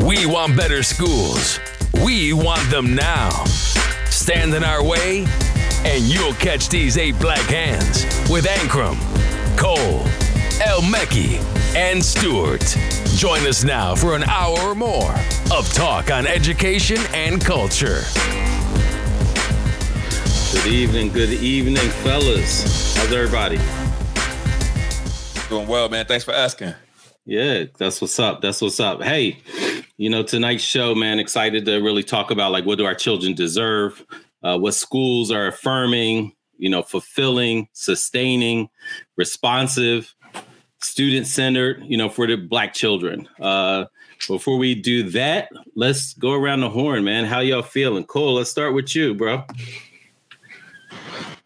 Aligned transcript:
We 0.00 0.26
want 0.26 0.56
better 0.56 0.82
schools. 0.82 1.58
We 2.04 2.32
want 2.32 2.68
them 2.70 2.94
now. 2.94 3.30
Stand 4.10 4.54
in 4.54 4.64
our 4.64 4.82
way, 4.82 5.26
and 5.84 6.04
you'll 6.04 6.34
catch 6.34 6.68
these 6.68 6.96
eight 6.98 7.18
black 7.18 7.42
hands 7.48 8.04
with 8.30 8.46
Ankrum, 8.46 8.96
Cole, 9.56 10.00
El 10.62 10.80
Mekki, 10.82 11.38
and 11.74 12.04
Stewart. 12.04 12.64
Join 13.16 13.46
us 13.46 13.64
now 13.64 13.94
for 13.94 14.16
an 14.16 14.24
hour 14.24 14.58
or 14.60 14.74
more 14.74 15.14
of 15.52 15.72
talk 15.72 16.10
on 16.10 16.26
education 16.26 16.98
and 17.12 17.44
culture. 17.44 18.02
Good 20.52 20.66
evening, 20.66 21.12
good 21.12 21.30
evening, 21.30 21.88
fellas. 22.02 22.96
How's 22.96 23.12
everybody? 23.12 23.58
Doing 25.48 25.68
well, 25.68 25.88
man. 25.88 26.06
Thanks 26.06 26.24
for 26.24 26.32
asking. 26.32 26.74
Yeah, 27.26 27.64
that's 27.78 28.00
what's 28.00 28.18
up. 28.18 28.42
That's 28.42 28.60
what's 28.60 28.80
up. 28.80 29.02
Hey, 29.02 29.38
you 29.96 30.10
know, 30.10 30.22
tonight's 30.22 30.62
show, 30.62 30.94
man, 30.94 31.18
excited 31.18 31.64
to 31.64 31.78
really 31.78 32.02
talk 32.02 32.30
about 32.30 32.52
like 32.52 32.66
what 32.66 32.76
do 32.76 32.84
our 32.84 32.94
children 32.94 33.34
deserve, 33.34 34.04
uh, 34.42 34.58
what 34.58 34.74
schools 34.74 35.30
are 35.30 35.46
affirming, 35.46 36.34
you 36.58 36.68
know, 36.68 36.82
fulfilling, 36.82 37.68
sustaining, 37.72 38.68
responsive, 39.16 40.14
student 40.82 41.26
centered, 41.26 41.82
you 41.86 41.96
know, 41.96 42.10
for 42.10 42.26
the 42.26 42.36
black 42.36 42.74
children. 42.74 43.26
Uh, 43.40 43.86
before 44.28 44.58
we 44.58 44.74
do 44.74 45.08
that, 45.10 45.50
let's 45.74 46.12
go 46.14 46.32
around 46.32 46.60
the 46.60 46.68
horn, 46.68 47.04
man. 47.04 47.24
How 47.24 47.40
y'all 47.40 47.62
feeling? 47.62 48.04
Cole, 48.04 48.34
let's 48.34 48.50
start 48.50 48.74
with 48.74 48.94
you, 48.94 49.14
bro. 49.14 49.44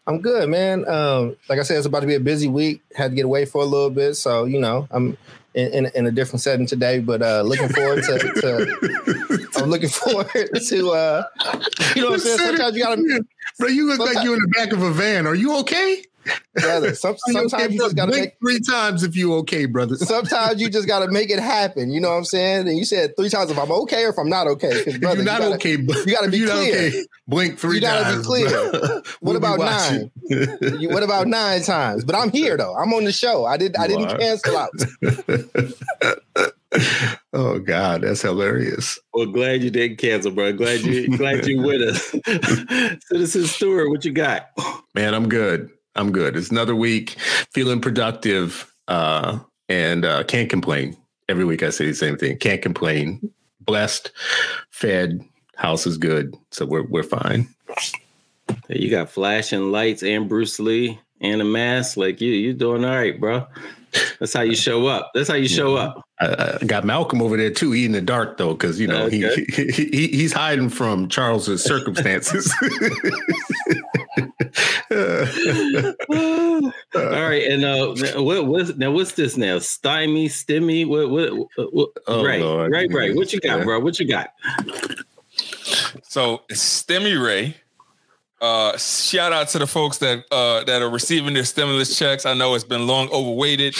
I'm 0.07 0.21
good, 0.21 0.49
man. 0.49 0.87
Um, 0.89 1.37
like 1.47 1.59
I 1.59 1.63
said, 1.63 1.77
it's 1.77 1.85
about 1.85 2.01
to 2.01 2.07
be 2.07 2.15
a 2.15 2.19
busy 2.19 2.47
week. 2.47 2.81
Had 2.95 3.11
to 3.11 3.15
get 3.15 3.25
away 3.25 3.45
for 3.45 3.61
a 3.61 3.65
little 3.65 3.91
bit, 3.91 4.15
so 4.15 4.45
you 4.45 4.59
know, 4.59 4.87
I'm 4.91 5.17
in, 5.53 5.85
in, 5.85 5.91
in 5.95 6.05
a 6.05 6.11
different 6.11 6.41
setting 6.41 6.65
today. 6.65 6.99
But 6.99 7.21
uh, 7.21 7.41
looking 7.41 7.69
forward 7.69 8.03
to, 8.03 8.19
to 8.19 9.49
I'm 9.57 9.69
looking 9.69 9.89
forward 9.89 10.27
to 10.33 10.89
uh, 10.91 11.23
you 11.95 12.01
know 12.01 12.11
what 12.11 12.13
I'm 12.13 12.19
saying. 12.19 12.37
Sometimes 12.37 12.77
you 12.77 12.83
gotta, 12.83 13.25
bro. 13.57 13.67
You 13.67 13.87
look 13.87 13.99
like 13.99 14.23
you're 14.23 14.35
in 14.35 14.41
the 14.41 14.53
back 14.55 14.71
of 14.71 14.81
a 14.81 14.91
van. 14.91 15.27
Are 15.27 15.35
you 15.35 15.57
okay? 15.59 16.03
Brother. 16.53 16.93
Some, 16.95 17.15
sometimes 17.17 17.53
okay, 17.53 17.73
you 17.73 17.79
just 17.79 17.95
gotta 17.95 18.11
blink 18.11 18.25
make 18.25 18.33
three 18.39 18.59
times 18.61 19.03
if 19.03 19.15
you 19.15 19.33
okay, 19.35 19.65
brother. 19.65 19.95
sometimes 19.97 20.59
you 20.61 20.69
just 20.69 20.87
gotta 20.87 21.09
make 21.11 21.29
it 21.29 21.39
happen. 21.39 21.91
You 21.91 21.99
know 22.01 22.09
what 22.09 22.17
I'm 22.17 22.25
saying? 22.25 22.67
And 22.67 22.77
you 22.77 22.85
said 22.85 23.15
three 23.17 23.29
times 23.29 23.51
if 23.51 23.57
I'm 23.57 23.71
okay 23.71 24.05
or 24.05 24.09
if 24.09 24.17
I'm 24.19 24.29
not 24.29 24.47
okay. 24.47 24.69
'Cause, 24.83 24.87
If 24.95 25.01
brother, 25.01 25.17
you're 25.17 25.25
not 25.25 25.41
you 25.41 25.49
gotta, 25.49 25.55
okay, 25.55 25.75
bro. 25.77 25.95
you 26.05 26.13
gotta 26.13 26.29
be 26.29 26.37
You're 26.39 26.47
not 26.47 26.55
clear. 26.57 26.75
okay. 26.87 27.05
Blink 27.27 27.59
three 27.59 27.75
You 27.75 27.81
gotta 27.81 28.17
be 28.17 28.23
clear. 28.23 28.49
bro. 28.49 28.79
What 28.79 29.03
We'll 29.21 29.33
be 29.33 29.45
about 29.45 29.59
nine? 29.59 30.11
You- 30.79 30.89
what 30.89 31.03
about 31.03 31.27
nine 31.27 31.61
times? 31.63 32.03
But 32.03 32.15
I'm 32.15 32.31
here 32.31 32.57
though. 32.57 32.75
I'm 32.75 32.93
on 32.93 33.03
the 33.05 33.11
show. 33.11 33.45
I 33.45 33.57
did. 33.57 33.75
I 33.75 33.87
didn't 33.87 34.05
are. 34.11 34.17
cancel 34.17 34.57
out. 34.57 34.69
oh 37.33 37.59
God, 37.59 38.01
that's 38.01 38.21
hilarious. 38.21 38.99
Well, 39.13 39.25
glad 39.27 39.63
you 39.63 39.69
didn't 39.71 39.97
cancel, 39.97 40.31
bro. 40.31 40.53
Glad 40.53 40.81
you 40.81 41.17
glad 41.17 41.45
you 41.47 41.61
with 41.61 41.81
us. 41.81 42.15
Citizen 43.07 43.45
Stewart, 43.45 43.89
what 43.89 44.05
you 44.05 44.11
got? 44.11 44.49
Man, 44.95 45.13
I'm 45.13 45.29
good. 45.29 45.69
I'm 45.95 46.11
good. 46.11 46.35
It's 46.35 46.51
another 46.51 46.75
week, 46.75 47.11
feeling 47.51 47.81
productive, 47.81 48.73
uh, 48.87 49.39
and 49.67 50.05
uh, 50.05 50.23
can't 50.23 50.49
complain. 50.49 50.97
Every 51.27 51.45
week 51.45 51.63
I 51.63 51.69
say 51.69 51.85
the 51.85 51.93
same 51.93 52.17
thing. 52.17 52.37
Can't 52.37 52.61
complain. 52.61 53.31
Blessed, 53.61 54.11
fed, 54.71 55.21
house 55.55 55.85
is 55.85 55.97
good, 55.97 56.35
so 56.51 56.65
we're 56.65 56.87
we're 56.87 57.03
fine. 57.03 57.47
You 58.67 58.89
got 58.89 59.09
flashing 59.09 59.71
lights 59.71 60.01
and 60.01 60.27
Bruce 60.27 60.59
Lee 60.59 60.99
and 61.21 61.41
a 61.41 61.45
mask. 61.45 61.97
Like 61.97 62.21
you, 62.21 62.31
you 62.31 62.53
doing 62.53 62.83
all 62.83 62.95
right, 62.95 63.19
bro. 63.19 63.45
That's 64.19 64.33
how 64.33 64.41
you 64.41 64.55
show 64.55 64.87
up. 64.87 65.11
That's 65.13 65.27
how 65.29 65.35
you 65.35 65.47
show 65.47 65.75
up. 65.75 66.01
I, 66.19 66.57
I 66.61 66.65
got 66.65 66.83
Malcolm 66.85 67.21
over 67.21 67.37
there 67.37 67.49
too. 67.51 67.71
He 67.71 67.85
in 67.85 67.91
the 67.93 68.01
dark 68.01 68.37
though, 68.37 68.53
because 68.53 68.79
you 68.79 68.87
know 68.87 69.03
Okay. 69.05 69.45
he, 69.47 69.63
he, 69.63 69.87
he 69.91 70.07
he's 70.07 70.33
hiding 70.33 70.69
from 70.69 71.07
Charles's 71.07 71.63
circumstances. 71.63 72.53
all 76.11 76.71
right, 76.95 77.43
and 77.49 77.63
uh, 77.63 77.93
what 78.21 78.45
what's 78.47 78.75
now? 78.75 78.91
What's 78.91 79.13
this 79.13 79.37
now? 79.37 79.59
Stymie, 79.59 80.27
stimmy? 80.29 80.87
What 80.87 81.09
what? 81.09 81.49
what 81.73 81.89
Oh, 82.07 82.25
right, 82.25 82.41
Lord. 82.41 82.71
right, 82.71 82.89
right. 82.91 83.15
What 83.15 83.31
you 83.33 83.39
got, 83.39 83.59
Yeah. 83.59 83.63
bro? 83.63 83.79
What 83.79 83.99
you 83.99 84.07
got? 84.07 84.33
So 86.03 86.41
Stemmy 86.51 87.21
Ray. 87.23 87.55
Uh, 88.41 88.77
shout 88.77 89.33
out 89.33 89.49
to 89.49 89.59
the 89.59 89.67
folks 89.67 89.97
that 89.97 90.23
uh, 90.31 90.63
that 90.63 90.81
are 90.81 90.89
receiving 90.89 91.33
their 91.33 91.43
stimulus 91.43 91.97
checks. 91.97 92.25
I 92.25 92.33
know 92.33 92.55
it's 92.55 92.63
been 92.63 92.87
long 92.87 93.09
overweighted. 93.09 93.75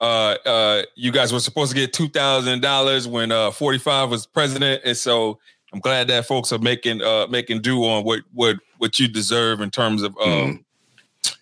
Uh, 0.00 0.36
uh, 0.44 0.82
you 0.94 1.10
guys 1.10 1.32
were 1.32 1.40
supposed 1.40 1.72
to 1.72 1.76
get 1.76 1.92
two 1.92 2.08
thousand 2.08 2.60
dollars 2.60 3.08
when 3.08 3.32
uh, 3.32 3.50
forty 3.50 3.78
five 3.78 4.10
was 4.10 4.26
president, 4.26 4.82
and 4.84 4.96
so 4.96 5.38
I'm 5.72 5.80
glad 5.80 6.06
that 6.08 6.26
folks 6.26 6.52
are 6.52 6.58
making 6.58 7.02
uh, 7.02 7.26
making 7.28 7.62
due 7.62 7.84
on 7.84 8.04
what 8.04 8.20
what 8.32 8.56
what 8.78 8.98
you 9.00 9.08
deserve 9.08 9.60
in 9.60 9.70
terms 9.70 10.02
of 10.02 10.16
um, 10.18 10.64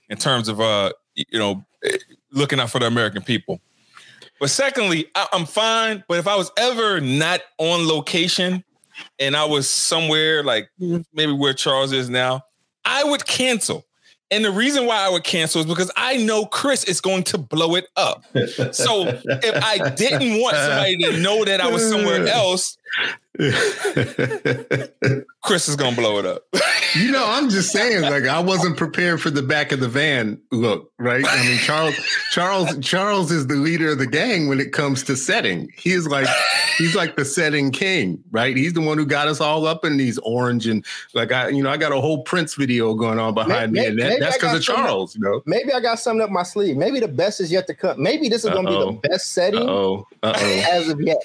in 0.08 0.16
terms 0.16 0.48
of 0.48 0.60
uh, 0.60 0.92
you 1.14 1.38
know 1.38 1.64
eh, 1.84 1.98
looking 2.30 2.58
out 2.58 2.70
for 2.70 2.78
the 2.78 2.86
American 2.86 3.22
people. 3.22 3.60
But 4.40 4.48
secondly, 4.48 5.06
I, 5.14 5.26
I'm 5.34 5.44
fine. 5.44 6.02
But 6.08 6.18
if 6.18 6.26
I 6.26 6.36
was 6.36 6.50
ever 6.56 7.00
not 7.00 7.42
on 7.58 7.86
location 7.86 8.64
and 9.18 9.36
I 9.36 9.44
was 9.44 9.68
somewhere 9.68 10.42
like 10.42 10.70
maybe 10.78 11.32
where 11.32 11.52
Charles 11.52 11.92
is 11.92 12.08
now, 12.08 12.42
I 12.84 13.04
would 13.04 13.26
cancel. 13.26 13.86
And 14.30 14.42
the 14.42 14.50
reason 14.50 14.86
why 14.86 14.96
I 14.96 15.10
would 15.10 15.24
cancel 15.24 15.60
is 15.60 15.66
because 15.66 15.90
I 15.94 16.16
know 16.16 16.46
Chris 16.46 16.84
is 16.84 17.02
going 17.02 17.24
to 17.24 17.38
blow 17.38 17.74
it 17.74 17.86
up. 17.96 18.24
So 18.72 19.06
if 19.06 19.62
I 19.62 19.90
didn't 19.90 20.40
want 20.40 20.56
somebody 20.56 20.96
to 20.98 21.18
know 21.18 21.44
that 21.44 21.60
I 21.60 21.68
was 21.68 21.86
somewhere 21.86 22.26
else, 22.28 22.78
Chris 25.42 25.68
is 25.68 25.76
going 25.76 25.94
to 25.94 26.00
blow 26.00 26.18
it 26.18 26.26
up. 26.26 26.42
you 26.94 27.10
know, 27.10 27.24
I'm 27.26 27.48
just 27.48 27.72
saying, 27.72 28.02
like 28.02 28.24
I 28.24 28.38
wasn't 28.40 28.76
prepared 28.76 29.20
for 29.22 29.30
the 29.30 29.42
back 29.42 29.72
of 29.72 29.80
the 29.80 29.88
van 29.88 30.38
look, 30.50 30.92
right? 30.98 31.24
I 31.26 31.42
mean, 31.46 31.58
Charles, 31.58 31.94
Charles, 32.30 32.78
Charles 32.80 33.32
is 33.32 33.46
the 33.46 33.54
leader 33.54 33.92
of 33.92 33.98
the 33.98 34.06
gang 34.06 34.48
when 34.48 34.60
it 34.60 34.72
comes 34.72 35.02
to 35.04 35.16
setting. 35.16 35.70
He 35.76 35.92
is 35.92 36.06
like, 36.06 36.26
he's 36.76 36.94
like 36.94 37.16
the 37.16 37.24
setting 37.24 37.70
king, 37.70 38.22
right? 38.30 38.54
He's 38.56 38.74
the 38.74 38.82
one 38.82 38.98
who 38.98 39.06
got 39.06 39.28
us 39.28 39.40
all 39.40 39.66
up 39.66 39.84
in 39.84 39.96
these 39.96 40.18
orange 40.18 40.66
and 40.66 40.84
like 41.14 41.32
I, 41.32 41.48
you 41.48 41.62
know, 41.62 41.70
I 41.70 41.78
got 41.78 41.92
a 41.92 42.00
whole 42.00 42.22
Prince 42.24 42.54
video 42.54 42.94
going 42.94 43.18
on 43.18 43.32
behind 43.34 43.72
May- 43.72 43.80
me, 43.80 43.86
and 43.86 43.98
that, 43.98 44.20
that's 44.20 44.36
because 44.36 44.56
of 44.56 44.64
some- 44.64 44.76
Charles, 44.76 45.14
you 45.14 45.22
know. 45.22 45.42
Maybe 45.46 45.72
I 45.72 45.80
got 45.80 45.98
something 45.98 46.22
up 46.22 46.30
my 46.30 46.42
sleeve. 46.42 46.76
Maybe 46.76 47.00
the 47.00 47.08
best 47.08 47.40
is 47.40 47.50
yet 47.50 47.66
to 47.68 47.74
come. 47.74 48.00
Maybe 48.02 48.28
this 48.28 48.44
is 48.44 48.50
going 48.50 48.66
to 48.66 48.70
be 48.72 48.78
the 48.78 49.08
best 49.08 49.32
setting 49.32 49.60
Oh, 49.68 50.06
uh 50.22 50.34
oh. 50.36 50.64
as 50.70 50.88
of 50.90 51.00
yet. 51.00 51.18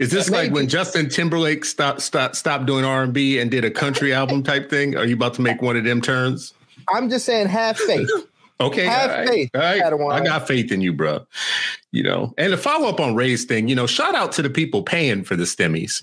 Is 0.00 0.10
this 0.10 0.30
like 0.30 0.52
when 0.52 0.68
Justin 0.68 1.08
Timberlake 1.08 1.64
stopped 1.64 2.00
stopped 2.00 2.36
stopped 2.36 2.66
doing 2.66 2.84
R 2.84 3.02
and 3.02 3.12
B 3.12 3.38
and 3.38 3.50
did 3.50 3.64
a 3.64 3.70
country 3.70 4.12
album 4.12 4.42
type 4.42 4.70
thing? 4.70 4.96
Are 4.96 5.04
you 5.04 5.14
about 5.14 5.34
to 5.34 5.42
make 5.42 5.60
one 5.60 5.76
of 5.76 5.84
them 5.84 6.00
turns? 6.00 6.54
I'm 6.92 7.10
just 7.10 7.24
saying, 7.26 7.48
have 7.48 7.76
faith. 7.76 8.08
Okay, 8.62 8.84
Have 8.84 9.10
all 9.10 9.16
right, 9.18 9.28
faith, 9.28 9.50
all 9.54 9.60
right. 9.60 9.82
Padawan. 9.82 10.12
I 10.12 10.24
got 10.24 10.46
faith 10.46 10.70
in 10.72 10.80
you, 10.80 10.92
bro. 10.92 11.26
You 11.90 12.02
know, 12.02 12.32
and 12.38 12.50
to 12.52 12.56
follow 12.56 12.88
up 12.88 13.00
on 13.00 13.14
Ray's 13.14 13.44
thing, 13.44 13.68
you 13.68 13.74
know, 13.74 13.86
shout 13.86 14.14
out 14.14 14.32
to 14.32 14.42
the 14.42 14.48
people 14.48 14.82
paying 14.82 15.24
for 15.24 15.36
the 15.36 15.44
STEMIs. 15.44 16.02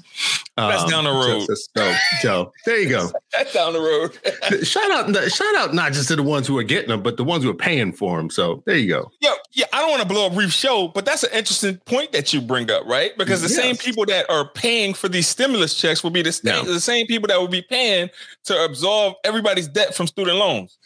That's 0.55 0.83
um, 0.83 0.89
down 0.89 1.03
the 1.05 1.11
road. 1.11 1.45
So, 1.47 1.55
so, 1.75 1.95
so, 2.21 2.53
there 2.65 2.79
you 2.79 2.89
go. 2.89 3.09
That's 3.31 3.53
down 3.53 3.73
the 3.73 3.79
road. 3.79 4.63
shout 4.67 4.91
out, 4.91 5.31
shout 5.31 5.55
out, 5.55 5.73
not 5.73 5.93
just 5.93 6.09
to 6.09 6.15
the 6.15 6.21
ones 6.21 6.45
who 6.45 6.57
are 6.59 6.63
getting 6.63 6.89
them, 6.89 7.01
but 7.01 7.17
the 7.17 7.23
ones 7.23 7.43
who 7.43 7.49
are 7.49 7.55
paying 7.55 7.91
for 7.91 8.17
them. 8.17 8.29
So 8.29 8.61
there 8.67 8.77
you 8.77 8.87
go. 8.89 9.11
Yo, 9.21 9.31
yeah, 9.53 9.65
I 9.73 9.79
don't 9.81 9.89
want 9.89 10.01
to 10.03 10.07
blow 10.07 10.27
up 10.27 10.35
Reef 10.35 10.51
Show, 10.51 10.89
but 10.89 11.05
that's 11.05 11.23
an 11.23 11.31
interesting 11.33 11.77
point 11.85 12.11
that 12.11 12.33
you 12.33 12.41
bring 12.41 12.69
up, 12.69 12.85
right? 12.85 13.17
Because 13.17 13.41
the 13.41 13.49
same 13.49 13.75
people 13.75 14.05
that 14.07 14.29
are 14.29 14.47
paying 14.49 14.93
for 14.93 15.07
these 15.09 15.27
stimulus 15.27 15.73
checks 15.73 16.03
will 16.03 16.11
be 16.11 16.21
the, 16.21 16.31
sta- 16.31 16.57
Yeah. 16.57 16.61
the 16.63 16.79
same 16.79 17.07
people 17.07 17.27
that 17.29 17.39
will 17.39 17.47
be 17.47 17.61
paying 17.63 18.09
to 18.45 18.63
absolve 18.65 19.15
everybody's 19.23 19.67
debt 19.67 19.95
from 19.95 20.05
student 20.07 20.37
loans. 20.37 20.77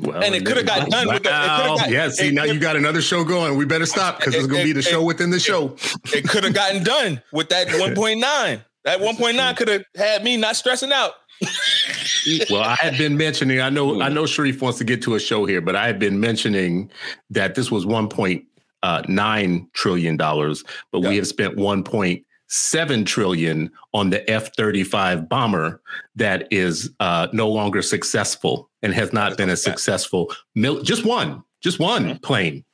Well, 0.00 0.22
And 0.22 0.34
it 0.34 0.44
coulda 0.46 0.62
got 0.62 0.88
done 0.88 1.08
with 1.08 1.22
the- 1.22 1.28
it 1.28 1.32
got- 1.32 1.90
yeah, 1.90 2.08
see, 2.08 2.30
now 2.30 2.44
you 2.44 2.58
got 2.58 2.76
another 2.76 3.02
show 3.02 3.24
going. 3.24 3.56
We 3.56 3.64
better 3.64 3.86
stop 3.86 4.18
because 4.18 4.34
it's 4.34 4.46
going 4.46 4.62
to 4.62 4.66
be 4.66 4.72
the 4.72 4.80
It- 4.80 4.86
it- 4.86 4.90
show 4.90 5.02
within 5.02 5.30
the 5.30 5.40
show. 5.40 5.76
It 6.12 6.28
could 6.28 6.44
have 6.44 6.54
gotten 6.54 6.82
done 6.82 7.22
with 7.32 7.48
that 7.50 7.68
1.9. 7.80 8.62
That 8.84 9.00
1.9 9.00 9.56
could 9.56 9.68
have 9.68 9.84
had 9.96 10.24
me 10.24 10.36
not 10.36 10.56
stressing 10.56 10.92
out. 10.92 11.12
well, 12.50 12.62
I 12.62 12.76
had 12.76 12.98
been 12.98 13.16
mentioning. 13.16 13.60
I 13.60 13.70
know. 13.70 14.00
I 14.00 14.08
hmm. 14.08 14.14
know. 14.14 14.26
Sharif 14.26 14.60
wants 14.60 14.78
to 14.78 14.84
get 14.84 15.02
to 15.02 15.14
a 15.14 15.20
show 15.20 15.46
here, 15.46 15.60
but 15.60 15.74
I 15.74 15.86
had 15.86 15.98
been 15.98 16.20
mentioning 16.20 16.90
that 17.30 17.54
this 17.54 17.70
was 17.70 17.86
point 18.08 18.44
uh, 18.82 19.02
nine 19.08 19.68
trillion 19.72 20.16
dollars, 20.16 20.64
but 20.92 21.00
we 21.00 21.16
have 21.16 21.26
spent 21.26 21.56
one 21.56 21.82
point 22.50 22.52
seven 22.52 23.04
trillion 23.04 23.70
on 23.94 24.10
the 24.10 24.28
F 24.30 24.54
thirty 24.56 24.82
five 24.84 25.28
bomber 25.28 25.80
that 26.16 26.48
is 26.50 26.90
uh, 27.00 27.28
no 27.32 27.48
longer 27.48 27.82
successful 27.82 28.68
and 28.82 28.92
has 28.94 29.12
not 29.12 29.36
been 29.36 29.50
a 29.50 29.56
successful. 29.56 30.32
Mil- 30.54 30.82
just 30.82 31.04
one, 31.04 31.42
just 31.62 31.78
one 31.78 32.18
plane. 32.18 32.64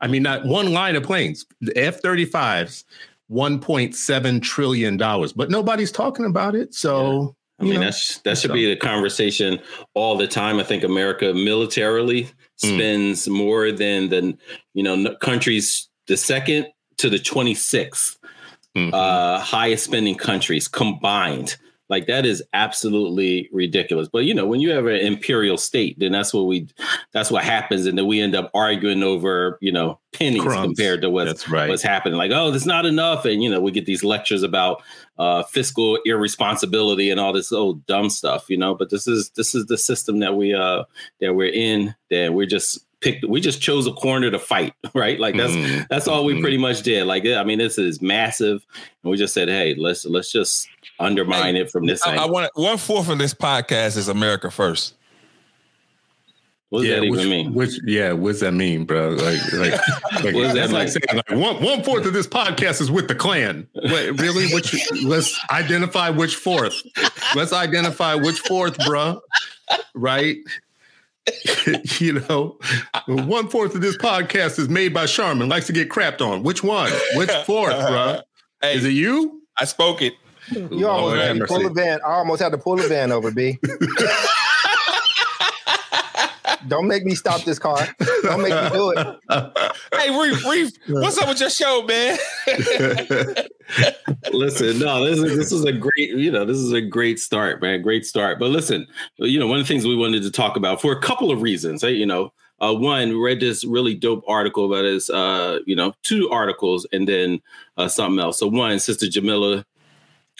I 0.00 0.06
mean, 0.06 0.22
not 0.22 0.44
one 0.44 0.72
line 0.72 0.94
of 0.94 1.02
planes. 1.02 1.46
The 1.62 1.76
F 1.78 2.02
35s, 2.02 2.84
$1.7 3.30 4.42
trillion, 4.42 4.96
but 4.98 5.50
nobody's 5.50 5.90
talking 5.90 6.26
about 6.26 6.54
it. 6.54 6.74
So, 6.74 7.34
I 7.58 7.64
mean, 7.64 7.74
know, 7.74 7.80
that's 7.80 8.18
that 8.18 8.36
should 8.38 8.50
so- 8.50 8.54
be 8.54 8.66
the 8.68 8.76
conversation 8.76 9.58
all 9.94 10.16
the 10.16 10.28
time. 10.28 10.60
I 10.60 10.64
think 10.64 10.84
America 10.84 11.32
militarily 11.34 12.30
Mm. 12.62 12.74
spends 12.76 13.28
more 13.28 13.70
than 13.70 14.08
the 14.08 14.36
you 14.74 14.82
know 14.82 15.14
countries 15.20 15.88
the 16.08 16.16
second 16.16 16.66
to 16.96 17.08
the 17.08 17.20
twenty 17.20 17.54
sixth 17.54 18.17
mm-hmm. 18.76 18.94
uh, 18.94 19.38
highest 19.40 19.84
spending 19.84 20.14
countries 20.14 20.68
combined. 20.68 21.56
Like 21.88 22.06
that 22.06 22.26
is 22.26 22.42
absolutely 22.52 23.48
ridiculous. 23.50 24.08
But 24.08 24.24
you 24.24 24.34
know, 24.34 24.46
when 24.46 24.60
you 24.60 24.70
have 24.70 24.86
an 24.86 24.96
imperial 24.96 25.56
state, 25.56 25.98
then 25.98 26.12
that's 26.12 26.34
what 26.34 26.42
we 26.42 26.68
that's 27.12 27.30
what 27.30 27.44
happens. 27.44 27.86
And 27.86 27.96
then 27.96 28.06
we 28.06 28.20
end 28.20 28.34
up 28.34 28.50
arguing 28.52 29.02
over, 29.02 29.58
you 29.62 29.72
know, 29.72 29.98
pennies 30.12 30.42
Crumbs. 30.42 30.66
compared 30.66 31.00
to 31.00 31.10
what's 31.10 31.48
right. 31.48 31.68
what's 31.68 31.82
happening. 31.82 32.18
Like, 32.18 32.30
oh, 32.30 32.50
that's 32.50 32.66
not 32.66 32.84
enough. 32.84 33.24
And 33.24 33.42
you 33.42 33.48
know, 33.48 33.60
we 33.60 33.70
get 33.70 33.86
these 33.86 34.04
lectures 34.04 34.42
about 34.42 34.82
uh, 35.18 35.44
fiscal 35.44 35.98
irresponsibility 36.04 37.10
and 37.10 37.18
all 37.18 37.32
this 37.32 37.52
old 37.52 37.86
dumb 37.86 38.10
stuff, 38.10 38.50
you 38.50 38.58
know. 38.58 38.74
But 38.74 38.90
this 38.90 39.08
is 39.08 39.30
this 39.30 39.54
is 39.54 39.66
the 39.66 39.78
system 39.78 40.18
that 40.18 40.36
we 40.36 40.52
uh 40.52 40.84
that 41.20 41.34
we're 41.34 41.52
in, 41.52 41.94
that 42.10 42.34
we're 42.34 42.46
just 42.46 42.84
picked 43.00 43.24
we 43.26 43.40
just 43.40 43.60
chose 43.60 43.86
a 43.86 43.92
corner 43.92 44.30
to 44.30 44.38
fight 44.38 44.74
right 44.94 45.20
like 45.20 45.36
that's 45.36 45.52
mm-hmm. 45.52 45.82
that's 45.88 46.08
all 46.08 46.24
we 46.24 46.32
mm-hmm. 46.32 46.42
pretty 46.42 46.58
much 46.58 46.82
did 46.82 47.06
like 47.06 47.24
i 47.26 47.44
mean 47.44 47.58
this 47.58 47.78
is 47.78 48.02
massive 48.02 48.64
and 49.02 49.10
we 49.10 49.16
just 49.16 49.34
said 49.34 49.48
hey 49.48 49.74
let's 49.76 50.04
let's 50.04 50.32
just 50.32 50.68
undermine 50.98 51.54
hey, 51.54 51.62
it 51.62 51.70
from 51.70 51.86
this 51.86 52.02
I, 52.04 52.16
I, 52.16 52.26
want 52.26 52.50
one 52.54 52.76
fourth 52.76 53.08
of 53.08 53.18
this 53.18 53.34
podcast 53.34 53.96
is 53.96 54.08
america 54.08 54.50
first 54.50 54.94
what 56.70 56.80
does 56.80 56.88
yeah, 56.88 56.96
that 56.96 57.04
even 57.04 57.18
which, 57.18 57.28
mean? 57.28 57.54
Which 57.54 57.80
yeah, 57.86 58.12
what 58.12 58.32
does 58.32 58.40
that 58.40 58.52
mean, 58.52 58.84
bro? 58.84 59.10
Like, 59.10 59.52
like, 59.54 59.72
like 60.22 60.34
what 60.34 60.54
that's 60.54 60.70
like 60.70 60.88
saying 60.88 61.04
like 61.14 61.30
one 61.30 61.62
one 61.62 61.82
fourth 61.82 62.04
of 62.04 62.12
this 62.12 62.26
podcast 62.26 62.82
is 62.82 62.90
with 62.90 63.08
the 63.08 63.14
Klan. 63.14 63.66
Wait, 63.74 64.10
really? 64.20 64.52
Which 64.52 64.76
let's 65.02 65.38
identify 65.50 66.10
which 66.10 66.36
fourth. 66.36 66.82
Let's 67.34 67.54
identify 67.54 68.14
which 68.16 68.40
fourth, 68.40 68.76
bro. 68.84 69.18
Right? 69.94 70.36
you 72.00 72.20
know, 72.20 72.58
one 73.06 73.48
fourth 73.48 73.74
of 73.74 73.80
this 73.80 73.96
podcast 73.96 74.58
is 74.58 74.68
made 74.68 74.94
by 74.94 75.06
Charmin. 75.06 75.48
Likes 75.48 75.66
to 75.66 75.72
get 75.72 75.88
crapped 75.88 76.20
on. 76.20 76.42
Which 76.42 76.62
one? 76.62 76.90
Which 77.14 77.30
fourth, 77.46 77.74
bro? 77.74 78.20
Hey, 78.60 78.76
is 78.76 78.84
it 78.84 78.90
you? 78.90 79.42
I 79.58 79.64
spoke 79.64 80.02
it. 80.02 80.14
You 80.50 80.88
almost 80.88 81.22
had 81.22 81.38
to 81.38 81.46
pull 81.46 81.62
the 81.62 81.70
van. 81.70 82.00
I 82.06 82.12
almost 82.12 82.42
had 82.42 82.52
to 82.52 82.58
pull 82.58 82.76
the 82.76 82.88
van 82.88 83.12
over, 83.12 83.30
B. 83.30 83.58
Don't 86.68 86.86
make 86.86 87.04
me 87.04 87.14
stop 87.14 87.42
this 87.42 87.58
car. 87.58 87.88
Don't 88.22 88.42
make 88.42 88.52
me 88.52 88.70
do 88.70 88.92
it. 88.96 89.06
hey, 89.94 90.18
Reef, 90.18 90.44
Reef, 90.44 90.72
what's 90.88 91.18
up 91.18 91.28
with 91.28 91.40
your 91.40 91.50
show, 91.50 91.82
man? 91.86 92.18
listen, 94.32 94.78
no, 94.78 95.04
this 95.04 95.18
is 95.18 95.36
this 95.36 95.52
is 95.52 95.64
a 95.64 95.72
great, 95.72 96.10
you 96.10 96.30
know, 96.30 96.44
this 96.44 96.58
is 96.58 96.72
a 96.72 96.80
great 96.80 97.18
start, 97.18 97.60
man. 97.62 97.82
Great 97.82 98.06
start. 98.06 98.38
But 98.38 98.50
listen, 98.50 98.86
you 99.16 99.38
know, 99.38 99.46
one 99.46 99.58
of 99.58 99.66
the 99.66 99.72
things 99.72 99.86
we 99.86 99.96
wanted 99.96 100.22
to 100.22 100.30
talk 100.30 100.56
about 100.56 100.80
for 100.80 100.92
a 100.92 101.00
couple 101.00 101.30
of 101.30 101.42
reasons, 101.42 101.82
right? 101.82 101.94
You 101.94 102.06
know, 102.06 102.32
uh, 102.60 102.74
one 102.74 103.18
read 103.18 103.40
this 103.40 103.64
really 103.64 103.94
dope 103.94 104.24
article 104.26 104.66
about 104.66 104.84
his, 104.84 105.10
uh, 105.10 105.60
you 105.66 105.76
know, 105.76 105.92
two 106.02 106.28
articles 106.30 106.86
and 106.92 107.06
then 107.08 107.40
uh, 107.76 107.88
something 107.88 108.18
else. 108.18 108.38
So 108.38 108.46
one, 108.46 108.78
Sister 108.78 109.08
Jamila 109.08 109.64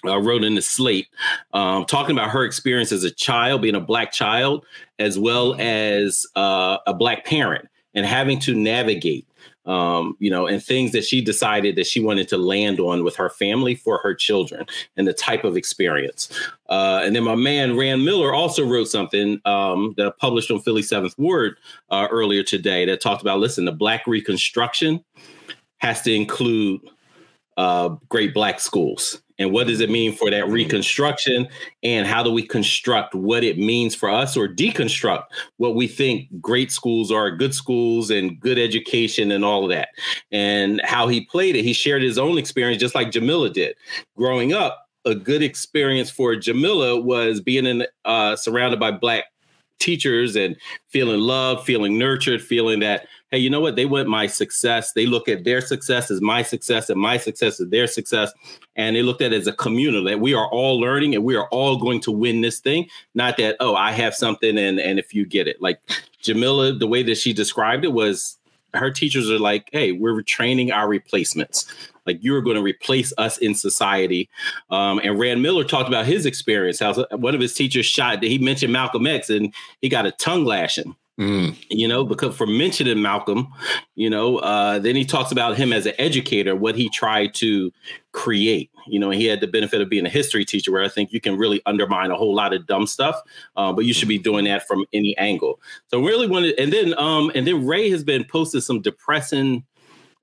uh, 0.04 0.18
wrote 0.18 0.44
in 0.44 0.54
the 0.54 0.62
slate 0.62 1.08
um, 1.52 1.84
talking 1.84 2.16
about 2.16 2.30
her 2.30 2.44
experience 2.44 2.92
as 2.92 3.04
a 3.04 3.10
child, 3.10 3.62
being 3.62 3.74
a 3.74 3.80
black 3.80 4.12
child, 4.12 4.64
as 4.98 5.18
well 5.18 5.56
as 5.58 6.26
uh, 6.36 6.78
a 6.86 6.94
black 6.94 7.24
parent, 7.24 7.68
and 7.94 8.06
having 8.06 8.38
to 8.38 8.54
navigate, 8.54 9.26
um, 9.66 10.16
you 10.20 10.30
know, 10.30 10.46
and 10.46 10.62
things 10.62 10.92
that 10.92 11.04
she 11.04 11.20
decided 11.20 11.74
that 11.76 11.86
she 11.86 12.00
wanted 12.00 12.28
to 12.28 12.38
land 12.38 12.78
on 12.78 13.02
with 13.02 13.16
her 13.16 13.28
family 13.28 13.74
for 13.74 13.98
her 13.98 14.14
children, 14.14 14.66
and 14.96 15.06
the 15.06 15.12
type 15.12 15.44
of 15.44 15.56
experience. 15.56 16.28
Uh, 16.68 17.00
and 17.02 17.16
then 17.16 17.24
my 17.24 17.34
man 17.34 17.76
Rann 17.76 18.04
Miller 18.04 18.32
also 18.32 18.66
wrote 18.66 18.88
something 18.88 19.40
um, 19.44 19.94
that 19.96 20.18
published 20.18 20.50
on 20.50 20.60
Philly 20.60 20.82
Seventh 20.82 21.18
Word 21.18 21.56
uh, 21.90 22.06
earlier 22.10 22.42
today 22.42 22.84
that 22.84 23.00
talked 23.00 23.22
about 23.22 23.40
listen, 23.40 23.64
the 23.64 23.72
Black 23.72 24.06
Reconstruction 24.06 25.04
has 25.78 26.02
to 26.02 26.12
include 26.12 26.80
uh, 27.56 27.88
great 28.08 28.32
black 28.32 28.60
schools 28.60 29.20
and 29.38 29.52
what 29.52 29.66
does 29.66 29.80
it 29.80 29.90
mean 29.90 30.12
for 30.12 30.30
that 30.30 30.48
reconstruction 30.48 31.48
and 31.82 32.06
how 32.06 32.22
do 32.22 32.30
we 32.30 32.42
construct 32.42 33.14
what 33.14 33.44
it 33.44 33.58
means 33.58 33.94
for 33.94 34.10
us 34.10 34.36
or 34.36 34.48
deconstruct 34.48 35.24
what 35.56 35.74
we 35.74 35.86
think 35.86 36.28
great 36.40 36.72
schools 36.72 37.10
are 37.12 37.30
good 37.30 37.54
schools 37.54 38.10
and 38.10 38.38
good 38.40 38.58
education 38.58 39.30
and 39.30 39.44
all 39.44 39.64
of 39.64 39.70
that 39.70 39.88
and 40.32 40.80
how 40.84 41.08
he 41.08 41.24
played 41.26 41.56
it 41.56 41.64
he 41.64 41.72
shared 41.72 42.02
his 42.02 42.18
own 42.18 42.38
experience 42.38 42.80
just 42.80 42.94
like 42.94 43.10
jamila 43.10 43.48
did 43.48 43.74
growing 44.16 44.52
up 44.52 44.86
a 45.04 45.14
good 45.14 45.42
experience 45.42 46.10
for 46.10 46.34
jamila 46.34 47.00
was 47.00 47.40
being 47.40 47.66
in 47.66 47.86
uh, 48.04 48.34
surrounded 48.36 48.80
by 48.80 48.90
black 48.90 49.24
teachers 49.78 50.34
and 50.34 50.56
feeling 50.88 51.20
loved 51.20 51.64
feeling 51.64 51.96
nurtured 51.96 52.42
feeling 52.42 52.80
that 52.80 53.06
hey, 53.30 53.38
you 53.38 53.50
know 53.50 53.60
what? 53.60 53.76
They 53.76 53.84
want 53.84 54.08
my 54.08 54.26
success. 54.26 54.92
They 54.92 55.06
look 55.06 55.28
at 55.28 55.44
their 55.44 55.60
success 55.60 56.10
as 56.10 56.20
my 56.20 56.42
success 56.42 56.88
and 56.88 57.00
my 57.00 57.18
success 57.18 57.60
as 57.60 57.68
their 57.68 57.86
success. 57.86 58.32
And 58.78 58.96
they 58.96 59.02
looked 59.02 59.20
at 59.20 59.34
it 59.34 59.36
as 59.36 59.46
a 59.46 59.52
communal 59.52 60.04
that 60.04 60.20
we 60.20 60.32
are 60.32 60.48
all 60.48 60.80
learning 60.80 61.14
and 61.14 61.24
we 61.24 61.36
are 61.36 61.48
all 61.48 61.76
going 61.76 62.00
to 62.02 62.10
win 62.10 62.40
this 62.40 62.60
thing. 62.60 62.88
Not 63.14 63.36
that, 63.36 63.56
oh, 63.60 63.74
I 63.74 63.92
have 63.92 64.14
something 64.14 64.56
and, 64.56 64.80
and 64.80 64.98
if 64.98 65.12
you 65.12 65.26
get 65.26 65.46
it. 65.46 65.60
Like 65.60 65.80
Jamila, 66.20 66.72
the 66.72 66.86
way 66.86 67.02
that 67.02 67.18
she 67.18 67.32
described 67.34 67.84
it 67.84 67.92
was 67.92 68.38
her 68.74 68.90
teachers 68.90 69.30
are 69.30 69.38
like, 69.38 69.68
hey, 69.72 69.92
we're 69.92 70.22
training 70.22 70.72
our 70.72 70.88
replacements. 70.88 71.66
Like 72.06 72.18
you're 72.22 72.40
going 72.40 72.56
to 72.56 72.62
replace 72.62 73.12
us 73.18 73.38
in 73.38 73.54
society. 73.54 74.28
Um, 74.70 75.00
and 75.02 75.18
Rann 75.18 75.42
Miller 75.42 75.64
talked 75.64 75.88
about 75.88 76.06
his 76.06 76.24
experience. 76.24 76.80
How 76.80 76.94
one 77.16 77.34
of 77.34 77.40
his 77.40 77.54
teachers 77.54 77.86
shot. 77.86 78.22
He 78.22 78.38
mentioned 78.38 78.72
Malcolm 78.72 79.06
X, 79.06 79.28
and 79.28 79.52
he 79.82 79.88
got 79.88 80.06
a 80.06 80.12
tongue 80.12 80.44
lashing. 80.44 80.96
Mm. 81.18 81.56
You 81.68 81.88
know, 81.88 82.04
because 82.04 82.36
for 82.36 82.46
mentioning 82.46 83.02
Malcolm, 83.02 83.48
you 83.96 84.08
know, 84.08 84.36
uh, 84.36 84.78
then 84.78 84.94
he 84.94 85.04
talks 85.04 85.32
about 85.32 85.56
him 85.56 85.72
as 85.72 85.84
an 85.84 85.94
educator, 85.98 86.54
what 86.54 86.76
he 86.76 86.88
tried 86.88 87.34
to 87.34 87.72
create. 88.12 88.70
You 88.86 89.00
know, 89.00 89.10
he 89.10 89.24
had 89.24 89.40
the 89.40 89.48
benefit 89.48 89.80
of 89.80 89.88
being 89.88 90.06
a 90.06 90.10
history 90.10 90.44
teacher, 90.44 90.70
where 90.70 90.84
I 90.84 90.88
think 90.88 91.12
you 91.12 91.20
can 91.20 91.36
really 91.36 91.60
undermine 91.66 92.12
a 92.12 92.16
whole 92.16 92.34
lot 92.34 92.52
of 92.52 92.66
dumb 92.66 92.86
stuff, 92.86 93.20
uh, 93.56 93.72
but 93.72 93.84
you 93.84 93.92
should 93.92 94.08
be 94.08 94.18
doing 94.18 94.44
that 94.44 94.68
from 94.68 94.86
any 94.92 95.16
angle. 95.18 95.60
So 95.88 96.00
really 96.00 96.28
wanted, 96.28 96.58
and 96.58 96.72
then 96.72 96.96
um, 96.98 97.32
and 97.34 97.46
then 97.46 97.66
Ray 97.66 97.90
has 97.90 98.04
been 98.04 98.24
posting 98.24 98.60
some 98.60 98.80
depressing 98.80 99.64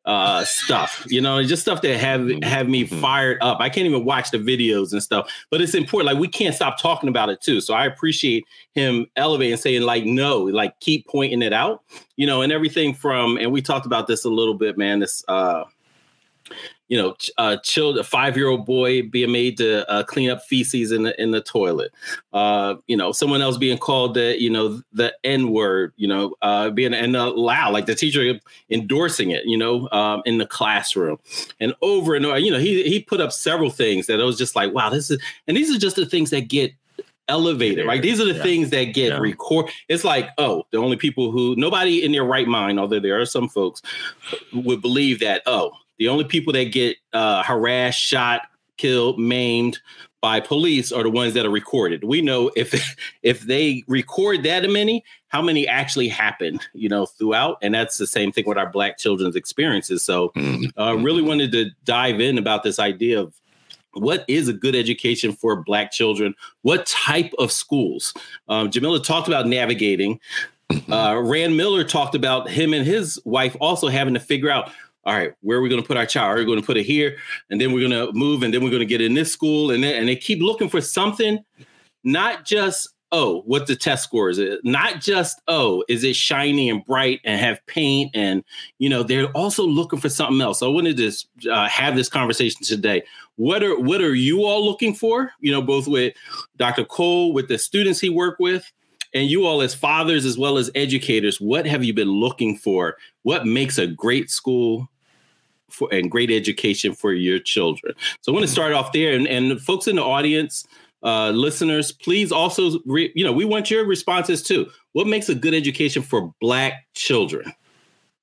uh, 0.05 0.45
stuff, 0.45 1.03
you 1.07 1.19
know, 1.19 1.43
just 1.43 1.63
stuff 1.63 1.81
that 1.81 1.97
have 1.97 2.21
mm-hmm. 2.21 2.43
have 2.43 2.69
me 2.69 2.85
mm-hmm. 2.85 3.01
fired 3.01 3.37
up. 3.41 3.59
I 3.59 3.69
can't 3.69 3.87
even 3.87 4.05
watch 4.05 4.31
the 4.31 4.37
videos 4.37 4.91
and 4.91 5.01
stuff, 5.01 5.31
but 5.49 5.61
it's 5.61 5.73
important. 5.73 6.13
Like 6.13 6.21
we 6.21 6.27
can't 6.27 6.53
stop 6.53 6.79
talking 6.79 7.09
about 7.09 7.29
it 7.29 7.41
too. 7.41 7.59
So 7.61 7.73
I 7.73 7.85
appreciate 7.85 8.45
him 8.73 9.07
elevating, 9.15 9.57
saying 9.57 9.81
like, 9.81 10.05
no, 10.05 10.43
like 10.43 10.79
keep 10.79 11.07
pointing 11.07 11.41
it 11.41 11.53
out, 11.53 11.83
you 12.17 12.27
know, 12.27 12.41
and 12.41 12.51
everything 12.51 12.93
from. 12.93 13.37
And 13.37 13.51
we 13.51 13.61
talked 13.61 13.85
about 13.85 14.07
this 14.07 14.25
a 14.25 14.29
little 14.29 14.53
bit, 14.53 14.77
man. 14.77 14.99
This 14.99 15.23
uh, 15.27 15.63
you 16.87 16.97
know, 16.97 17.15
uh, 17.37 17.57
child, 17.57 17.97
a 17.97 18.03
five 18.03 18.37
year 18.37 18.47
old 18.47 18.65
boy 18.65 19.01
being 19.01 19.31
made 19.31 19.57
to 19.57 19.89
uh, 19.89 20.03
clean 20.03 20.29
up 20.29 20.43
feces 20.43 20.91
in 20.91 21.03
the 21.03 21.21
in 21.21 21.31
the 21.31 21.41
toilet. 21.41 21.91
Uh, 22.31 22.75
you 22.87 22.95
know, 22.95 23.11
someone 23.11 23.41
else 23.41 23.57
being 23.57 23.77
called 23.77 24.13
the 24.13 24.39
you 24.39 24.49
know 24.49 24.81
the 24.93 25.13
N 25.23 25.51
word. 25.51 25.93
You 25.95 26.07
know, 26.07 26.35
uh, 26.41 26.69
being 26.69 26.93
and 26.93 27.15
uh, 27.15 27.31
loud 27.33 27.73
like 27.73 27.87
the 27.87 27.95
teacher 27.95 28.39
endorsing 28.69 29.31
it. 29.31 29.45
You 29.45 29.57
know, 29.57 29.89
um, 29.91 30.21
in 30.25 30.37
the 30.37 30.45
classroom, 30.45 31.17
and 31.59 31.73
over 31.81 32.15
and 32.15 32.25
over. 32.25 32.37
You 32.37 32.51
know, 32.51 32.59
he 32.59 32.83
he 32.83 33.01
put 33.01 33.21
up 33.21 33.31
several 33.31 33.69
things 33.69 34.07
that 34.07 34.19
it 34.19 34.23
was 34.23 34.37
just 34.37 34.55
like, 34.55 34.73
wow, 34.73 34.89
this 34.89 35.09
is. 35.09 35.21
And 35.47 35.57
these 35.57 35.75
are 35.75 35.79
just 35.79 35.95
the 35.95 36.05
things 36.05 36.29
that 36.29 36.47
get 36.49 36.73
elevated, 37.27 37.87
right? 37.87 38.01
These 38.01 38.19
are 38.19 38.25
the 38.25 38.35
yeah. 38.35 38.43
things 38.43 38.69
that 38.69 38.85
get 38.85 39.11
yeah. 39.11 39.17
record. 39.17 39.69
It's 39.89 40.03
like, 40.03 40.29
oh, 40.37 40.65
the 40.71 40.77
only 40.77 40.97
people 40.97 41.31
who 41.31 41.55
nobody 41.57 42.03
in 42.03 42.11
their 42.11 42.23
right 42.23 42.47
mind, 42.47 42.79
although 42.79 42.99
there 42.99 43.19
are 43.19 43.25
some 43.25 43.49
folks, 43.49 43.81
would 44.53 44.81
believe 44.81 45.19
that, 45.21 45.41
oh, 45.45 45.71
the 45.97 46.07
only 46.07 46.25
people 46.25 46.53
that 46.53 46.71
get 46.71 46.97
uh, 47.13 47.43
harassed, 47.43 47.99
shot, 47.99 48.47
killed, 48.77 49.19
maimed 49.19 49.79
by 50.21 50.39
police 50.39 50.91
are 50.91 51.03
the 51.03 51.09
ones 51.09 51.35
that 51.35 51.45
are 51.45 51.51
recorded. 51.51 52.03
We 52.03 52.19
know 52.21 52.51
if 52.55 52.97
if 53.23 53.41
they 53.41 53.83
record 53.87 54.43
that 54.43 54.67
many, 54.69 55.03
how 55.27 55.41
many 55.41 55.67
actually 55.67 56.07
happen, 56.07 56.59
you 56.73 56.89
know, 56.89 57.05
throughout. 57.05 57.57
And 57.61 57.73
that's 57.73 57.97
the 57.97 58.07
same 58.07 58.31
thing 58.31 58.45
with 58.47 58.57
our 58.57 58.69
black 58.69 58.97
children's 58.97 59.35
experiences. 59.35 60.03
So, 60.03 60.29
mm-hmm. 60.29 60.79
uh, 60.81 60.95
really 60.95 61.21
wanted 61.21 61.51
to 61.51 61.69
dive 61.83 62.19
in 62.19 62.37
about 62.37 62.63
this 62.63 62.79
idea 62.79 63.19
of 63.19 63.33
what 63.93 64.25
is 64.27 64.47
a 64.47 64.53
good 64.53 64.75
education 64.75 65.31
for 65.31 65.63
black 65.63 65.89
children 65.91 66.35
what 66.63 66.85
type 66.85 67.31
of 67.39 67.49
schools 67.49 68.13
um, 68.49 68.69
jamila 68.69 69.01
talked 69.01 69.29
about 69.29 69.47
navigating 69.47 70.19
mm-hmm. 70.69 70.91
uh, 70.91 71.15
rann 71.21 71.55
miller 71.55 71.81
talked 71.81 72.13
about 72.13 72.49
him 72.49 72.73
and 72.73 72.85
his 72.85 73.21
wife 73.23 73.55
also 73.61 73.87
having 73.87 74.13
to 74.13 74.19
figure 74.19 74.49
out 74.49 74.69
all 75.05 75.13
right, 75.13 75.33
where 75.41 75.59
are 75.59 75.61
we 75.61 75.69
going 75.69 75.81
to 75.81 75.87
put 75.87 75.97
our 75.97 76.05
child? 76.05 76.31
Are 76.31 76.39
we 76.39 76.45
going 76.45 76.59
to 76.59 76.65
put 76.65 76.77
it 76.77 76.83
here? 76.83 77.17
And 77.49 77.61
then 77.61 77.71
we're 77.71 77.87
going 77.87 78.07
to 78.07 78.11
move 78.13 78.41
and 78.41 78.53
then 78.53 78.63
we're 78.63 78.71
going 78.71 78.79
to 78.79 78.87
get 78.87 79.01
in 79.01 79.13
this 79.13 79.31
school. 79.31 79.69
And, 79.69 79.83
then, 79.83 79.95
and 79.95 80.07
they 80.07 80.15
keep 80.15 80.41
looking 80.41 80.67
for 80.67 80.81
something, 80.81 81.43
not 82.03 82.43
just, 82.43 82.89
oh, 83.11 83.43
what 83.45 83.67
the 83.67 83.75
test 83.75 84.03
score 84.03 84.31
is. 84.31 84.41
Not 84.63 85.01
just, 85.01 85.39
oh, 85.47 85.83
is 85.87 86.03
it 86.03 86.15
shiny 86.15 86.69
and 86.71 86.83
bright 86.85 87.21
and 87.23 87.39
have 87.39 87.63
paint? 87.67 88.11
And, 88.15 88.43
you 88.79 88.89
know, 88.89 89.03
they're 89.03 89.27
also 89.31 89.63
looking 89.63 89.99
for 89.99 90.09
something 90.09 90.41
else. 90.41 90.59
So 90.59 90.69
I 90.69 90.73
wanted 90.73 90.97
to 90.97 91.51
uh, 91.51 91.69
have 91.69 91.95
this 91.95 92.09
conversation 92.09 92.63
today. 92.63 93.03
What 93.35 93.61
are, 93.61 93.79
what 93.79 94.01
are 94.01 94.15
you 94.15 94.43
all 94.43 94.65
looking 94.65 94.95
for? 94.95 95.31
You 95.39 95.51
know, 95.51 95.61
both 95.61 95.87
with 95.87 96.15
Dr. 96.57 96.83
Cole, 96.83 97.31
with 97.31 97.47
the 97.47 97.59
students 97.59 97.99
he 97.99 98.09
worked 98.09 98.39
with, 98.39 98.71
and 99.13 99.29
you 99.29 99.45
all 99.45 99.61
as 99.61 99.73
fathers 99.73 100.25
as 100.25 100.37
well 100.37 100.57
as 100.57 100.69
educators 100.75 101.39
what 101.39 101.65
have 101.65 101.83
you 101.85 101.93
been 101.93 102.09
looking 102.09 102.57
for 102.57 102.97
what 103.23 103.45
makes 103.45 103.77
a 103.77 103.87
great 103.87 104.29
school 104.29 104.89
for, 105.69 105.87
and 105.91 106.09
great 106.09 106.31
education 106.31 106.93
for 106.93 107.13
your 107.13 107.39
children. 107.39 107.93
So 108.21 108.31
I 108.31 108.33
want 108.33 108.45
to 108.45 108.51
start 108.51 108.73
off 108.73 108.91
there, 108.91 109.13
and, 109.13 109.27
and 109.27 109.59
folks 109.61 109.87
in 109.87 109.97
the 109.97 110.03
audience, 110.03 110.65
uh, 111.03 111.29
listeners, 111.29 111.91
please 111.91 112.31
also, 112.31 112.79
re, 112.85 113.11
you 113.15 113.23
know, 113.23 113.31
we 113.31 113.45
want 113.45 113.69
your 113.69 113.85
responses 113.85 114.41
too. 114.41 114.69
What 114.93 115.07
makes 115.07 115.29
a 115.29 115.35
good 115.35 115.53
education 115.53 116.01
for 116.01 116.33
Black 116.41 116.87
children? 116.93 117.53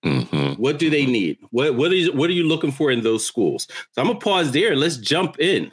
Mm-hmm. 0.05 0.61
What 0.61 0.81
do 0.81 0.91
they 0.91 1.07
need? 1.07 1.39
What 1.51 1.77
what 1.77 1.93
is 1.93 2.11
what 2.11 2.29
are 2.29 2.33
you 2.33 2.43
looking 2.43 2.73
for 2.73 2.91
in 2.91 3.03
those 3.03 3.25
schools? 3.25 3.69
So 3.93 4.03
I'm 4.03 4.09
gonna 4.09 4.19
pause 4.19 4.51
there 4.51 4.73
and 4.73 4.81
let's 4.81 4.97
jump 4.97 5.39
in. 5.39 5.71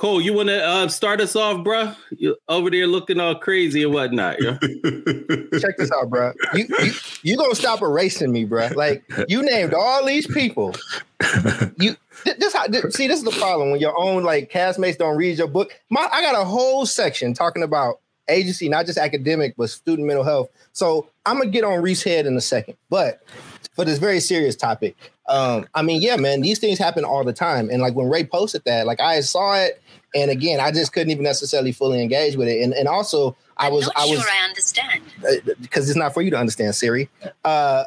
Cole, 0.00 0.22
you 0.22 0.32
want 0.32 0.48
to 0.48 0.64
uh, 0.64 0.88
start 0.88 1.20
us 1.20 1.36
off, 1.36 1.62
bro? 1.62 1.92
You 2.08 2.34
over 2.48 2.70
there 2.70 2.86
looking 2.86 3.20
all 3.20 3.34
crazy 3.34 3.82
and 3.82 3.92
whatnot. 3.92 4.40
Yeah? 4.40 4.56
Check 5.60 5.76
this 5.76 5.92
out, 5.92 6.08
bro. 6.08 6.32
You, 6.54 6.64
you 6.78 6.92
you 7.22 7.36
gonna 7.36 7.54
stop 7.54 7.82
erasing 7.82 8.32
me, 8.32 8.46
bro? 8.46 8.70
Like 8.74 9.04
you 9.28 9.42
named 9.42 9.74
all 9.74 10.04
these 10.06 10.26
people. 10.26 10.74
You 11.76 11.96
this 12.24 12.54
how 12.54 12.66
this, 12.66 12.94
see 12.94 13.08
this 13.08 13.18
is 13.18 13.24
the 13.24 13.30
problem 13.30 13.70
when 13.70 13.80
your 13.80 13.98
own 13.98 14.24
like 14.24 14.50
castmates 14.50 14.96
don't 14.98 15.16
read 15.16 15.38
your 15.38 15.48
book. 15.48 15.70
My 15.90 16.08
I 16.10 16.22
got 16.22 16.34
a 16.34 16.44
whole 16.44 16.86
section 16.86 17.34
talking 17.34 17.62
about 17.62 18.00
agency, 18.28 18.68
not 18.70 18.86
just 18.86 18.98
academic, 18.98 19.54
but 19.56 19.68
student 19.68 20.06
mental 20.06 20.24
health. 20.24 20.48
So 20.72 21.08
I'm 21.26 21.38
gonna 21.38 21.50
get 21.50 21.62
on 21.62 21.82
Reese 21.82 22.02
head 22.02 22.24
in 22.26 22.36
a 22.36 22.40
second, 22.40 22.76
but 22.88 23.22
for 23.72 23.84
this 23.84 23.98
very 23.98 24.20
serious 24.20 24.56
topic, 24.56 24.96
um, 25.28 25.66
I 25.74 25.82
mean, 25.82 26.02
yeah, 26.02 26.16
man, 26.16 26.40
these 26.40 26.58
things 26.58 26.78
happen 26.78 27.04
all 27.04 27.22
the 27.22 27.32
time. 27.32 27.70
And 27.70 27.80
like 27.80 27.94
when 27.94 28.08
Ray 28.08 28.24
posted 28.24 28.64
that, 28.64 28.86
like 28.86 29.00
I 29.00 29.20
saw 29.20 29.54
it 29.54 29.80
and 30.14 30.30
again, 30.30 30.60
I 30.60 30.70
just 30.70 30.92
couldn't 30.92 31.10
even 31.10 31.24
necessarily 31.24 31.72
fully 31.72 32.02
engage 32.02 32.36
with 32.36 32.48
it. 32.48 32.62
And 32.62 32.72
and 32.74 32.88
also, 32.88 33.36
I 33.56 33.68
was 33.68 33.90
i 33.96 34.06
was 34.06 34.20
sure 34.20 34.30
I 34.30 34.46
understand 34.46 35.02
because 35.60 35.88
uh, 35.88 35.90
it's 35.90 35.96
not 35.96 36.14
for 36.14 36.22
you 36.22 36.30
to 36.30 36.38
understand, 36.38 36.74
Siri. 36.74 37.08
Uh, 37.44 37.84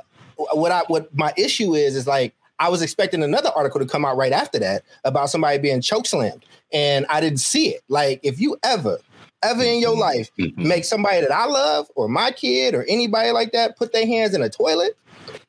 what 0.53 0.71
I 0.71 0.83
what 0.87 1.15
my 1.15 1.33
issue 1.37 1.73
is 1.73 1.95
is 1.95 2.07
like 2.07 2.33
I 2.59 2.69
was 2.69 2.81
expecting 2.81 3.23
another 3.23 3.49
article 3.55 3.79
to 3.79 3.85
come 3.85 4.05
out 4.05 4.17
right 4.17 4.31
after 4.31 4.59
that 4.59 4.83
about 5.03 5.29
somebody 5.29 5.57
being 5.57 5.81
chokeslammed, 5.81 6.43
and 6.71 7.05
I 7.09 7.19
didn't 7.21 7.39
see 7.39 7.69
it. 7.69 7.81
Like 7.89 8.19
if 8.23 8.39
you 8.39 8.57
ever 8.63 8.99
ever 9.43 9.63
in 9.63 9.79
your 9.79 9.91
mm-hmm. 9.91 9.99
life 9.99 10.31
mm-hmm. 10.39 10.67
make 10.67 10.85
somebody 10.85 11.19
that 11.19 11.31
I 11.31 11.45
love 11.45 11.87
or 11.95 12.07
my 12.07 12.31
kid 12.31 12.73
or 12.73 12.85
anybody 12.87 13.31
like 13.31 13.51
that 13.51 13.77
put 13.77 13.91
their 13.91 14.05
hands 14.05 14.33
in 14.33 14.41
a 14.41 14.49
toilet 14.49 14.97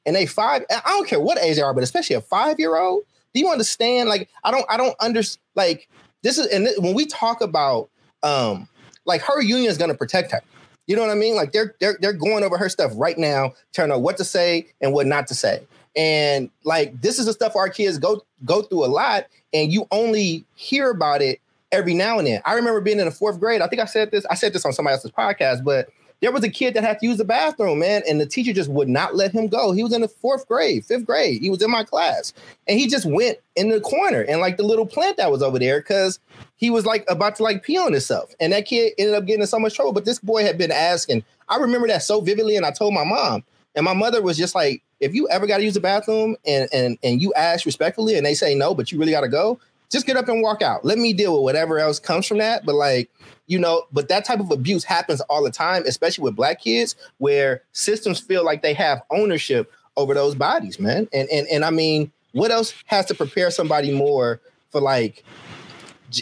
and 0.04 0.16
they 0.16 0.26
five 0.26 0.64
I 0.70 0.90
don't 0.90 1.08
care 1.08 1.20
what 1.20 1.38
age 1.38 1.56
they 1.56 1.62
are, 1.62 1.74
but 1.74 1.82
especially 1.82 2.16
a 2.16 2.20
five 2.20 2.58
year 2.58 2.76
old. 2.76 3.04
Do 3.32 3.40
you 3.40 3.50
understand? 3.50 4.08
Like 4.08 4.28
I 4.42 4.50
don't 4.50 4.66
I 4.68 4.76
don't 4.76 4.96
understand 5.00 5.40
like 5.54 5.88
this 6.24 6.38
is 6.38 6.46
and 6.46 6.68
when 6.78 6.94
we 6.94 7.06
talk 7.06 7.40
about 7.40 7.88
um 8.24 8.68
like 9.04 9.20
her 9.22 9.40
union 9.40 9.70
is 9.70 9.78
going 9.78 9.90
to 9.90 9.96
protect 9.96 10.32
her. 10.32 10.40
You 10.86 10.96
know 10.96 11.02
what 11.02 11.10
I 11.10 11.14
mean? 11.14 11.36
Like 11.36 11.52
they're 11.52 11.74
they're 11.80 11.96
they're 12.00 12.12
going 12.12 12.42
over 12.42 12.58
her 12.58 12.68
stuff 12.68 12.92
right 12.96 13.16
now, 13.16 13.52
telling 13.72 13.90
her 13.90 13.98
what 13.98 14.16
to 14.16 14.24
say 14.24 14.66
and 14.80 14.92
what 14.92 15.06
not 15.06 15.26
to 15.28 15.34
say. 15.34 15.62
And 15.96 16.50
like 16.64 17.00
this 17.00 17.18
is 17.18 17.26
the 17.26 17.32
stuff 17.32 17.54
our 17.56 17.68
kids 17.68 17.98
go 17.98 18.22
go 18.44 18.62
through 18.62 18.84
a 18.84 18.86
lot, 18.86 19.26
and 19.52 19.72
you 19.72 19.86
only 19.90 20.44
hear 20.56 20.90
about 20.90 21.22
it 21.22 21.40
every 21.72 21.94
now 21.94 22.18
and 22.18 22.26
then. 22.26 22.42
I 22.44 22.54
remember 22.54 22.80
being 22.80 22.98
in 22.98 23.06
the 23.06 23.10
fourth 23.10 23.40
grade. 23.40 23.60
I 23.60 23.68
think 23.68 23.80
I 23.80 23.86
said 23.86 24.10
this. 24.10 24.26
I 24.26 24.34
said 24.34 24.52
this 24.52 24.64
on 24.64 24.72
somebody 24.72 24.94
else's 24.94 25.10
podcast, 25.12 25.64
but 25.64 25.88
there 26.24 26.32
was 26.32 26.42
a 26.42 26.48
kid 26.48 26.72
that 26.72 26.82
had 26.82 26.98
to 27.00 27.06
use 27.06 27.18
the 27.18 27.24
bathroom, 27.24 27.80
man, 27.80 28.02
and 28.08 28.18
the 28.18 28.24
teacher 28.24 28.54
just 28.54 28.70
would 28.70 28.88
not 28.88 29.14
let 29.14 29.32
him 29.32 29.46
go. 29.46 29.72
He 29.72 29.82
was 29.82 29.92
in 29.92 30.00
the 30.00 30.08
fourth 30.08 30.48
grade, 30.48 30.82
fifth 30.86 31.04
grade. 31.04 31.42
He 31.42 31.50
was 31.50 31.60
in 31.60 31.70
my 31.70 31.84
class, 31.84 32.32
and 32.66 32.78
he 32.80 32.86
just 32.86 33.04
went 33.04 33.36
in 33.56 33.68
the 33.68 33.78
corner 33.78 34.22
and 34.22 34.40
like 34.40 34.56
the 34.56 34.62
little 34.62 34.86
plant 34.86 35.18
that 35.18 35.30
was 35.30 35.42
over 35.42 35.58
there 35.58 35.80
because 35.80 36.18
he 36.56 36.70
was 36.70 36.86
like 36.86 37.04
about 37.08 37.36
to 37.36 37.42
like 37.42 37.62
pee 37.62 37.76
on 37.76 37.92
himself, 37.92 38.34
and 38.40 38.54
that 38.54 38.64
kid 38.64 38.94
ended 38.96 39.14
up 39.14 39.26
getting 39.26 39.42
in 39.42 39.46
so 39.46 39.58
much 39.58 39.74
trouble. 39.74 39.92
But 39.92 40.06
this 40.06 40.18
boy 40.18 40.44
had 40.44 40.56
been 40.56 40.72
asking. 40.72 41.24
I 41.50 41.58
remember 41.58 41.88
that 41.88 42.02
so 42.02 42.22
vividly, 42.22 42.56
and 42.56 42.64
I 42.64 42.70
told 42.70 42.94
my 42.94 43.04
mom, 43.04 43.44
and 43.74 43.84
my 43.84 43.92
mother 43.92 44.22
was 44.22 44.38
just 44.38 44.54
like, 44.54 44.82
"If 45.00 45.14
you 45.14 45.28
ever 45.28 45.46
got 45.46 45.58
to 45.58 45.62
use 45.62 45.74
the 45.74 45.80
bathroom 45.80 46.36
and 46.46 46.70
and 46.72 46.96
and 47.02 47.20
you 47.20 47.34
ask 47.34 47.66
respectfully, 47.66 48.16
and 48.16 48.24
they 48.24 48.32
say 48.32 48.54
no, 48.54 48.74
but 48.74 48.90
you 48.90 48.98
really 48.98 49.12
got 49.12 49.20
to 49.20 49.28
go, 49.28 49.60
just 49.92 50.06
get 50.06 50.16
up 50.16 50.28
and 50.28 50.40
walk 50.40 50.62
out. 50.62 50.86
Let 50.86 50.96
me 50.96 51.12
deal 51.12 51.34
with 51.34 51.42
whatever 51.42 51.78
else 51.78 51.98
comes 51.98 52.26
from 52.26 52.38
that." 52.38 52.64
But 52.64 52.76
like 52.76 53.10
you 53.46 53.58
know, 53.58 53.84
but 53.92 54.08
that 54.08 54.24
type 54.24 54.40
of 54.40 54.50
abuse 54.50 54.84
happens 54.84 55.20
all 55.22 55.42
the 55.42 55.50
time, 55.50 55.84
especially 55.86 56.22
with 56.22 56.36
black 56.36 56.62
kids, 56.62 56.96
where 57.18 57.62
systems 57.72 58.20
feel 58.20 58.44
like 58.44 58.62
they 58.62 58.74
have 58.74 59.02
ownership 59.10 59.70
over 59.96 60.14
those 60.14 60.34
bodies, 60.34 60.78
man. 60.80 61.08
And 61.12 61.28
and 61.30 61.46
and 61.48 61.64
I 61.64 61.70
mean, 61.70 62.10
what 62.32 62.50
else 62.50 62.74
has 62.86 63.06
to 63.06 63.14
prepare 63.14 63.50
somebody 63.50 63.92
more 63.92 64.40
for 64.70 64.80
like? 64.80 65.24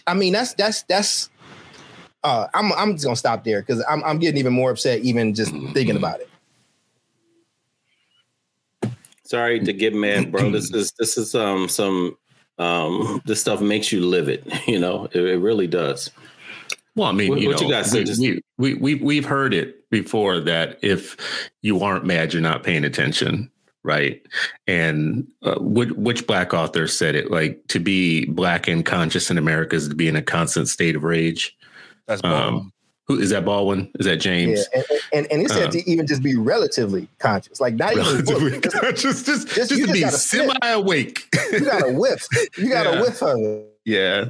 I 0.07 0.14
mean, 0.14 0.33
that's 0.33 0.55
that's 0.55 0.83
that's. 0.83 1.31
Uh, 2.25 2.47
I'm 2.55 2.73
I'm 2.75 2.93
just 2.93 3.05
gonna 3.05 3.17
stop 3.17 3.45
there 3.45 3.62
because 3.62 3.85
I'm 3.88 4.02
I'm 4.05 4.19
getting 4.19 4.38
even 4.38 4.52
more 4.52 4.71
upset 4.71 5.00
even 5.00 5.35
just 5.35 5.52
thinking 5.73 5.97
about 5.97 6.21
it. 6.21 6.29
Sorry 9.25 9.61
to 9.61 9.73
get 9.73 9.95
mad, 9.95 10.31
bro. 10.31 10.50
This 10.50 10.73
is 10.73 10.93
this 10.99 11.17
is 11.17 11.35
um 11.35 11.69
some 11.69 12.17
um 12.59 13.23
this 13.25 13.41
stuff 13.41 13.61
makes 13.61 13.91
you 13.91 14.00
live 14.05 14.29
it. 14.29 14.47
You 14.69 14.79
know, 14.79 15.09
it, 15.12 15.21
it 15.21 15.38
really 15.38 15.67
does. 15.67 16.11
Well, 16.95 17.09
I 17.09 17.13
mean, 17.13 17.31
what, 17.31 17.41
you 17.41 17.49
what 17.49 17.61
know, 17.61 17.67
you 17.67 17.73
guys 17.73 17.93
we, 17.93 18.05
just... 18.05 18.21
we, 18.21 18.43
we, 18.59 18.75
we, 18.75 18.95
we've 18.97 19.25
heard 19.25 19.55
it 19.55 19.89
before 19.91 20.41
that 20.41 20.79
if 20.83 21.17
you 21.63 21.81
aren't 21.81 22.05
mad, 22.05 22.33
you're 22.33 22.43
not 22.43 22.63
paying 22.63 22.85
attention. 22.85 23.51
Right. 23.85 24.25
And 24.69 25.27
uh, 25.43 25.57
which, 25.59 25.91
which 25.91 26.27
black 26.27 26.55
author 26.55 26.87
said 26.87 27.17
it? 27.17 27.31
Like 27.31 27.67
to 27.69 27.81
be 27.81 28.27
black 28.27 28.69
and 28.69 28.87
conscious 28.87 29.31
in 29.31 29.39
America 29.39 29.75
is 29.75 29.89
to 29.89 29.95
be 29.95 30.07
in 30.07 30.15
a 30.15 30.23
constant 30.23 30.69
state 30.69 30.95
of 30.95 31.03
rage. 31.03 31.57
That's 32.07 32.23
um, 32.23 32.73
who 33.09 33.19
is 33.19 33.31
that 33.31 33.45
Baldwin? 33.45 33.91
Is 33.99 34.07
that 34.07 34.17
James? 34.19 34.65
Yeah, 34.73 34.83
and, 34.91 35.01
and, 35.13 35.33
and 35.33 35.43
he 35.43 35.49
said 35.49 35.69
uh, 35.69 35.71
to 35.73 35.91
even 35.91 36.07
just 36.07 36.23
be 36.23 36.37
relatively 36.37 37.09
conscious, 37.19 37.61
like 37.61 37.75
not 37.75 37.95
relatively 37.95 38.47
even 38.47 38.61
conscious, 38.61 39.25
just, 39.25 39.27
just, 39.27 39.49
just, 39.49 39.71
just 39.71 39.93
be 39.93 40.03
semi 40.09 40.55
awake. 40.63 41.27
you 41.51 41.65
got 41.65 41.89
a 41.89 41.93
whiff. 41.93 42.27
You 42.57 42.69
got 42.69 42.87
a 42.87 42.91
yeah. 42.95 43.01
whiff 43.01 43.23
of 43.23 43.39
it. 43.39 43.72
Yeah. 43.85 44.27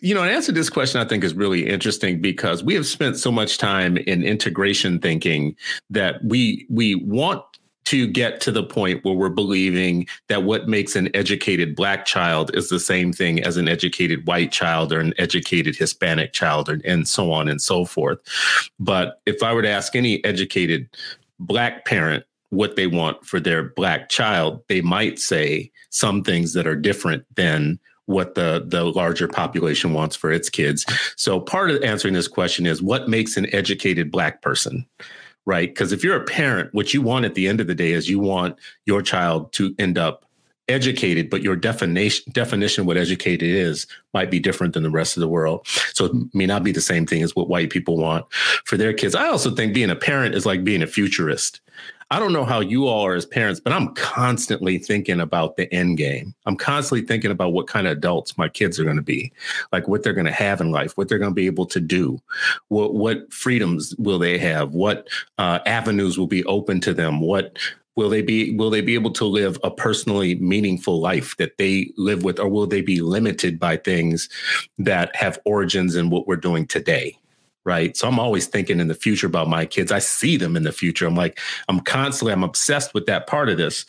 You 0.00 0.14
know, 0.14 0.22
an 0.22 0.28
answer 0.28 0.52
to 0.52 0.58
this 0.58 0.68
question 0.68 1.00
I 1.00 1.06
think 1.06 1.24
is 1.24 1.34
really 1.34 1.66
interesting 1.66 2.20
because 2.20 2.62
we 2.62 2.74
have 2.74 2.86
spent 2.86 3.16
so 3.16 3.32
much 3.32 3.56
time 3.56 3.96
in 3.96 4.22
integration 4.22 4.98
thinking 4.98 5.56
that 5.90 6.22
we 6.22 6.66
we 6.68 6.96
want 6.96 7.42
to 7.88 8.06
get 8.06 8.38
to 8.42 8.52
the 8.52 8.62
point 8.62 9.02
where 9.02 9.14
we're 9.14 9.30
believing 9.30 10.06
that 10.28 10.42
what 10.42 10.68
makes 10.68 10.94
an 10.94 11.08
educated 11.16 11.74
black 11.74 12.04
child 12.04 12.54
is 12.54 12.68
the 12.68 12.78
same 12.78 13.14
thing 13.14 13.42
as 13.42 13.56
an 13.56 13.66
educated 13.66 14.26
white 14.26 14.52
child 14.52 14.92
or 14.92 15.00
an 15.00 15.14
educated 15.16 15.74
Hispanic 15.74 16.34
child 16.34 16.68
or, 16.68 16.78
and 16.84 17.08
so 17.08 17.32
on 17.32 17.48
and 17.48 17.62
so 17.62 17.86
forth. 17.86 18.18
But 18.78 19.22
if 19.24 19.42
I 19.42 19.54
were 19.54 19.62
to 19.62 19.70
ask 19.70 19.96
any 19.96 20.22
educated 20.22 20.86
black 21.38 21.86
parent 21.86 22.24
what 22.50 22.76
they 22.76 22.86
want 22.86 23.24
for 23.24 23.40
their 23.40 23.62
black 23.62 24.10
child, 24.10 24.62
they 24.68 24.82
might 24.82 25.18
say 25.18 25.70
some 25.88 26.22
things 26.22 26.52
that 26.52 26.66
are 26.66 26.76
different 26.76 27.24
than 27.36 27.78
what 28.08 28.34
the 28.34 28.64
the 28.66 28.84
larger 28.84 29.28
population 29.28 29.92
wants 29.92 30.16
for 30.16 30.32
its 30.32 30.48
kids. 30.48 30.86
So 31.16 31.38
part 31.38 31.70
of 31.70 31.82
answering 31.82 32.14
this 32.14 32.26
question 32.26 32.66
is 32.66 32.82
what 32.82 33.08
makes 33.08 33.36
an 33.36 33.54
educated 33.54 34.10
black 34.10 34.40
person? 34.40 34.86
Right? 35.44 35.68
Because 35.68 35.92
if 35.92 36.02
you're 36.02 36.16
a 36.16 36.24
parent, 36.24 36.72
what 36.74 36.92
you 36.92 37.02
want 37.02 37.26
at 37.26 37.34
the 37.34 37.48
end 37.48 37.60
of 37.60 37.66
the 37.66 37.74
day 37.74 37.92
is 37.92 38.08
you 38.08 38.18
want 38.18 38.58
your 38.86 39.02
child 39.02 39.52
to 39.54 39.74
end 39.78 39.96
up 39.96 40.24
educated, 40.68 41.30
but 41.30 41.42
your 41.42 41.56
definition 41.56 42.30
definition 42.32 42.82
of 42.82 42.86
what 42.86 42.96
educated 42.96 43.48
is 43.48 43.86
might 44.14 44.30
be 44.30 44.40
different 44.40 44.74
than 44.74 44.82
the 44.82 44.90
rest 44.90 45.16
of 45.16 45.20
the 45.20 45.28
world. 45.28 45.66
So 45.92 46.06
it 46.06 46.12
may 46.32 46.46
not 46.46 46.64
be 46.64 46.72
the 46.72 46.80
same 46.80 47.06
thing 47.06 47.22
as 47.22 47.36
what 47.36 47.48
white 47.48 47.70
people 47.70 47.98
want 47.98 48.24
for 48.64 48.76
their 48.76 48.92
kids. 48.94 49.14
I 49.14 49.28
also 49.28 49.54
think 49.54 49.74
being 49.74 49.90
a 49.90 49.96
parent 49.96 50.34
is 50.34 50.46
like 50.46 50.64
being 50.64 50.82
a 50.82 50.86
futurist. 50.86 51.60
I 52.10 52.18
don't 52.18 52.32
know 52.32 52.44
how 52.44 52.60
you 52.60 52.86
all 52.86 53.04
are 53.04 53.14
as 53.14 53.26
parents, 53.26 53.60
but 53.60 53.72
I'm 53.72 53.94
constantly 53.94 54.78
thinking 54.78 55.20
about 55.20 55.56
the 55.56 55.72
end 55.74 55.98
game. 55.98 56.34
I'm 56.46 56.56
constantly 56.56 57.06
thinking 57.06 57.30
about 57.30 57.52
what 57.52 57.66
kind 57.66 57.86
of 57.86 57.98
adults 57.98 58.38
my 58.38 58.48
kids 58.48 58.80
are 58.80 58.84
going 58.84 58.96
to 58.96 59.02
be, 59.02 59.30
like 59.72 59.88
what 59.88 60.02
they're 60.02 60.14
going 60.14 60.24
to 60.24 60.32
have 60.32 60.62
in 60.62 60.70
life, 60.70 60.96
what 60.96 61.08
they're 61.08 61.18
going 61.18 61.32
to 61.32 61.34
be 61.34 61.46
able 61.46 61.66
to 61.66 61.80
do, 61.80 62.18
what 62.68 62.94
what 62.94 63.30
freedoms 63.32 63.94
will 63.96 64.18
they 64.18 64.38
have, 64.38 64.72
what 64.72 65.08
uh, 65.36 65.58
avenues 65.66 66.18
will 66.18 66.26
be 66.26 66.44
open 66.46 66.80
to 66.80 66.94
them, 66.94 67.20
what 67.20 67.58
will 67.94 68.08
they 68.08 68.22
be 68.22 68.54
will 68.54 68.70
they 68.70 68.80
be 68.80 68.94
able 68.94 69.10
to 69.10 69.24
live 69.24 69.58
a 69.62 69.70
personally 69.70 70.36
meaningful 70.36 71.00
life 71.00 71.36
that 71.36 71.58
they 71.58 71.92
live 71.96 72.22
with 72.22 72.38
or 72.38 72.48
will 72.48 72.66
they 72.66 72.80
be 72.80 73.02
limited 73.02 73.58
by 73.58 73.76
things 73.76 74.28
that 74.78 75.14
have 75.16 75.38
origins 75.44 75.96
in 75.96 76.08
what 76.08 76.26
we're 76.26 76.36
doing 76.36 76.64
today 76.64 77.18
right? 77.68 77.96
So 77.96 78.08
i'm 78.08 78.18
always 78.18 78.46
thinking 78.46 78.80
in 78.80 78.88
the 78.88 78.94
future 78.94 79.26
about 79.26 79.48
my 79.48 79.66
kids. 79.66 79.92
I 79.92 79.98
see 79.98 80.38
them 80.38 80.56
in 80.56 80.62
the 80.62 80.72
future. 80.72 81.06
I'm 81.06 81.14
like 81.14 81.38
i'm 81.68 81.80
constantly 81.80 82.32
i'm 82.32 82.42
obsessed 82.42 82.94
with 82.94 83.06
that 83.06 83.26
part 83.26 83.50
of 83.50 83.58
this. 83.58 83.84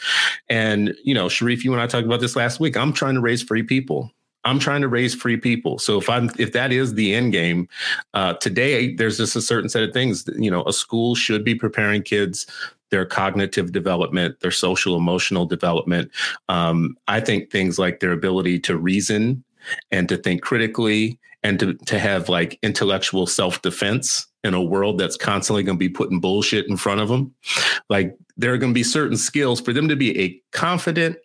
And 0.49 0.93
you 1.03 1.13
know 1.13 1.29
sharif 1.29 1.63
you 1.63 1.71
and 1.71 1.81
i 1.81 1.87
talked 1.87 2.05
about 2.05 2.19
this 2.19 2.35
last 2.35 2.59
week. 2.59 2.75
I'm 2.75 2.93
trying 2.93 3.15
to 3.15 3.21
raise 3.21 3.41
free 3.41 3.63
people. 3.63 4.11
I'm 4.45 4.59
trying 4.59 4.81
to 4.81 4.87
raise 4.87 5.13
free 5.15 5.37
people. 5.37 5.79
So 5.79 5.97
if 5.97 6.09
i'm 6.09 6.29
if 6.37 6.51
that 6.51 6.71
is 6.73 6.93
the 6.93 7.15
end 7.15 7.31
game 7.31 7.69
uh, 8.13 8.33
today 8.33 8.93
there's 8.95 9.17
just 9.17 9.35
a 9.37 9.41
certain 9.41 9.69
set 9.69 9.83
of 9.83 9.93
things 9.93 10.25
you 10.37 10.51
know 10.51 10.63
a 10.65 10.73
school 10.73 11.15
should 11.15 11.45
be 11.45 11.55
preparing 11.55 12.03
kids 12.03 12.45
their 12.89 13.05
cognitive 13.05 13.71
development, 13.71 14.39
their 14.39 14.51
social 14.51 14.95
emotional 14.95 15.45
development. 15.45 16.09
Um, 16.47 16.97
I 17.07 17.19
think 17.19 17.51
things 17.51 17.77
like 17.77 17.99
their 17.99 18.11
ability 18.11 18.59
to 18.61 18.77
reason 18.77 19.43
and 19.91 20.09
to 20.09 20.17
think 20.17 20.41
critically 20.41 21.19
and 21.43 21.59
to, 21.59 21.73
to 21.85 21.97
have 21.99 22.29
like 22.29 22.59
intellectual 22.61 23.25
self-defense 23.25 24.27
in 24.43 24.53
a 24.53 24.61
world 24.61 24.97
that's 24.97 25.17
constantly 25.17 25.63
going 25.63 25.77
to 25.77 25.79
be 25.79 25.89
putting 25.89 26.19
bullshit 26.19 26.67
in 26.67 26.77
front 26.77 27.01
of 27.01 27.09
them 27.09 27.33
like 27.89 28.15
there 28.37 28.53
are 28.53 28.57
going 28.57 28.71
to 28.71 28.77
be 28.77 28.83
certain 28.83 29.17
skills 29.17 29.59
for 29.59 29.73
them 29.73 29.87
to 29.89 29.95
be 29.95 30.17
a 30.19 30.41
confident 30.51 31.17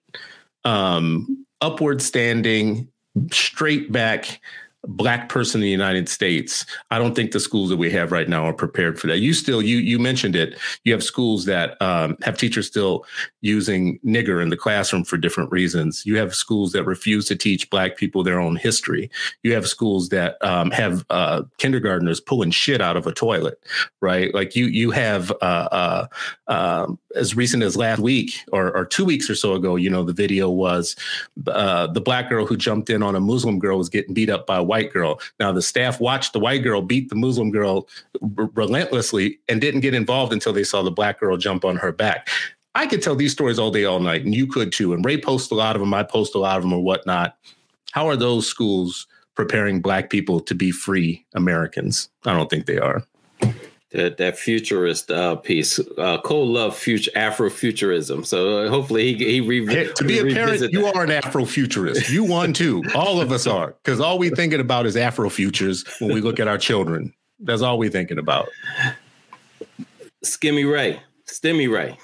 um, 0.65 1.47
upward 1.61 2.03
standing, 2.03 2.89
straight 3.31 3.93
back 3.93 4.41
black 4.87 5.29
person 5.29 5.61
in 5.61 5.63
the 5.63 5.71
United 5.71 6.09
States, 6.09 6.65
I 6.91 6.99
don't 6.99 7.15
think 7.15 7.33
the 7.33 7.41
schools 7.41 7.71
that 7.71 7.77
we 7.77 7.91
have 7.91 8.13
right 8.13 8.29
now 8.29 8.45
are 8.45 8.53
prepared 8.53 8.99
for 8.99 9.07
that. 9.07 9.19
You 9.19 9.33
still 9.33 9.63
you 9.63 9.79
you 9.79 9.99
mentioned 9.99 10.37
it. 10.37 10.59
You 10.85 10.93
have 10.93 11.03
schools 11.03 11.45
that 11.47 11.81
um, 11.81 12.17
have 12.23 12.37
teachers 12.37 12.67
still 12.67 13.05
using 13.41 13.99
nigger 14.05 14.43
in 14.43 14.49
the 14.49 14.57
classroom 14.57 15.05
for 15.05 15.17
different 15.17 15.51
reasons. 15.51 16.05
You 16.07 16.17
have 16.19 16.35
schools 16.35 16.73
that 16.73 16.85
refuse 16.85 17.27
to 17.27 17.37
teach 17.37 17.71
black 17.71 17.97
people 17.97 18.23
their 18.23 18.41
own 18.41 18.57
history. 18.57 19.11
You 19.43 19.55
have 19.55 19.67
schools 19.67 20.09
that 20.11 20.37
um, 20.45 20.71
have 20.71 21.05
uh, 21.11 21.43
kindergartners 21.59 22.21
pulling 22.21 22.51
shit 22.51 22.81
out 22.81 22.97
of 22.97 23.07
a 23.07 23.13
toilet, 23.13 23.63
right? 24.01 24.35
Like 24.35 24.57
you 24.57 24.67
you 24.67 24.91
have 24.91 25.31
uh, 25.43 25.69
uh, 25.71 26.07
um, 26.49 26.99
as 27.15 27.37
recent 27.37 27.63
as 27.63 27.77
last 27.77 28.01
week 28.01 28.35
or, 28.53 28.75
or, 28.77 28.85
two 28.85 29.05
weeks 29.05 29.31
or 29.31 29.35
so 29.35 29.55
ago, 29.55 29.77
you 29.77 29.89
know, 29.89 30.05
the 30.05 30.13
video 30.13 30.51
was 30.51 30.97
uh, 31.47 31.87
the 31.87 32.01
black 32.01 32.29
girl 32.29 32.45
who 32.45 32.57
jumped 32.57 32.91
in 32.91 33.03
on 33.03 33.17
a 33.17 33.21
Muslim 33.21 33.59
girl 33.59 33.79
was 33.79 33.89
getting 33.89 34.15
beat 34.15 34.31
up 34.31 34.47
by 34.47 34.57
a 34.57 34.63
white 34.75 34.93
girl. 34.93 35.21
Now, 35.39 35.53
the 35.53 35.63
staff 35.63 36.01
watched 36.01 36.33
the 36.33 36.41
white 36.41 36.65
girl 36.65 36.83
beat 36.83 37.09
the 37.09 37.15
Muslim 37.15 37.53
girl 37.53 37.89
r- 38.21 38.51
relentlessly 38.55 39.39
and 39.49 39.61
didn't 39.61 39.83
get 39.83 39.95
involved 39.95 40.33
until 40.33 40.53
they 40.53 40.65
saw 40.65 40.83
the 40.83 40.91
black 40.91 41.21
girl 41.21 41.37
jump 41.37 41.65
on 41.65 41.77
her 41.77 41.93
back. 41.93 42.29
I 42.75 42.89
could 42.89 43.01
tell 43.01 43.15
these 43.15 43.31
stories 43.31 43.61
all 43.61 43.71
day, 43.71 43.85
all 43.85 44.01
night, 44.01 44.25
and 44.25 44.35
you 44.35 44.49
could 44.49 44.73
too. 44.73 44.93
And 44.93 45.05
Ray 45.05 45.21
posts 45.21 45.53
a 45.53 45.55
lot 45.55 45.77
of 45.77 45.81
them. 45.81 45.95
I 45.95 46.03
post 46.03 46.35
a 46.35 46.41
lot 46.41 46.57
of 46.57 46.65
them 46.65 46.73
or 46.73 46.83
whatnot. 46.83 47.37
How 47.93 48.09
are 48.09 48.17
those 48.17 48.49
schools 48.49 49.07
preparing 49.37 49.81
black 49.81 50.11
people 50.11 50.41
to 50.41 50.55
be 50.57 50.73
free 50.73 51.25
Americans? 51.35 52.09
I 52.25 52.33
don't 52.37 52.51
think 52.51 52.67
they 52.67 52.79
are 52.79 53.05
that, 53.95 54.17
that 54.17 54.37
futurist 54.37 55.11
uh, 55.11 55.37
piece. 55.37 55.79
Uh, 55.97 56.19
Cole 56.23 56.47
loved 56.47 56.77
future 56.77 57.11
Afrofuturism, 57.13 58.27
so 58.27 58.59
uh, 58.59 58.69
hopefully 58.69 59.15
he 59.15 59.25
he 59.25 59.41
re- 59.41 59.65
hey, 59.67 59.93
to 59.95 60.05
be 60.05 60.19
a 60.19 60.35
parent. 60.35 60.73
You 60.73 60.87
are 60.87 61.05
an 61.05 61.11
Afrofuturist. 61.11 62.11
You 62.11 62.25
one 62.25 62.53
too. 62.53 62.83
all 62.95 63.21
of 63.21 63.31
us 63.33 63.47
are, 63.47 63.75
because 63.83 64.01
all 64.01 64.19
we 64.19 64.31
thinking 64.31 64.61
about 64.61 64.85
is 64.87 64.97
Afrofutures 64.97 65.89
when 66.01 66.13
we 66.13 66.21
look 66.21 66.41
at 66.41 66.49
our 66.49 66.59
children. 66.59 67.15
That's 67.39 67.63
all 67.63 67.79
we 67.79 67.89
thinking 67.89 68.19
about. 68.19 68.49
Skimmy 70.25 70.71
Ray, 70.71 71.01
Stimmy 71.27 71.73
Ray. 71.73 71.97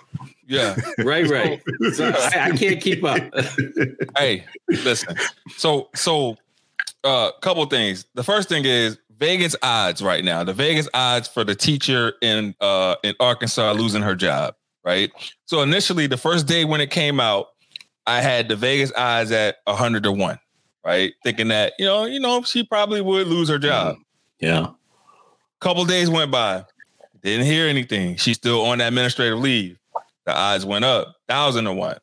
Yeah, 0.46 0.76
Ray 0.98 1.24
Ray. 1.24 1.60
So 1.92 2.08
I, 2.08 2.50
I 2.50 2.56
can't 2.56 2.80
keep 2.80 3.02
up. 3.04 3.20
hey, 4.16 4.44
listen. 4.68 5.16
So 5.56 5.88
so 5.94 6.36
a 7.02 7.08
uh, 7.08 7.32
couple 7.40 7.64
things. 7.66 8.06
The 8.14 8.24
first 8.24 8.48
thing 8.48 8.64
is 8.64 8.98
Vegas 9.20 9.54
odds 9.62 10.02
right 10.02 10.24
now. 10.24 10.42
The 10.42 10.54
Vegas 10.54 10.88
odds 10.94 11.28
for 11.28 11.44
the 11.44 11.54
teacher 11.54 12.14
in 12.22 12.54
uh 12.60 12.96
in 13.04 13.14
Arkansas 13.20 13.72
losing 13.72 14.00
her 14.02 14.16
job, 14.16 14.54
right? 14.82 15.12
So 15.44 15.60
initially, 15.60 16.06
the 16.06 16.16
first 16.16 16.46
day 16.46 16.64
when 16.64 16.80
it 16.80 16.90
came 16.90 17.20
out, 17.20 17.48
I 18.06 18.22
had 18.22 18.48
the 18.48 18.56
Vegas 18.56 18.90
odds 18.96 19.30
at 19.30 19.58
hundred 19.68 20.04
to 20.04 20.12
one, 20.12 20.38
right? 20.84 21.12
Thinking 21.22 21.48
that 21.48 21.74
you 21.78 21.84
know, 21.84 22.06
you 22.06 22.18
know, 22.18 22.42
she 22.42 22.64
probably 22.64 23.02
would 23.02 23.26
lose 23.26 23.50
her 23.50 23.58
job. 23.58 23.96
Yeah. 24.40 24.68
Couple 25.60 25.84
days 25.84 26.08
went 26.08 26.30
by, 26.30 26.64
didn't 27.22 27.44
hear 27.44 27.68
anything. 27.68 28.16
She's 28.16 28.38
still 28.38 28.62
on 28.62 28.80
administrative 28.80 29.38
leave. 29.38 29.78
The 30.24 30.34
odds 30.34 30.64
went 30.64 30.86
up, 30.86 31.16
thousand 31.28 31.66
to 31.66 31.74
one. 31.74 31.98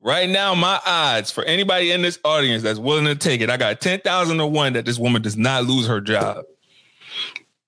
Right 0.00 0.30
now, 0.30 0.54
my 0.54 0.80
odds 0.86 1.32
for 1.32 1.42
anybody 1.44 1.90
in 1.90 2.02
this 2.02 2.20
audience 2.24 2.62
that's 2.62 2.78
willing 2.78 3.06
to 3.06 3.16
take 3.16 3.40
it, 3.40 3.50
I 3.50 3.56
got 3.56 3.80
10,000 3.80 4.38
to 4.38 4.46
one 4.46 4.72
that 4.72 4.86
this 4.86 4.98
woman 4.98 5.20
does 5.20 5.36
not 5.36 5.64
lose 5.64 5.86
her 5.88 6.00
job 6.00 6.44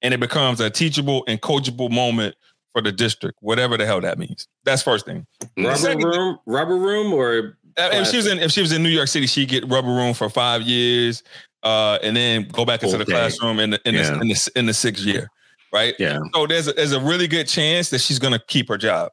and 0.02 0.12
it 0.12 0.20
becomes 0.20 0.60
a 0.60 0.70
teachable 0.70 1.24
and 1.26 1.40
coachable 1.40 1.90
moment 1.90 2.34
for 2.72 2.82
the 2.82 2.92
district, 2.92 3.38
whatever 3.40 3.76
the 3.76 3.86
hell 3.86 4.00
that 4.00 4.18
means. 4.18 4.48
That's 4.64 4.82
first 4.82 5.06
thing. 5.06 5.26
Rubber 5.56 5.96
room, 5.96 6.38
rubber 6.46 6.76
room, 6.76 7.12
or 7.12 7.56
if 7.76 8.08
she 8.08 8.16
was 8.16 8.26
in 8.26 8.38
if 8.38 8.50
she 8.50 8.60
was 8.60 8.72
in 8.72 8.82
New 8.82 8.88
York 8.88 9.08
City, 9.08 9.26
she'd 9.26 9.48
get 9.48 9.68
rubber 9.68 9.88
room 9.88 10.14
for 10.14 10.28
five 10.28 10.62
years, 10.62 11.22
uh, 11.62 11.98
and 12.02 12.16
then 12.16 12.48
go 12.48 12.64
back 12.64 12.82
into 12.82 12.96
the 12.96 13.04
day. 13.04 13.12
classroom 13.12 13.58
in 13.58 13.70
the 13.70 13.80
in, 13.84 13.94
yeah. 13.94 14.10
the 14.10 14.20
in 14.20 14.28
the 14.28 14.50
in 14.56 14.66
the 14.66 14.74
sixth 14.74 15.04
year, 15.04 15.30
right? 15.72 15.94
Yeah. 15.98 16.18
So 16.34 16.46
there's 16.46 16.68
a, 16.68 16.72
there's 16.72 16.92
a 16.92 17.00
really 17.00 17.28
good 17.28 17.46
chance 17.46 17.90
that 17.90 18.00
she's 18.00 18.18
gonna 18.18 18.40
keep 18.48 18.68
her 18.68 18.78
job. 18.78 19.12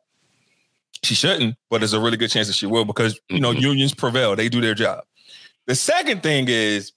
She 1.03 1.15
shouldn't, 1.15 1.55
but 1.69 1.79
there's 1.79 1.93
a 1.93 1.99
really 1.99 2.17
good 2.17 2.29
chance 2.29 2.47
that 2.47 2.53
she 2.53 2.65
will 2.65 2.85
because 2.85 3.19
you 3.29 3.39
know 3.39 3.51
mm-hmm. 3.51 3.61
unions 3.61 3.93
prevail; 3.93 4.35
they 4.35 4.49
do 4.49 4.61
their 4.61 4.75
job. 4.75 5.03
The 5.67 5.75
second 5.75 6.23
thing 6.23 6.47
is 6.47 6.93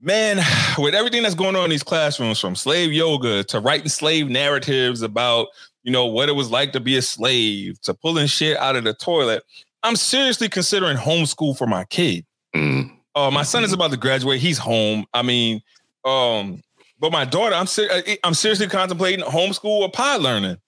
man, 0.00 0.40
with 0.78 0.94
everything 0.94 1.22
that's 1.22 1.34
going 1.34 1.56
on 1.56 1.64
in 1.64 1.70
these 1.70 1.82
classrooms, 1.82 2.40
from 2.40 2.56
slave 2.56 2.92
yoga 2.92 3.44
to 3.44 3.60
writing 3.60 3.88
slave 3.88 4.28
narratives 4.28 5.02
about, 5.02 5.48
you 5.82 5.92
know, 5.92 6.06
what 6.06 6.28
it 6.28 6.32
was 6.32 6.50
like 6.50 6.72
to 6.72 6.80
be 6.80 6.96
a 6.96 7.02
slave, 7.02 7.80
to 7.82 7.94
pulling 7.94 8.26
shit 8.26 8.56
out 8.56 8.76
of 8.76 8.84
the 8.84 8.94
toilet, 8.94 9.42
I'm 9.82 9.96
seriously 9.96 10.48
considering 10.48 10.96
homeschool 10.96 11.56
for 11.56 11.66
my 11.66 11.84
kid. 11.84 12.24
Mm. 12.54 12.92
Uh, 13.14 13.30
my 13.30 13.42
son 13.42 13.64
is 13.64 13.72
about 13.72 13.90
to 13.90 13.96
graduate. 13.96 14.40
He's 14.40 14.58
home. 14.58 15.06
I 15.12 15.22
mean, 15.22 15.62
um, 16.04 16.62
but 16.98 17.12
my 17.12 17.24
daughter, 17.24 17.54
I'm 17.54 17.66
ser- 17.66 17.90
uh, 17.90 18.02
I'm 18.24 18.34
seriously 18.34 18.66
contemplating 18.66 19.24
homeschool 19.24 19.64
or 19.64 19.90
pod 19.90 20.20
learning. 20.20 20.58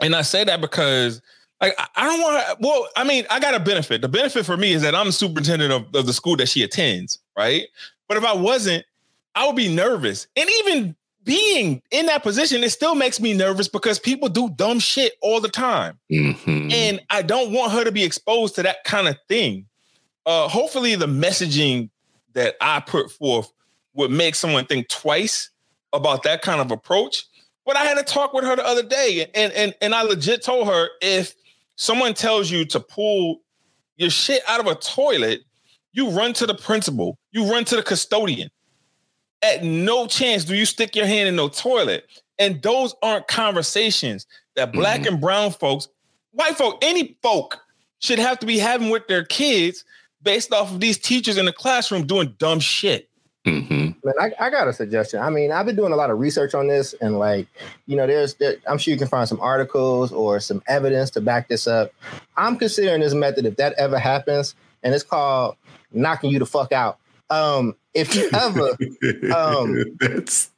And 0.00 0.16
I 0.16 0.22
say 0.22 0.44
that 0.44 0.60
because 0.60 1.20
like 1.60 1.78
I 1.96 2.04
don't 2.04 2.20
want 2.20 2.46
to. 2.46 2.56
Well, 2.60 2.88
I 2.96 3.04
mean, 3.04 3.24
I 3.30 3.40
got 3.40 3.54
a 3.54 3.60
benefit. 3.60 4.00
The 4.00 4.08
benefit 4.08 4.44
for 4.44 4.56
me 4.56 4.72
is 4.72 4.82
that 4.82 4.94
I'm 4.94 5.06
the 5.06 5.12
superintendent 5.12 5.72
of, 5.72 5.94
of 5.94 6.06
the 6.06 6.12
school 6.12 6.36
that 6.36 6.48
she 6.48 6.62
attends, 6.62 7.18
right? 7.36 7.64
But 8.08 8.16
if 8.16 8.24
I 8.24 8.34
wasn't, 8.34 8.84
I 9.34 9.46
would 9.46 9.56
be 9.56 9.74
nervous. 9.74 10.26
And 10.36 10.48
even 10.60 10.96
being 11.24 11.82
in 11.90 12.06
that 12.06 12.22
position, 12.22 12.62
it 12.62 12.70
still 12.70 12.94
makes 12.94 13.20
me 13.20 13.32
nervous 13.32 13.68
because 13.68 13.98
people 13.98 14.28
do 14.28 14.50
dumb 14.50 14.78
shit 14.78 15.14
all 15.22 15.40
the 15.40 15.48
time. 15.48 15.98
Mm-hmm. 16.12 16.70
And 16.70 17.00
I 17.10 17.22
don't 17.22 17.52
want 17.52 17.72
her 17.72 17.84
to 17.84 17.92
be 17.92 18.04
exposed 18.04 18.54
to 18.56 18.62
that 18.62 18.84
kind 18.84 19.08
of 19.08 19.16
thing. 19.28 19.66
Uh, 20.26 20.48
hopefully, 20.48 20.94
the 20.94 21.06
messaging 21.06 21.90
that 22.34 22.56
I 22.60 22.80
put 22.80 23.10
forth 23.10 23.50
would 23.94 24.10
make 24.10 24.34
someone 24.34 24.66
think 24.66 24.88
twice 24.88 25.50
about 25.92 26.22
that 26.24 26.42
kind 26.42 26.60
of 26.60 26.70
approach. 26.70 27.24
But 27.64 27.76
I 27.76 27.84
had 27.84 27.96
a 27.96 28.02
talk 28.02 28.34
with 28.34 28.44
her 28.44 28.56
the 28.56 28.66
other 28.66 28.82
day, 28.82 29.30
and 29.34 29.52
and 29.52 29.74
and 29.80 29.94
I 29.94 30.02
legit 30.02 30.42
told 30.42 30.66
her 30.66 30.88
if 31.00 31.34
someone 31.76 32.14
tells 32.14 32.50
you 32.50 32.64
to 32.66 32.80
pull 32.80 33.40
your 33.96 34.10
shit 34.10 34.42
out 34.46 34.60
of 34.60 34.66
a 34.66 34.74
toilet, 34.74 35.40
you 35.94 36.10
run 36.10 36.32
to 36.34 36.46
the 36.46 36.54
principal, 36.54 37.16
you 37.32 37.50
run 37.50 37.64
to 37.64 37.76
the 37.76 37.82
custodian. 37.82 38.50
At 39.42 39.64
no 39.64 40.06
chance 40.06 40.44
do 40.44 40.54
you 40.54 40.66
stick 40.66 40.94
your 40.94 41.06
hand 41.06 41.28
in 41.28 41.36
no 41.36 41.48
toilet. 41.48 42.04
And 42.38 42.60
those 42.62 42.94
aren't 43.00 43.28
conversations 43.28 44.26
that 44.56 44.72
black 44.72 45.00
mm-hmm. 45.00 45.14
and 45.14 45.20
brown 45.20 45.52
folks, 45.52 45.88
white 46.32 46.56
folk, 46.56 46.78
any 46.82 47.16
folk 47.22 47.58
should 48.00 48.18
have 48.18 48.38
to 48.40 48.46
be 48.46 48.58
having 48.58 48.90
with 48.90 49.06
their 49.06 49.24
kids 49.24 49.84
based 50.22 50.52
off 50.52 50.72
of 50.72 50.80
these 50.80 50.98
teachers 50.98 51.36
in 51.36 51.46
the 51.46 51.52
classroom 51.52 52.06
doing 52.06 52.34
dumb 52.38 52.58
shit. 52.58 53.08
Mm-hmm. 53.46 53.90
Man, 54.02 54.14
I, 54.18 54.32
I, 54.40 54.50
got 54.50 54.68
a 54.68 54.72
suggestion. 54.72 55.20
I 55.20 55.28
mean, 55.28 55.52
I've 55.52 55.66
been 55.66 55.76
doing 55.76 55.92
a 55.92 55.96
lot 55.96 56.10
of 56.10 56.18
research 56.18 56.54
on 56.54 56.66
this, 56.66 56.94
and 57.02 57.18
like, 57.18 57.46
you 57.86 57.94
know, 57.94 58.06
there's, 58.06 58.34
there, 58.34 58.56
I'm 58.66 58.78
sure 58.78 58.92
you 58.92 58.98
can 58.98 59.06
find 59.06 59.28
some 59.28 59.38
articles 59.40 60.12
or 60.12 60.40
some 60.40 60.62
evidence 60.66 61.10
to 61.10 61.20
back 61.20 61.48
this 61.48 61.66
up. 61.66 61.92
I'm 62.38 62.56
considering 62.56 63.02
this 63.02 63.12
method 63.12 63.44
if 63.44 63.56
that 63.56 63.74
ever 63.74 63.98
happens, 63.98 64.54
and 64.82 64.94
it's 64.94 65.04
called 65.04 65.56
knocking 65.94 66.30
you 66.30 66.38
the 66.38 66.46
fuck 66.46 66.72
out. 66.72 66.98
Um, 67.30 67.74
if 67.94 68.14
you 68.14 68.28
ever, 68.34 68.70
um, 69.34 69.96
that's 70.00 70.50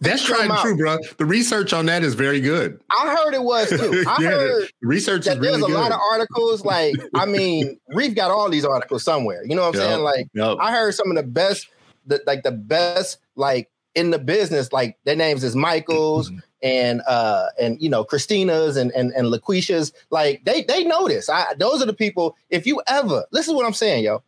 that's 0.00 0.24
tried 0.24 0.50
and 0.50 0.58
true, 0.60 0.76
bro. 0.76 0.98
The 1.16 1.24
research 1.24 1.72
on 1.72 1.86
that 1.86 2.02
is 2.02 2.14
very 2.14 2.40
good. 2.40 2.80
I 2.90 3.16
heard 3.16 3.34
it 3.34 3.42
was 3.42 3.70
too. 3.70 4.04
I 4.08 4.22
yeah, 4.22 4.30
heard 4.30 4.68
research 4.82 5.24
that 5.24 5.40
there's 5.40 5.58
really 5.58 5.72
a 5.72 5.76
lot 5.76 5.92
of 5.92 5.98
articles. 6.10 6.64
Like, 6.64 6.94
I 7.14 7.26
mean, 7.26 7.78
Reef 7.88 8.14
got 8.14 8.30
all 8.30 8.48
these 8.48 8.64
articles 8.64 9.02
somewhere. 9.02 9.44
You 9.44 9.56
know 9.56 9.62
what 9.62 9.74
I'm 9.74 9.80
yep, 9.80 9.90
saying? 9.90 10.04
Like, 10.04 10.28
yep. 10.34 10.58
I 10.60 10.70
heard 10.70 10.94
some 10.94 11.10
of 11.10 11.16
the 11.16 11.22
best, 11.22 11.68
the, 12.06 12.22
like 12.26 12.42
the 12.42 12.52
best, 12.52 13.18
like 13.34 13.70
in 13.94 14.10
the 14.10 14.18
business. 14.18 14.72
Like 14.72 14.98
their 15.04 15.16
names 15.16 15.44
is 15.44 15.56
Michaels. 15.56 16.30
Mm-hmm 16.30 16.40
and 16.60 17.02
uh 17.06 17.46
and 17.60 17.80
you 17.80 17.88
know 17.88 18.02
Christina's 18.02 18.76
and 18.76 18.90
and 18.90 19.12
and 19.12 19.28
LaQuisha's 19.28 19.92
like 20.10 20.44
they 20.44 20.62
they 20.62 20.84
know 20.84 21.06
this. 21.06 21.28
I 21.28 21.54
those 21.54 21.80
are 21.80 21.86
the 21.86 21.92
people. 21.92 22.36
If 22.50 22.66
you 22.66 22.82
ever 22.88 23.24
listen, 23.30 23.54
to 23.54 23.56
what 23.56 23.66
I'm 23.66 23.74
saying, 23.74 24.02
yo, 24.02 24.22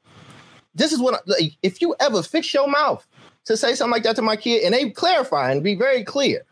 this 0.75 0.93
is 0.93 1.01
what 1.01 1.27
like, 1.27 1.53
if 1.63 1.81
you 1.81 1.95
ever 2.01 2.23
fix 2.23 2.53
your 2.55 2.69
mouth 2.69 3.07
to 3.45 3.57
say 3.57 3.75
something 3.75 3.93
like 3.93 4.03
that 4.05 4.17
to 4.17 4.23
my 4.23 4.37
kid, 4.37 4.65
and 4.65 4.75
they 4.75 4.91
clarify 4.91 5.51
and 5.51 5.63
be 5.63 5.75
very 5.75 6.05
clear, 6.05 6.45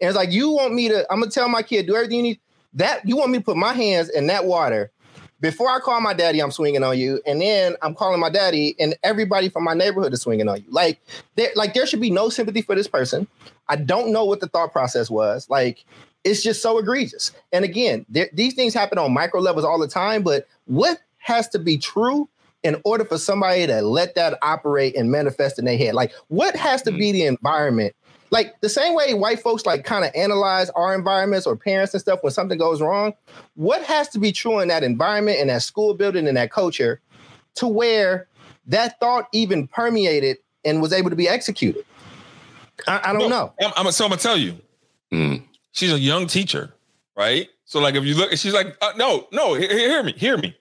and 0.00 0.08
it's 0.08 0.16
like 0.16 0.32
you 0.32 0.50
want 0.50 0.74
me 0.74 0.88
to, 0.88 1.06
I'm 1.10 1.20
gonna 1.20 1.30
tell 1.30 1.48
my 1.48 1.62
kid 1.62 1.86
do 1.86 1.94
everything 1.94 2.18
you 2.18 2.22
need. 2.22 2.40
That 2.74 3.08
you 3.08 3.16
want 3.16 3.30
me 3.30 3.38
to 3.38 3.44
put 3.44 3.56
my 3.56 3.72
hands 3.72 4.10
in 4.10 4.26
that 4.26 4.44
water 4.44 4.92
before 5.40 5.68
I 5.68 5.80
call 5.80 6.00
my 6.00 6.14
daddy, 6.14 6.40
I'm 6.40 6.50
swinging 6.50 6.82
on 6.82 6.98
you, 6.98 7.20
and 7.26 7.40
then 7.40 7.76
I'm 7.82 7.94
calling 7.94 8.20
my 8.20 8.30
daddy, 8.30 8.74
and 8.78 8.96
everybody 9.02 9.48
from 9.48 9.64
my 9.64 9.74
neighborhood 9.74 10.12
is 10.12 10.22
swinging 10.22 10.48
on 10.48 10.58
you. 10.58 10.64
Like, 10.70 11.00
there, 11.34 11.50
like 11.54 11.74
there 11.74 11.86
should 11.86 12.00
be 12.00 12.10
no 12.10 12.28
sympathy 12.30 12.62
for 12.62 12.74
this 12.74 12.88
person. 12.88 13.26
I 13.68 13.76
don't 13.76 14.12
know 14.12 14.24
what 14.24 14.40
the 14.40 14.48
thought 14.48 14.72
process 14.72 15.10
was. 15.10 15.50
Like, 15.50 15.84
it's 16.24 16.42
just 16.42 16.62
so 16.62 16.78
egregious. 16.78 17.32
And 17.52 17.64
again, 17.64 18.06
there, 18.08 18.28
these 18.32 18.54
things 18.54 18.72
happen 18.72 18.98
on 18.98 19.12
micro 19.12 19.40
levels 19.40 19.64
all 19.64 19.78
the 19.78 19.88
time. 19.88 20.22
But 20.22 20.48
what 20.64 20.98
has 21.18 21.48
to 21.50 21.58
be 21.58 21.76
true 21.76 22.28
in 22.66 22.80
order 22.84 23.04
for 23.04 23.16
somebody 23.18 23.66
to 23.66 23.80
let 23.82 24.14
that 24.16 24.38
operate 24.42 24.96
and 24.96 25.10
manifest 25.10 25.58
in 25.58 25.64
their 25.64 25.78
head? 25.78 25.94
Like, 25.94 26.12
what 26.28 26.56
has 26.56 26.82
to 26.82 26.92
be 26.92 27.10
mm. 27.10 27.12
the 27.12 27.26
environment 27.26 27.94
like 28.30 28.60
the 28.60 28.68
same 28.68 28.94
way 28.94 29.14
white 29.14 29.40
folks 29.40 29.66
like 29.66 29.84
kind 29.84 30.04
of 30.04 30.10
analyze 30.14 30.70
our 30.70 30.94
environments 30.94 31.46
or 31.46 31.56
parents 31.56 31.94
and 31.94 32.00
stuff 32.00 32.18
when 32.22 32.32
something 32.32 32.58
goes 32.58 32.80
wrong. 32.80 33.14
What 33.54 33.82
has 33.84 34.08
to 34.10 34.18
be 34.18 34.32
true 34.32 34.58
in 34.58 34.68
that 34.68 34.82
environment 34.82 35.38
and 35.40 35.50
that 35.50 35.62
school 35.62 35.94
building 35.94 36.26
and 36.26 36.36
that 36.36 36.50
culture 36.50 37.00
to 37.56 37.68
where 37.68 38.28
that 38.66 38.98
thought 39.00 39.28
even 39.32 39.68
permeated 39.68 40.38
and 40.64 40.82
was 40.82 40.92
able 40.92 41.10
to 41.10 41.16
be 41.16 41.28
executed? 41.28 41.84
I, 42.86 43.10
I 43.10 43.12
don't 43.12 43.22
No, 43.22 43.28
know. 43.28 43.52
I'm, 43.60 43.86
I'm, 43.86 43.92
so 43.92 44.04
I'm 44.04 44.10
gonna 44.10 44.20
tell 44.20 44.36
you. 44.36 44.58
Mm. 45.12 45.44
She's 45.72 45.92
a 45.92 45.98
young 45.98 46.26
teacher, 46.26 46.72
right? 47.16 47.48
So 47.64 47.80
like 47.80 47.94
if 47.94 48.04
you 48.04 48.14
look, 48.14 48.30
she's 48.32 48.54
like, 48.54 48.76
uh, 48.80 48.92
no, 48.96 49.28
no, 49.32 49.54
hear, 49.54 49.68
hear 49.68 50.02
me, 50.02 50.14
hear 50.16 50.36
me. 50.36 50.56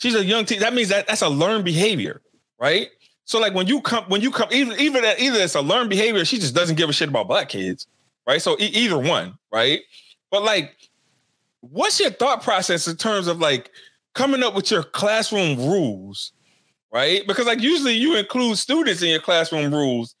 She's 0.00 0.14
a 0.14 0.24
young 0.24 0.46
teacher. 0.46 0.60
That 0.60 0.72
means 0.72 0.88
that 0.88 1.06
that's 1.06 1.20
a 1.20 1.28
learned 1.28 1.64
behavior, 1.64 2.22
right? 2.58 2.88
So 3.24 3.38
like 3.38 3.54
when 3.54 3.66
you 3.66 3.82
come, 3.82 4.04
when 4.04 4.22
you 4.22 4.30
come, 4.30 4.48
even 4.50 4.80
even 4.80 5.02
that 5.02 5.20
either 5.20 5.38
it's 5.40 5.54
a 5.54 5.60
learned 5.60 5.90
behavior, 5.90 6.24
she 6.24 6.38
just 6.38 6.54
doesn't 6.54 6.76
give 6.76 6.88
a 6.88 6.92
shit 6.92 7.10
about 7.10 7.28
black 7.28 7.50
kids, 7.50 7.86
right? 8.26 8.40
So 8.40 8.56
e- 8.58 8.64
either 8.64 8.98
one, 8.98 9.36
right? 9.52 9.80
But 10.30 10.42
like, 10.42 10.74
what's 11.60 12.00
your 12.00 12.10
thought 12.10 12.42
process 12.42 12.88
in 12.88 12.96
terms 12.96 13.26
of 13.26 13.40
like 13.40 13.70
coming 14.14 14.42
up 14.42 14.54
with 14.54 14.70
your 14.70 14.82
classroom 14.82 15.58
rules, 15.58 16.32
right? 16.90 17.26
Because 17.26 17.46
like 17.46 17.60
usually 17.60 17.92
you 17.92 18.16
include 18.16 18.56
students 18.56 19.02
in 19.02 19.10
your 19.10 19.20
classroom 19.20 19.72
rules. 19.72 20.14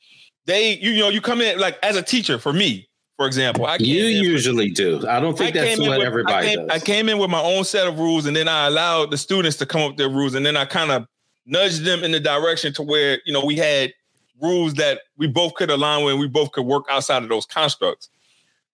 They, 0.44 0.76
you 0.76 0.98
know, 0.98 1.08
you 1.08 1.22
come 1.22 1.40
in 1.40 1.58
like 1.58 1.78
as 1.82 1.96
a 1.96 2.02
teacher. 2.02 2.38
For 2.38 2.52
me, 2.52 2.89
for 3.20 3.26
example, 3.26 3.66
I 3.66 3.76
You 3.76 4.06
in 4.06 4.22
with- 4.22 4.28
usually 4.32 4.70
do. 4.70 5.06
I 5.06 5.20
don't 5.20 5.36
think 5.36 5.54
I 5.54 5.60
that's 5.60 5.78
what 5.78 5.98
with- 5.98 6.06
everybody 6.06 6.34
I 6.34 6.48
came, 6.54 6.66
does. 6.66 6.68
I 6.70 6.82
came 6.82 7.06
in 7.10 7.18
with 7.18 7.28
my 7.28 7.42
own 7.42 7.64
set 7.64 7.86
of 7.86 7.98
rules, 7.98 8.24
and 8.24 8.34
then 8.34 8.48
I 8.48 8.66
allowed 8.66 9.10
the 9.10 9.18
students 9.18 9.58
to 9.58 9.66
come 9.66 9.82
up 9.82 9.88
with 9.90 9.98
their 9.98 10.08
rules, 10.08 10.34
and 10.34 10.46
then 10.46 10.56
I 10.56 10.64
kind 10.64 10.90
of 10.90 11.06
nudged 11.44 11.84
them 11.84 12.02
in 12.02 12.12
the 12.12 12.20
direction 12.20 12.72
to 12.72 12.82
where 12.82 13.20
you 13.26 13.34
know 13.34 13.44
we 13.44 13.56
had 13.56 13.92
rules 14.40 14.72
that 14.74 15.02
we 15.18 15.26
both 15.26 15.52
could 15.52 15.68
align 15.68 16.02
with, 16.02 16.12
and 16.12 16.20
we 16.22 16.28
both 16.28 16.52
could 16.52 16.64
work 16.64 16.86
outside 16.88 17.22
of 17.22 17.28
those 17.28 17.44
constructs. 17.44 18.08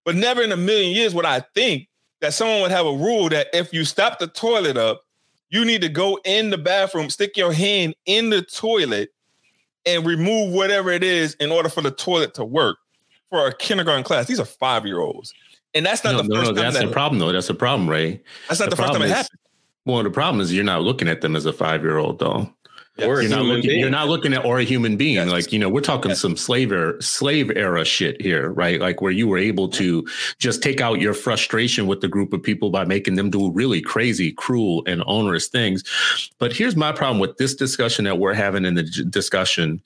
But 0.04 0.14
never 0.14 0.42
in 0.42 0.52
a 0.52 0.56
million 0.56 0.92
years 0.94 1.12
would 1.12 1.26
I 1.26 1.40
think 1.56 1.88
that 2.20 2.32
someone 2.32 2.60
would 2.62 2.70
have 2.70 2.86
a 2.86 2.92
rule 2.92 3.28
that 3.30 3.48
if 3.52 3.72
you 3.72 3.84
stop 3.84 4.20
the 4.20 4.28
toilet 4.28 4.76
up, 4.76 5.02
you 5.50 5.64
need 5.64 5.80
to 5.80 5.88
go 5.88 6.20
in 6.24 6.50
the 6.50 6.58
bathroom, 6.58 7.10
stick 7.10 7.36
your 7.36 7.52
hand 7.52 7.96
in 8.04 8.30
the 8.30 8.42
toilet, 8.42 9.08
and 9.84 10.06
remove 10.06 10.52
whatever 10.52 10.92
it 10.92 11.02
is 11.02 11.34
in 11.40 11.50
order 11.50 11.68
for 11.68 11.80
the 11.80 11.90
toilet 11.90 12.34
to 12.34 12.44
work 12.44 12.76
for 13.30 13.46
a 13.46 13.54
kindergarten 13.56 14.04
class. 14.04 14.26
These 14.26 14.40
are 14.40 14.44
five 14.44 14.86
year 14.86 15.00
olds. 15.00 15.32
And 15.74 15.84
that's 15.84 16.02
not 16.04 16.12
No, 16.12 16.22
the 16.22 16.28
no, 16.28 16.34
first 16.36 16.50
no, 16.50 16.54
time 16.54 16.64
that's 16.64 16.78
that, 16.78 16.86
the 16.86 16.92
problem, 16.92 17.18
though. 17.18 17.32
That's 17.32 17.48
the 17.48 17.54
problem, 17.54 17.88
Ray. 17.88 18.22
that's 18.48 18.60
not 18.60 18.70
the 18.70 18.76
the, 18.76 18.76
first 18.76 18.86
time 18.92 19.00
problem 19.00 19.02
it 19.02 19.06
is- 19.06 19.16
happened. 19.16 19.38
Well, 19.84 20.02
the 20.02 20.10
problem 20.10 20.40
is 20.40 20.52
you're 20.52 20.64
not 20.64 20.82
looking 20.82 21.06
at 21.06 21.20
them 21.20 21.36
as 21.36 21.46
a 21.46 21.52
five 21.52 21.82
year 21.82 21.98
old, 21.98 22.18
though. 22.18 22.50
Or 23.04 23.20
You're 23.20 23.30
not 23.30 23.42
looking. 23.44 23.68
being. 23.68 23.78
You're 23.80 23.90
not 23.90 24.08
looking 24.08 24.32
at 24.32 24.42
or 24.46 24.58
a 24.58 24.64
human 24.64 24.96
being. 24.96 25.16
Yes. 25.16 25.28
Like 25.28 25.52
you 25.52 25.58
know, 25.58 25.68
we're 25.68 25.82
talking 25.82 26.08
Yes. 26.08 26.20
some 26.20 26.34
slave 26.34 26.72
era, 26.72 27.00
slave 27.02 27.50
era 27.54 27.84
shit 27.84 28.18
here, 28.22 28.50
right? 28.52 28.80
Like 28.80 29.02
where 29.02 29.12
you 29.12 29.28
were 29.28 29.36
able 29.36 29.68
to 29.68 30.04
just 30.38 30.62
take 30.62 30.80
out 30.80 30.98
your 30.98 31.12
frustration 31.12 31.86
with 31.86 32.00
the 32.00 32.08
group 32.08 32.32
of 32.32 32.42
people 32.42 32.70
by 32.70 32.86
making 32.86 33.16
them 33.16 33.28
do 33.28 33.50
really 33.52 33.82
crazy, 33.82 34.32
cruel, 34.32 34.82
and 34.86 35.04
onerous 35.06 35.46
things. 35.46 35.84
But 36.38 36.54
here's 36.56 36.74
my 36.74 36.90
problem 36.90 37.18
with 37.20 37.36
this 37.36 37.54
discussion 37.54 38.06
that 38.06 38.18
we're 38.18 38.32
having 38.32 38.64
in 38.64 38.76
the 38.76 38.82
discussion 38.82 39.82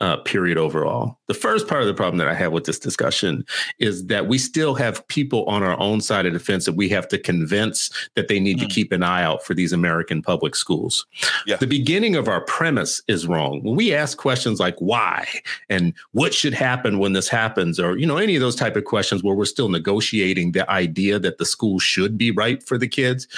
uh, 0.00 0.16
period 0.18 0.56
overall. 0.56 1.18
The 1.28 1.34
first 1.34 1.68
part 1.68 1.82
of 1.82 1.86
the 1.86 1.94
problem 1.94 2.16
that 2.18 2.26
I 2.28 2.34
have 2.34 2.52
with 2.52 2.64
this 2.64 2.78
discussion 2.78 3.44
is 3.78 4.06
that 4.06 4.26
we 4.26 4.38
still 4.38 4.74
have 4.74 5.06
people 5.08 5.44
on 5.44 5.62
our 5.62 5.78
own 5.78 6.00
side 6.00 6.26
of 6.26 6.32
the 6.32 6.38
fence 6.40 6.64
that 6.64 6.74
we 6.74 6.88
have 6.88 7.06
to 7.08 7.18
convince 7.18 7.90
that 8.16 8.28
they 8.28 8.40
need 8.40 8.58
Mm. 8.58 8.60
to 8.62 8.66
keep 8.66 8.92
an 8.92 9.02
eye 9.02 9.22
out 9.22 9.44
for 9.44 9.54
these 9.54 9.72
American 9.72 10.22
public 10.22 10.56
schools. 10.56 11.06
Yeah. 11.46 11.56
The 11.56 11.66
beginning 11.66 12.16
of 12.16 12.28
our 12.28 12.40
premise 12.40 13.02
is 13.08 13.26
wrong. 13.26 13.62
When 13.62 13.76
we 13.76 13.94
ask 13.94 14.16
questions 14.18 14.58
like 14.58 14.76
why 14.78 15.28
and 15.68 15.92
what 16.12 16.34
should 16.34 16.54
happen 16.54 16.98
when 16.98 17.12
this 17.12 17.28
happens, 17.28 17.78
or 17.78 17.96
you 17.98 18.06
know, 18.06 18.16
any 18.16 18.34
of 18.34 18.40
those 18.40 18.56
type 18.56 18.76
of 18.76 18.84
questions 18.84 19.22
where 19.22 19.34
we're 19.34 19.44
still 19.44 19.68
negotiating 19.68 20.52
the 20.52 20.68
idea 20.70 21.18
that 21.18 21.38
the 21.38 21.44
school 21.44 21.78
should 21.78 22.16
be 22.18 22.30
right 22.30 22.62
for 22.62 22.78
the 22.78 22.88
kids, 22.88 23.28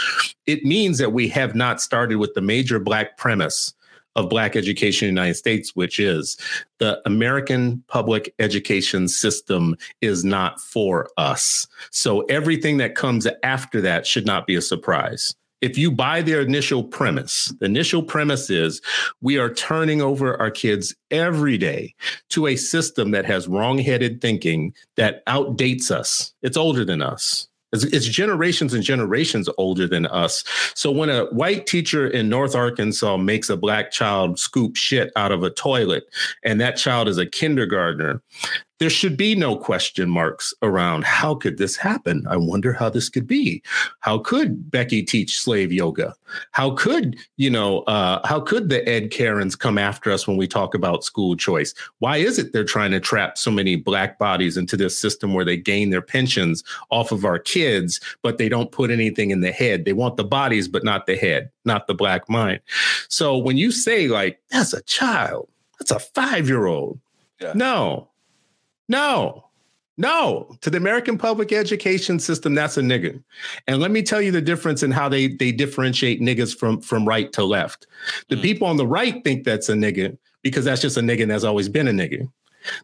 it 0.46 0.64
means 0.64 0.98
that 0.98 1.12
we 1.12 1.28
have 1.28 1.54
not 1.54 1.80
started 1.80 2.16
with 2.16 2.34
the 2.34 2.40
major 2.40 2.78
black 2.78 3.16
premise 3.18 3.74
of 4.16 4.28
black 4.28 4.56
education 4.56 5.08
in 5.08 5.14
the 5.14 5.20
United 5.20 5.36
States, 5.36 5.74
which 5.74 5.98
is 5.98 6.36
the 6.78 7.00
American 7.06 7.82
public 7.88 8.34
education 8.38 9.08
system 9.08 9.76
is 10.00 10.24
not 10.24 10.60
for 10.60 11.08
us. 11.16 11.66
So 11.90 12.20
everything 12.22 12.76
that 12.78 12.94
comes 12.94 13.26
after 13.42 13.80
that 13.80 14.06
should 14.06 14.26
not 14.26 14.46
be 14.46 14.54
a 14.54 14.62
surprise. 14.62 15.34
If 15.60 15.78
you 15.78 15.92
buy 15.92 16.22
their 16.22 16.40
initial 16.40 16.82
premise, 16.82 17.54
the 17.60 17.66
initial 17.66 18.02
premise 18.02 18.50
is 18.50 18.82
we 19.20 19.38
are 19.38 19.54
turning 19.54 20.02
over 20.02 20.36
our 20.40 20.50
kids 20.50 20.92
every 21.12 21.56
day 21.56 21.94
to 22.30 22.48
a 22.48 22.56
system 22.56 23.12
that 23.12 23.26
has 23.26 23.46
wrong-headed 23.46 24.20
thinking 24.20 24.74
that 24.96 25.24
outdates 25.26 25.92
us. 25.92 26.34
It's 26.42 26.56
older 26.56 26.84
than 26.84 27.00
us. 27.00 27.46
It's, 27.72 27.84
it's 27.84 28.06
generations 28.06 28.74
and 28.74 28.82
generations 28.82 29.48
older 29.58 29.86
than 29.86 30.06
us. 30.06 30.44
So 30.74 30.90
when 30.90 31.10
a 31.10 31.26
white 31.26 31.66
teacher 31.66 32.06
in 32.06 32.28
North 32.28 32.54
Arkansas 32.54 33.16
makes 33.16 33.48
a 33.50 33.56
black 33.56 33.90
child 33.90 34.38
scoop 34.38 34.76
shit 34.76 35.12
out 35.16 35.32
of 35.32 35.42
a 35.42 35.50
toilet, 35.50 36.04
and 36.42 36.60
that 36.60 36.76
child 36.76 37.08
is 37.08 37.18
a 37.18 37.26
kindergartner, 37.26 38.20
there 38.82 38.90
should 38.90 39.16
be 39.16 39.36
no 39.36 39.54
question 39.54 40.10
marks 40.10 40.52
around 40.60 41.04
how 41.04 41.36
could 41.36 41.56
this 41.56 41.76
happen? 41.76 42.26
I 42.28 42.36
wonder 42.36 42.72
how 42.72 42.90
this 42.90 43.08
could 43.08 43.28
be. 43.28 43.62
How 44.00 44.18
could 44.18 44.72
Becky 44.72 45.04
teach 45.04 45.38
slave 45.38 45.72
yoga? 45.72 46.16
How 46.50 46.72
could, 46.72 47.16
you 47.36 47.48
know, 47.48 47.82
uh, 47.82 48.26
how 48.26 48.40
could 48.40 48.70
the 48.70 48.84
Ed 48.88 49.12
Karens 49.12 49.54
come 49.54 49.78
after 49.78 50.10
us 50.10 50.26
when 50.26 50.36
we 50.36 50.48
talk 50.48 50.74
about 50.74 51.04
school 51.04 51.36
choice? 51.36 51.74
Why 52.00 52.16
is 52.16 52.40
it 52.40 52.52
they're 52.52 52.64
trying 52.64 52.90
to 52.90 52.98
trap 52.98 53.38
so 53.38 53.52
many 53.52 53.76
black 53.76 54.18
bodies 54.18 54.56
into 54.56 54.76
this 54.76 54.98
system 54.98 55.32
where 55.32 55.44
they 55.44 55.56
gain 55.56 55.90
their 55.90 56.02
pensions 56.02 56.64
off 56.90 57.12
of 57.12 57.24
our 57.24 57.38
kids, 57.38 58.00
but 58.20 58.38
they 58.38 58.48
don't 58.48 58.72
put 58.72 58.90
anything 58.90 59.30
in 59.30 59.42
the 59.42 59.52
head? 59.52 59.84
They 59.84 59.92
want 59.92 60.16
the 60.16 60.24
bodies, 60.24 60.66
but 60.66 60.82
not 60.82 61.06
the 61.06 61.14
head, 61.14 61.52
not 61.64 61.86
the 61.86 61.94
black 61.94 62.28
mind. 62.28 62.58
So 63.08 63.38
when 63.38 63.56
you 63.56 63.70
say, 63.70 64.08
like, 64.08 64.40
that's 64.50 64.72
a 64.72 64.82
child, 64.82 65.48
that's 65.78 65.92
a 65.92 66.00
five 66.00 66.48
year 66.48 66.66
old. 66.66 66.98
Yeah. 67.40 67.52
No, 67.54 68.08
no, 68.92 69.44
no. 69.96 70.56
To 70.62 70.70
the 70.70 70.76
American 70.78 71.18
public 71.18 71.52
education 71.52 72.18
system, 72.18 72.54
that's 72.54 72.76
a 72.76 72.82
nigga. 72.82 73.22
And 73.66 73.80
let 73.80 73.90
me 73.90 74.02
tell 74.02 74.22
you 74.22 74.32
the 74.32 74.40
difference 74.40 74.82
in 74.82 74.90
how 74.90 75.08
they 75.08 75.28
they 75.28 75.52
differentiate 75.52 76.20
niggas 76.20 76.56
from 76.56 76.80
from 76.80 77.06
right 77.06 77.32
to 77.32 77.44
left. 77.44 77.86
The 78.28 78.36
Mm. 78.36 78.42
people 78.42 78.66
on 78.68 78.76
the 78.76 78.86
right 78.86 79.22
think 79.24 79.44
that's 79.44 79.68
a 79.68 79.74
nigga 79.74 80.16
because 80.42 80.64
that's 80.64 80.82
just 80.82 80.96
a 80.96 81.00
nigga 81.00 81.26
that's 81.28 81.44
always 81.44 81.68
been 81.68 81.88
a 81.88 81.92
nigga. 81.92 82.28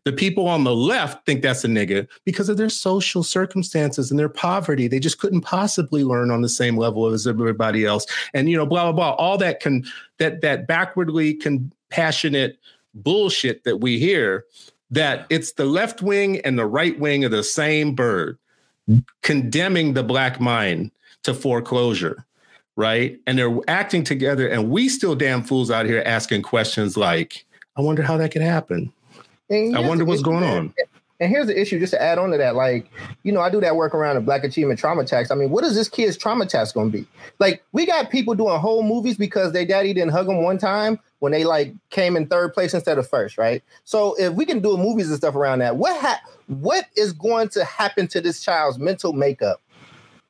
The 0.04 0.12
people 0.12 0.48
on 0.48 0.64
the 0.64 0.74
left 0.74 1.24
think 1.24 1.40
that's 1.40 1.64
a 1.64 1.68
nigga 1.68 2.08
because 2.24 2.48
of 2.48 2.56
their 2.56 2.68
social 2.68 3.22
circumstances 3.22 4.10
and 4.10 4.18
their 4.18 4.28
poverty. 4.28 4.88
They 4.88 4.98
just 4.98 5.18
couldn't 5.20 5.42
possibly 5.42 6.02
learn 6.02 6.32
on 6.32 6.42
the 6.42 6.48
same 6.48 6.76
level 6.76 7.06
as 7.06 7.26
everybody 7.28 7.86
else. 7.86 8.04
And 8.34 8.50
you 8.50 8.56
know, 8.56 8.66
blah 8.66 8.82
blah 8.84 8.92
blah. 8.92 9.12
All 9.24 9.38
that 9.38 9.60
can 9.60 9.84
that 10.18 10.40
that 10.42 10.66
backwardly 10.66 11.34
compassionate 11.34 12.58
bullshit 12.94 13.64
that 13.64 13.76
we 13.78 13.98
hear 13.98 14.44
that 14.90 15.27
it's 15.31 15.53
the 15.53 15.64
left 15.64 16.03
wing 16.03 16.40
and 16.40 16.59
the 16.59 16.66
right 16.66 16.98
wing 16.98 17.24
of 17.24 17.31
the 17.31 17.42
same 17.42 17.94
bird 17.94 18.38
condemning 19.22 19.92
the 19.92 20.03
black 20.03 20.40
mind 20.40 20.90
to 21.22 21.35
foreclosure 21.35 22.24
right? 22.79 23.18
And 23.27 23.37
they're 23.37 23.59
acting 23.66 24.05
together 24.05 24.46
and 24.46 24.70
we 24.70 24.88
still 24.88 25.16
damn 25.16 25.42
fools 25.42 25.68
out 25.68 25.85
here 25.85 26.01
asking 26.07 26.42
questions 26.42 26.96
like 26.96 27.44
i 27.77 27.81
wonder 27.81 28.03
how 28.03 28.16
that 28.16 28.31
could 28.31 28.40
happen. 28.40 28.92
I 29.51 29.81
wonder 29.81 30.05
what's 30.05 30.22
going 30.22 30.44
on 30.44 30.72
And 31.20 31.31
here's 31.31 31.48
the 31.48 31.61
issue, 31.61 31.81
just 31.81 31.92
to 31.92 32.00
add 32.00 32.18
on 32.18 32.31
to 32.31 32.38
that, 32.38 32.54
like, 32.54 32.88
you 33.24 33.33
know, 33.33 33.40
I 33.40 33.50
do 33.50 33.61
that 33.61 33.74
work 33.74 33.92
around 33.92 34.14
the 34.14 34.20
Black 34.20 34.44
Achievement 34.44 34.78
Trauma 34.78 35.04
Tax. 35.04 35.31
I 35.31 35.35
mean, 35.35 35.50
what 35.50 35.64
is 35.64 35.74
this 35.74 35.88
kid's 35.88 36.16
trauma 36.16 36.46
tax 36.46 36.70
going 36.70 36.92
to 36.92 36.98
be? 36.98 37.07
Like, 37.40 37.64
we 37.72 37.87
got 37.87 38.11
people 38.11 38.35
doing 38.35 38.57
whole 38.61 38.85
movies 38.85 39.16
because 39.16 39.52
their 39.52 39.66
daddy 39.66 39.92
didn't 39.92 40.12
hug 40.12 40.26
them 40.26 40.44
one 40.44 40.59
time 40.59 41.00
when 41.18 41.33
they 41.33 41.42
like 41.44 41.74
came 41.90 42.16
in 42.16 42.26
third 42.28 42.54
place 42.54 42.72
instead 42.72 42.98
of 42.98 43.09
first, 43.09 43.37
right? 43.37 43.62
So 43.85 44.14
if 44.18 44.33
we 44.35 44.44
can 44.44 44.61
do 44.61 44.76
movies 44.76 45.09
and 45.09 45.16
stuff 45.16 45.35
around 45.35 45.59
that, 45.59 45.76
what 45.76 46.00
ha- 46.00 46.20
what 46.46 46.87
is 46.96 47.12
going 47.12 47.48
to 47.50 47.64
happen 47.64 48.07
to 48.09 48.20
this 48.20 48.40
child's 48.40 48.78
mental 48.78 49.12
makeup 49.12 49.61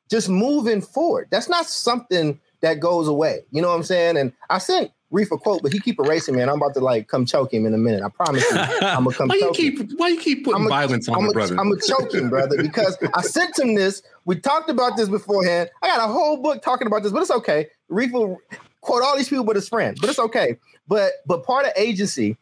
just 0.09 0.27
moving 0.27 0.81
forward? 0.81 1.27
That's 1.29 1.49
not 1.49 1.67
something 1.67 2.39
that 2.61 2.79
goes 2.79 3.07
away. 3.07 3.45
You 3.51 3.61
know 3.61 3.69
what 3.69 3.75
I'm 3.75 3.83
saying? 3.83 4.17
And 4.17 4.33
I 4.49 4.57
sent 4.57 4.91
Reef 5.11 5.31
a 5.31 5.37
quote, 5.37 5.63
but 5.63 5.73
he 5.73 5.79
keep 5.79 5.99
erasing 5.99 6.35
me, 6.35 6.41
and 6.41 6.51
I'm 6.51 6.57
about 6.57 6.75
to 6.75 6.81
like 6.81 7.07
come 7.07 7.25
choke 7.25 7.51
him 7.51 7.65
in 7.65 7.73
a 7.73 7.77
minute. 7.77 8.03
I 8.03 8.09
promise 8.09 8.43
you, 8.51 8.57
I'm 8.57 9.05
gonna 9.05 9.15
come 9.15 9.27
why 9.29 9.35
you 9.35 9.41
choke 9.41 9.59
him. 9.59 9.77
keep 9.77 9.99
why 9.99 10.07
you 10.09 10.19
keep 10.19 10.45
putting 10.45 10.61
I'm 10.61 10.67
a- 10.67 10.69
violence 10.69 11.09
on 11.09 11.15
I'm 11.15 11.23
my 11.23 11.29
a, 11.29 11.33
brother 11.33 11.59
I'm 11.59 11.71
a 11.71 11.79
choking, 11.81 12.29
brother, 12.29 12.61
because 12.61 12.97
I 13.15 13.21
sent 13.21 13.57
him 13.57 13.75
this. 13.75 14.03
We 14.25 14.39
talked 14.39 14.69
about 14.69 14.97
this 14.97 15.09
beforehand. 15.09 15.69
I 15.81 15.87
got 15.87 16.07
a 16.07 16.11
whole 16.11 16.37
book 16.37 16.61
talking 16.61 16.85
about 16.85 17.03
this, 17.03 17.11
but 17.11 17.21
it's 17.21 17.31
okay. 17.31 17.67
Reef 17.87 18.11
will 18.11 18.37
quote 18.81 19.03
all 19.03 19.17
these 19.17 19.29
people, 19.29 19.45
but 19.45 19.55
his 19.55 19.67
friend, 19.67 19.97
but 19.99 20.09
it's 20.09 20.19
okay. 20.19 20.57
But 20.87 21.13
but 21.25 21.43
part 21.43 21.65
of 21.65 21.71
agency 21.75 22.37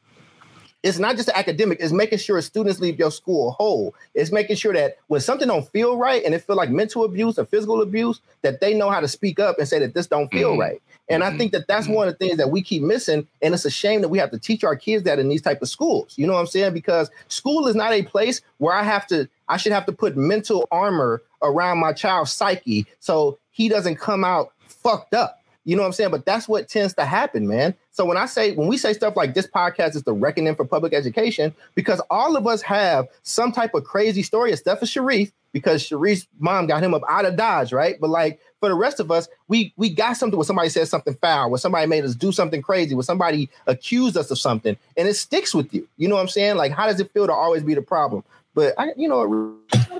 it's 0.84 1.00
not 1.00 1.16
just 1.16 1.30
academic, 1.30 1.80
it's 1.82 1.92
making 1.92 2.20
sure 2.20 2.42
students 2.42 2.80
leave 2.80 3.00
your 3.00 3.12
school 3.12 3.52
whole. 3.52 3.96
It's 4.14 4.32
making 4.32 4.58
sure 4.58 4.74
that 4.74 4.98
when 5.08 5.20
something 5.22 5.48
don't 5.48 5.68
feel 5.70 5.98
right 5.98 6.24
and 6.24 6.34
it 6.36 6.44
feel 6.44 6.56
like 6.56 6.70
mental 6.70 7.04
abuse 7.04 7.40
or 7.40 7.46
physical 7.46 7.82
abuse, 7.82 8.22
that 8.44 8.62
they 8.62 8.74
know 8.74 8.90
how 8.90 9.00
to 9.00 9.08
speak 9.08 9.40
up 9.40 9.58
and 9.58 9.68
say 9.68 9.80
that 9.80 9.94
this 9.94 10.08
don't 10.08 10.32
feel 10.32 10.52
mm-hmm. 10.52 10.62
right. 10.62 10.82
And 11.10 11.24
mm-hmm. 11.24 11.36
I 11.36 11.38
think 11.38 11.52
that 11.54 11.68
that's 11.68 11.86
mm-hmm. 11.86 11.96
one 11.96 12.08
of 12.08 12.14
the 12.14 12.18
things 12.18 12.38
that 12.38 12.50
we 12.50 12.62
keep 12.62 12.84
missing. 12.84 13.28
And 13.42 13.54
it's 13.54 13.66
a 13.66 13.70
shame 13.70 14.02
that 14.02 14.10
we 14.10 14.18
have 14.18 14.32
to 14.32 14.40
teach 14.40 14.64
our 14.64 14.76
kids 14.76 15.04
that 15.04 15.20
in 15.20 15.30
these 15.30 15.42
type 15.42 15.62
of 15.62 15.70
schools. 15.70 16.14
You 16.18 16.28
know 16.28 16.34
what 16.34 16.40
I'm 16.40 16.48
saying? 16.48 16.74
Because 16.74 17.10
school 17.28 17.68
is 17.68 17.76
not 17.76 17.94
a 17.94 18.04
place 18.04 18.42
where 18.58 18.74
I 18.74 18.84
have 18.84 19.08
to, 19.08 19.30
I 19.48 19.58
should 19.58 19.72
have 19.72 19.86
to 19.86 19.92
put 19.92 20.18
mental 20.18 20.68
armor 20.72 21.22
around 21.42 21.80
my 21.80 21.94
child's 21.94 22.34
psyche 22.34 22.86
so 23.00 23.40
he 23.52 23.70
doesn't 23.70 23.96
come 23.96 24.24
out 24.24 24.52
fucked 24.68 25.14
up. 25.14 25.42
You 25.68 25.76
know 25.76 25.82
what 25.82 25.88
I'm 25.88 25.94
saying? 25.94 26.12
But 26.12 26.26
that's 26.26 26.48
what 26.48 26.70
tends 26.70 26.94
to 26.94 27.04
happen, 27.04 27.46
man. 27.46 27.76
So 27.92 28.06
when 28.06 28.16
I 28.16 28.26
say 28.26 28.56
when 28.56 28.70
we 28.70 28.78
say 28.78 28.94
stuff 28.94 29.18
like 29.18 29.34
this 29.34 29.48
podcast 29.48 29.98
is 29.98 30.04
the 30.04 30.14
reckoning 30.14 30.56
for 30.56 30.64
public 30.64 30.94
education, 30.94 31.54
because 31.76 32.00
all 32.10 32.38
of 32.38 32.48
us 32.48 32.62
have 32.62 33.08
some 33.24 33.52
type 33.52 33.74
of 33.74 33.84
crazy 33.84 34.24
story, 34.24 34.54
except 34.54 34.80
for 34.80 34.86
Sharif, 34.86 35.34
because 35.52 35.84
Sharif's 35.84 36.26
mom 36.40 36.68
got 36.68 36.82
him 36.82 36.94
up 36.94 37.02
out 37.10 37.26
of 37.26 37.36
Dodge, 37.36 37.74
right? 37.74 38.00
But 38.00 38.12
like 38.12 38.40
for 38.60 38.70
the 38.70 38.76
rest 38.76 39.00
of 39.00 39.12
us, 39.12 39.28
we 39.48 39.74
we 39.78 39.90
got 39.90 40.18
something 40.18 40.38
where 40.38 40.46
somebody 40.46 40.70
said 40.70 40.88
something 40.88 41.16
foul, 41.16 41.50
where 41.50 41.60
somebody 41.60 41.88
made 41.88 42.04
us 42.04 42.16
do 42.16 42.32
something 42.32 42.62
crazy, 42.62 42.96
where 42.96 43.04
somebody 43.04 43.50
accused 43.68 44.18
us 44.18 44.32
of 44.32 44.40
something, 44.40 44.78
and 44.96 45.08
it 45.08 45.16
sticks 45.16 45.54
with 45.54 45.74
you. 45.74 45.88
You 45.98 46.08
know 46.08 46.16
what 46.16 46.22
I'm 46.22 46.28
saying? 46.28 46.56
Like, 46.56 46.72
how 46.72 46.88
does 46.88 47.00
it 47.00 47.12
feel 47.12 47.28
to 47.28 47.34
always 47.34 47.64
be 47.64 47.76
the 47.76 47.82
problem? 47.82 48.24
But 48.58 48.74
I, 48.80 48.92
you 48.98 49.08
know, 49.08 49.56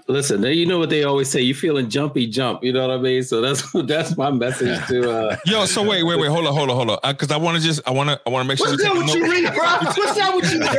listen, 0.08 0.42
you 0.42 0.66
know 0.66 0.80
what 0.80 0.90
they 0.90 1.04
always 1.04 1.30
say: 1.30 1.42
you 1.42 1.54
feeling 1.54 1.92
jumpy, 1.92 2.26
jump. 2.26 2.64
You 2.64 2.74
know 2.74 2.88
what 2.88 2.98
I 2.98 3.00
mean? 3.00 3.22
So 3.22 3.40
that's 3.40 3.72
that's 3.86 4.18
my 4.18 4.32
message 4.32 4.84
to. 4.88 5.12
uh 5.12 5.38
Yo, 5.46 5.68
so 5.68 5.88
wait, 5.88 6.02
wait, 6.02 6.18
wait, 6.18 6.32
hold 6.32 6.48
on, 6.48 6.56
hold 6.56 6.72
on, 6.72 6.76
hold 6.76 6.90
on, 6.90 6.98
because 7.04 7.30
uh, 7.30 7.36
I 7.36 7.38
want 7.38 7.56
to 7.58 7.64
just, 7.64 7.88
I 7.88 7.92
want 7.92 8.10
to, 8.10 8.20
I 8.26 8.32
want 8.32 8.46
to 8.46 8.48
make 8.48 8.58
sure. 8.58 8.72
What's 8.72 8.84
up 8.84 8.98
with 8.98 9.14
you, 9.14 9.30
Reed, 9.30 9.54
bro? 9.54 9.64
What's 9.64 10.20
up 10.20 10.36
with 10.36 10.52
you, 10.52 10.60
bro? 10.60 10.70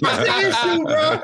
What's 0.00 0.18
the 0.18 0.36
issue, 0.50 0.84
bro? 0.84 1.22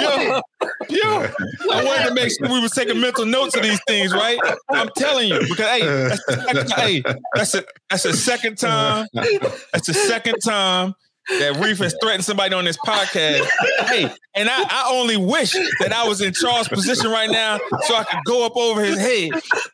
Yo, 0.00 0.40
yo, 0.88 1.72
I 1.72 1.84
wanted 1.84 2.08
to 2.08 2.14
make 2.14 2.32
sure 2.36 2.48
we 2.48 2.60
was 2.60 2.72
taking 2.72 3.00
mental 3.00 3.26
notes 3.26 3.54
of 3.54 3.62
these 3.62 3.80
things, 3.86 4.12
right? 4.12 4.40
I'm 4.70 4.88
telling 4.96 5.28
you, 5.28 5.38
because 5.38 5.66
hey, 5.66 5.86
that's 5.86 6.24
the 6.26 6.34
second, 6.42 6.72
hey, 6.72 7.02
that's 7.36 7.54
a 7.54 7.64
that's 7.90 8.02
the 8.02 8.12
second 8.12 8.58
time. 8.58 9.06
That's 9.14 9.86
the 9.86 9.94
second 9.94 10.40
time 10.40 10.96
that 11.38 11.60
Reef 11.62 11.78
has 11.78 11.94
threatened 12.02 12.24
somebody 12.24 12.54
on 12.54 12.64
this 12.64 12.76
podcast. 12.78 13.46
hey, 13.86 14.10
and 14.34 14.48
I, 14.48 14.62
I 14.62 14.88
only 14.90 15.16
wish 15.16 15.52
that 15.52 15.92
I 15.92 16.06
was 16.06 16.20
in 16.20 16.32
Charles' 16.32 16.68
position 16.68 17.10
right 17.10 17.30
now 17.30 17.58
so 17.82 17.94
I 17.94 18.04
could 18.04 18.24
go 18.24 18.44
up 18.44 18.56
over 18.56 18.84
his 18.84 18.98
head. 18.98 19.30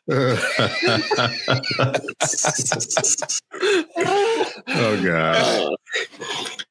oh 4.67 5.01
God. 5.03 5.75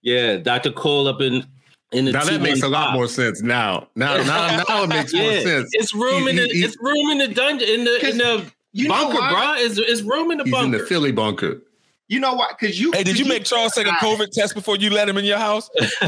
yeah, 0.03 0.37
Dr. 0.37 0.73
Cole 0.73 1.09
up 1.09 1.21
in 1.21 1.45
in 1.93 2.05
the 2.05 2.13
now 2.13 2.25
that 2.25 2.41
makes 2.41 2.63
a 2.63 2.69
lot 2.69 2.93
more 2.93 3.09
sense 3.09 3.43
now. 3.43 3.89
Now, 3.95 4.17
now, 4.19 4.65
now 4.69 4.83
it 4.83 4.89
makes 4.89 5.13
yeah. 5.13 5.23
more 5.23 5.41
sense. 5.41 5.71
It's 5.73 5.95
room 5.95 6.25
he, 6.25 6.31
in 6.31 6.37
the 6.37 6.49
he, 6.49 6.65
it's 6.65 6.77
room 6.81 7.11
in 7.11 7.19
the 7.19 7.29
dungeon 7.29 7.69
in 7.69 7.85
the 7.85 8.09
in 8.09 8.19
the 8.19 8.89
bunker, 8.89 9.19
bro. 9.19 9.55
It's, 9.57 9.79
it's 9.79 10.03
room 10.03 10.31
in 10.31 10.39
the 10.39 10.45
he's 10.45 10.53
bunker. 10.53 10.67
in 10.67 10.73
the 10.73 10.87
Philly 10.87 11.13
bunker. 11.13 11.63
You 12.09 12.21
know 12.21 12.35
what? 12.35 12.57
Because 12.59 12.81
you. 12.81 12.93
Hey, 12.93 13.03
did 13.03 13.19
you 13.19 13.25
make 13.25 13.45
Charles 13.45 13.73
take 13.73 13.87
a 13.87 13.91
COVID 13.91 14.31
test 14.31 14.55
before 14.55 14.77
you 14.77 14.91
let 14.91 15.09
him 15.09 15.19
in 15.19 15.25
your 15.25 15.39
house? 15.39 15.69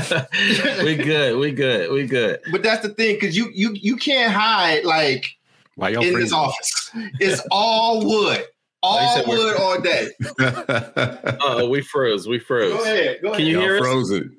we 0.85 0.95
good. 0.95 1.39
We 1.39 1.51
good. 1.51 1.91
We 1.91 2.07
good. 2.07 2.41
But 2.53 2.63
that's 2.63 2.83
the 2.83 2.91
thing, 2.91 3.17
because 3.17 3.37
you 3.37 3.51
you 3.53 3.73
you 3.75 3.97
can't 3.97 4.33
hide 4.33 4.85
like 4.85 5.27
Why 5.75 5.91
in 5.91 6.15
this 6.15 6.33
office. 6.33 6.91
It's 7.19 7.43
all 7.51 8.05
wood. 8.07 8.45
All 8.81 9.27
wood 9.27 9.57
all 9.57 9.81
day. 9.81 10.07
uh, 10.39 11.67
we 11.69 11.83
froze. 11.83 12.29
We 12.29 12.39
froze. 12.39 12.73
Go 12.73 12.85
ahead. 12.85 13.19
Go 13.21 13.29
ahead. 13.31 13.39
Can 13.39 13.47
you 13.47 13.59
hear 13.59 13.79
us? 13.79 13.81
Frozen. 13.81 14.37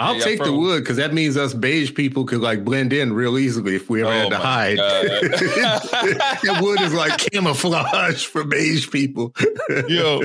I'll 0.00 0.16
yeah, 0.16 0.24
take 0.24 0.44
the 0.44 0.52
wood 0.52 0.84
because 0.84 0.96
that 0.98 1.12
means 1.12 1.36
us 1.36 1.54
beige 1.54 1.92
people 1.92 2.24
could 2.24 2.40
like 2.40 2.64
blend 2.64 2.92
in 2.92 3.12
real 3.12 3.36
easily 3.36 3.74
if 3.74 3.90
we 3.90 4.02
ever 4.02 4.10
oh 4.10 4.12
had 4.12 4.30
to 4.30 4.38
hide. 4.38 4.78
that 4.78 6.60
wood 6.62 6.80
is 6.80 6.94
like 6.94 7.18
camouflage 7.18 8.24
for 8.24 8.44
beige 8.44 8.90
people. 8.90 9.34
Yo, 9.88 10.20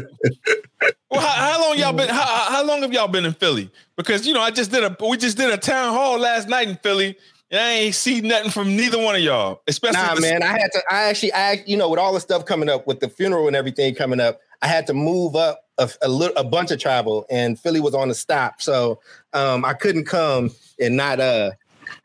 well, 1.09 1.21
how, 1.21 1.53
how, 1.53 1.61
long 1.61 1.77
y'all 1.77 1.93
been? 1.93 2.09
How, 2.09 2.23
how 2.23 2.63
long 2.63 2.83
have 2.83 2.93
y'all 2.93 3.07
been 3.07 3.25
in 3.25 3.33
Philly? 3.33 3.71
Because 3.95 4.27
you 4.27 4.33
know, 4.33 4.41
I 4.41 4.51
just 4.51 4.71
did 4.71 4.83
a 4.83 4.95
we 5.07 5.17
just 5.17 5.37
did 5.37 5.51
a 5.51 5.57
town 5.57 5.93
hall 5.93 6.19
last 6.19 6.47
night 6.47 6.67
in 6.67 6.75
Philly, 6.77 7.17
and 7.49 7.59
I 7.59 7.71
ain't 7.71 7.95
see 7.95 8.21
nothing 8.21 8.51
from 8.51 8.75
neither 8.75 9.01
one 9.01 9.15
of 9.15 9.21
y'all. 9.21 9.61
Especially 9.67 10.01
nah, 10.01 10.15
man. 10.19 10.43
I 10.43 10.47
had 10.47 10.71
to. 10.73 10.83
I 10.89 11.03
actually, 11.05 11.33
I 11.33 11.63
you 11.65 11.77
know, 11.77 11.89
with 11.89 11.99
all 11.99 12.13
the 12.13 12.19
stuff 12.19 12.45
coming 12.45 12.69
up 12.69 12.85
with 12.85 12.99
the 12.99 13.09
funeral 13.09 13.47
and 13.47 13.55
everything 13.55 13.95
coming 13.95 14.19
up, 14.19 14.39
I 14.63 14.67
had 14.67 14.87
to 14.87 14.93
move 14.93 15.35
up 15.35 15.65
a, 15.77 15.89
a, 16.01 16.07
little, 16.07 16.35
a 16.37 16.43
bunch 16.43 16.71
of 16.71 16.79
travel, 16.79 17.25
and 17.29 17.59
Philly 17.59 17.81
was 17.81 17.93
on 17.93 18.07
the 18.07 18.15
stop, 18.15 18.61
so 18.61 19.01
um, 19.33 19.65
I 19.65 19.73
couldn't 19.73 20.05
come 20.05 20.51
and 20.79 20.95
not 20.95 21.19
uh 21.19 21.51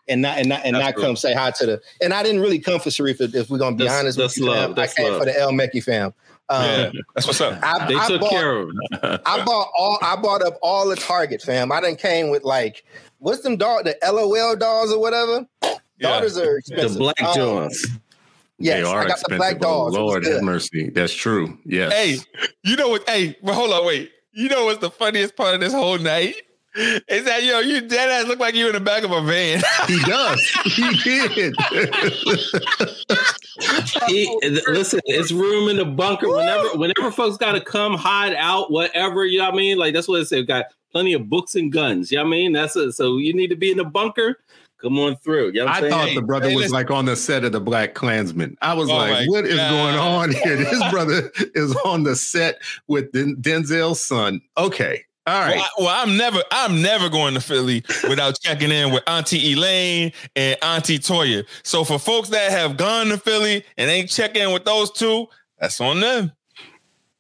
and 0.09 0.23
not 0.23 0.39
and 0.39 0.49
not 0.49 0.63
and 0.65 0.73
not 0.73 0.97
come 0.97 1.17
say 1.17 1.35
hi 1.35 1.53
to 1.53 1.67
the. 1.67 1.81
And 2.03 2.13
I 2.13 2.23
didn't 2.23 2.41
really 2.41 2.59
come 2.59 2.81
for 2.81 2.91
Sharif. 2.91 3.21
If, 3.21 3.35
if 3.35 3.49
we're 3.49 3.59
gonna 3.59 3.77
be 3.77 3.85
that's, 3.85 4.01
honest, 4.01 4.19
that's 4.19 4.37
with 4.37 4.45
you, 4.45 4.51
love. 4.51 4.75
That's 4.75 4.93
I 4.95 5.03
came 5.03 5.13
love. 5.13 5.21
for 5.21 5.25
the 5.27 5.39
El 5.39 5.53
Mekki 5.53 5.83
fam. 5.83 6.13
Um, 6.51 6.65
yeah, 6.65 6.91
that's 7.15 7.27
what's 7.27 7.41
up. 7.41 7.59
I, 7.63 7.87
they 7.87 7.95
I 7.95 8.07
took 8.09 8.23
bought, 8.23 8.31
care 8.31 8.57
of. 8.57 8.71
I 9.03 9.45
bought 9.45 9.69
all. 9.79 9.99
I 10.03 10.17
bought 10.17 10.43
up 10.43 10.59
all 10.63 10.89
the 10.89 10.97
Target 10.97 11.43
fam. 11.43 11.71
I 11.71 11.81
didn't 11.81 12.01
came 12.01 12.31
with 12.31 12.43
like 12.43 12.85
what's 13.19 13.43
them 13.43 13.57
dog 13.57 13.85
the 13.85 13.97
LOL 14.03 14.57
dolls 14.57 14.93
or 14.93 15.01
whatever. 15.01 15.47
Yeah. 15.63 15.75
Daughters 16.01 16.39
are 16.39 16.57
expensive. 16.59 16.95
The 16.95 16.99
black 16.99 17.23
um, 17.23 17.71
Yes, 18.59 18.77
they 18.77 18.83
are 18.83 19.01
I 19.01 19.07
got 19.07 19.19
expensive. 19.19 19.31
the 19.31 19.37
black 19.37 19.57
oh 19.57 19.59
dolls. 19.59 19.95
Lord 19.95 20.25
have 20.27 20.43
mercy. 20.43 20.91
That's 20.91 21.13
true. 21.13 21.57
Yes. 21.65 21.93
Hey, 21.93 22.19
you 22.65 22.77
know 22.77 22.89
what? 22.89 23.09
Hey, 23.09 23.37
but 23.43 23.55
hold 23.55 23.73
on, 23.73 23.87
wait. 23.87 24.11
You 24.33 24.49
know 24.49 24.67
what's 24.67 24.81
the 24.81 24.91
funniest 24.91 25.37
part 25.37 25.55
of 25.55 25.61
this 25.61 25.73
whole 25.73 25.99
night? 25.99 26.35
Is 26.77 27.25
that 27.25 27.43
yo, 27.43 27.59
you 27.61 27.81
dead 27.81 28.09
ass 28.09 28.29
look 28.29 28.39
like 28.39 28.55
you 28.55 28.67
in 28.69 28.73
the 28.73 28.81
back 28.81 29.03
of 29.03 29.11
a 29.11 29.21
van. 29.23 29.63
he 29.87 29.99
does. 30.01 30.41
He 30.65 30.93
did. 31.03 31.55
he, 34.07 34.39
listen, 34.69 35.01
it's 35.07 35.33
room 35.33 35.69
in 35.69 35.77
the 35.77 35.85
bunker. 35.85 36.29
Whenever 36.29 36.69
whenever 36.77 37.11
folks 37.11 37.37
gotta 37.37 37.61
come 37.61 37.95
hide 37.95 38.35
out, 38.35 38.71
whatever, 38.71 39.25
you 39.25 39.39
know 39.39 39.47
what 39.47 39.55
I 39.55 39.57
mean? 39.57 39.79
Like 39.79 39.95
that's 39.95 40.07
what 40.07 40.21
it 40.21 40.27
said. 40.27 40.47
Got 40.47 40.67
plenty 40.93 41.15
of 41.15 41.29
books 41.29 41.55
and 41.57 41.73
guns. 41.73 42.13
You 42.13 42.19
know 42.19 42.25
what 42.25 42.29
I 42.29 42.31
mean? 42.31 42.53
That's 42.53 42.77
it. 42.77 42.93
So 42.93 43.17
you 43.17 43.35
need 43.35 43.49
to 43.49 43.57
be 43.57 43.71
in 43.71 43.77
the 43.79 43.85
bunker. 43.85 44.39
Come 44.81 44.99
on 44.99 45.17
through. 45.17 45.53
You 45.53 45.65
know 45.65 45.67
I 45.67 45.89
thought 45.89 46.15
the 46.15 46.23
brother 46.23 46.51
hey, 46.51 46.57
was 46.57 46.71
like 46.71 46.91
on 46.91 47.05
the 47.05 47.17
set 47.17 47.45
of 47.45 47.53
the 47.53 47.61
Black 47.61 47.95
Klansman. 47.95 48.57
I 48.63 48.75
was 48.75 48.89
oh 48.89 48.97
like, 48.97 49.29
"What 49.29 49.45
God. 49.45 49.51
is 49.51 49.57
going 49.57 49.97
on 49.97 50.33
here? 50.33 50.57
This 50.57 50.83
brother 50.91 51.33
is 51.55 51.75
on 51.85 52.05
the 52.05 52.15
set 52.15 52.61
with 52.87 53.11
Den- 53.13 53.37
Denzel's 53.37 54.01
son. 54.01 54.41
Okay. 54.57 55.03
All 55.27 55.41
right. 55.41 55.57
Well, 55.57 55.65
I, 55.65 55.83
well, 55.83 56.03
I'm 56.03 56.17
never, 56.17 56.43
I'm 56.51 56.81
never 56.81 57.11
going 57.11 57.35
to 57.35 57.41
Philly 57.41 57.85
without 58.09 58.41
checking 58.43 58.71
in 58.71 58.93
with 58.93 59.03
Auntie 59.07 59.53
Elaine 59.53 60.13
and 60.35 60.57
Auntie 60.63 60.99
Toya. 60.99 61.45
So 61.65 61.85
for 61.85 61.99
folks 61.99 62.31
that 62.31 62.51
have 62.51 62.79
gone 62.79 63.09
to 63.09 63.19
Philly 63.19 63.63
and 63.77 63.91
ain't 63.91 64.09
checking 64.09 64.41
in 64.41 64.53
with 64.53 64.65
those 64.65 64.91
two, 64.91 65.27
that's 65.59 65.83
on 65.83 66.01
them. 66.01 66.33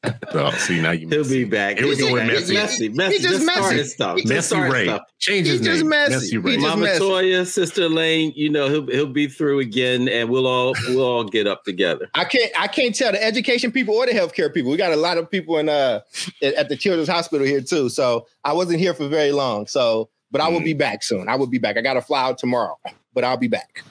Oh, 0.35 0.51
see 0.53 0.81
now 0.81 0.91
you. 0.91 1.09
He'll 1.09 1.27
be 1.27 1.45
back. 1.45 1.79
Here 1.79 1.89
we 1.89 1.97
go 1.97 2.13
with 2.13 2.27
messy. 2.27 2.53
messy. 2.53 2.89
Messy. 2.91 3.17
He 3.17 3.23
just, 3.23 3.35
just 3.35 3.47
messy. 3.47 3.85
Stuff. 3.85 4.19
He 4.19 4.27
messy 4.27 4.61
Ray. 4.61 4.85
Stuff. 4.85 5.03
Change 5.19 5.47
his 5.47 5.61
name. 5.63 5.89
Messy. 5.89 6.13
messy 6.13 6.39
Ray. 6.39 6.57
Mama 6.59 6.83
messy. 6.83 7.03
Toya, 7.03 7.47
Sister 7.47 7.89
Lane. 7.89 8.33
You 8.37 8.51
know 8.51 8.69
he'll 8.69 8.87
he'll 8.87 9.07
be 9.07 9.27
through 9.27 9.61
again, 9.61 10.07
and 10.09 10.29
we'll 10.29 10.47
all 10.47 10.75
we'll 10.87 11.03
all 11.03 11.25
get 11.25 11.47
up 11.47 11.65
together. 11.65 12.11
I 12.15 12.25
can't 12.27 12.53
I 12.61 12.69
can't 12.69 12.95
tell 12.95 13.11
the 13.13 13.25
education 13.25 13.73
people 13.73 13.95
or 13.95 14.05
the 14.05 14.13
healthcare 14.13 14.53
people. 14.53 14.71
We 14.71 14.77
got 14.77 14.93
a 14.93 14.97
lot 14.97 15.17
of 15.17 15.31
people 15.31 15.59
in 15.59 15.71
uh 15.71 16.01
at 16.43 16.69
the 16.69 16.77
Children's 16.77 17.09
Hospital 17.09 17.47
here 17.47 17.63
too. 17.63 17.89
So 17.89 18.27
I 18.45 18.53
wasn't 18.53 18.81
here 18.81 18.93
for 18.93 19.09
very 19.09 19.33
long. 19.33 19.67
So, 19.67 20.11
but 20.31 20.43
I 20.43 20.49
will 20.49 20.61
mm. 20.61 20.65
be 20.65 20.75
back 20.75 21.03
soon. 21.03 21.29
I 21.29 21.37
will 21.37 21.47
be 21.47 21.59
back. 21.59 21.79
I 21.79 21.81
got 21.81 21.95
to 21.95 22.03
fly 22.03 22.23
out 22.23 22.37
tomorrow, 22.37 22.79
but 23.15 23.25
I'll 23.25 23.39
be 23.39 23.49
back 23.49 23.83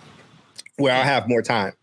where 0.77 0.93
I'll 0.93 1.03
have 1.03 1.27
more 1.27 1.41
time. 1.41 1.73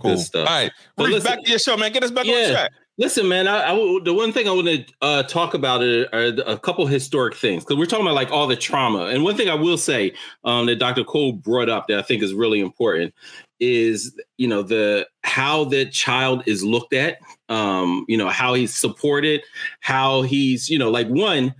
Cool. 0.00 0.16
Stuff. 0.18 0.48
All 0.48 0.54
right, 0.54 0.72
well, 0.96 1.22
back 1.22 1.42
to 1.42 1.50
your 1.50 1.58
show, 1.58 1.76
man. 1.76 1.92
Get 1.92 2.04
us 2.04 2.10
back 2.10 2.26
yeah. 2.26 2.34
on 2.34 2.50
track. 2.52 2.72
Listen, 2.96 3.28
man. 3.28 3.48
I, 3.48 3.72
I, 3.72 3.98
the 4.04 4.14
one 4.14 4.32
thing 4.32 4.46
I 4.46 4.52
want 4.52 4.68
to 4.68 4.84
uh, 5.02 5.22
talk 5.24 5.54
about 5.54 5.82
are, 5.82 6.06
a 6.46 6.56
couple 6.58 6.86
historic 6.86 7.34
things 7.34 7.64
because 7.64 7.76
we're 7.76 7.86
talking 7.86 8.06
about 8.06 8.14
like 8.14 8.30
all 8.30 8.46
the 8.46 8.54
trauma. 8.54 9.06
And 9.06 9.24
one 9.24 9.36
thing 9.36 9.48
I 9.48 9.54
will 9.54 9.78
say 9.78 10.14
um, 10.44 10.66
that 10.66 10.76
Dr. 10.76 11.02
Cole 11.02 11.32
brought 11.32 11.68
up 11.68 11.88
that 11.88 11.98
I 11.98 12.02
think 12.02 12.22
is 12.22 12.32
really 12.32 12.60
important 12.60 13.12
is 13.58 14.14
you 14.36 14.46
know 14.46 14.62
the 14.62 15.08
how 15.22 15.64
the 15.64 15.86
child 15.86 16.44
is 16.46 16.62
looked 16.62 16.92
at, 16.92 17.18
um, 17.48 18.04
you 18.08 18.16
know 18.16 18.28
how 18.28 18.54
he's 18.54 18.74
supported, 18.74 19.42
how 19.80 20.22
he's 20.22 20.70
you 20.70 20.78
know 20.78 20.90
like 20.90 21.08
one 21.08 21.52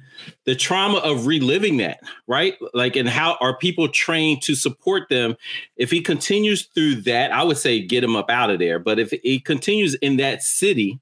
the 0.44 0.55
trauma 0.55 0.99
of 0.99 1.27
reliving 1.27 1.79
that, 1.79 2.01
right? 2.27 2.55
Like, 2.73 2.97
and 2.97 3.09
how 3.09 3.37
are 3.40 3.57
people 3.57 3.88
trained 3.88 4.42
to 4.42 4.55
support 4.55 5.09
them? 5.09 5.37
If 5.77 5.90
he 5.90 6.01
continues 6.01 6.66
through 6.66 6.97
that, 7.03 7.33
I 7.33 7.42
would 7.42 7.59
say 7.59 7.81
get 7.81 8.05
him 8.05 8.16
up 8.16 8.31
out 8.31 8.51
of 8.51 8.59
there. 8.59 8.79
But 8.79 8.99
if 8.99 9.12
he 9.23 9.40
continues 9.40 9.94
in 9.97 10.16
that 10.18 10.42
city, 10.42 11.01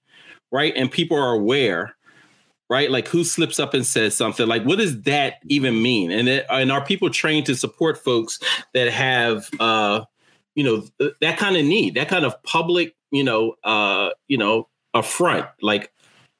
right? 0.52 0.72
And 0.76 0.90
people 0.90 1.16
are 1.16 1.32
aware, 1.32 1.96
right? 2.70 2.90
Like 2.90 3.08
who 3.08 3.24
slips 3.24 3.58
up 3.58 3.74
and 3.74 3.84
says 3.84 4.16
something? 4.16 4.46
Like 4.46 4.64
what 4.64 4.78
does 4.78 5.02
that 5.02 5.38
even 5.46 5.82
mean? 5.82 6.12
And 6.12 6.28
it, 6.28 6.46
and 6.48 6.70
are 6.70 6.84
people 6.84 7.10
trained 7.10 7.46
to 7.46 7.56
support 7.56 7.98
folks 7.98 8.38
that 8.74 8.92
have 8.92 9.48
uh 9.58 10.04
you 10.54 10.62
know 10.62 10.84
that 11.20 11.38
kind 11.38 11.56
of 11.56 11.64
need, 11.64 11.94
that 11.94 12.08
kind 12.08 12.24
of 12.24 12.40
public, 12.42 12.94
you 13.10 13.24
know, 13.24 13.54
uh, 13.64 14.10
you 14.28 14.36
know, 14.38 14.68
affront, 14.94 15.46
like 15.60 15.90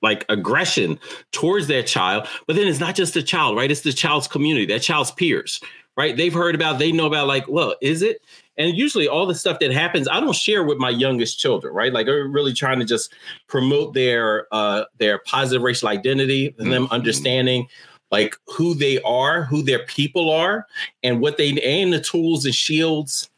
like 0.03 0.27
aggression 0.29 0.99
towards 1.31 1.69
that 1.69 1.87
child. 1.87 2.27
But 2.47 2.57
then 2.57 2.67
it's 2.67 2.81
not 2.81 2.95
just 2.95 3.15
the 3.15 3.23
child, 3.23 3.57
right? 3.57 3.71
It's 3.71 3.83
the 3.83 3.93
child's 3.93 4.29
community, 4.29 4.67
that 4.67 4.83
child's 4.83 5.13
peers, 5.13 5.61
right? 5.97 6.17
They've 6.17 6.35
heard 6.35 6.55
about, 6.55 6.79
they 6.79 6.93
know 6.93 7.07
about, 7.07 7.29
like, 7.29 7.47
well, 7.49 7.77
is 7.81 8.03
it? 8.03 8.21
And 8.59 8.77
usually 8.77 9.09
all 9.09 9.27
the 9.27 9.35
stuff 9.35 9.59
that 9.61 9.73
happens, 9.73 10.07
I 10.09 10.21
don't 10.21 10.35
share 10.35 10.63
with 10.65 10.79
my 10.79 10.91
youngest 10.91 11.39
children, 11.39 11.73
right? 11.75 11.93
Like 11.93 12.07
I'm 12.07 12.33
really 12.33 12.53
trying 12.53 12.79
to 12.81 12.85
just 12.85 13.13
promote 13.49 13.95
their 13.95 14.47
uh 14.53 14.85
their 14.99 15.19
positive 15.21 15.63
racial 15.63 15.89
identity 15.89 16.55
and 16.59 16.71
them 16.73 16.87
Mhm. 16.87 16.91
understanding 16.91 17.67
like 18.11 18.37
who 18.47 18.75
they 18.75 19.01
are, 19.03 19.45
who 19.45 19.63
their 19.63 19.85
people 19.87 20.31
are, 20.31 20.67
and 21.03 21.21
what 21.21 21.39
they 21.39 21.59
and 21.63 21.93
the 21.93 22.01
tools 22.01 22.45
and 22.45 22.55
shields 22.55 23.31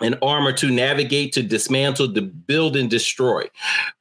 and 0.00 0.16
armor 0.22 0.52
to 0.52 0.70
navigate, 0.70 1.32
to 1.34 1.42
dismantle, 1.42 2.12
to 2.14 2.22
build 2.22 2.76
and 2.76 2.90
destroy, 2.90 3.44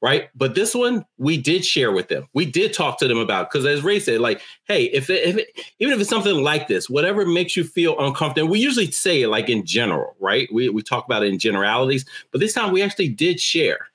right? 0.01 0.29
But 0.35 0.55
this 0.55 0.73
one 0.73 1.05
we 1.17 1.37
did 1.37 1.65
share 1.65 1.91
with 1.91 2.07
them. 2.07 2.27
We 2.33 2.45
did 2.45 2.73
talk 2.73 2.99
to 2.99 3.07
them 3.07 3.17
about 3.17 3.51
because, 3.51 3.65
as 3.65 3.83
Ray 3.83 3.99
said, 3.99 4.21
like, 4.21 4.41
hey, 4.65 4.85
if, 4.85 5.09
it, 5.09 5.27
if 5.27 5.37
it, 5.37 5.47
even 5.79 5.93
if 5.93 5.99
it's 5.99 6.09
something 6.09 6.43
like 6.43 6.67
this, 6.67 6.89
whatever 6.89 7.25
makes 7.25 7.55
you 7.55 7.63
feel 7.63 7.99
uncomfortable, 7.99 8.49
we 8.49 8.59
usually 8.59 8.91
say 8.91 9.23
it 9.23 9.27
like 9.27 9.49
in 9.49 9.65
general, 9.65 10.15
right? 10.19 10.47
We 10.51 10.69
we 10.69 10.81
talk 10.81 11.05
about 11.05 11.23
it 11.23 11.33
in 11.33 11.39
generalities, 11.39 12.05
but 12.31 12.39
this 12.39 12.53
time 12.53 12.71
we 12.71 12.81
actually 12.81 13.09
did 13.09 13.39
share 13.39 13.89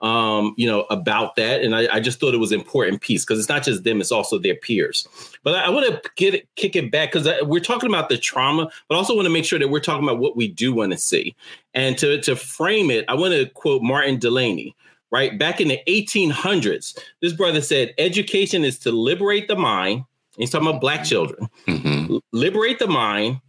um, 0.00 0.54
you 0.56 0.66
know, 0.66 0.82
about 0.90 1.36
that. 1.36 1.62
And 1.62 1.74
I, 1.74 1.88
I 1.96 2.00
just 2.00 2.20
thought 2.20 2.32
it 2.34 2.38
was 2.38 2.52
an 2.52 2.60
important 2.60 3.00
piece 3.02 3.24
because 3.24 3.38
it's 3.38 3.48
not 3.48 3.62
just 3.62 3.84
them, 3.84 4.00
it's 4.00 4.12
also 4.12 4.38
their 4.38 4.54
peers. 4.54 5.06
But 5.42 5.54
I, 5.56 5.64
I 5.66 5.68
want 5.68 5.86
to 5.86 6.10
get 6.16 6.34
it, 6.34 6.48
kick 6.56 6.74
it 6.76 6.90
back 6.90 7.12
because 7.12 7.28
we're 7.42 7.60
talking 7.60 7.88
about 7.90 8.08
the 8.08 8.16
trauma, 8.18 8.70
but 8.88 8.94
also 8.96 9.14
want 9.14 9.26
to 9.26 9.32
make 9.32 9.44
sure 9.44 9.58
that 9.58 9.68
we're 9.68 9.80
talking 9.80 10.04
about 10.04 10.18
what 10.18 10.36
we 10.36 10.48
do 10.48 10.72
want 10.72 10.92
to 10.92 10.98
see. 10.98 11.34
And 11.74 11.98
to, 11.98 12.20
to 12.22 12.34
frame 12.36 12.90
it, 12.90 13.04
I 13.08 13.14
want 13.14 13.34
to 13.34 13.46
quote 13.50 13.82
Martin 13.82 14.18
Delany, 14.18 14.74
right? 15.10 15.38
Back 15.38 15.60
in 15.60 15.68
the 15.68 15.80
1800s, 15.86 16.98
this 17.20 17.32
brother 17.32 17.60
said, 17.60 17.92
education 17.98 18.64
is 18.64 18.78
to 18.80 18.92
liberate 18.92 19.48
the 19.48 19.56
mind. 19.56 20.04
He's 20.38 20.50
talking 20.50 20.68
about 20.68 20.80
black 20.80 21.04
children, 21.04 21.48
Mhm. 21.66 22.20
liberate 22.32 22.78
the 22.78 22.86
mind, 22.86 23.40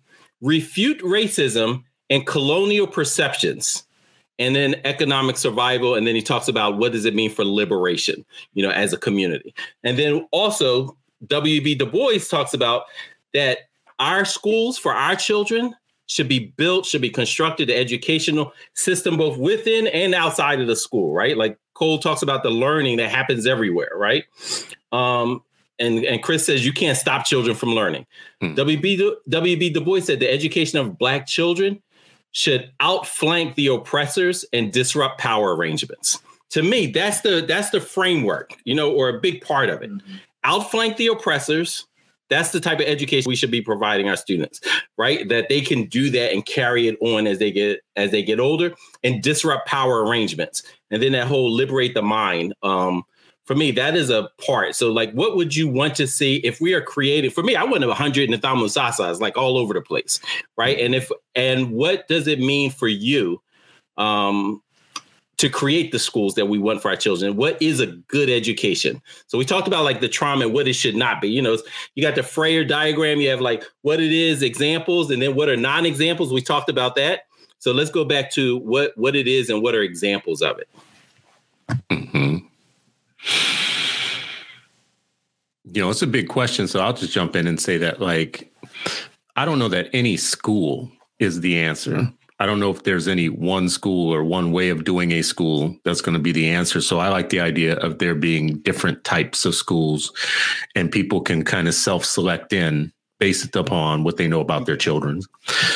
refute 0.42 1.00
racism 1.00 1.84
and 2.10 2.26
colonial 2.28 2.88
perceptions 2.88 3.84
and 4.41 4.56
then 4.56 4.75
economic 4.86 5.38
survival 5.38 5.93
and 5.93 6.08
then 6.08 6.15
he 6.15 6.21
talks 6.21 6.47
about 6.47 6.77
what 6.77 6.91
does 6.91 7.06
it 7.06 7.13
mean 7.13 7.30
for 7.30 7.45
liberation 7.45 8.25
you 8.54 8.63
know 8.63 8.71
as 8.71 8.91
a 8.91 8.97
community 8.97 9.54
and 9.84 9.97
then 9.97 10.27
also 10.32 10.97
wb 11.27 11.77
du 11.77 11.86
bois 11.86 12.17
talks 12.27 12.54
about 12.54 12.84
that 13.34 13.60
our 13.99 14.25
schools 14.25 14.77
for 14.80 14.93
our 14.93 15.15
children 15.15 15.75
should 16.08 16.27
be 16.27 16.51
built 16.58 16.86
should 16.86 17.01
be 17.01 17.10
constructed 17.10 17.69
the 17.69 17.75
educational 17.77 18.51
system 18.73 19.15
both 19.15 19.38
within 19.38 19.86
and 19.88 20.15
outside 20.15 20.60
of 20.60 20.67
the 20.67 20.75
school 20.75 21.13
right 21.13 21.38
like 21.38 21.58
cole 21.75 21.99
talks 21.99 22.23
about 22.23 22.41
the 22.41 22.49
learning 22.49 22.97
that 22.97 23.10
happens 23.10 23.45
everywhere 23.45 23.91
right 23.95 24.25
um 24.91 25.41
and, 25.80 26.06
and 26.06 26.21
Chris 26.21 26.45
says 26.45 26.63
you 26.63 26.73
can't 26.73 26.95
stop 26.95 27.25
children 27.25 27.56
from 27.56 27.69
learning. 27.69 28.06
Hmm. 28.39 28.54
WB, 28.54 29.15
WB 29.27 29.73
Du 29.73 29.82
Bois 29.82 30.01
said 30.01 30.19
the 30.19 30.32
education 30.32 30.77
of 30.77 30.95
Black 30.95 31.25
children 31.25 31.82
should 32.32 32.72
outflank 32.80 33.56
the 33.56 33.67
oppressors 33.67 34.46
and 34.54 34.72
disrupt 34.72 35.20
power 35.20 35.56
arrangements. 35.56 36.20
To 36.52 36.63
me, 36.63 36.88
that's 36.88 37.22
the 37.22 37.44
that's 37.48 37.70
the 37.70 37.82
framework, 37.82 38.56
you 38.65 38.76
know, 38.76 38.91
or 38.91 39.10
a 39.10 39.20
big 39.20 39.41
part 39.41 39.70
of 39.70 39.82
it. 39.82 39.91
Outflank 40.44 40.98
the 40.98 41.08
oppressors. 41.08 41.88
That's 42.30 42.52
the 42.52 42.62
type 42.62 42.80
of 42.80 42.86
education 42.86 43.30
we 43.30 43.36
should 43.36 43.52
be 43.52 43.62
providing 43.62 44.08
our 44.08 44.15
students, 44.15 44.62
right? 44.98 45.28
That 45.28 45.50
they 45.50 45.60
can 45.60 45.86
do 45.86 46.10
that 46.12 46.32
and 46.32 46.46
carry 46.46 46.88
it 46.88 46.98
on 47.02 47.28
as 47.28 47.39
they 47.39 47.52
get 47.52 47.82
as 47.96 48.12
they 48.12 48.24
get 48.24 48.39
older 48.39 48.74
and 49.04 49.22
disrupt 49.22 49.67
power 49.67 50.06
arrangements. 50.06 50.63
And 50.89 51.04
then 51.04 51.12
that 51.12 51.28
whole 51.28 51.52
liberate 51.52 51.94
the 51.94 52.02
mind. 52.02 52.54
Um, 52.63 53.04
for 53.52 53.58
me, 53.58 53.70
that 53.72 53.98
is 53.98 54.10
a 54.10 54.30
part. 54.46 54.78
So, 54.78 54.94
like, 54.94 55.12
what 55.12 55.36
would 55.36 55.54
you 55.54 55.68
want 55.68 55.94
to 55.96 56.08
see 56.08 56.38
if 56.38 56.62
we 56.62 56.74
are 56.74 56.80
creating? 56.80 57.32
For 57.32 57.44
me, 57.44 57.54
I 57.54 57.66
want 57.66 57.84
a 57.84 57.94
hundred 57.94 58.30
and 58.30 58.42
Nidhamu 58.42 58.68
Sasas 58.68 59.20
like 59.20 59.38
all 59.38 59.58
over 59.58 59.74
the 59.74 59.82
place, 59.82 60.22
right? 60.56 60.80
And 60.80 60.96
if 60.96 61.12
and 61.36 61.74
what 61.74 62.08
does 62.08 62.28
it 62.30 62.40
mean 62.40 62.72
for 62.72 62.88
you 62.88 63.42
um, 63.98 64.62
to 65.36 65.50
create 65.50 65.92
the 65.92 66.00
schools 66.00 66.36
that 66.36 66.46
we 66.46 66.60
want 66.60 66.82
for 66.82 66.92
our 66.92 66.96
children? 66.96 67.36
What 67.36 67.62
is 67.62 67.82
a 67.82 67.88
good 67.88 68.30
education? 68.30 69.02
So 69.28 69.38
we 69.38 69.44
talked 69.44 69.68
about 69.68 69.84
like 69.84 70.00
the 70.00 70.08
trauma 70.08 70.46
and 70.46 70.54
what 70.54 70.70
it 70.70 70.74
should 70.74 70.96
not 70.96 71.20
be. 71.20 71.28
You 71.28 71.42
know, 71.42 71.58
you 71.96 72.02
got 72.02 72.16
the 72.16 72.22
Frayer 72.22 72.66
diagram. 72.66 73.20
You 73.20 73.32
have 73.32 73.42
like 73.42 73.66
what 73.82 74.00
it 74.00 74.14
is, 74.14 74.44
examples, 74.44 75.12
and 75.12 75.22
then 75.22 75.36
what 75.36 75.50
are 75.50 75.58
non-examples. 75.58 76.32
We 76.32 76.42
talked 76.42 76.70
about 76.70 76.96
that. 76.96 77.24
So 77.60 77.74
let's 77.74 77.92
go 77.92 78.06
back 78.06 78.32
to 78.32 78.60
what 78.60 78.94
what 78.96 79.14
it 79.14 79.28
is 79.28 79.50
and 79.50 79.62
what 79.62 79.76
are 79.76 79.82
examples 79.82 80.42
of 80.42 80.58
it. 80.58 80.70
Mhm. 81.92 82.48
You 85.63 85.81
know, 85.81 85.89
it's 85.89 86.01
a 86.01 86.07
big 86.07 86.27
question. 86.27 86.67
So 86.67 86.79
I'll 86.79 86.93
just 86.93 87.13
jump 87.13 87.36
in 87.36 87.47
and 87.47 87.60
say 87.60 87.77
that, 87.77 88.01
like, 88.01 88.51
I 89.36 89.45
don't 89.45 89.60
know 89.60 89.69
that 89.69 89.89
any 89.93 90.17
school 90.17 90.91
is 91.19 91.41
the 91.41 91.60
answer. 91.60 91.97
Hmm. 91.97 92.10
I 92.41 92.47
don't 92.47 92.60
know 92.60 92.71
if 92.71 92.81
there's 92.81 93.07
any 93.07 93.29
one 93.29 93.69
school 93.69 94.12
or 94.12 94.23
one 94.23 94.51
way 94.51 94.69
of 94.69 94.84
doing 94.84 95.12
a 95.12 95.21
school 95.21 95.77
that's 95.86 96.01
going 96.01 96.13
to 96.13 96.19
be 96.19 96.31
the 96.31 96.49
answer. 96.49 96.81
So 96.81 96.97
I 96.97 97.10
like 97.10 97.29
the 97.29 97.39
idea 97.39 97.75
of 97.77 97.99
there 97.99 98.15
being 98.15 98.57
different 98.62 99.03
types 99.03 99.45
of 99.45 99.53
schools 99.53 100.12
and 100.75 100.91
people 100.91 101.21
can 101.21 101.43
kind 101.43 101.67
of 101.67 101.75
self 101.75 102.03
select 102.03 102.51
in 102.51 102.91
based 103.21 103.55
upon 103.55 104.03
what 104.03 104.17
they 104.17 104.27
know 104.27 104.39
about 104.39 104.65
their 104.65 104.75
children. 104.75 105.21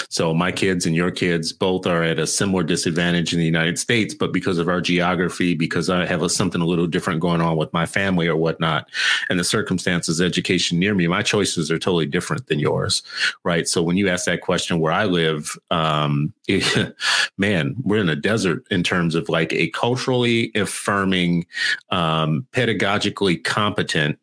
So 0.10 0.34
my 0.34 0.51
kids 0.51 0.88
and 0.88 0.95
your 0.95 1.12
kids 1.12 1.53
both 1.53 1.86
are 1.86 2.01
at 2.01 2.17
a 2.17 2.25
similar 2.25 2.63
disadvantage 2.63 3.34
in 3.34 3.39
the 3.39 3.45
United 3.45 3.77
States, 3.77 4.15
but 4.15 4.34
because 4.34 4.58
of 4.58 4.67
our 4.67 4.81
geography, 4.81 5.53
because 5.53 5.88
I 5.88 6.08
have 6.08 6.23
a, 6.23 6.29
something 6.29 6.60
a 6.60 6.65
little 6.65 6.88
different 6.88 7.19
going 7.19 7.41
on 7.41 7.55
with 7.55 7.71
my 7.71 7.86
family 7.86 8.27
or 8.27 8.36
whatnot, 8.36 8.89
and 9.29 9.39
the 9.39 9.43
circumstances, 9.43 10.19
education 10.19 10.79
near 10.79 10.95
me, 10.95 11.05
my 11.05 11.21
choices 11.21 11.69
are 11.69 11.77
totally 11.77 12.08
different 12.08 12.47
than 12.47 12.58
yours, 12.58 13.03
right? 13.43 13.67
So 13.67 13.84
when 13.84 13.95
you 13.95 14.10
ask 14.10 14.25
that 14.25 14.41
question 14.41 14.79
where 14.79 14.93
I 14.93 15.05
live, 15.05 15.55
um, 15.69 16.34
man, 17.38 17.75
we're 17.84 18.01
in 18.01 18.10
a 18.10 18.15
desert 18.15 18.65
in 18.71 18.81
terms 18.81 19.13
of 19.13 19.29
like 19.29 19.53
a 19.53 19.69
culturally 19.69 20.51
affirming, 20.55 21.45
um, 21.91 22.47
pedagogically 22.53 23.43
competent. 23.43 24.17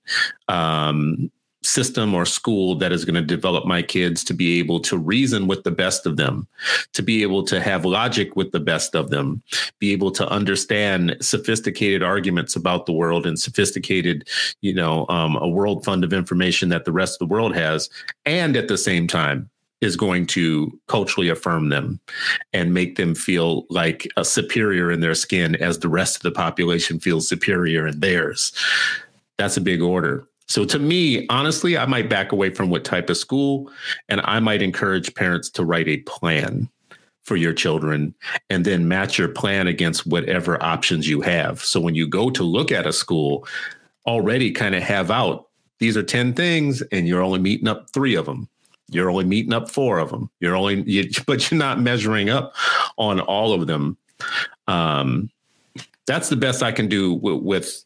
Um, 0.48 1.30
system 1.64 2.14
or 2.14 2.25
school 2.25 2.75
that 2.77 2.92
is 2.92 3.05
going 3.05 3.14
to 3.14 3.22
develop 3.22 3.64
my 3.64 3.83
kids 3.83 4.25
to 4.25 4.35
be 4.35 4.59
able 4.59 4.81
to 4.81 4.98
reason 4.98 5.46
with 5.46 5.62
the 5.64 5.70
best 5.70 6.07
of 6.07 6.16
them, 6.16 6.46
to 6.92 7.03
be 7.03 7.22
able 7.22 7.44
to 7.44 7.61
have 7.61 7.85
logic 7.85 8.37
with 8.37 8.51
the 8.53 8.61
best 8.61 8.94
of 8.94 9.11
them, 9.11 9.42
be 9.79 9.92
able 9.92 10.11
to 10.11 10.29
understand 10.29 11.16
sophisticated 11.20 12.03
arguments 12.03 12.57
about 12.57 12.87
the 12.87 12.92
world 12.92 13.27
and 13.27 13.38
sophisticated, 13.38 14.29
you 14.61 14.75
know, 14.75 15.07
um, 15.09 15.37
a 15.37 15.48
world 15.48 15.85
fund 15.85 16.05
of 16.05 16.12
information 16.12 16.68
that 16.68 16.85
the 16.85 16.92
rest 16.92 17.20
of 17.20 17.29
the 17.29 17.33
world 17.33 17.55
has, 17.55 17.88
and 18.27 18.57
at 18.57 18.68
the 18.68 18.79
same 18.79 19.07
time 19.07 19.48
is 19.81 19.96
going 19.96 20.25
to 20.25 20.79
culturally 20.87 21.29
affirm 21.29 21.68
them 21.68 21.98
and 22.53 22.72
make 22.72 22.96
them 22.96 23.16
feel 23.16 23.66
like 23.68 24.07
a 24.16 24.25
superior 24.25 24.92
in 24.92 25.01
their 25.01 25.14
skin 25.14 25.57
as 25.57 25.81
the 25.81 25.88
rest 25.88 26.16
of 26.16 26.22
the 26.22 26.31
population 26.31 27.01
feels 27.01 27.29
superior 27.29 27.87
in 27.88 27.98
theirs. 27.98 28.53
That's 29.38 29.57
a 29.57 29.61
big 29.61 29.83
order. 29.83 30.29
So 30.53 30.67
to 30.67 30.79
me, 30.79 31.27
honestly, 31.31 31.79
I 31.79 31.87
might 31.87 32.11
back 32.11 32.31
away 32.31 32.51
from 32.51 32.69
what 32.69 32.85
type 32.85 33.09
of 33.09 33.17
school 33.17 33.73
and 34.11 34.21
I 34.23 34.38
might 34.38 34.61
encourage 34.61 35.15
parents 35.15 35.49
to 35.49 35.65
write 35.65 35.88
a 35.88 35.97
plan 36.01 36.69
for 37.23 37.37
your 37.37 37.55
children 37.55 38.15
and 38.51 38.67
then 38.67 38.87
match 38.87 39.17
your 39.17 39.29
plan 39.29 39.67
against 39.67 40.07
whatever 40.07 40.62
options 40.62 41.09
you 41.09 41.23
have. 41.23 41.62
So 41.62 41.81
when 41.81 41.95
you 41.95 42.07
go 42.07 42.29
to 42.29 42.43
look 42.43 42.71
at 42.71 42.87
a 42.87 42.93
school, 42.93 43.49
already 44.07 44.51
kind 44.51 44.75
of 44.75 44.83
have 44.83 45.11
out 45.11 45.49
these 45.79 45.97
are 45.97 46.03
10 46.03 46.35
things 46.35 46.83
and 46.93 47.09
you're 47.09 47.23
only 47.23 47.38
meeting 47.38 47.67
up 47.67 47.88
3 47.88 48.15
of 48.15 48.27
them. 48.27 48.47
You're 48.91 49.11
only 49.11 49.25
meeting 49.25 49.55
up 49.55 49.71
4 49.71 50.01
of 50.01 50.11
them. 50.11 50.29
You're 50.41 50.55
only 50.55 50.83
you, 50.83 51.09
but 51.27 51.51
you're 51.51 51.57
not 51.57 51.81
measuring 51.81 52.29
up 52.29 52.53
on 52.99 53.21
all 53.21 53.55
of 53.55 53.67
them. 53.67 53.97
Um 54.69 55.31
that's 56.05 56.29
the 56.29 56.37
best 56.37 56.62
I 56.62 56.73
can 56.73 56.88
do 56.88 57.15
with, 57.15 57.41
with 57.43 57.85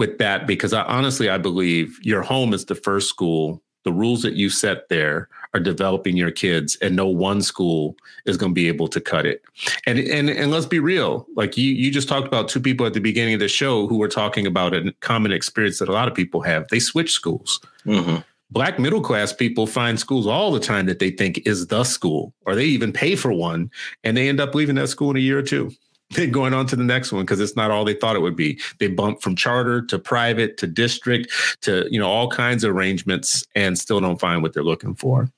with 0.00 0.18
that 0.18 0.46
because 0.48 0.72
I 0.72 0.82
honestly 0.82 1.30
I 1.30 1.38
believe 1.38 2.00
your 2.02 2.22
home 2.22 2.52
is 2.52 2.64
the 2.64 2.74
first 2.74 3.08
school. 3.08 3.62
The 3.84 3.92
rules 3.92 4.22
that 4.22 4.34
you 4.34 4.50
set 4.50 4.88
there 4.88 5.28
are 5.54 5.60
developing 5.60 6.16
your 6.16 6.30
kids, 6.30 6.76
and 6.82 6.94
no 6.94 7.06
one 7.06 7.40
school 7.40 7.96
is 8.26 8.36
going 8.36 8.52
to 8.52 8.54
be 8.54 8.68
able 8.68 8.88
to 8.88 9.00
cut 9.00 9.24
it. 9.24 9.42
And 9.86 9.98
and 9.98 10.28
and 10.28 10.50
let's 10.50 10.66
be 10.66 10.80
real. 10.80 11.26
Like 11.36 11.56
you 11.56 11.72
you 11.72 11.90
just 11.90 12.08
talked 12.08 12.26
about 12.26 12.48
two 12.48 12.60
people 12.60 12.84
at 12.84 12.94
the 12.94 13.00
beginning 13.00 13.34
of 13.34 13.40
the 13.40 13.48
show 13.48 13.86
who 13.86 13.98
were 13.98 14.08
talking 14.08 14.46
about 14.46 14.74
a 14.74 14.92
common 15.00 15.32
experience 15.32 15.78
that 15.78 15.88
a 15.88 15.92
lot 15.92 16.08
of 16.08 16.14
people 16.14 16.40
have. 16.42 16.66
They 16.68 16.80
switch 16.80 17.12
schools. 17.12 17.60
Mm-hmm. 17.86 18.16
Black 18.50 18.78
middle 18.78 19.00
class 19.00 19.32
people 19.32 19.66
find 19.66 20.00
schools 20.00 20.26
all 20.26 20.50
the 20.50 20.60
time 20.60 20.86
that 20.86 20.98
they 20.98 21.10
think 21.10 21.40
is 21.46 21.68
the 21.68 21.84
school, 21.84 22.34
or 22.46 22.54
they 22.54 22.64
even 22.64 22.92
pay 22.92 23.14
for 23.14 23.32
one, 23.32 23.70
and 24.02 24.16
they 24.16 24.28
end 24.28 24.40
up 24.40 24.54
leaving 24.54 24.74
that 24.74 24.88
school 24.88 25.10
in 25.10 25.16
a 25.16 25.20
year 25.20 25.38
or 25.38 25.42
two 25.42 25.70
then 26.10 26.30
going 26.30 26.54
on 26.54 26.66
to 26.66 26.76
the 26.76 26.84
next 26.84 27.12
one 27.12 27.22
because 27.22 27.40
it's 27.40 27.56
not 27.56 27.70
all 27.70 27.84
they 27.84 27.94
thought 27.94 28.16
it 28.16 28.20
would 28.20 28.36
be. 28.36 28.60
They 28.78 28.88
bump 28.88 29.22
from 29.22 29.36
charter 29.36 29.82
to 29.82 29.98
private 29.98 30.56
to 30.58 30.66
district 30.66 31.32
to 31.62 31.86
you 31.90 32.00
know 32.00 32.08
all 32.08 32.28
kinds 32.28 32.64
of 32.64 32.74
arrangements 32.74 33.46
and 33.54 33.78
still 33.78 34.00
don't 34.00 34.20
find 34.20 34.42
what 34.42 34.52
they're 34.52 34.62
looking 34.62 34.94
for. 34.94 35.30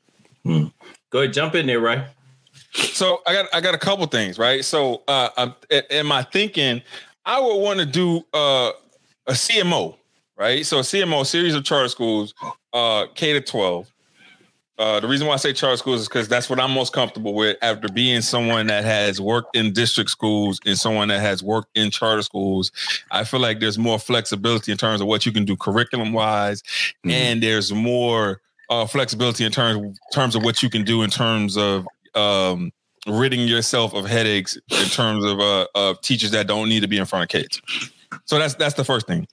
Hmm. 0.45 0.67
Go 1.11 1.21
ahead, 1.21 1.33
jump 1.33 1.55
in 1.55 1.67
there, 1.67 1.81
right? 1.81 2.07
So 2.75 3.21
I 3.27 3.35
got 3.35 3.47
I 3.53 3.61
got 3.61 3.75
a 3.75 3.79
couple 3.79 4.07
things, 4.07 4.39
right? 4.39 4.65
So 4.65 5.03
uh, 5.09 5.29
I'm, 5.37 5.55
in 5.91 6.07
my 6.07 6.23
thinking, 6.23 6.83
I 7.25 7.41
would 7.41 7.59
want 7.59 7.81
to 7.81 7.87
do 7.87 8.19
uh, 8.33 8.73
a 9.27 9.33
CMO, 9.33 9.97
right? 10.37 10.65
So 10.65 10.79
a 10.79 10.83
CMO, 10.83 11.27
series 11.27 11.55
of 11.55 11.65
charter 11.65 11.89
schools, 11.89 12.35
uh, 12.73 13.07
K 13.15 13.35
to 13.35 13.41
12. 13.41 13.92
Uh, 14.79 15.01
the 15.01 15.07
reason 15.07 15.27
why 15.27 15.35
I 15.35 15.37
say 15.37 15.53
charter 15.53 15.77
schools 15.77 16.01
is 16.01 16.09
because 16.09 16.29
that's 16.29 16.49
what 16.49 16.59
I'm 16.59 16.71
most 16.71 16.93
comfortable 16.93 17.35
with 17.35 17.59
after 17.61 17.89
being 17.89 18.23
someone 18.23 18.69
that 18.69 18.85
has 18.85 19.21
worked 19.21 19.55
in 19.55 19.73
district 19.73 20.11
schools 20.11 20.59
and 20.65 20.79
someone 20.79 21.09
that 21.09 21.21
has 21.21 21.43
worked 21.43 21.77
in 21.77 21.91
charter 21.91 22.23
schools. 22.23 22.73
I 23.11 23.25
feel 23.25 23.41
like 23.41 23.61
there's 23.61 23.79
more 23.79 23.99
flexibility 23.99 24.73
in 24.73 24.79
terms 24.79 25.01
of 25.01 25.07
what 25.07 25.27
you 25.27 25.33
can 25.33 25.45
do 25.45 25.57
curriculum 25.57 26.13
wise, 26.13 26.63
mm-hmm. 26.63 27.11
and 27.11 27.43
there's 27.43 27.73
more 27.73 28.41
uh, 28.71 28.87
flexibility 28.87 29.45
in 29.45 29.53
terms 29.53 29.99
terms 30.13 30.35
of 30.35 30.43
what 30.43 30.63
you 30.63 30.71
can 30.71 30.85
do 30.85 31.03
in 31.03 31.11
terms 31.11 31.59
of 31.59 31.87
um, 32.15 32.73
ridding 33.07 33.47
yourself 33.47 33.93
of 33.93 34.07
headaches 34.07 34.57
in 34.71 34.87
terms 34.87 35.25
of 35.25 35.39
uh, 35.39 35.67
of 35.75 36.01
teachers 36.01 36.31
that 36.31 36.47
don't 36.47 36.69
need 36.71 36.81
to 36.81 36.89
be 36.89 36.97
in 36.97 37.05
front 37.05 37.25
of 37.25 37.29
kids. 37.29 37.61
So 38.25 38.39
that's 38.39 38.55
that's 38.55 38.75
the 38.75 38.85
first 38.85 39.07
thing. 39.07 39.27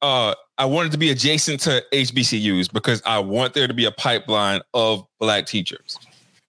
Uh, 0.00 0.34
I 0.58 0.64
wanted 0.64 0.90
to 0.92 0.98
be 0.98 1.10
adjacent 1.10 1.60
to 1.60 1.84
HBCUs 1.92 2.72
because 2.72 3.00
I 3.06 3.20
want 3.20 3.54
there 3.54 3.68
to 3.68 3.74
be 3.74 3.84
a 3.84 3.92
pipeline 3.92 4.60
of 4.74 5.06
black 5.20 5.46
teachers, 5.46 5.96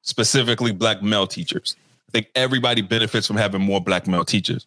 specifically 0.02 0.72
black 0.72 1.04
male 1.04 1.28
teachers. 1.28 1.76
I 2.08 2.12
think 2.12 2.28
everybody 2.34 2.82
benefits 2.82 3.28
from 3.28 3.36
having 3.38 3.62
more 3.62 3.80
black 3.80 4.08
male 4.08 4.26
teachers. 4.26 4.66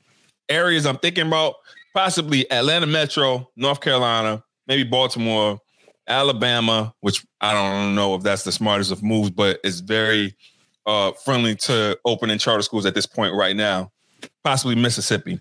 Areas 0.48 0.86
I'm 0.86 0.98
thinking 0.98 1.26
about 1.26 1.56
possibly 1.92 2.48
Atlanta 2.52 2.86
Metro, 2.86 3.50
North 3.56 3.80
Carolina, 3.80 4.44
maybe 4.68 4.84
Baltimore, 4.84 5.58
Alabama, 6.06 6.94
which 7.00 7.26
I 7.40 7.52
don't 7.52 7.96
know 7.96 8.14
if 8.14 8.22
that's 8.22 8.44
the 8.44 8.52
smartest 8.52 8.92
of 8.92 9.02
moves, 9.02 9.30
but 9.30 9.58
it's 9.64 9.80
very 9.80 10.36
uh, 10.86 11.12
friendly 11.24 11.56
to 11.56 11.98
opening 12.04 12.38
charter 12.38 12.62
schools 12.62 12.86
at 12.86 12.94
this 12.94 13.06
point 13.06 13.34
right 13.34 13.56
now, 13.56 13.90
possibly 14.44 14.76
Mississippi. 14.76 15.40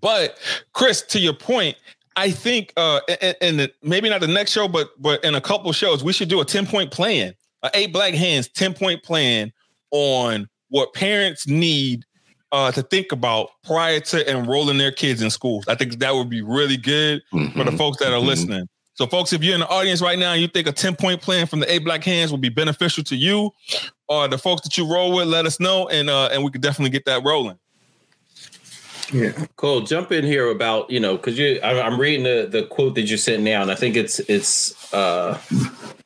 But 0.00 0.38
Chris, 0.72 1.02
to 1.02 1.20
your 1.20 1.34
point, 1.34 1.76
I 2.16 2.30
think 2.30 2.72
uh, 2.76 3.00
in, 3.40 3.60
in 3.60 3.68
maybe 3.82 4.08
not 4.08 4.20
the 4.20 4.28
next 4.28 4.52
show, 4.52 4.68
but 4.68 4.90
but 5.00 5.24
in 5.24 5.34
a 5.34 5.40
couple 5.40 5.72
shows, 5.72 6.02
we 6.02 6.12
should 6.12 6.28
do 6.28 6.40
a 6.40 6.44
ten 6.44 6.66
point 6.66 6.90
plan, 6.90 7.34
a 7.62 7.70
eight 7.74 7.92
black 7.92 8.14
hands 8.14 8.48
ten 8.48 8.74
point 8.74 9.02
plan 9.02 9.52
on 9.90 10.48
what 10.68 10.92
parents 10.94 11.46
need 11.46 12.04
uh, 12.52 12.72
to 12.72 12.82
think 12.82 13.12
about 13.12 13.50
prior 13.64 14.00
to 14.00 14.28
enrolling 14.30 14.78
their 14.78 14.92
kids 14.92 15.22
in 15.22 15.30
schools. 15.30 15.64
I 15.68 15.74
think 15.74 15.98
that 15.98 16.14
would 16.14 16.30
be 16.30 16.42
really 16.42 16.76
good 16.76 17.22
mm-hmm. 17.32 17.56
for 17.56 17.68
the 17.68 17.76
folks 17.76 17.98
that 17.98 18.12
are 18.12 18.18
mm-hmm. 18.18 18.26
listening. 18.26 18.68
So, 18.94 19.06
folks, 19.06 19.32
if 19.32 19.42
you're 19.42 19.54
in 19.54 19.60
the 19.60 19.68
audience 19.68 20.02
right 20.02 20.18
now 20.18 20.32
and 20.32 20.42
you 20.42 20.48
think 20.48 20.66
a 20.66 20.72
10 20.72 20.96
point 20.96 21.22
plan 21.22 21.46
from 21.46 21.60
the 21.60 21.72
eight 21.72 21.84
Black 21.84 22.04
Hands 22.04 22.30
will 22.30 22.38
be 22.38 22.48
beneficial 22.48 23.02
to 23.04 23.16
you 23.16 23.50
or 24.08 24.28
the 24.28 24.36
folks 24.36 24.62
that 24.62 24.76
you 24.76 24.92
roll 24.92 25.14
with, 25.14 25.26
let 25.26 25.46
us 25.46 25.58
know 25.58 25.88
and 25.88 26.10
uh, 26.10 26.28
and 26.32 26.44
we 26.44 26.50
could 26.50 26.60
definitely 26.60 26.90
get 26.90 27.04
that 27.06 27.24
rolling. 27.24 27.58
Yeah, 29.12 29.32
Cole, 29.56 29.80
jump 29.80 30.12
in 30.12 30.24
here 30.24 30.50
about 30.50 30.90
you 30.90 31.00
know 31.00 31.16
because 31.16 31.38
you 31.38 31.60
I'm 31.62 32.00
reading 32.00 32.24
the 32.24 32.48
the 32.50 32.66
quote 32.66 32.94
that 32.94 33.02
you 33.02 33.16
sent 33.16 33.42
now, 33.42 33.62
and 33.62 33.70
I 33.70 33.74
think 33.74 33.96
it's 33.96 34.20
it's 34.20 34.92
uh, 34.94 35.40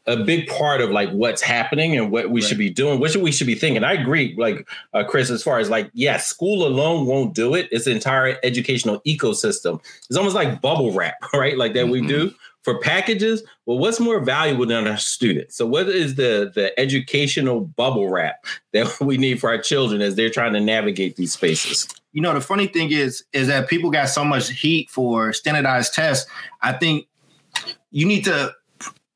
a 0.06 0.16
big 0.24 0.48
part 0.48 0.80
of 0.80 0.90
like 0.90 1.10
what's 1.10 1.42
happening 1.42 1.96
and 1.96 2.10
what 2.10 2.30
we 2.30 2.40
right. 2.40 2.48
should 2.48 2.58
be 2.58 2.70
doing, 2.70 3.00
what 3.00 3.10
should 3.10 3.22
we 3.22 3.32
should 3.32 3.46
be 3.46 3.54
thinking. 3.54 3.84
I 3.84 3.92
agree, 3.92 4.34
like 4.38 4.66
uh, 4.94 5.04
Chris, 5.04 5.30
as 5.30 5.42
far 5.42 5.58
as 5.58 5.68
like 5.68 5.90
yeah, 5.92 6.16
school 6.16 6.66
alone 6.66 7.06
won't 7.06 7.34
do 7.34 7.54
it. 7.54 7.68
It's 7.70 7.84
the 7.84 7.90
entire 7.90 8.38
educational 8.42 9.00
ecosystem. 9.00 9.80
It's 10.08 10.16
almost 10.16 10.34
like 10.34 10.60
bubble 10.60 10.92
wrap, 10.92 11.16
right? 11.34 11.58
Like 11.58 11.74
that 11.74 11.84
mm-hmm. 11.84 11.90
we 11.90 12.06
do 12.06 12.32
for 12.64 12.78
packages, 12.78 13.42
well, 13.66 13.78
what's 13.78 14.00
more 14.00 14.20
valuable 14.20 14.66
than 14.66 14.88
our 14.88 14.96
students? 14.96 15.56
So, 15.56 15.66
what 15.66 15.88
is 15.88 16.14
the 16.16 16.50
the 16.54 16.78
educational 16.80 17.60
bubble 17.60 18.08
wrap 18.08 18.44
that 18.72 18.98
we 19.00 19.18
need 19.18 19.38
for 19.40 19.50
our 19.50 19.58
children 19.58 20.00
as 20.00 20.16
they're 20.16 20.30
trying 20.30 20.54
to 20.54 20.60
navigate 20.60 21.16
these 21.16 21.34
spaces? 21.34 21.86
You 22.14 22.22
know, 22.22 22.32
the 22.32 22.40
funny 22.40 22.66
thing 22.66 22.90
is, 22.90 23.24
is 23.32 23.48
that 23.48 23.68
people 23.68 23.90
got 23.90 24.08
so 24.08 24.24
much 24.24 24.48
heat 24.48 24.88
for 24.88 25.34
standardized 25.34 25.92
tests. 25.92 26.30
I 26.62 26.72
think 26.72 27.06
you 27.90 28.06
need 28.06 28.24
to 28.24 28.54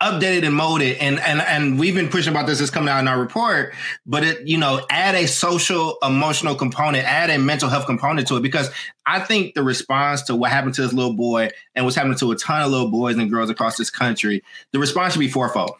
update 0.00 0.38
it 0.38 0.44
and 0.44 0.54
molded 0.54 0.96
and 0.98 1.18
and 1.18 1.40
and 1.40 1.76
we've 1.76 1.96
been 1.96 2.08
pushing 2.08 2.32
about 2.32 2.46
this 2.46 2.60
is 2.60 2.70
coming 2.70 2.88
out 2.88 3.00
in 3.00 3.08
our 3.08 3.18
report 3.18 3.74
but 4.06 4.22
it 4.22 4.46
you 4.46 4.56
know 4.56 4.80
add 4.90 5.16
a 5.16 5.26
social 5.26 5.98
emotional 6.04 6.54
component 6.54 7.04
add 7.04 7.30
a 7.30 7.36
mental 7.36 7.68
health 7.68 7.84
component 7.84 8.28
to 8.28 8.36
it 8.36 8.40
because 8.40 8.70
i 9.06 9.18
think 9.18 9.56
the 9.56 9.62
response 9.62 10.22
to 10.22 10.36
what 10.36 10.52
happened 10.52 10.72
to 10.72 10.82
this 10.82 10.92
little 10.92 11.14
boy 11.14 11.50
and 11.74 11.84
what's 11.84 11.96
happening 11.96 12.16
to 12.16 12.30
a 12.30 12.36
ton 12.36 12.62
of 12.62 12.70
little 12.70 12.92
boys 12.92 13.16
and 13.16 13.28
girls 13.28 13.50
across 13.50 13.76
this 13.76 13.90
country 13.90 14.40
the 14.70 14.78
response 14.78 15.14
should 15.14 15.20
be 15.20 15.28
fourfold. 15.28 15.72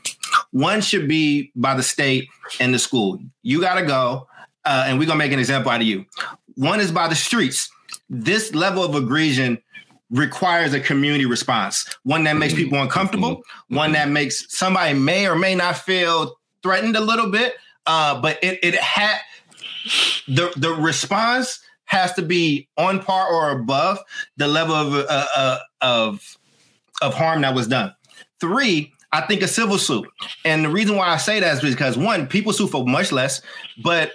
One 0.51 0.81
should 0.81 1.09
be 1.09 1.53
by 1.55 1.75
the 1.75 1.83
state 1.83 2.29
and 2.59 2.73
the 2.73 2.79
school. 2.79 3.19
You 3.43 3.61
got 3.61 3.75
to 3.75 3.85
go 3.85 4.27
uh, 4.65 4.85
and 4.87 4.99
we're 4.99 5.07
gonna 5.07 5.19
make 5.19 5.33
an 5.33 5.39
example 5.39 5.71
out 5.71 5.81
of 5.81 5.87
you 5.87 6.05
one 6.59 6.81
is 6.81 6.93
by 6.93 7.09
the 7.09 7.15
streets 7.15 7.71
this 8.11 8.55
level 8.55 8.83
of 8.83 8.95
aggression 8.95 9.59
requires 10.11 10.73
a 10.73 10.81
community 10.81 11.27
response, 11.27 11.97
one 12.03 12.25
that 12.25 12.37
makes 12.37 12.55
people 12.55 12.81
uncomfortable, 12.81 13.43
one 13.69 13.93
that 13.93 14.09
makes 14.09 14.47
somebody 14.49 14.95
may 14.95 15.27
or 15.27 15.37
may 15.37 15.55
not 15.55 15.77
feel 15.77 16.39
threatened 16.63 16.97
a 16.97 17.01
little 17.01 17.31
bit. 17.31 17.57
Uh, 17.87 18.21
but 18.21 18.39
it 18.43 18.59
it 18.63 18.75
had 18.77 19.19
the 20.27 20.53
the 20.57 20.71
response 20.71 21.61
has 21.85 22.13
to 22.15 22.23
be 22.23 22.69
on 22.77 23.01
par 23.01 23.27
or 23.29 23.51
above 23.51 23.99
the 24.37 24.47
level 24.47 24.75
of 24.75 24.95
uh, 24.95 25.27
uh, 25.37 25.59
of 25.81 26.37
of 27.01 27.15
harm 27.15 27.43
that 27.43 27.55
was 27.55 27.67
done. 27.67 27.95
Three, 28.41 28.93
I 29.13 29.23
think 29.23 29.43
a 29.43 29.49
civil 29.49 29.79
suit, 29.79 30.07
and 30.45 30.65
the 30.65 30.69
reason 30.69 30.97
why 30.97 31.09
I 31.09 31.17
say 31.17 31.41
that 31.41 31.63
is 31.63 31.71
because 31.71 31.97
one, 31.97 32.27
people 32.27 32.53
sue 32.53 32.67
for 32.67 32.87
much 32.87 33.11
less, 33.11 33.41
but 33.83 34.13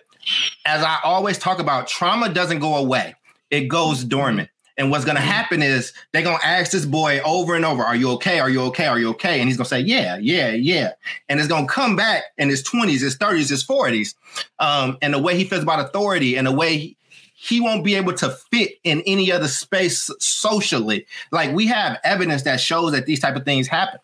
as 0.65 0.83
I 0.83 0.99
always 1.03 1.37
talk 1.37 1.59
about, 1.59 1.87
trauma 1.87 2.29
doesn't 2.29 2.59
go 2.59 2.75
away; 2.75 3.15
it 3.49 3.67
goes 3.67 4.03
dormant. 4.03 4.49
And 4.77 4.89
what's 4.89 5.05
going 5.05 5.17
to 5.17 5.21
happen 5.21 5.61
is 5.61 5.93
they're 6.11 6.23
going 6.23 6.39
to 6.39 6.45
ask 6.45 6.71
this 6.71 6.85
boy 6.85 7.21
over 7.23 7.55
and 7.55 7.63
over, 7.63 7.83
Are 7.83 7.95
you 7.95 8.09
okay? 8.13 8.39
Are 8.39 8.49
you 8.49 8.61
okay? 8.63 8.87
Are 8.87 8.97
you 8.97 9.09
okay? 9.09 9.39
And 9.39 9.47
he's 9.47 9.57
going 9.57 9.65
to 9.65 9.69
say, 9.69 9.81
Yeah, 9.81 10.17
yeah, 10.17 10.49
yeah. 10.51 10.93
And 11.29 11.39
it's 11.39 11.47
going 11.47 11.67
to 11.67 11.71
come 11.71 11.95
back 11.95 12.23
in 12.37 12.49
his 12.49 12.63
20s, 12.63 13.01
his 13.01 13.17
30s, 13.17 13.49
his 13.49 13.65
40s. 13.65 14.15
Um, 14.59 14.97
and 15.01 15.13
the 15.13 15.19
way 15.19 15.37
he 15.37 15.43
feels 15.43 15.63
about 15.63 15.79
authority 15.79 16.37
and 16.37 16.47
the 16.47 16.51
way 16.51 16.77
he, 16.77 16.97
he 17.35 17.61
won't 17.61 17.83
be 17.83 17.95
able 17.95 18.13
to 18.13 18.31
fit 18.51 18.71
in 18.83 19.03
any 19.05 19.31
other 19.31 19.47
space 19.47 20.09
socially. 20.19 21.05
Like 21.31 21.53
we 21.53 21.67
have 21.67 21.99
evidence 22.03 22.43
that 22.43 22.59
shows 22.59 22.93
that 22.93 23.05
these 23.05 23.19
type 23.19 23.35
of 23.35 23.45
things 23.45 23.67
happen. 23.67 23.99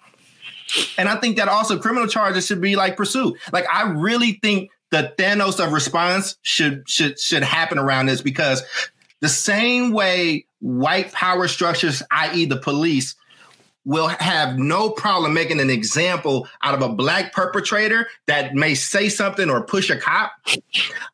And 1.00 1.10
I 1.10 1.16
think 1.16 1.38
that 1.38 1.48
also 1.48 1.80
criminal 1.80 2.08
charges 2.08 2.46
should 2.46 2.62
be 2.62 2.76
like 2.76 2.96
pursued. 2.96 3.36
Like 3.52 3.66
I 3.74 3.90
really 3.90 4.34
think 4.34 4.70
the 4.92 5.14
Thanos 5.18 5.64
of 5.64 5.72
response 5.72 6.38
should 6.42 6.90
should 6.90 7.20
should 7.20 7.44
happen 7.44 7.78
around 7.78 8.08
this 8.08 8.22
because 8.22 8.64
the 9.22 9.30
same 9.30 9.92
way 9.92 10.46
white 10.60 11.12
power 11.12 11.48
structures, 11.48 12.02
i.e., 12.12 12.46
the 12.46 12.58
police, 12.58 13.16
will 13.86 14.08
have 14.08 14.58
no 14.58 14.90
problem 14.90 15.34
making 15.34 15.60
an 15.60 15.70
example 15.70 16.48
out 16.62 16.76
of 16.76 16.82
a 16.82 16.90
black 16.90 17.34
perpetrator 17.34 18.08
that 18.28 18.54
may 18.54 18.76
say 18.76 19.10
something 19.10 19.50
or 19.50 19.64
push 19.64 19.90
a 19.90 19.98
cop. 19.98 20.32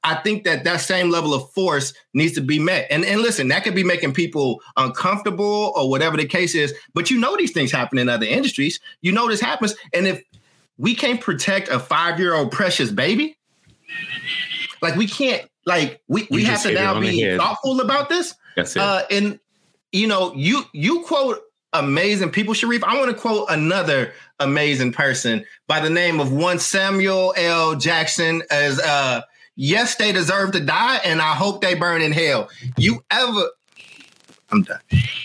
I 0.04 0.16
think 0.16 0.44
that 0.44 0.64
that 0.64 0.82
same 0.82 1.10
level 1.10 1.34
of 1.34 1.50
force 1.52 1.94
needs 2.14 2.34
to 2.34 2.42
be 2.42 2.60
met. 2.60 2.88
And, 2.90 3.06
and 3.06 3.22
listen, 3.22 3.48
that 3.50 3.64
could 3.64 3.76
be 3.76 3.84
making 3.84 4.14
people 4.14 4.62
uncomfortable 4.76 5.74
or 5.76 5.90
whatever 5.90 6.18
the 6.18 6.26
case 6.26 6.56
is. 6.56 6.74
But 6.94 7.10
you 7.12 7.20
know 7.20 7.38
these 7.38 7.52
things 7.52 7.72
happen 7.72 7.98
in 7.98 8.10
other 8.10 8.26
industries. 8.26 8.80
You 9.02 9.12
know 9.12 9.28
this 9.30 9.42
happens. 9.42 9.76
And 9.94 10.08
if 10.08 10.24
we 10.78 10.96
can't 10.96 11.22
protect 11.22 11.70
a 11.70 11.80
five 11.80 12.20
year 12.20 12.34
old 12.34 12.52
precious 12.52 12.92
baby, 12.92 13.38
like 14.82 14.96
we 14.96 15.08
can't 15.08 15.50
like 15.66 16.02
we, 16.08 16.28
we 16.30 16.44
have 16.44 16.62
to 16.64 16.74
now 16.74 17.00
be 17.00 17.38
thoughtful 17.38 17.82
about 17.82 18.10
this. 18.10 18.36
That's 18.56 18.76
it. 18.76 18.82
Uh, 18.82 19.04
and 19.12 19.40
you 19.92 20.08
know, 20.08 20.34
you 20.36 20.64
you 20.74 21.02
quote 21.02 21.42
amazing 21.74 22.32
people, 22.32 22.54
Sharif. 22.54 22.84
I 22.84 22.98
want 22.98 23.10
to 23.10 23.18
quote 23.20 23.48
another 23.50 24.14
amazing 24.40 24.92
person 24.92 25.46
by 25.68 25.80
the 25.80 25.90
name 25.90 26.20
of 26.20 26.32
one 26.32 26.60
Samuel 26.60 27.34
L. 27.38 27.76
Jackson 27.76 28.44
as 28.50 28.80
uh 28.80 29.22
yes, 29.56 29.96
they 29.96 30.12
deserve 30.12 30.52
to 30.52 30.60
die, 30.60 30.98
and 30.98 31.22
I 31.22 31.34
hope 31.34 31.62
they 31.62 31.76
burn 31.76 32.02
in 32.02 32.12
hell. 32.12 32.50
You 32.78 33.04
ever 33.10 33.50
I'm 34.52 34.64
done. 34.64 34.80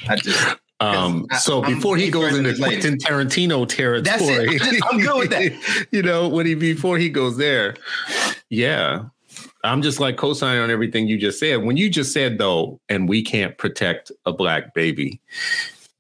I 0.09 0.16
just 0.16 0.57
um, 0.81 1.26
so 1.39 1.62
I'm, 1.62 1.74
before 1.74 1.97
he 1.97 2.11
goes 2.11 2.37
into 2.37 2.57
Quentin 2.57 2.97
Tarantino 2.97 3.68
territory, 3.68 4.59
I'm 4.91 4.99
good 4.99 5.18
with 5.18 5.31
that. 5.31 5.87
you 5.91 6.03
know, 6.03 6.28
when 6.28 6.47
he 6.47 6.55
before 6.55 6.97
he 6.97 7.11
goes 7.11 7.37
there, 7.37 7.76
yeah, 8.49 9.05
I'm 9.62 9.83
just 9.83 10.01
like 10.01 10.16
co-signing 10.16 10.62
on 10.62 10.70
everything 10.70 11.07
you 11.07 11.18
just 11.18 11.39
said. 11.39 11.62
When 11.64 11.76
you 11.76 11.91
just 11.91 12.12
said 12.12 12.39
though, 12.39 12.81
and 12.89 13.09
we 13.09 13.22
can't 13.22 13.57
protect 13.59 14.11
a 14.24 14.33
black 14.33 14.72
baby, 14.72 15.20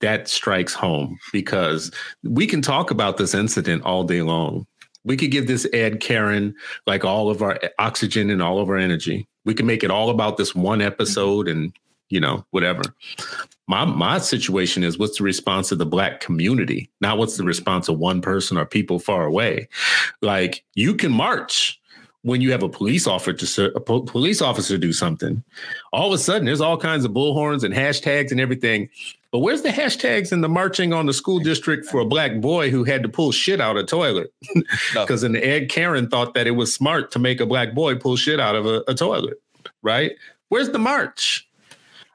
that 0.00 0.28
strikes 0.28 0.72
home 0.72 1.18
because 1.32 1.90
we 2.22 2.46
can 2.46 2.62
talk 2.62 2.90
about 2.90 3.18
this 3.18 3.34
incident 3.34 3.82
all 3.84 4.04
day 4.04 4.22
long. 4.22 4.66
We 5.04 5.16
could 5.16 5.30
give 5.30 5.46
this 5.46 5.66
Ed 5.72 6.00
Karen 6.00 6.54
like 6.86 7.04
all 7.04 7.30
of 7.30 7.42
our 7.42 7.58
oxygen 7.78 8.30
and 8.30 8.42
all 8.42 8.58
of 8.58 8.68
our 8.68 8.76
energy. 8.76 9.28
We 9.44 9.54
can 9.54 9.66
make 9.66 9.82
it 9.84 9.90
all 9.90 10.10
about 10.10 10.36
this 10.36 10.54
one 10.54 10.80
episode 10.80 11.48
and 11.48 11.72
you 12.10 12.20
know 12.20 12.44
whatever. 12.50 12.82
My 13.66 13.84
my 13.84 14.18
situation 14.18 14.84
is 14.84 14.98
what's 14.98 15.18
the 15.18 15.24
response 15.24 15.72
of 15.72 15.78
the 15.78 15.86
black 15.86 16.20
community, 16.20 16.90
not 17.00 17.16
what's 17.18 17.36
the 17.36 17.44
response 17.44 17.88
of 17.88 17.98
one 17.98 18.20
person 18.20 18.58
or 18.58 18.66
people 18.66 18.98
far 18.98 19.24
away. 19.24 19.68
Like 20.20 20.64
you 20.74 20.94
can 20.94 21.12
march 21.12 21.80
when 22.22 22.40
you 22.40 22.52
have 22.52 22.62
a 22.62 22.68
police 22.68 23.06
officer 23.06 23.72
a 23.74 23.80
po- 23.80 24.02
police 24.02 24.42
officer 24.42 24.76
do 24.76 24.92
something. 24.92 25.42
All 25.92 26.08
of 26.08 26.12
a 26.12 26.18
sudden, 26.18 26.44
there's 26.44 26.60
all 26.60 26.76
kinds 26.76 27.04
of 27.04 27.12
bullhorns 27.12 27.64
and 27.64 27.72
hashtags 27.72 28.30
and 28.30 28.40
everything. 28.40 28.90
But 29.32 29.38
where's 29.38 29.62
the 29.62 29.68
hashtags 29.68 30.32
and 30.32 30.42
the 30.42 30.48
marching 30.48 30.92
on 30.92 31.06
the 31.06 31.12
school 31.12 31.38
district 31.38 31.86
for 31.86 32.00
a 32.00 32.04
black 32.04 32.40
boy 32.40 32.70
who 32.70 32.82
had 32.82 33.04
to 33.04 33.08
pull 33.08 33.30
shit 33.30 33.60
out 33.60 33.76
of 33.76 33.84
a 33.84 33.86
toilet? 33.86 34.32
Because 34.92 35.22
an 35.22 35.36
Ed 35.36 35.68
Karen 35.68 36.08
thought 36.08 36.34
that 36.34 36.46
it 36.46 36.52
was 36.52 36.74
smart 36.74 37.12
to 37.12 37.18
make 37.18 37.40
a 37.40 37.46
black 37.46 37.74
boy 37.74 37.94
pull 37.94 38.16
shit 38.16 38.40
out 38.40 38.56
of 38.56 38.66
a, 38.66 38.82
a 38.88 38.94
toilet, 38.94 39.40
right? 39.82 40.12
Where's 40.48 40.70
the 40.70 40.78
march? 40.78 41.48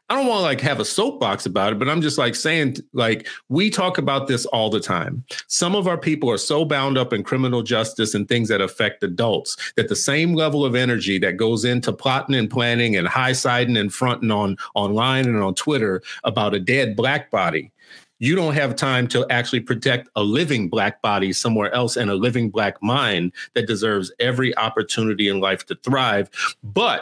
I 0.07 0.15
don't 0.15 0.27
want 0.27 0.39
to 0.39 0.43
like 0.43 0.61
have 0.61 0.79
a 0.79 0.85
soapbox 0.85 1.47
about 1.47 1.73
it, 1.73 1.79
but 1.79 1.89
I'm 1.89 2.01
just 2.01 2.19
like 2.19 2.35
saying, 2.35 2.77
like, 2.93 3.27
we 3.49 3.71
talk 3.71 3.97
about 3.97 4.27
this 4.27 4.45
all 4.47 4.69
the 4.69 4.79
time. 4.79 5.23
Some 5.47 5.75
of 5.75 5.87
our 5.87 5.97
people 5.97 6.29
are 6.29 6.37
so 6.37 6.63
bound 6.63 6.95
up 6.95 7.11
in 7.11 7.23
criminal 7.23 7.63
justice 7.63 8.13
and 8.13 8.27
things 8.27 8.49
that 8.49 8.61
affect 8.61 9.01
adults 9.01 9.57
that 9.77 9.89
the 9.89 9.95
same 9.95 10.35
level 10.35 10.63
of 10.63 10.75
energy 10.75 11.17
that 11.19 11.37
goes 11.37 11.65
into 11.65 11.91
plotting 11.91 12.35
and 12.35 12.51
planning 12.51 12.95
and 12.95 13.07
high 13.07 13.31
siding 13.31 13.77
and 13.77 13.91
fronting 13.91 14.29
on 14.29 14.57
online 14.75 15.25
and 15.25 15.41
on 15.41 15.55
Twitter 15.55 16.03
about 16.23 16.53
a 16.53 16.59
dead 16.59 16.95
black 16.95 17.31
body. 17.31 17.71
You 18.19 18.35
don't 18.35 18.53
have 18.53 18.75
time 18.75 19.07
to 19.09 19.25
actually 19.29 19.59
protect 19.59 20.07
a 20.15 20.23
living 20.23 20.69
black 20.69 21.01
body 21.01 21.33
somewhere 21.33 21.73
else 21.73 21.97
and 21.97 22.09
a 22.09 22.15
living 22.15 22.49
black 22.49 22.81
mind 22.81 23.33
that 23.55 23.67
deserves 23.67 24.11
every 24.19 24.55
opportunity 24.55 25.27
in 25.27 25.41
life 25.41 25.65
to 25.65 25.75
thrive. 25.83 26.29
But 26.63 27.01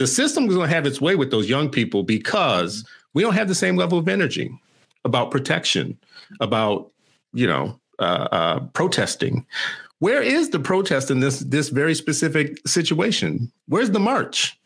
the 0.00 0.06
system 0.06 0.48
is 0.48 0.54
going 0.54 0.66
to 0.66 0.74
have 0.74 0.86
its 0.86 0.98
way 0.98 1.14
with 1.14 1.30
those 1.30 1.50
young 1.50 1.68
people 1.68 2.02
because 2.02 2.88
we 3.12 3.22
don't 3.22 3.34
have 3.34 3.48
the 3.48 3.54
same 3.54 3.76
level 3.76 3.98
of 3.98 4.08
energy 4.08 4.50
about 5.04 5.30
protection, 5.30 5.98
about 6.40 6.90
you 7.34 7.46
know 7.46 7.78
uh, 7.98 8.28
uh, 8.32 8.60
protesting. 8.72 9.44
Where 9.98 10.22
is 10.22 10.48
the 10.48 10.58
protest 10.58 11.10
in 11.10 11.20
this 11.20 11.40
this 11.40 11.68
very 11.68 11.94
specific 11.94 12.66
situation? 12.66 13.52
Where's 13.68 13.90
the 13.90 14.00
march? 14.00 14.58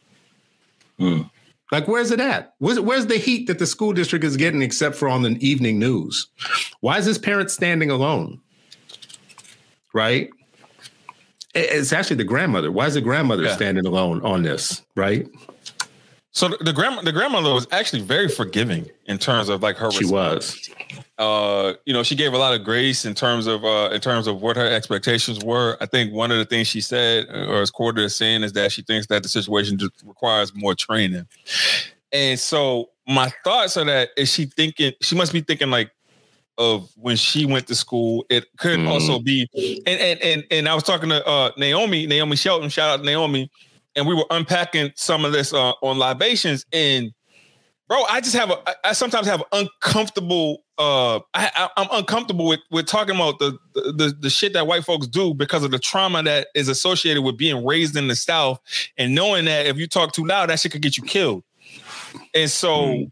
Mm. 1.00 1.28
Like, 1.72 1.88
where's 1.88 2.12
it 2.12 2.20
at? 2.20 2.54
Where's, 2.58 2.78
where's 2.78 3.06
the 3.06 3.18
heat 3.18 3.48
that 3.48 3.58
the 3.58 3.66
school 3.66 3.92
district 3.92 4.24
is 4.24 4.36
getting, 4.36 4.62
except 4.62 4.94
for 4.94 5.08
on 5.08 5.22
the 5.22 5.36
evening 5.44 5.80
news? 5.80 6.28
Why 6.78 6.98
is 6.98 7.06
this 7.06 7.18
parent 7.18 7.50
standing 7.50 7.90
alone? 7.90 8.40
Right? 9.92 10.30
It's 11.54 11.92
actually 11.92 12.16
the 12.16 12.24
grandmother. 12.24 12.72
Why 12.72 12.86
is 12.86 12.94
the 12.94 13.00
grandmother 13.00 13.44
Yeah. 13.44 13.54
standing 13.54 13.86
alone 13.86 14.20
on 14.24 14.42
this? 14.42 14.82
Right? 14.96 15.26
So 16.32 16.48
the, 16.48 16.56
the 16.64 16.72
grandma, 16.72 17.02
the 17.02 17.12
grandmother 17.12 17.54
was 17.54 17.68
actually 17.70 18.02
very 18.02 18.28
forgiving 18.28 18.90
in 19.06 19.18
terms 19.18 19.48
of 19.48 19.62
like 19.62 19.76
her. 19.76 19.90
She 19.92 20.00
response. 20.00 20.68
was. 20.68 21.06
uh 21.18 21.74
you 21.86 21.92
know 21.94 22.02
she 22.02 22.16
gave 22.16 22.32
a 22.32 22.38
lot 22.38 22.54
of 22.54 22.64
grace 22.64 23.04
in 23.04 23.14
terms 23.14 23.46
of 23.46 23.64
uh 23.64 23.88
in 23.92 24.00
terms 24.00 24.26
of 24.26 24.42
what 24.42 24.56
her 24.56 24.66
expectations 24.66 25.38
were 25.44 25.76
i 25.80 25.86
think 25.86 26.12
one 26.12 26.32
of 26.32 26.38
the 26.38 26.44
things 26.44 26.66
she 26.66 26.80
said 26.80 27.26
or 27.30 27.62
is 27.62 27.70
quoted 27.70 28.02
as 28.04 28.16
saying 28.16 28.42
is 28.42 28.52
that 28.52 28.72
she 28.72 28.82
thinks 28.82 29.06
that 29.06 29.22
the 29.22 29.28
situation 29.28 29.78
just 29.78 29.92
requires 30.04 30.52
more 30.56 30.74
training 30.74 31.24
and 32.12 32.36
so 32.38 32.90
my 33.06 33.32
thoughts 33.44 33.76
are 33.76 33.84
that 33.84 34.08
is 34.16 34.28
she 34.32 34.46
thinking 34.46 34.92
she 35.00 35.14
must 35.14 35.32
be 35.32 35.40
thinking 35.40 35.70
like 35.70 35.92
of 36.58 36.88
when 36.96 37.16
she 37.16 37.44
went 37.46 37.66
to 37.66 37.74
school 37.74 38.24
it 38.30 38.44
could 38.58 38.78
Mm. 38.78 38.88
also 38.88 39.18
be 39.18 39.48
and 39.86 40.00
and 40.00 40.20
and 40.22 40.44
and 40.50 40.68
i 40.68 40.74
was 40.74 40.84
talking 40.84 41.08
to 41.08 41.26
uh 41.26 41.50
naomi 41.56 42.06
naomi 42.06 42.36
shelton 42.36 42.68
shout 42.68 42.90
out 42.90 42.96
to 42.98 43.04
naomi 43.04 43.50
and 43.96 44.06
we 44.06 44.14
were 44.14 44.26
unpacking 44.30 44.92
some 44.94 45.24
of 45.24 45.32
this 45.32 45.52
uh 45.52 45.72
on 45.82 45.98
libations 45.98 46.64
and 46.72 47.12
bro 47.88 48.04
i 48.08 48.20
just 48.20 48.36
have 48.36 48.50
a 48.50 48.58
I- 48.68 48.90
i 48.90 48.92
sometimes 48.92 49.26
have 49.26 49.42
uncomfortable 49.52 50.62
uh 50.78 51.16
I, 51.34 51.50
I 51.54 51.68
i'm 51.76 51.88
uncomfortable 51.92 52.46
with 52.46 52.60
with 52.70 52.86
talking 52.86 53.14
about 53.16 53.38
the, 53.40 53.56
the 53.74 54.14
the 54.20 54.30
shit 54.30 54.52
that 54.54 54.66
white 54.66 54.84
folks 54.84 55.06
do 55.06 55.34
because 55.34 55.62
of 55.64 55.70
the 55.72 55.78
trauma 55.78 56.22
that 56.22 56.48
is 56.54 56.68
associated 56.68 57.22
with 57.22 57.36
being 57.36 57.64
raised 57.64 57.96
in 57.96 58.08
the 58.08 58.16
south 58.16 58.60
and 58.96 59.14
knowing 59.14 59.44
that 59.46 59.66
if 59.66 59.76
you 59.76 59.86
talk 59.86 60.12
too 60.12 60.24
loud 60.24 60.50
that 60.50 60.60
shit 60.60 60.72
could 60.72 60.82
get 60.82 60.96
you 60.96 61.02
killed 61.04 61.42
and 62.34 62.50
so 62.50 63.06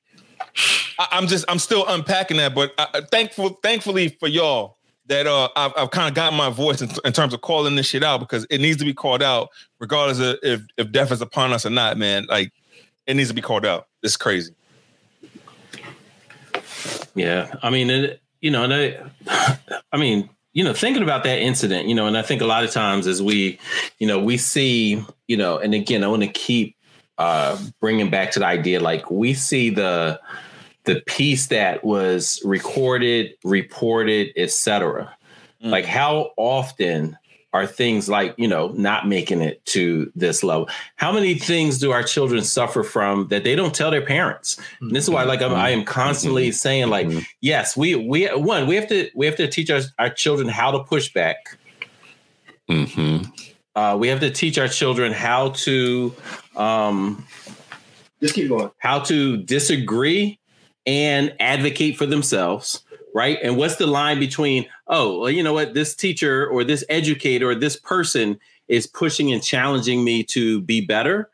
I, 0.99 1.09
i'm 1.13 1.27
just 1.27 1.45
i'm 1.49 1.59
still 1.59 1.87
unpacking 1.87 2.37
that 2.39 2.55
but 2.55 2.73
I- 2.79 3.03
thankful 3.11 3.51
thankfully 3.63 4.09
for 4.09 4.29
y'all 4.29 4.77
that 5.07 5.27
uh 5.27 5.49
I've, 5.57 5.73
I've 5.77 5.91
kind 5.91 6.09
of 6.09 6.15
got 6.15 6.33
my 6.33 6.51
voice 6.51 6.81
in, 6.81 6.91
in 7.05 7.13
terms 7.13 7.35
of 7.35 7.41
calling 7.41 7.75
this 7.75 7.87
shit 7.87 8.03
out 8.05 8.21
because 8.21 8.47
it 8.51 8.61
needs 8.61 8.79
to 8.79 8.85
be 8.85 8.95
called 8.95 9.23
out 9.23 9.49
regardless 9.79 10.21
of 10.21 10.39
if 10.43 10.63
if 10.77 10.93
death 10.93 11.11
is 11.11 11.21
upon 11.21 11.53
us 11.53 11.67
or 11.67 11.71
not 11.71 11.97
man. 11.99 12.27
Like 12.29 12.53
it 13.07 13.15
needs 13.15 13.29
to 13.29 13.35
be 13.35 13.43
called 13.43 13.67
out. 13.67 13.89
It's 14.03 14.17
crazy. 14.17 14.55
Yeah, 17.15 17.53
I 17.63 17.71
mean, 17.71 17.91
it, 17.91 18.23
you 18.41 18.51
know, 18.51 18.65
and 18.65 18.73
I, 18.73 19.59
I 19.93 19.97
mean, 19.97 20.31
you 20.53 20.65
know, 20.65 20.73
thinking 20.73 21.03
about 21.03 21.25
that 21.25 21.39
incident, 21.39 21.89
you 21.89 21.95
know, 21.95 22.07
and 22.07 22.17
I 22.17 22.23
think 22.23 22.43
a 22.43 22.47
lot 22.47 22.65
of 22.65 22.71
times 22.71 23.07
as 23.07 23.23
we, 23.23 23.59
you 23.99 24.07
know, 24.07 24.19
we 24.19 24.37
see, 24.37 25.05
you 25.27 25.37
know, 25.37 25.59
and 25.59 25.75
again, 25.75 26.05
I 26.05 26.09
want 26.09 26.23
to 26.23 26.29
keep 26.29 26.77
uh, 27.19 27.59
bringing 27.81 28.11
back 28.11 28.31
to 28.33 28.39
the 28.39 28.47
idea, 28.47 28.81
like 28.81 29.11
we 29.11 29.35
see 29.35 29.71
the 29.71 30.21
the 30.85 31.01
piece 31.07 31.47
that 31.47 31.85
was 31.85 32.41
recorded, 32.45 33.35
reported, 33.45 34.33
etc. 34.37 35.15
Mm. 35.65 35.71
Like 35.71 35.85
how 35.85 36.33
often 36.37 37.17
are 37.53 37.67
things 37.67 38.09
like 38.09 38.35
you 38.39 38.49
know 38.49 38.69
not 38.69 39.07
making 39.07 39.41
it 39.43 39.65
to 39.67 40.11
this 40.15 40.43
level 40.43 40.69
how 40.97 41.13
many 41.13 41.35
things 41.35 41.79
do 41.79 41.93
our 41.93 42.03
children 42.03 42.43
suffer 42.43 42.83
from 42.83 43.29
that 43.29 43.45
they 43.45 43.55
don't 43.55 43.75
tell 43.75 43.91
their 43.91 44.05
parents 44.05 44.59
and 44.81 44.97
this 44.97 45.05
is 45.05 45.11
why 45.11 45.23
like 45.25 45.43
I'm, 45.43 45.53
i 45.53 45.69
am 45.69 45.85
constantly 45.85 46.51
saying 46.51 46.89
like 46.89 47.11
yes 47.43 47.77
we 47.77 47.95
we 47.95 48.27
one 48.29 48.67
we 48.67 48.75
have 48.77 48.89
to 48.89 49.11
we 49.15 49.27
have 49.27 49.37
to 49.37 49.47
teach 49.49 49.71
our, 49.71 49.81
our 49.99 50.09
children 50.09 50.49
how 50.49 50.71
to 50.71 50.83
push 50.85 51.13
back 51.13 51.59
Mm-hmm. 52.71 53.31
uh, 53.75 53.97
we 53.99 54.09
have 54.09 54.21
to 54.21 54.31
teach 54.31 54.57
our 54.57 54.69
children 54.69 55.13
how 55.13 55.51
to 55.51 56.15
um, 56.57 57.27
Just 58.21 58.35
keep 58.35 58.49
going. 58.49 58.71
how 58.79 59.01
to 59.01 59.37
disagree 59.39 60.39
and 60.87 61.35
advocate 61.41 61.97
for 61.97 62.07
themselves, 62.07 62.85
right? 63.15 63.39
And 63.43 63.57
what's 63.57 63.77
the 63.77 63.87
line 63.87 64.19
between, 64.19 64.67
oh, 64.89 65.21
well, 65.21 65.31
you 65.31 65.43
know 65.43 65.53
what, 65.53 65.75
this 65.75 65.95
teacher 65.95 66.47
or 66.47 66.65
this 66.65 66.85
educator 66.89 67.51
or 67.51 67.55
this 67.55 67.77
person 67.77 68.39
is 68.69 68.87
pushing 68.87 69.33
and 69.33 69.43
challenging 69.43 70.05
me 70.05 70.25
to 70.25 70.61
be 70.63 70.81
better 70.81 71.31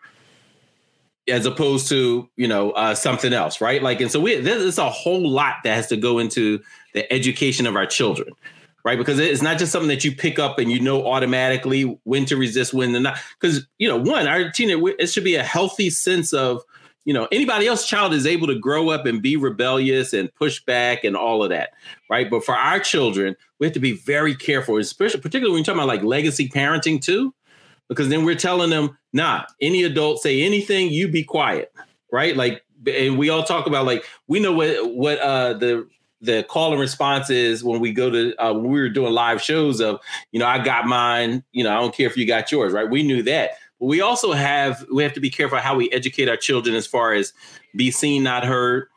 as 1.28 1.44
opposed 1.46 1.88
to, 1.88 2.28
you 2.36 2.48
know, 2.48 2.70
uh, 2.72 2.94
something 2.94 3.32
else, 3.32 3.60
right? 3.60 3.82
Like, 3.82 4.00
and 4.00 4.10
so 4.10 4.18
we, 4.18 4.36
there's 4.36 4.78
a 4.78 4.88
whole 4.88 5.28
lot 5.28 5.56
that 5.64 5.74
has 5.74 5.86
to 5.88 5.96
go 5.96 6.18
into 6.18 6.60
the 6.94 7.10
education 7.12 7.66
of 7.66 7.76
our 7.76 7.86
children. 7.86 8.30
Right, 8.84 8.96
because 8.96 9.18
it's 9.18 9.42
not 9.42 9.58
just 9.58 9.72
something 9.72 9.88
that 9.88 10.04
you 10.04 10.14
pick 10.14 10.38
up 10.38 10.58
and 10.58 10.70
you 10.70 10.80
know 10.80 11.06
automatically 11.06 11.82
when 12.04 12.24
to 12.26 12.36
resist, 12.36 12.72
when 12.72 12.92
to 12.92 13.00
not. 13.00 13.18
Because 13.38 13.66
you 13.78 13.88
know, 13.88 13.98
one, 13.98 14.26
our 14.26 14.50
teenage, 14.50 14.78
it 14.98 15.08
should 15.08 15.24
be 15.24 15.34
a 15.34 15.42
healthy 15.42 15.90
sense 15.90 16.32
of 16.32 16.62
you 17.04 17.12
know 17.12 17.28
anybody 17.32 17.66
else 17.66 17.86
child 17.86 18.14
is 18.14 18.26
able 18.26 18.46
to 18.46 18.58
grow 18.58 18.90
up 18.90 19.04
and 19.04 19.20
be 19.20 19.36
rebellious 19.36 20.12
and 20.12 20.32
push 20.34 20.64
back 20.64 21.04
and 21.04 21.16
all 21.16 21.42
of 21.42 21.50
that 21.50 21.70
right? 22.10 22.28
But 22.30 22.44
for 22.44 22.54
our 22.54 22.80
children 22.80 23.34
we 23.58 23.66
have 23.66 23.74
to 23.74 23.80
be 23.80 23.92
very 23.92 24.34
careful 24.34 24.76
especially 24.76 25.20
particularly 25.20 25.52
when 25.52 25.60
you're 25.60 25.64
talking 25.64 25.80
about 25.80 25.88
like 25.88 26.02
legacy 26.02 26.48
parenting 26.48 27.00
too 27.00 27.32
because 27.88 28.10
then 28.10 28.26
we're 28.26 28.34
telling 28.34 28.68
them 28.68 28.98
nah 29.14 29.44
any 29.60 29.84
adult 29.84 30.20
say 30.20 30.42
anything 30.42 30.90
you 30.90 31.08
be 31.08 31.24
quiet 31.24 31.72
right? 32.12 32.36
Like 32.36 32.62
and 32.86 33.18
we 33.18 33.28
all 33.30 33.42
talk 33.42 33.66
about 33.66 33.86
like 33.86 34.04
we 34.26 34.40
know 34.40 34.52
what 34.52 34.94
what 34.94 35.18
uh 35.18 35.54
the 35.54 35.88
the 36.20 36.42
call 36.44 36.72
and 36.72 36.80
response 36.80 37.30
is 37.30 37.62
when 37.62 37.80
we 37.80 37.92
go 37.92 38.10
to 38.10 38.34
uh, 38.42 38.52
when 38.52 38.70
we 38.70 38.80
were 38.80 38.88
doing 38.88 39.12
live 39.12 39.40
shows 39.40 39.80
of 39.80 40.00
you 40.32 40.40
know 40.40 40.46
i 40.46 40.62
got 40.62 40.86
mine 40.86 41.44
you 41.52 41.62
know 41.62 41.70
i 41.70 41.80
don't 41.80 41.94
care 41.94 42.06
if 42.06 42.16
you 42.16 42.26
got 42.26 42.50
yours 42.50 42.72
right? 42.72 42.90
We 42.90 43.02
knew 43.02 43.22
that. 43.22 43.52
But 43.78 43.86
we 43.86 44.00
also 44.00 44.32
have 44.32 44.84
we 44.92 45.02
have 45.02 45.12
to 45.12 45.20
be 45.20 45.30
careful 45.30 45.58
how 45.58 45.76
we 45.76 45.90
educate 45.92 46.28
our 46.28 46.36
children 46.36 46.74
as 46.74 46.86
far 46.86 47.12
as 47.12 47.32
be 47.76 47.90
seen 47.90 48.22
not 48.22 48.44
heard 48.44 48.88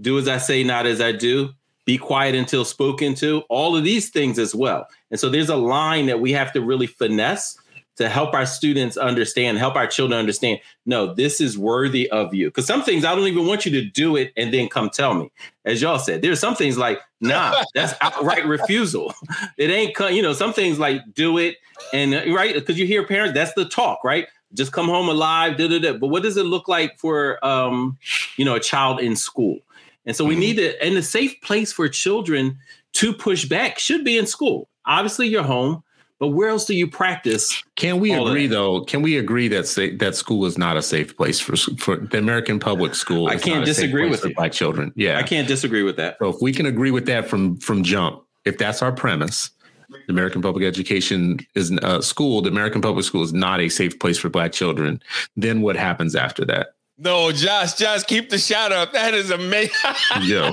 do 0.00 0.18
as 0.18 0.26
i 0.26 0.38
say 0.38 0.64
not 0.64 0.86
as 0.86 1.00
i 1.00 1.12
do 1.12 1.52
be 1.84 1.98
quiet 1.98 2.34
until 2.34 2.64
spoken 2.64 3.14
to 3.16 3.42
all 3.48 3.76
of 3.76 3.84
these 3.84 4.10
things 4.10 4.38
as 4.38 4.54
well. 4.54 4.88
And 5.10 5.20
so 5.20 5.28
there's 5.28 5.50
a 5.50 5.56
line 5.56 6.06
that 6.06 6.20
we 6.20 6.32
have 6.32 6.52
to 6.52 6.60
really 6.60 6.86
finesse 6.86 7.58
to 7.96 8.08
help 8.08 8.34
our 8.34 8.46
students 8.46 8.96
understand 8.96 9.58
help 9.58 9.76
our 9.76 9.86
children 9.86 10.18
understand 10.18 10.58
no 10.86 11.14
this 11.14 11.40
is 11.40 11.56
worthy 11.56 12.10
of 12.10 12.34
you. 12.34 12.48
Because 12.48 12.66
some 12.66 12.82
things 12.82 13.04
i 13.04 13.14
don't 13.14 13.26
even 13.26 13.46
want 13.46 13.64
you 13.64 13.72
to 13.72 13.82
do 13.82 14.16
it 14.16 14.32
and 14.36 14.52
then 14.52 14.68
come 14.68 14.90
tell 14.90 15.14
me. 15.14 15.30
As 15.64 15.80
y'all 15.80 15.98
said 15.98 16.22
there's 16.22 16.40
some 16.40 16.54
things 16.54 16.76
like 16.76 17.00
nah 17.20 17.62
that's 17.74 17.94
outright 18.00 18.46
refusal. 18.46 19.14
It 19.56 19.70
ain't 19.70 19.98
you 20.14 20.22
know 20.22 20.32
some 20.32 20.52
things 20.52 20.78
like 20.78 21.02
do 21.14 21.38
it 21.38 21.56
and 21.92 22.14
uh, 22.14 22.34
right? 22.34 22.54
Because 22.54 22.78
you 22.78 22.86
hear 22.86 23.06
parents 23.06 23.34
that's 23.34 23.54
the 23.54 23.64
talk 23.64 24.04
right? 24.04 24.26
Just 24.52 24.72
come 24.72 24.86
home 24.86 25.08
alive 25.08 25.56
da, 25.56 25.68
da, 25.68 25.78
da. 25.78 25.92
but 25.94 26.08
what 26.08 26.22
does 26.22 26.36
it 26.36 26.44
look 26.44 26.68
like 26.68 26.98
for 26.98 27.44
um 27.44 27.98
you 28.36 28.44
know 28.44 28.54
a 28.54 28.60
child 28.60 29.00
in 29.00 29.16
school? 29.16 29.58
And 30.06 30.14
so 30.14 30.24
we 30.24 30.36
need 30.36 30.56
to 30.56 30.82
and 30.84 30.96
a 30.96 31.02
safe 31.02 31.40
place 31.40 31.72
for 31.72 31.88
children 31.88 32.58
to 32.94 33.12
push 33.12 33.44
back 33.44 33.78
should 33.78 34.04
be 34.04 34.18
in 34.18 34.26
school. 34.26 34.68
Obviously 34.86 35.28
your 35.28 35.44
home 35.44 35.83
but 36.20 36.28
where 36.28 36.48
else 36.48 36.64
do 36.64 36.74
you 36.74 36.86
practice 36.86 37.62
Can 37.76 38.00
we 38.00 38.12
agree 38.12 38.46
though? 38.46 38.82
Can 38.82 39.02
we 39.02 39.18
agree 39.18 39.48
that 39.48 39.66
sa- 39.66 39.96
that 39.98 40.14
school 40.14 40.46
is 40.46 40.56
not 40.56 40.76
a 40.76 40.82
safe 40.82 41.16
place 41.16 41.40
for 41.40 41.56
for 41.56 41.96
the 41.96 42.18
American 42.18 42.58
public 42.58 42.94
school? 42.94 43.28
I 43.28 43.36
can't 43.36 43.62
a 43.62 43.66
disagree 43.66 44.08
with 44.08 44.20
for 44.20 44.30
black 44.30 44.52
children. 44.52 44.92
Yeah, 44.96 45.18
i 45.18 45.22
can't 45.22 45.48
disagree 45.48 45.82
with 45.82 45.96
that 45.96 46.16
So 46.18 46.28
if 46.28 46.36
we 46.40 46.52
can 46.52 46.66
agree 46.66 46.90
with 46.90 47.06
that 47.06 47.28
from 47.28 47.56
from 47.58 47.82
jump, 47.82 48.22
if 48.44 48.58
that's 48.58 48.82
our 48.82 48.92
premise, 48.92 49.50
the 49.88 50.12
American 50.12 50.42
public 50.42 50.64
education 50.64 51.38
is 51.54 51.72
uh, 51.82 52.00
school, 52.00 52.42
the 52.42 52.50
American 52.50 52.80
public 52.80 53.04
school 53.04 53.22
is 53.22 53.32
not 53.32 53.60
a 53.60 53.68
safe 53.68 53.98
place 53.98 54.18
for 54.18 54.28
black 54.28 54.52
children, 54.52 55.02
then 55.36 55.62
what 55.62 55.76
happens 55.76 56.14
after 56.14 56.44
that? 56.44 56.73
No, 56.96 57.32
Josh, 57.32 57.74
Josh, 57.74 58.04
keep 58.04 58.30
the 58.30 58.38
shot 58.38 58.70
up. 58.70 58.92
That 58.92 59.14
is 59.14 59.30
amazing. 59.30 59.74
Yo, 60.22 60.52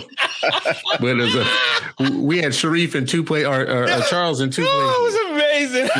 but 1.00 1.20
as 1.20 1.36
a, 1.36 2.12
we 2.18 2.40
had 2.42 2.56
Sharif 2.56 2.96
and 2.96 3.08
two 3.08 3.24
play 3.24 3.46
or, 3.46 3.62
or, 3.62 3.84
or 3.84 4.02
Charles 4.10 4.40
and 4.40 4.52
two 4.52 4.64
play. 4.64 4.72
Oh, 4.74 5.00
it 5.00 5.04
was 5.04 5.32
amazing. 5.34 5.90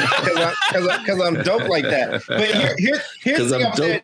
Because 0.72 1.22
I'm 1.22 1.44
dope 1.44 1.68
like 1.68 1.84
that. 1.84 2.24
But 2.28 2.46
here, 2.46 2.76
here, 2.78 3.02
here's 3.22 3.50
the 3.50 3.58
thing 3.58 3.66
I 3.66 3.70
would 3.70 3.78
say. 3.78 4.04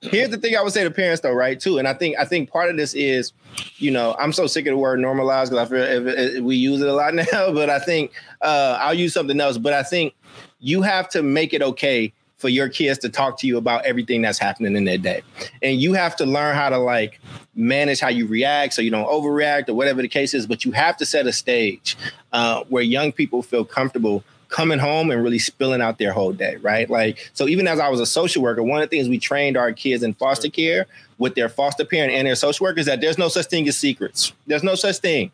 Here's 0.00 0.30
the 0.30 0.38
thing 0.38 0.56
I 0.56 0.62
would 0.62 0.72
say 0.72 0.84
to 0.84 0.90
parents 0.90 1.22
though, 1.22 1.32
right? 1.32 1.58
Too, 1.58 1.78
and 1.78 1.88
I 1.88 1.92
think 1.92 2.16
I 2.18 2.24
think 2.24 2.50
part 2.50 2.70
of 2.70 2.76
this 2.76 2.94
is, 2.94 3.32
you 3.76 3.90
know, 3.90 4.14
I'm 4.18 4.32
so 4.32 4.46
sick 4.46 4.66
of 4.66 4.72
the 4.72 4.78
word 4.78 5.00
normalized 5.00 5.50
because 5.50 5.66
I 5.66 5.70
feel 5.70 5.82
if, 5.82 6.36
if 6.36 6.42
we 6.44 6.56
use 6.56 6.80
it 6.80 6.88
a 6.88 6.92
lot 6.92 7.14
now. 7.32 7.52
But 7.52 7.68
I 7.68 7.80
think 7.80 8.12
uh, 8.40 8.78
I'll 8.80 8.94
use 8.94 9.12
something 9.12 9.38
else. 9.40 9.58
But 9.58 9.72
I 9.72 9.82
think 9.82 10.14
you 10.60 10.82
have 10.82 11.08
to 11.10 11.22
make 11.22 11.52
it 11.52 11.62
okay 11.62 12.12
for 12.38 12.48
your 12.48 12.68
kids 12.68 12.98
to 13.00 13.08
talk 13.08 13.38
to 13.40 13.46
you 13.46 13.58
about 13.58 13.84
everything 13.84 14.22
that's 14.22 14.38
happening 14.38 14.76
in 14.76 14.84
their 14.84 14.98
day. 14.98 15.22
And 15.60 15.80
you 15.80 15.92
have 15.94 16.16
to 16.16 16.26
learn 16.26 16.54
how 16.54 16.68
to 16.68 16.78
like 16.78 17.20
manage 17.54 18.00
how 18.00 18.08
you 18.08 18.26
react 18.26 18.74
so 18.74 18.82
you 18.82 18.90
don't 18.90 19.08
overreact 19.08 19.68
or 19.68 19.74
whatever 19.74 20.00
the 20.02 20.08
case 20.08 20.34
is. 20.34 20.46
But 20.46 20.64
you 20.64 20.72
have 20.72 20.96
to 20.98 21.06
set 21.06 21.26
a 21.26 21.32
stage 21.32 21.96
uh, 22.32 22.64
where 22.68 22.82
young 22.82 23.12
people 23.12 23.42
feel 23.42 23.64
comfortable 23.64 24.22
coming 24.48 24.78
home 24.78 25.10
and 25.10 25.22
really 25.22 25.38
spilling 25.38 25.82
out 25.82 25.98
their 25.98 26.12
whole 26.12 26.32
day, 26.32 26.56
right? 26.56 26.88
Like, 26.88 27.30
so 27.34 27.48
even 27.48 27.66
as 27.66 27.78
I 27.78 27.88
was 27.88 28.00
a 28.00 28.06
social 28.06 28.42
worker, 28.42 28.62
one 28.62 28.80
of 28.80 28.88
the 28.88 28.96
things 28.96 29.08
we 29.08 29.18
trained 29.18 29.58
our 29.58 29.72
kids 29.72 30.02
in 30.02 30.14
foster 30.14 30.48
care 30.48 30.86
with 31.18 31.34
their 31.34 31.50
foster 31.50 31.84
parent 31.84 32.12
and 32.12 32.26
their 32.26 32.34
social 32.34 32.64
workers 32.64 32.86
that 32.86 33.00
there's 33.00 33.18
no 33.18 33.28
such 33.28 33.46
thing 33.46 33.68
as 33.68 33.76
secrets. 33.76 34.32
There's 34.46 34.62
no 34.62 34.74
such 34.74 34.98
thing. 34.98 35.32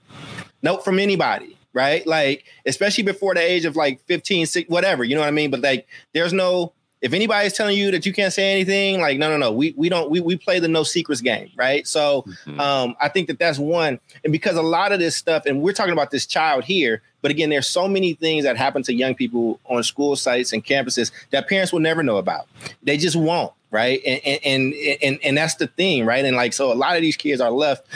Nope 0.63 0.85
from 0.85 0.99
anybody 0.99 1.57
right? 1.75 2.07
Like, 2.07 2.45
especially 2.65 3.03
before 3.03 3.35
the 3.35 3.41
age 3.41 3.65
of 3.65 3.75
like 3.77 4.01
15, 4.07 4.47
6, 4.47 4.71
whatever, 4.71 5.05
you 5.05 5.17
know 5.17 5.21
what 5.21 5.27
I 5.27 5.33
mean? 5.33 5.51
But 5.51 5.61
like, 5.61 5.87
there's 6.13 6.33
no 6.33 6.73
if 7.05 7.13
anybody's 7.13 7.53
telling 7.53 7.77
you 7.77 7.91
that 7.91 8.07
you 8.07 8.15
can't 8.15 8.33
say 8.33 8.51
anything, 8.51 8.99
like 8.99 9.19
no, 9.19 9.29
no, 9.29 9.37
no, 9.37 9.53
we 9.53 9.75
we 9.77 9.91
don't 9.91 10.11
we 10.11 10.21
we 10.21 10.39
play 10.39 10.59
the 10.59 10.69
no 10.69 10.85
secrets 10.85 11.21
game, 11.21 11.51
right? 11.55 11.87
So 11.87 12.23
mm-hmm. 12.23 12.59
um, 12.59 12.97
I 12.99 13.11
think 13.11 13.27
that 13.27 13.39
that's 13.39 13.59
one, 13.59 14.01
and 14.25 14.33
because 14.33 14.57
a 14.57 14.63
lot 14.63 14.91
of 14.91 15.01
this 15.01 15.15
stuff, 15.15 15.45
and 15.45 15.61
we're 15.61 15.75
talking 15.75 15.93
about 15.93 16.11
this 16.11 16.25
child 16.25 16.65
here, 16.65 17.03
but 17.21 17.31
again, 17.31 17.51
there's 17.51 17.69
so 17.69 17.87
many 17.87 18.15
things 18.15 18.45
that 18.45 18.57
happen 18.57 18.83
to 18.85 18.95
young 18.95 19.15
people 19.15 19.61
on 19.67 19.83
school 19.83 20.17
sites 20.17 20.55
and 20.55 20.65
campuses 20.65 21.13
that 21.29 21.47
parents 21.47 21.75
will 21.75 21.81
never 21.81 22.03
know 22.03 22.17
about. 22.17 22.49
They 22.83 22.97
just 22.97 23.17
won't, 23.17 23.53
right? 23.71 24.01
And 24.07 24.21
and 24.25 24.41
and 24.45 24.99
and, 25.03 25.19
and 25.23 25.37
that's 25.37 25.57
the 25.57 25.67
thing, 25.67 26.07
right? 26.07 26.25
And 26.25 26.35
like 26.35 26.55
so, 26.55 26.73
a 26.73 26.75
lot 26.75 26.97
of 26.97 27.03
these 27.03 27.19
kids 27.19 27.39
are 27.43 27.51
left 27.51 27.87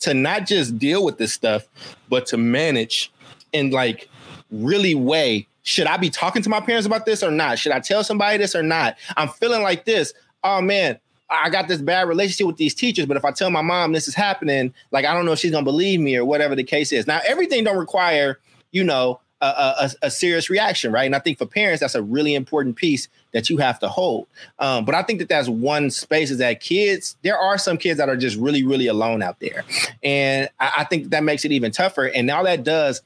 to 0.00 0.12
not 0.12 0.44
just 0.46 0.78
deal 0.78 1.02
with 1.02 1.16
this 1.16 1.32
stuff, 1.32 1.66
but 2.10 2.26
to 2.26 2.36
manage 2.36 3.10
and 3.54 3.72
like 3.72 4.10
really 4.50 4.94
weigh 4.94 5.46
should 5.70 5.86
I 5.86 5.96
be 5.96 6.10
talking 6.10 6.42
to 6.42 6.48
my 6.48 6.58
parents 6.60 6.84
about 6.84 7.06
this 7.06 7.22
or 7.22 7.30
not? 7.30 7.56
Should 7.56 7.70
I 7.70 7.78
tell 7.78 8.02
somebody 8.02 8.38
this 8.38 8.56
or 8.56 8.62
not? 8.62 8.96
I'm 9.16 9.28
feeling 9.28 9.62
like 9.62 9.84
this. 9.84 10.12
Oh 10.42 10.60
man, 10.60 10.98
I 11.30 11.48
got 11.48 11.68
this 11.68 11.80
bad 11.80 12.08
relationship 12.08 12.48
with 12.48 12.56
these 12.56 12.74
teachers, 12.74 13.06
but 13.06 13.16
if 13.16 13.24
I 13.24 13.30
tell 13.30 13.50
my 13.50 13.62
mom 13.62 13.92
this 13.92 14.08
is 14.08 14.14
happening, 14.16 14.74
like 14.90 15.04
I 15.04 15.14
don't 15.14 15.24
know 15.26 15.32
if 15.32 15.38
she's 15.38 15.52
gonna 15.52 15.64
believe 15.64 16.00
me 16.00 16.16
or 16.16 16.24
whatever 16.24 16.56
the 16.56 16.64
case 16.64 16.90
is. 16.90 17.06
Now, 17.06 17.20
everything 17.24 17.62
don't 17.62 17.78
require, 17.78 18.40
you 18.72 18.82
know, 18.82 19.20
a, 19.40 19.46
a, 19.46 19.90
a 20.02 20.10
serious 20.10 20.50
reaction, 20.50 20.90
right? 20.90 21.06
And 21.06 21.14
I 21.14 21.20
think 21.20 21.38
for 21.38 21.46
parents, 21.46 21.80
that's 21.80 21.94
a 21.94 22.02
really 22.02 22.34
important 22.34 22.74
piece 22.74 23.08
that 23.32 23.48
you 23.48 23.56
have 23.58 23.78
to 23.78 23.88
hold. 23.88 24.26
Um, 24.58 24.84
but 24.84 24.96
I 24.96 25.04
think 25.04 25.20
that 25.20 25.28
that's 25.28 25.48
one 25.48 25.90
space 25.90 26.32
is 26.32 26.38
that 26.38 26.60
kids, 26.60 27.16
there 27.22 27.38
are 27.38 27.56
some 27.58 27.78
kids 27.78 27.98
that 27.98 28.08
are 28.08 28.16
just 28.16 28.36
really, 28.36 28.64
really 28.64 28.88
alone 28.88 29.22
out 29.22 29.38
there, 29.38 29.64
and 30.02 30.48
I, 30.58 30.72
I 30.78 30.84
think 30.84 31.10
that 31.10 31.22
makes 31.22 31.44
it 31.44 31.52
even 31.52 31.70
tougher. 31.70 32.06
And 32.06 32.28
all 32.28 32.42
that 32.42 32.64
does 32.64 33.02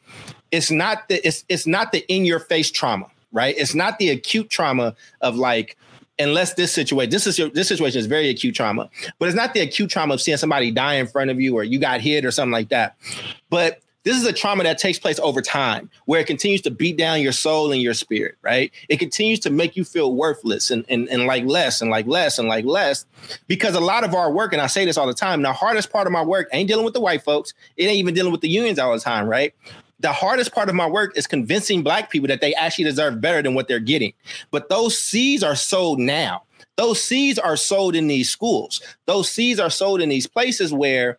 it's 0.54 0.70
not 0.70 1.08
the 1.08 1.26
it's 1.26 1.44
it's 1.48 1.66
not 1.66 1.92
the 1.92 2.04
in 2.12 2.24
your 2.24 2.38
face 2.38 2.70
trauma, 2.70 3.06
right? 3.32 3.54
It's 3.58 3.74
not 3.74 3.98
the 3.98 4.10
acute 4.10 4.50
trauma 4.50 4.94
of 5.20 5.36
like 5.36 5.76
unless 6.18 6.54
this 6.54 6.72
situation 6.72 7.10
this 7.10 7.26
is 7.26 7.38
your, 7.38 7.50
this 7.50 7.66
situation 7.66 7.98
is 7.98 8.06
very 8.06 8.28
acute 8.28 8.54
trauma, 8.54 8.88
but 9.18 9.26
it's 9.26 9.36
not 9.36 9.52
the 9.52 9.60
acute 9.60 9.90
trauma 9.90 10.14
of 10.14 10.20
seeing 10.20 10.36
somebody 10.36 10.70
die 10.70 10.94
in 10.94 11.08
front 11.08 11.30
of 11.30 11.40
you 11.40 11.56
or 11.56 11.64
you 11.64 11.80
got 11.80 12.00
hit 12.00 12.24
or 12.24 12.30
something 12.30 12.52
like 12.52 12.68
that. 12.68 12.96
But 13.50 13.80
this 14.04 14.18
is 14.18 14.26
a 14.26 14.32
trauma 14.34 14.62
that 14.64 14.76
takes 14.76 14.98
place 14.98 15.18
over 15.18 15.40
time 15.40 15.90
where 16.04 16.20
it 16.20 16.26
continues 16.26 16.60
to 16.60 16.70
beat 16.70 16.98
down 16.98 17.22
your 17.22 17.32
soul 17.32 17.72
and 17.72 17.80
your 17.80 17.94
spirit, 17.94 18.36
right? 18.42 18.70
It 18.90 18.98
continues 18.98 19.40
to 19.40 19.50
make 19.50 19.76
you 19.76 19.84
feel 19.84 20.14
worthless 20.14 20.70
and, 20.70 20.84
and, 20.90 21.08
and 21.08 21.26
like 21.26 21.44
less 21.46 21.80
and 21.80 21.90
like 21.90 22.06
less 22.06 22.38
and 22.38 22.46
like 22.46 22.66
less 22.66 23.06
because 23.48 23.74
a 23.74 23.80
lot 23.80 24.04
of 24.04 24.14
our 24.14 24.30
work, 24.30 24.52
and 24.52 24.60
I 24.60 24.66
say 24.66 24.84
this 24.84 24.98
all 24.98 25.06
the 25.06 25.14
time, 25.14 25.40
the 25.40 25.54
hardest 25.54 25.90
part 25.90 26.06
of 26.06 26.12
my 26.12 26.22
work 26.22 26.48
ain't 26.52 26.68
dealing 26.68 26.84
with 26.84 26.92
the 26.92 27.00
white 27.00 27.22
folks. 27.22 27.54
It 27.78 27.84
ain't 27.84 27.96
even 27.96 28.14
dealing 28.14 28.30
with 28.30 28.42
the 28.42 28.48
unions 28.48 28.78
all 28.78 28.92
the 28.92 29.00
time, 29.00 29.26
right? 29.26 29.54
The 30.04 30.12
hardest 30.12 30.54
part 30.54 30.68
of 30.68 30.74
my 30.74 30.86
work 30.86 31.16
is 31.16 31.26
convincing 31.26 31.82
black 31.82 32.10
people 32.10 32.28
that 32.28 32.42
they 32.42 32.54
actually 32.56 32.84
deserve 32.84 33.22
better 33.22 33.40
than 33.40 33.54
what 33.54 33.68
they're 33.68 33.80
getting. 33.80 34.12
But 34.50 34.68
those 34.68 34.98
seeds 34.98 35.42
are 35.42 35.56
sold 35.56 35.98
now. 35.98 36.42
Those 36.76 37.02
seeds 37.02 37.38
are 37.38 37.56
sold 37.56 37.96
in 37.96 38.06
these 38.06 38.28
schools. 38.28 38.82
Those 39.06 39.30
seeds 39.30 39.58
are 39.58 39.70
sold 39.70 40.02
in 40.02 40.10
these 40.10 40.26
places 40.26 40.74
where 40.74 41.18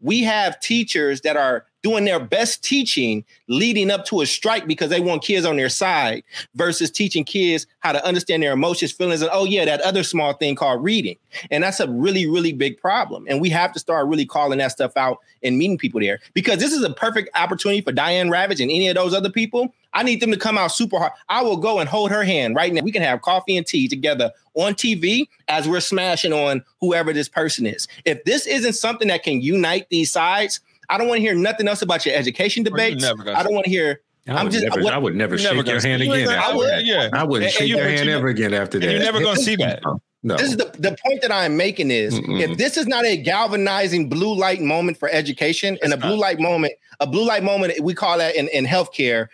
we 0.00 0.22
have 0.22 0.58
teachers 0.60 1.20
that 1.20 1.36
are 1.36 1.66
doing 1.86 2.04
their 2.04 2.18
best 2.18 2.64
teaching 2.64 3.24
leading 3.46 3.92
up 3.92 4.04
to 4.04 4.20
a 4.20 4.26
strike 4.26 4.66
because 4.66 4.90
they 4.90 4.98
want 4.98 5.22
kids 5.22 5.46
on 5.46 5.56
their 5.56 5.68
side 5.68 6.24
versus 6.56 6.90
teaching 6.90 7.22
kids 7.22 7.64
how 7.78 7.92
to 7.92 8.04
understand 8.04 8.42
their 8.42 8.54
emotions, 8.54 8.90
feelings, 8.90 9.22
and 9.22 9.30
oh, 9.32 9.44
yeah, 9.44 9.64
that 9.64 9.80
other 9.82 10.02
small 10.02 10.32
thing 10.32 10.56
called 10.56 10.82
reading. 10.82 11.16
And 11.48 11.62
that's 11.62 11.78
a 11.78 11.88
really, 11.88 12.26
really 12.26 12.52
big 12.52 12.76
problem. 12.80 13.24
And 13.28 13.40
we 13.40 13.50
have 13.50 13.72
to 13.72 13.78
start 13.78 14.08
really 14.08 14.26
calling 14.26 14.58
that 14.58 14.72
stuff 14.72 14.96
out 14.96 15.18
and 15.44 15.58
meeting 15.58 15.78
people 15.78 16.00
there 16.00 16.18
because 16.34 16.58
this 16.58 16.72
is 16.72 16.82
a 16.82 16.92
perfect 16.92 17.30
opportunity 17.36 17.82
for 17.82 17.92
Diane 17.92 18.30
Ravitch 18.30 18.60
and 18.60 18.68
any 18.68 18.88
of 18.88 18.96
those 18.96 19.14
other 19.14 19.30
people. 19.30 19.72
I 19.92 20.02
need 20.02 20.20
them 20.20 20.32
to 20.32 20.36
come 20.36 20.58
out 20.58 20.72
super 20.72 20.98
hard. 20.98 21.12
I 21.28 21.42
will 21.42 21.56
go 21.56 21.78
and 21.78 21.88
hold 21.88 22.10
her 22.10 22.24
hand 22.24 22.56
right 22.56 22.72
now. 22.72 22.82
We 22.82 22.90
can 22.90 23.02
have 23.02 23.22
coffee 23.22 23.56
and 23.56 23.64
tea 23.64 23.86
together 23.86 24.32
on 24.54 24.74
TV 24.74 25.28
as 25.46 25.68
we're 25.68 25.80
smashing 25.80 26.32
on 26.32 26.64
whoever 26.80 27.12
this 27.12 27.28
person 27.28 27.64
is. 27.64 27.86
If 28.04 28.24
this 28.24 28.46
isn't 28.46 28.72
something 28.72 29.08
that 29.08 29.22
can 29.22 29.40
unite 29.40 29.86
these 29.88 30.10
sides, 30.10 30.60
I 30.88 30.98
don't 30.98 31.08
want 31.08 31.18
to 31.18 31.22
hear 31.22 31.34
nothing 31.34 31.68
else 31.68 31.82
about 31.82 32.06
your 32.06 32.14
education 32.14 32.62
debates. 32.62 33.04
I 33.04 33.42
don't 33.42 33.52
want 33.52 33.64
to 33.64 33.70
hear. 33.70 34.00
I 34.28 34.40
am 34.40 34.50
just. 34.50 34.64
Never, 34.64 34.82
what, 34.82 34.92
I 34.92 34.98
would 34.98 35.14
never 35.14 35.38
shake 35.38 35.66
your 35.66 35.80
hand 35.80 36.02
again. 36.02 36.28
I 36.28 36.54
would. 36.54 36.86
Yeah. 36.86 37.10
I 37.12 37.24
wouldn't 37.24 37.52
shake 37.52 37.68
your 37.68 37.88
hand 37.88 38.08
ever 38.08 38.28
again 38.28 38.54
after 38.54 38.78
that. 38.78 38.90
You're 38.90 39.00
never 39.00 39.20
going 39.20 39.36
to 39.36 39.42
see 39.42 39.56
that. 39.56 39.82
No. 40.22 40.36
This 40.36 40.50
is 40.50 40.56
the, 40.56 40.64
the 40.78 40.96
point 41.06 41.22
that 41.22 41.30
I'm 41.30 41.56
making 41.56 41.92
is 41.92 42.18
Mm-mm. 42.18 42.40
if 42.40 42.58
this 42.58 42.76
is 42.76 42.88
not 42.88 43.04
a 43.04 43.16
galvanizing 43.16 44.08
blue 44.08 44.34
light 44.34 44.60
moment 44.60 44.98
for 44.98 45.08
education 45.08 45.74
it's 45.74 45.84
and 45.84 45.92
a 45.92 45.96
blue 45.96 46.16
light 46.16 46.40
moment, 46.40 46.72
a 46.98 47.06
blue 47.06 47.24
light 47.24 47.44
moment, 47.44 47.78
we 47.80 47.94
call 47.94 48.18
that 48.18 48.34
in, 48.34 48.48
in 48.48 48.64
healthcare. 48.64 49.28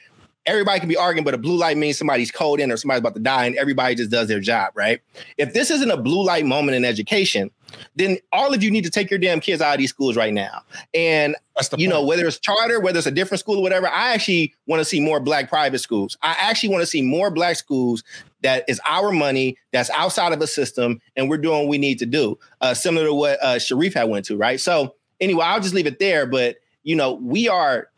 Everybody 0.45 0.81
can 0.81 0.91
be 0.91 0.97
arguing, 0.97 1.25
but 1.25 1.33
a 1.33 1.39
blue 1.39 1.57
light 1.57 1.79
means 1.79 1.97
somebody's 1.97 2.31
coding 2.31 2.71
or 2.71 2.77
somebody's 2.77 2.99
about 2.99 3.15
to 3.15 3.21
die, 3.21 3.47
and 3.47 3.57
everybody 3.57 3.95
just 3.95 4.11
does 4.11 4.29
their 4.29 4.41
job, 4.41 4.73
right? 4.75 5.01
If 5.39 5.55
this 5.55 5.71
isn't 5.71 5.91
a 5.91 5.97
blue 5.97 6.23
light 6.23 6.45
moment 6.45 6.77
in 6.77 6.85
education, 6.85 7.51
then 7.95 8.19
all 8.33 8.55
of 8.55 8.63
you 8.63 8.71
need 8.71 8.85
to 8.85 8.91
take 8.91 9.11
your 9.11 9.19
damn 9.19 9.41
kids 9.41 9.63
out 9.63 9.75
of 9.75 9.79
these 9.79 9.91
schools 9.91 10.17
right 10.17 10.33
now. 10.33 10.63
And 10.95 11.37
you 11.77 11.89
point. 11.89 11.91
know, 11.91 12.05
whether 12.05 12.27
it's 12.27 12.39
charter, 12.39 12.81
whether 12.81 12.99
it's 12.99 13.07
a 13.07 13.13
different 13.13 13.41
school 13.41 13.59
or 13.59 13.63
whatever, 13.63 13.89
I 13.89 14.13
actually 14.13 14.55
want 14.67 14.81
to 14.81 14.85
see 14.85 15.01
more 15.01 15.21
black 15.21 15.49
private 15.49 15.81
schools. 15.81 16.17
I 16.23 16.35
actually 16.39 16.71
want 16.71 16.83
to 16.83 16.87
see 16.87 17.03
more 17.03 17.31
black 17.31 17.57
schools 17.57 18.03
that 18.43 18.65
is 18.69 18.81
our 18.87 19.13
money 19.13 19.57
that's 19.73 19.91
outside 19.91 20.33
of 20.33 20.41
a 20.41 20.47
system, 20.47 21.01
and 21.17 21.29
we're 21.29 21.39
doing 21.39 21.61
what 21.61 21.69
we 21.69 21.79
need 21.79 21.99
to 22.01 22.07
do. 22.07 22.39
Uh, 22.61 22.75
similar 22.75 23.07
to 23.07 23.15
what 23.15 23.43
uh, 23.43 23.59
Sharif 23.59 23.95
had 23.95 24.09
went 24.09 24.25
to, 24.27 24.37
right? 24.37 24.61
So 24.61 24.95
anyway, 25.21 25.45
I'll 25.45 25.61
just 25.61 25.75
leave 25.75 25.87
it 25.87 25.99
there. 25.99 26.27
But 26.27 26.57
you 26.83 26.97
know, 26.97 27.15
we 27.15 27.49
are 27.49 27.89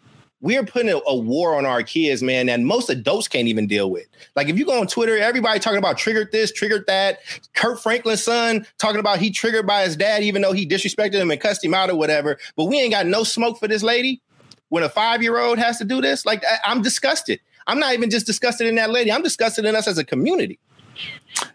we 0.44 0.58
are 0.58 0.62
putting 0.62 0.90
a, 0.90 1.16
war 1.16 1.56
on 1.56 1.64
our 1.64 1.82
kids, 1.82 2.22
man, 2.22 2.46
that 2.46 2.60
most 2.60 2.90
adults 2.90 3.28
can't 3.28 3.48
even 3.48 3.66
deal 3.66 3.90
with. 3.90 4.04
Like 4.36 4.50
if 4.50 4.58
you 4.58 4.66
go 4.66 4.78
on 4.78 4.86
Twitter, 4.86 5.16
everybody 5.16 5.58
talking 5.58 5.78
about 5.78 5.96
triggered 5.96 6.32
this, 6.32 6.52
triggered 6.52 6.84
that. 6.86 7.20
Kirk 7.54 7.80
Franklin's 7.80 8.22
son 8.22 8.66
talking 8.76 9.00
about 9.00 9.18
he 9.20 9.30
triggered 9.30 9.66
by 9.66 9.84
his 9.84 9.96
dad, 9.96 10.22
even 10.22 10.42
though 10.42 10.52
he 10.52 10.68
disrespected 10.68 11.14
him 11.14 11.30
and 11.30 11.40
cussed 11.40 11.64
him 11.64 11.72
out 11.72 11.88
or 11.88 11.96
whatever. 11.96 12.36
But 12.56 12.66
we 12.66 12.78
ain't 12.78 12.92
got 12.92 13.06
no 13.06 13.24
smoke 13.24 13.58
for 13.58 13.68
this 13.68 13.82
lady. 13.82 14.20
When 14.68 14.82
a 14.82 14.90
five 14.90 15.22
year 15.22 15.38
old 15.38 15.58
has 15.58 15.78
to 15.78 15.84
do 15.84 16.02
this, 16.02 16.26
like 16.26 16.44
I'm 16.62 16.82
disgusted. 16.82 17.40
I'm 17.66 17.78
not 17.78 17.94
even 17.94 18.10
just 18.10 18.26
disgusted 18.26 18.66
in 18.66 18.74
that 18.74 18.90
lady. 18.90 19.10
I'm 19.10 19.22
disgusted 19.22 19.64
in 19.64 19.74
us 19.74 19.88
as 19.88 19.96
a 19.96 20.04
community. 20.04 20.58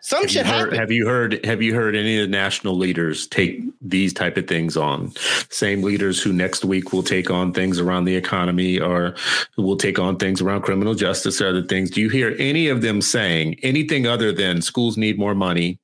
Some 0.10 0.24
have 0.24 0.32
shit 0.32 0.46
heard, 0.48 0.74
Have 0.74 0.90
you 0.90 1.06
heard? 1.06 1.46
Have 1.46 1.62
you 1.62 1.76
heard 1.76 1.96
any 1.96 2.18
of 2.18 2.26
the 2.26 2.32
national 2.32 2.76
leaders 2.76 3.28
take 3.28 3.62
these 3.80 4.12
type 4.12 4.38
of 4.38 4.48
things 4.48 4.76
on? 4.76 5.14
Same 5.52 5.84
leaders 5.84 6.20
who 6.20 6.34
next 6.34 6.66
week 6.66 6.92
will 6.92 7.04
take 7.04 7.30
on 7.30 7.54
things 7.54 7.80
around 7.80 8.06
the 8.06 8.16
economy 8.16 8.80
or 8.80 9.14
who 9.56 9.62
will 9.62 9.78
take 9.78 10.00
on 10.00 10.18
things 10.18 10.42
around 10.42 10.64
criminal 10.64 10.96
justice 10.96 11.40
or 11.40 11.50
other 11.50 11.62
things. 11.62 11.92
Do 11.92 12.02
you 12.02 12.10
hear 12.10 12.36
any 12.40 12.70
of 12.70 12.82
them 12.82 13.04
saying 13.04 13.60
anything 13.62 14.08
other 14.08 14.32
than 14.32 14.64
schools 14.64 14.98
need 14.98 15.20
more 15.20 15.36
money? 15.36 15.78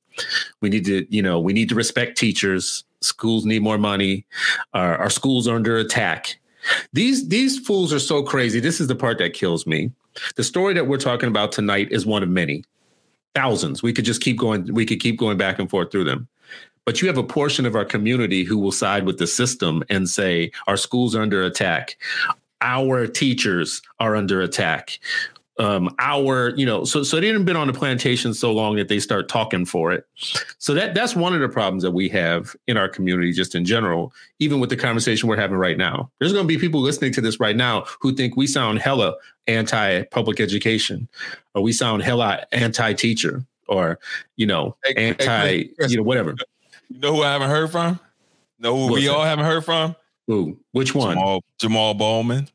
We 0.60 0.70
need 0.70 0.86
to, 0.86 1.06
you 1.08 1.22
know, 1.22 1.38
we 1.38 1.52
need 1.52 1.68
to 1.68 1.76
respect 1.76 2.18
teachers. 2.18 2.82
Schools 3.02 3.44
need 3.44 3.62
more 3.62 3.78
money. 3.78 4.26
Our, 4.74 4.96
our 4.96 5.10
schools 5.10 5.46
are 5.46 5.54
under 5.54 5.76
attack. 5.76 6.40
These 6.92 7.28
these 7.28 7.60
fools 7.60 7.92
are 7.92 8.00
so 8.00 8.24
crazy. 8.24 8.58
This 8.58 8.80
is 8.80 8.88
the 8.88 8.96
part 8.96 9.18
that 9.18 9.34
kills 9.34 9.68
me. 9.68 9.92
The 10.34 10.42
story 10.42 10.74
that 10.74 10.88
we're 10.88 10.98
talking 10.98 11.28
about 11.28 11.52
tonight 11.52 11.92
is 11.92 12.04
one 12.04 12.24
of 12.24 12.28
many 12.28 12.64
thousands. 13.36 13.82
We 13.82 13.92
could 13.92 14.06
just 14.06 14.22
keep 14.22 14.38
going. 14.38 14.72
We 14.72 14.86
could 14.86 14.98
keep 14.98 15.18
going 15.18 15.36
back 15.36 15.58
and 15.58 15.68
forth 15.68 15.92
through 15.92 16.04
them. 16.04 16.26
But 16.86 17.02
you 17.02 17.08
have 17.08 17.18
a 17.18 17.22
portion 17.22 17.66
of 17.66 17.76
our 17.76 17.84
community 17.84 18.44
who 18.44 18.56
will 18.56 18.72
side 18.72 19.04
with 19.04 19.18
the 19.18 19.26
system 19.26 19.84
and 19.90 20.08
say 20.08 20.50
our 20.66 20.76
schools 20.76 21.14
are 21.14 21.22
under 21.22 21.42
attack. 21.44 21.96
our 22.62 23.06
teachers 23.06 23.82
are 24.00 24.16
under 24.16 24.40
attack 24.40 24.98
um, 25.58 25.94
our, 25.98 26.50
you 26.56 26.66
know, 26.66 26.84
so 26.84 27.02
so 27.02 27.16
they 27.16 27.22
didn't 27.22 27.44
been 27.44 27.56
on 27.56 27.66
the 27.66 27.72
plantation 27.72 28.34
so 28.34 28.52
long 28.52 28.76
that 28.76 28.88
they 28.88 29.00
start 29.00 29.28
talking 29.28 29.64
for 29.64 29.92
it. 29.92 30.06
So 30.58 30.74
that 30.74 30.94
that's 30.94 31.16
one 31.16 31.34
of 31.34 31.40
the 31.40 31.48
problems 31.48 31.82
that 31.82 31.92
we 31.92 32.08
have 32.10 32.54
in 32.66 32.76
our 32.76 32.88
community, 32.88 33.32
just 33.32 33.54
in 33.54 33.64
general. 33.64 34.12
Even 34.38 34.60
with 34.60 34.70
the 34.70 34.76
conversation 34.76 35.28
we're 35.28 35.36
having 35.36 35.56
right 35.56 35.78
now, 35.78 36.10
there's 36.18 36.32
going 36.32 36.44
to 36.44 36.48
be 36.48 36.58
people 36.58 36.80
listening 36.80 37.12
to 37.14 37.20
this 37.20 37.40
right 37.40 37.56
now 37.56 37.84
who 38.00 38.14
think 38.14 38.36
we 38.36 38.46
sound 38.46 38.80
hella 38.80 39.14
anti 39.46 40.02
public 40.04 40.40
education, 40.40 41.08
or 41.54 41.62
we 41.62 41.72
sound 41.72 42.02
hella 42.02 42.44
anti 42.52 42.92
teacher, 42.92 43.44
or 43.68 43.98
you 44.36 44.46
know, 44.46 44.76
anti, 44.96 45.64
you 45.88 45.96
know, 45.96 46.02
whatever. 46.02 46.34
You 46.88 47.00
know 47.00 47.16
who 47.16 47.22
I 47.22 47.32
haven't 47.32 47.50
heard 47.50 47.70
from? 47.70 47.98
know 48.58 48.76
who 48.76 48.84
What's 48.84 48.94
we 48.94 49.06
that? 49.06 49.14
all 49.14 49.24
haven't 49.24 49.44
heard 49.44 49.64
from? 49.64 49.96
Who? 50.26 50.58
Which 50.72 50.94
one? 50.94 51.16
Jamaal, 51.16 51.40
Jamaal 51.60 51.96
Bowman. 51.96 52.48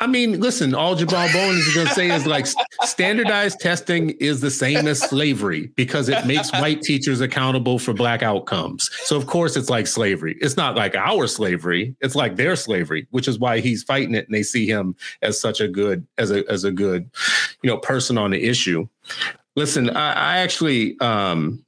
I 0.00 0.06
mean, 0.06 0.40
listen, 0.40 0.74
all 0.74 0.94
Jamaal 0.94 1.32
Bowman 1.32 1.56
is 1.56 1.74
going 1.74 1.88
to 1.88 1.94
say 1.94 2.10
is 2.10 2.24
like 2.24 2.46
standardized 2.82 3.58
testing 3.58 4.10
is 4.20 4.40
the 4.40 4.50
same 4.50 4.86
as 4.86 5.00
slavery 5.00 5.72
because 5.74 6.08
it 6.08 6.24
makes 6.24 6.52
white 6.52 6.82
teachers 6.82 7.20
accountable 7.20 7.80
for 7.80 7.92
black 7.92 8.22
outcomes. 8.22 8.90
So 9.04 9.16
of 9.16 9.26
course 9.26 9.56
it's 9.56 9.68
like 9.68 9.88
slavery. 9.88 10.36
It's 10.40 10.56
not 10.56 10.76
like 10.76 10.94
our 10.94 11.26
slavery. 11.26 11.96
It's 12.00 12.14
like 12.14 12.36
their 12.36 12.54
slavery, 12.54 13.08
which 13.10 13.26
is 13.26 13.40
why 13.40 13.58
he's 13.58 13.82
fighting 13.82 14.14
it 14.14 14.26
and 14.26 14.34
they 14.34 14.44
see 14.44 14.68
him 14.68 14.94
as 15.22 15.40
such 15.40 15.60
a 15.60 15.66
good 15.66 16.06
as 16.16 16.30
a 16.30 16.48
as 16.48 16.62
a 16.62 16.70
good, 16.70 17.10
you 17.62 17.70
know, 17.70 17.78
person 17.78 18.16
on 18.18 18.30
the 18.30 18.44
issue. 18.44 18.86
Listen, 19.56 19.90
I, 19.90 20.12
I 20.12 20.38
actually 20.38 20.98
um 21.00 21.64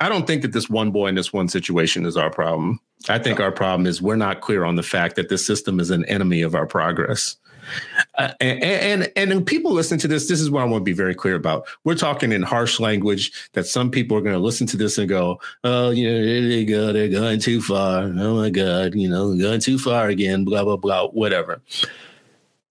I 0.00 0.08
don't 0.10 0.26
think 0.26 0.42
that 0.42 0.52
this 0.52 0.68
one 0.68 0.90
boy 0.90 1.06
in 1.08 1.14
this 1.14 1.32
one 1.32 1.48
situation 1.48 2.04
is 2.04 2.16
our 2.18 2.30
problem. 2.30 2.80
I 3.08 3.18
think 3.18 3.40
our 3.40 3.52
problem 3.52 3.86
is 3.86 4.02
we're 4.02 4.16
not 4.16 4.40
clear 4.40 4.64
on 4.64 4.76
the 4.76 4.82
fact 4.82 5.16
that 5.16 5.28
this 5.28 5.46
system 5.46 5.80
is 5.80 5.90
an 5.90 6.04
enemy 6.04 6.42
of 6.42 6.54
our 6.54 6.66
progress. 6.66 7.36
Uh, 8.18 8.32
and, 8.40 9.12
and 9.16 9.32
and 9.32 9.46
people 9.46 9.72
listen 9.72 9.96
to 9.98 10.08
this. 10.08 10.28
This 10.28 10.40
is 10.40 10.50
what 10.50 10.62
I 10.62 10.64
want 10.64 10.80
to 10.80 10.84
be 10.84 10.92
very 10.92 11.14
clear 11.14 11.36
about. 11.36 11.68
We're 11.84 11.94
talking 11.94 12.32
in 12.32 12.42
harsh 12.42 12.80
language 12.80 13.32
that 13.52 13.64
some 13.66 13.90
people 13.90 14.16
are 14.16 14.20
going 14.20 14.34
to 14.34 14.40
listen 14.40 14.66
to 14.68 14.76
this 14.76 14.98
and 14.98 15.08
go, 15.08 15.40
"Oh, 15.62 15.90
you 15.90 16.10
know, 16.10 16.48
they 16.48 16.64
go, 16.64 16.92
they're 16.92 17.08
going 17.08 17.38
too 17.38 17.62
far. 17.62 18.02
Oh 18.02 18.36
my 18.36 18.50
God, 18.50 18.94
you 18.94 19.08
know, 19.08 19.36
going 19.36 19.60
too 19.60 19.78
far 19.78 20.08
again." 20.08 20.44
Blah 20.44 20.64
blah 20.64 20.78
blah. 20.78 21.08
Whatever 21.08 21.62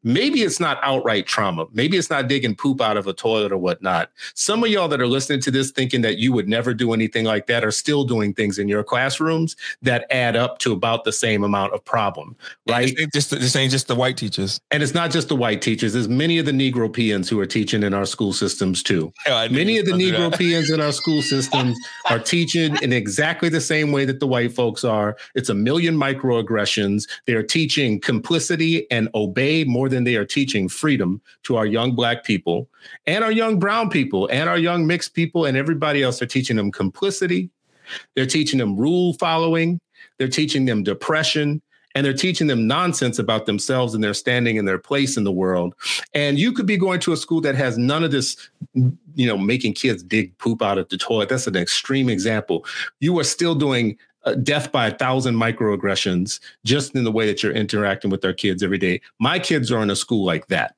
maybe 0.04 0.44
it's 0.44 0.60
not 0.60 0.80
outright 0.82 1.26
trauma. 1.28 1.66
Maybe 1.72 1.98
it's 1.98 2.10
not 2.10 2.28
digging 2.28 2.56
poop 2.56 2.82
out 2.82 2.98
of 2.98 3.08
a 3.08 3.14
toilet 3.14 3.52
or 3.52 3.58
whatnot. 3.58 4.10
Some 4.34 4.64
of 4.64 4.70
y'all 4.70 4.88
that 4.88 5.02
are 5.02 5.08
listening 5.08 5.42
to 5.42 5.52
this 5.52 5.72
thinking 5.72 6.02
that 6.02 6.18
you 6.18 6.32
would 6.34 6.48
never 6.48 6.74
do 6.74 6.94
anything 6.94 7.26
like 7.26 7.48
that 7.48 7.64
are 7.64 7.72
still 7.72 8.04
doing 8.04 8.34
things 8.34 8.60
in 8.60 8.68
your 8.68 8.84
classrooms 8.84 9.56
that 9.82 10.06
add 10.10 10.36
up 10.36 10.60
to 10.60 10.72
about 10.72 11.04
the 11.04 11.12
same 11.12 11.44
amount 11.44 11.74
of 11.74 11.84
problem, 11.84 12.36
right? 12.70 12.88
This 12.88 13.02
ain't 13.02 13.14
just, 13.14 13.30
this 13.32 13.56
ain't 13.56 13.72
just 13.72 13.88
the 13.88 13.96
white 13.96 14.18
teachers. 14.18 14.60
And 14.72 14.82
it's 14.82 14.94
not 14.94 15.12
just 15.12 15.28
the 15.28 15.36
white 15.36 15.62
teachers. 15.62 15.94
There's 15.94 16.10
many 16.10 16.38
of 16.38 16.46
the 16.46 16.52
Negro 16.52 16.92
peons 16.92 17.30
who 17.30 17.40
are 17.40 17.46
teaching 17.46 17.84
in 17.84 17.94
our 17.94 18.06
school 18.06 18.34
systems 18.34 18.82
too. 18.84 19.12
Many 19.28 19.78
of 19.80 19.86
the 19.86 19.94
Negro 19.94 20.36
peons 20.38 20.70
in 20.70 20.80
our 20.80 20.92
school 20.92 21.22
systems 21.22 21.78
are 22.10 22.20
teaching 22.20 22.78
in 22.82 22.94
exactly 22.94 23.50
the 23.50 23.62
same 23.62 23.92
way 23.92 24.06
that 24.06 24.20
the 24.20 24.28
white 24.28 24.54
folks 24.54 24.84
are. 24.84 25.18
It's 25.36 25.50
a 25.50 25.54
million 25.54 25.96
microaggressions. 25.96 27.08
They're 27.26 27.44
teaching 27.44 28.00
complicity 28.00 28.90
and 28.92 29.10
obey 29.14 29.64
more 29.64 29.89
than 29.90 30.06
they 30.06 30.16
are 30.16 30.26
teaching 30.26 30.70
freedom 30.70 31.22
to 31.44 31.58
our 31.58 31.66
young 31.66 31.94
black 31.94 32.24
people 32.24 32.70
and 33.06 33.24
our 33.24 33.32
young 33.32 33.60
brown 33.60 33.90
people 33.90 34.28
and 34.28 34.48
our 34.48 34.58
young 34.58 34.88
mixed 34.88 35.14
people 35.14 35.46
and 35.46 35.58
everybody 35.58 36.02
else. 36.02 36.20
They're 36.20 36.28
teaching 36.28 36.56
them 36.56 36.72
complicity. 36.72 37.50
They're 38.16 38.26
teaching 38.26 38.60
them 38.60 38.78
rule 38.78 39.14
following. 39.14 39.80
They're 40.18 40.28
teaching 40.28 40.66
them 40.66 40.84
depression 40.84 41.62
and 41.96 42.06
they're 42.06 42.14
teaching 42.14 42.48
them 42.48 42.68
nonsense 42.68 43.18
about 43.20 43.46
themselves 43.46 43.94
and 43.94 44.04
their 44.04 44.14
standing 44.14 44.58
and 44.58 44.68
their 44.68 44.78
place 44.78 45.18
in 45.18 45.24
the 45.24 45.32
world. 45.32 45.74
And 46.14 46.38
you 46.38 46.52
could 46.52 46.66
be 46.66 46.78
going 46.78 47.00
to 47.02 47.14
a 47.14 47.18
school 47.18 47.42
that 47.42 47.56
has 47.56 47.78
none 47.78 48.04
of 48.04 48.12
this, 48.12 48.50
you 48.74 49.28
know, 49.28 49.38
making 49.38 49.74
kids 49.74 50.04
dig 50.04 50.38
poop 50.38 50.62
out 50.62 50.78
of 50.78 50.88
the 50.90 50.98
toilet. 50.98 51.30
That's 51.30 51.48
an 51.48 51.56
extreme 51.56 52.10
example. 52.10 52.66
You 53.00 53.18
are 53.20 53.24
still 53.24 53.56
doing 53.56 53.98
Uh, 54.26 54.36
death 54.36 54.70
by 54.72 54.88
a 54.88 54.92
thousand 54.92 55.36
microaggressions 55.36 56.42
just 56.66 56.94
in 56.94 57.06
the 57.06 57.12
way 57.12 57.26
that 57.26 57.42
you're 57.42 57.54
interacting 57.54 58.12
with 58.12 58.24
our 58.26 58.34
kids 58.34 58.62
every 58.62 58.78
day. 58.78 59.00
My 59.18 59.40
kids 59.40 59.72
are 59.72 59.82
in 59.82 59.90
a 59.90 59.96
school 59.96 60.26
like 60.26 60.48
that. 60.48 60.76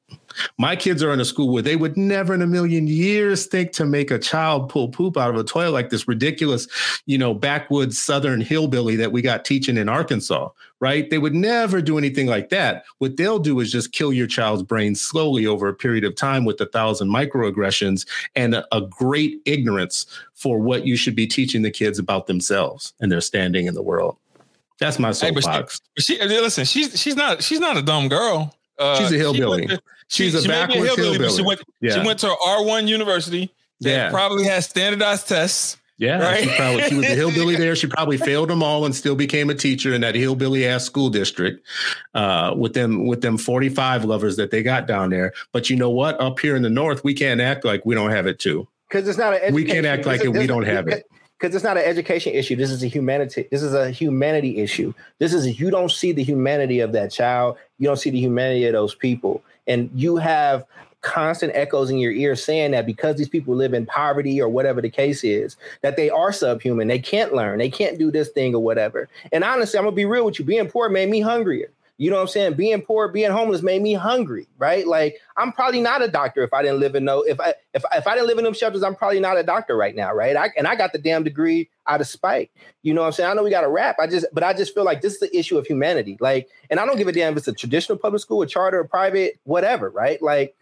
My 0.58 0.76
kids 0.76 1.04
are 1.04 1.12
in 1.12 1.20
a 1.20 1.26
school 1.26 1.52
where 1.52 1.62
they 1.62 1.76
would 1.76 1.98
never 1.98 2.34
in 2.34 2.42
a 2.42 2.48
million 2.48 2.88
years 2.88 3.46
think 3.46 3.72
to 3.74 3.86
make 3.86 4.12
a 4.12 4.20
child 4.20 4.70
pull 4.70 4.90
poop 4.90 5.18
out 5.18 5.30
of 5.30 5.36
a 5.36 5.44
toilet 5.44 5.72
like 5.72 5.90
this 5.90 6.08
ridiculous, 6.08 6.68
you 7.06 7.18
know, 7.18 7.34
backwoods 7.34 8.00
southern 8.00 8.42
hillbilly 8.42 8.96
that 8.96 9.12
we 9.12 9.22
got 9.22 9.46
teaching 9.46 9.78
in 9.78 9.90
Arkansas, 9.90 10.50
right? 10.80 11.10
They 11.10 11.18
would 11.18 11.36
never 11.36 11.82
do 11.82 11.98
anything 11.98 12.28
like 12.28 12.50
that. 12.50 12.84
What 12.98 13.18
they'll 13.18 13.40
do 13.40 13.60
is 13.60 13.72
just 13.72 13.92
kill 13.92 14.14
your 14.14 14.28
child's 14.28 14.64
brain 14.64 14.96
slowly 14.96 15.46
over 15.46 15.68
a 15.68 15.74
period 15.74 16.04
of 16.04 16.16
time 16.16 16.46
with 16.46 16.60
a 16.62 16.66
thousand 16.66 17.10
microaggressions 17.10 18.08
and 18.36 18.56
a, 18.56 18.76
a 18.76 18.82
great 18.82 19.42
ignorance 19.46 20.06
for 20.34 20.60
what 20.60 20.86
you 20.86 20.96
should 20.96 21.16
be 21.16 21.28
teaching 21.28 21.62
the 21.62 21.72
kids 21.72 22.00
about 22.00 22.28
themselves 22.28 22.94
and 23.00 23.12
their 23.12 23.22
standing 23.22 23.68
in 23.68 23.74
the 23.74 23.82
world. 23.82 24.18
That's 24.80 24.98
my 24.98 25.12
soapbox. 25.12 25.46
Hey, 25.46 25.62
but 25.96 26.04
she, 26.04 26.16
she, 26.18 26.28
listen, 26.28 26.66
she's 26.66 27.00
she's 27.00 27.16
not 27.16 27.44
she's 27.44 27.60
not 27.60 27.78
a 27.78 27.84
dumb 27.84 28.10
girl. 28.10 28.56
Uh, 28.78 28.98
she's 28.98 29.12
a 29.12 29.18
hillbilly. 29.18 29.68
She 29.68 29.78
she's 30.24 30.36
a 30.36 30.42
she 30.42 30.48
backwards 30.48 30.84
hillbilly. 30.84 31.10
hillbilly. 31.10 31.38
She 31.38 31.44
went, 31.44 31.62
yeah. 31.82 31.94
she 31.94 32.06
went 32.06 32.20
to 32.20 32.36
R 32.46 32.66
one 32.66 32.88
university. 32.88 33.54
That 33.82 33.90
yeah. 33.90 34.10
probably 34.12 34.46
has 34.46 34.68
standardized 34.68 35.28
tests. 35.28 35.78
Yeah, 35.98 36.20
right? 36.20 36.44
she 36.44 36.56
probably 36.56 36.84
she 36.90 36.96
was 36.96 37.06
a 37.06 37.16
hillbilly 37.16 37.56
there. 37.56 37.76
She 37.76 37.88
probably 37.88 38.18
failed 38.18 38.50
them 38.50 38.64
all 38.64 38.86
and 38.86 38.96
still 38.96 39.16
became 39.16 39.52
a 39.52 39.56
teacher 39.56 39.94
in 39.94 40.02
that 40.02 40.16
hillbilly 40.16 40.66
ass 40.66 40.84
school 40.84 41.10
district 41.12 41.66
uh, 42.16 42.56
with 42.58 42.74
them 42.74 43.06
with 43.06 43.22
them 43.22 43.38
forty 43.38 43.70
five 43.70 44.04
lovers 44.04 44.36
that 44.38 44.50
they 44.50 44.64
got 44.64 44.88
down 44.88 45.12
there. 45.12 45.32
But 45.52 45.70
you 45.70 45.76
know 45.76 45.92
what? 45.92 46.20
Up 46.20 46.40
here 46.40 46.56
in 46.56 46.64
the 46.64 46.72
north, 46.72 47.04
we 47.04 47.14
can't 47.14 47.40
act 47.40 47.66
like 47.66 47.86
we 47.86 47.94
don't 47.94 48.10
have 48.10 48.26
it 48.26 48.40
too. 48.40 48.68
Because 48.90 49.08
it's 49.08 49.18
not 49.18 49.34
an 49.34 49.54
we 49.54 49.64
can't 49.64 49.86
act 49.86 50.08
like 50.08 50.22
it, 50.22 50.30
we 50.30 50.48
don't 50.48 50.66
have 50.66 50.88
it 50.88 51.06
because 51.42 51.56
it's 51.56 51.64
not 51.64 51.78
an 51.78 51.84
education 51.84 52.34
issue. 52.34 52.56
This 52.56 52.70
is 52.70 52.84
a 52.84 52.88
humanity. 52.88 53.48
This 53.50 53.64
is 53.64 53.74
a 53.74 53.90
humanity 53.90 54.60
issue. 54.60 54.94
This 55.18 55.34
is 55.34 55.60
you 55.60 55.72
don't 55.72 55.90
see 55.92 56.12
the 56.12 56.24
humanity 56.24 56.82
of 56.82 56.92
that 56.92 57.12
child. 57.12 57.58
You 57.80 57.88
don't 57.88 57.98
see 57.98 58.12
the 58.12 58.20
humanity 58.20 58.66
of 58.66 58.74
those 58.74 58.94
people, 58.94 59.44
and 59.66 59.90
you 59.96 60.18
have 60.18 60.66
constant 61.02 61.52
echoes 61.56 61.90
in 61.90 61.98
your 61.98 62.12
ear 62.12 62.36
saying 62.36 62.72
that 62.72 62.86
because 62.86 63.16
these 63.16 63.28
people 63.28 63.56
live 63.56 63.74
in 63.74 63.88
poverty 63.88 64.40
or 64.40 64.48
whatever 64.48 64.84
the 64.84 64.90
case 64.90 65.24
is, 65.24 65.58
that 65.82 65.98
they 65.98 66.12
are 66.12 66.32
subhuman. 66.32 66.88
They 66.88 67.00
can't 67.00 67.34
learn. 67.34 67.58
They 67.58 67.72
can't 67.72 67.98
do 67.98 68.12
this 68.12 68.30
thing 68.30 68.54
or 68.54 68.62
whatever. 68.62 69.10
And 69.32 69.44
honestly, 69.44 69.80
I'm 69.80 69.86
gonna 69.86 69.96
be 69.96 70.06
real 70.06 70.26
with 70.26 70.38
you. 70.38 70.46
Being 70.46 70.70
poor 70.70 70.90
made 70.90 71.10
me 71.10 71.22
hungrier. 71.22 71.72
You 71.98 72.10
know 72.10 72.16
what 72.16 72.24
I'm 72.24 72.28
saying? 72.30 72.54
Being 72.56 72.82
poor, 72.82 73.08
being 73.10 73.32
homeless 73.32 73.62
made 73.62 73.82
me 73.82 73.94
hungry, 73.94 74.48
right? 74.58 74.88
Like 74.88 75.20
I'm 75.38 75.52
probably 75.52 75.82
not 75.82 76.02
a 76.02 76.08
doctor 76.08 76.42
if 76.44 76.54
I 76.54 76.64
didn't 76.64 76.80
live 76.80 76.96
in 76.96 77.06
no 77.06 77.22
if 77.22 77.40
I 77.40 77.54
if 77.74 77.84
if 77.94 78.08
I 78.08 78.16
didn't 78.16 78.28
live 78.28 78.38
in 78.40 78.44
them 78.44 78.54
shelters, 78.54 78.84
I'm 78.84 78.96
probably 78.96 79.20
not 79.20 79.38
a 79.38 79.44
doctor 79.44 79.78
right 79.78 79.96
now, 79.96 80.14
right? 80.14 80.36
I, 80.36 80.50
and 80.58 80.68
I 80.68 80.76
got 80.76 80.94
the 80.94 81.00
damn 81.00 81.24
degree 81.24 81.70
out 81.88 82.02
of 82.02 82.08
spite. 82.08 82.52
You 82.82 82.94
know 82.94 83.02
what 83.02 83.08
I'm 83.08 83.14
saying? 83.14 83.30
I 83.30 83.34
know 83.34 83.44
we 83.44 83.52
got 83.52 83.62
to 83.62 83.70
rap. 83.70 83.98
I 84.00 84.08
just 84.08 84.26
but 84.34 84.44
I 84.44 84.54
just 84.54 84.74
feel 84.74 84.84
like 84.84 85.02
this 85.02 85.14
is 85.14 85.20
the 85.20 85.38
issue 85.38 85.58
of 85.58 85.68
humanity. 85.68 86.18
Like, 86.20 86.50
and 86.70 86.80
I 86.80 86.86
don't 86.86 86.98
give 86.98 87.08
a 87.08 87.12
damn 87.12 87.34
if 87.34 87.38
it's 87.38 87.48
a 87.48 87.54
traditional 87.54 87.98
public 87.98 88.22
school, 88.22 88.42
a 88.42 88.48
charter, 88.48 88.80
a 88.80 88.88
private, 88.88 89.40
whatever, 89.44 89.90
right? 89.90 90.22
Like 90.22 90.56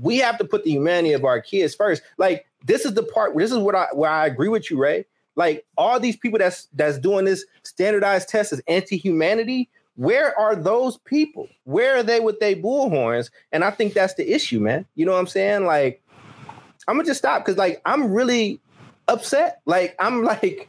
we 0.00 0.18
have 0.18 0.38
to 0.38 0.44
put 0.44 0.64
the 0.64 0.70
humanity 0.70 1.14
of 1.14 1.24
our 1.24 1.40
kids 1.40 1.74
first. 1.74 2.02
Like 2.18 2.46
this 2.64 2.84
is 2.84 2.94
the 2.94 3.02
part. 3.02 3.36
This 3.36 3.52
is 3.52 3.58
what 3.58 3.74
I 3.74 3.86
where 3.92 4.10
I 4.10 4.26
agree 4.26 4.48
with 4.48 4.70
you, 4.70 4.78
Ray. 4.78 5.06
Like 5.36 5.66
all 5.76 6.00
these 6.00 6.16
people 6.16 6.38
that's 6.38 6.68
that's 6.72 6.98
doing 6.98 7.24
this 7.24 7.44
standardized 7.62 8.28
test 8.28 8.52
is 8.52 8.62
anti-humanity 8.68 9.68
where 9.96 10.38
are 10.38 10.54
those 10.54 10.98
people? 10.98 11.48
Where 11.64 11.96
are 11.96 12.02
they 12.02 12.20
with 12.20 12.38
their 12.38 12.54
bullhorns? 12.54 13.30
And 13.52 13.64
I 13.64 13.70
think 13.70 13.94
that's 13.94 14.14
the 14.14 14.32
issue, 14.32 14.60
man. 14.60 14.86
You 14.94 15.06
know 15.06 15.12
what 15.12 15.18
I'm 15.18 15.26
saying? 15.26 15.64
Like, 15.64 16.02
I'm 16.88 16.96
gonna 16.96 17.04
just 17.06 17.18
stop 17.18 17.44
because 17.44 17.58
like 17.58 17.80
I'm 17.84 18.12
really 18.12 18.60
upset. 19.08 19.60
Like, 19.66 19.96
I'm 19.98 20.22
like, 20.24 20.68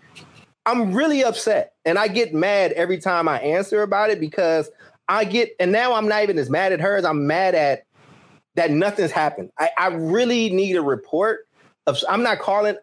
I'm 0.66 0.94
really 0.94 1.24
upset. 1.24 1.74
And 1.86 2.00
I 2.00 2.08
get 2.08 2.34
mad 2.34 2.72
every 2.74 2.98
time 2.98 3.28
I 3.28 3.40
answer 3.40 3.82
about 3.82 4.10
it 4.10 4.20
because 4.20 4.70
I 5.08 5.24
get, 5.24 5.52
and 5.60 5.72
now 5.72 5.94
I'm 5.94 6.08
not 6.08 6.24
even 6.24 6.38
as 6.38 6.50
mad 6.50 6.74
at 6.74 6.82
her 6.82 6.98
as 6.98 7.06
I'm 7.06 7.28
mad 7.28 7.56
at 7.56 7.84
that 8.56 8.72
nothing's 8.72 9.12
happened. 9.12 9.52
I, 9.60 9.70
I 9.78 9.88
really 9.88 10.50
need 10.50 10.76
a 10.76 10.82
report 10.82 11.48
of 11.86 11.98
I'm 12.10 12.24
not 12.24 12.40
calling. 12.40 12.76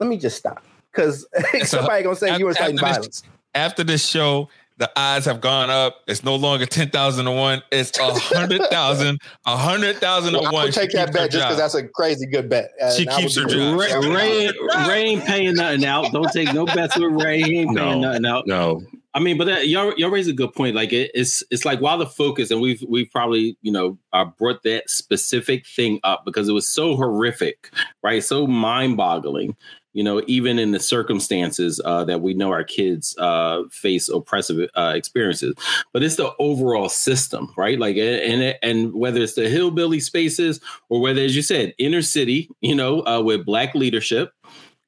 Let 0.00 0.08
me 0.08 0.16
just 0.16 0.36
stop. 0.36 0.64
Because 0.90 1.26
somebody 1.64 2.02
gonna 2.02 2.16
say 2.16 2.38
you 2.38 2.46
were 2.46 2.54
citing 2.54 2.78
violence. 2.78 3.22
After 3.54 3.84
this 3.84 4.06
show, 4.06 4.48
the 4.78 4.90
odds 4.96 5.24
have 5.24 5.40
gone 5.40 5.70
up. 5.70 6.02
It's 6.06 6.22
no 6.22 6.36
longer 6.36 6.66
ten 6.66 6.90
thousand 6.90 7.24
to 7.24 7.32
one. 7.32 7.62
It's 7.72 7.96
a 7.98 8.12
hundred 8.12 8.62
thousand, 8.70 9.20
a 9.46 9.56
hundred 9.56 9.96
thousand 9.96 10.34
to 10.34 10.50
one. 10.50 10.70
take 10.70 10.92
that 10.92 11.12
bet 11.12 11.30
just 11.30 11.44
because 11.44 11.56
that's 11.56 11.74
a 11.74 11.88
crazy 11.88 12.26
good 12.26 12.48
bet. 12.48 12.70
Uh, 12.80 12.92
she 12.92 13.06
keeps 13.06 13.36
her 13.36 13.44
job. 13.44 13.78
Ray, 13.78 13.92
Ray, 14.08 14.50
Ray, 14.88 15.02
ain't 15.04 15.24
paying 15.24 15.54
nothing 15.54 15.84
out. 15.84 16.12
Don't 16.12 16.30
take 16.32 16.52
no 16.52 16.66
bets 16.66 16.98
with 16.98 17.12
Ray. 17.12 17.42
He 17.42 17.60
ain't 17.60 17.76
paying 17.76 18.00
no, 18.00 18.10
nothing 18.10 18.26
out. 18.26 18.46
No. 18.46 18.82
I 19.14 19.18
mean, 19.18 19.38
but 19.38 19.46
that, 19.46 19.68
y'all 19.68 19.94
y'all 19.96 20.10
raise 20.10 20.28
a 20.28 20.34
good 20.34 20.52
point. 20.52 20.76
Like 20.76 20.92
it, 20.92 21.10
it's 21.14 21.42
it's 21.50 21.64
like 21.64 21.80
while 21.80 21.96
the 21.96 22.06
focus 22.06 22.50
and 22.50 22.60
we've 22.60 22.84
we've 22.86 23.10
probably 23.10 23.56
you 23.62 23.72
know 23.72 23.96
uh, 24.12 24.26
brought 24.26 24.62
that 24.64 24.90
specific 24.90 25.66
thing 25.66 26.00
up 26.04 26.26
because 26.26 26.50
it 26.50 26.52
was 26.52 26.68
so 26.68 26.96
horrific, 26.96 27.70
right? 28.02 28.22
So 28.22 28.46
mind 28.46 28.98
boggling 28.98 29.56
you 29.96 30.02
know, 30.02 30.20
even 30.26 30.58
in 30.58 30.72
the 30.72 30.78
circumstances 30.78 31.80
uh, 31.82 32.04
that 32.04 32.20
we 32.20 32.34
know 32.34 32.52
our 32.52 32.64
kids 32.64 33.16
uh, 33.16 33.62
face 33.70 34.10
oppressive 34.10 34.68
uh, 34.76 34.92
experiences. 34.94 35.54
But 35.94 36.02
it's 36.02 36.16
the 36.16 36.34
overall 36.38 36.90
system, 36.90 37.50
right? 37.56 37.78
Like, 37.78 37.96
and 37.96 38.54
and 38.62 38.92
whether 38.92 39.22
it's 39.22 39.36
the 39.36 39.48
hillbilly 39.48 40.00
spaces 40.00 40.60
or 40.90 41.00
whether, 41.00 41.22
as 41.22 41.34
you 41.34 41.40
said, 41.40 41.74
inner 41.78 42.02
city, 42.02 42.50
you 42.60 42.74
know, 42.74 43.06
uh, 43.06 43.22
with 43.22 43.46
black 43.46 43.74
leadership, 43.74 44.34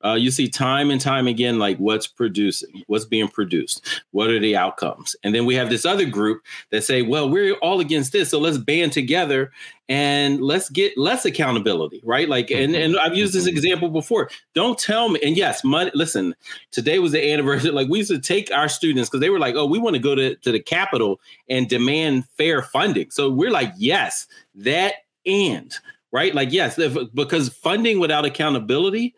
uh, 0.04 0.14
you 0.14 0.30
see 0.30 0.48
time 0.48 0.90
and 0.90 1.00
time 1.00 1.26
again 1.26 1.58
like 1.58 1.76
what's 1.78 2.06
producing 2.06 2.84
what's 2.86 3.04
being 3.04 3.28
produced 3.28 4.02
what 4.12 4.30
are 4.30 4.38
the 4.38 4.56
outcomes? 4.56 5.16
And 5.24 5.34
then 5.34 5.44
we 5.44 5.54
have 5.56 5.70
this 5.70 5.84
other 5.84 6.04
group 6.04 6.42
that 6.70 6.84
say 6.84 7.02
well 7.02 7.28
we're 7.28 7.54
all 7.56 7.80
against 7.80 8.12
this 8.12 8.30
so 8.30 8.38
let's 8.38 8.58
band 8.58 8.92
together 8.92 9.50
and 9.88 10.40
let's 10.40 10.68
get 10.70 10.96
less 10.96 11.24
accountability 11.24 12.00
right? 12.04 12.28
Like 12.28 12.50
and, 12.50 12.74
and 12.74 12.98
i've 12.98 13.16
used 13.16 13.34
this 13.34 13.46
mm-hmm. 13.46 13.56
example 13.56 13.88
before. 13.88 14.30
Don't 14.54 14.78
tell 14.78 15.08
me 15.08 15.20
and 15.22 15.36
yes 15.36 15.64
money 15.64 15.90
listen 15.94 16.34
today 16.70 16.98
was 16.98 17.12
the 17.12 17.32
anniversary. 17.32 17.70
Like 17.78 17.88
we 17.88 17.98
used 17.98 18.10
to 18.10 18.18
take 18.18 18.50
our 18.50 18.68
students 18.68 19.08
because 19.08 19.20
they 19.20 19.30
were 19.30 19.38
like 19.38 19.56
oh 19.56 19.66
we 19.66 19.78
want 19.78 19.94
to 19.94 20.00
go 20.00 20.14
to, 20.14 20.36
to 20.36 20.52
the 20.52 20.60
capital 20.60 21.20
and 21.48 21.68
demand 21.68 22.26
fair 22.36 22.62
funding. 22.62 23.10
So 23.10 23.30
we're 23.30 23.50
like 23.50 23.72
yes 23.76 24.26
that 24.54 24.94
and 25.26 25.74
right? 26.12 26.34
Like 26.34 26.52
yes 26.52 26.78
if, 26.78 26.96
because 27.14 27.48
funding 27.48 27.98
without 27.98 28.24
accountability 28.24 29.14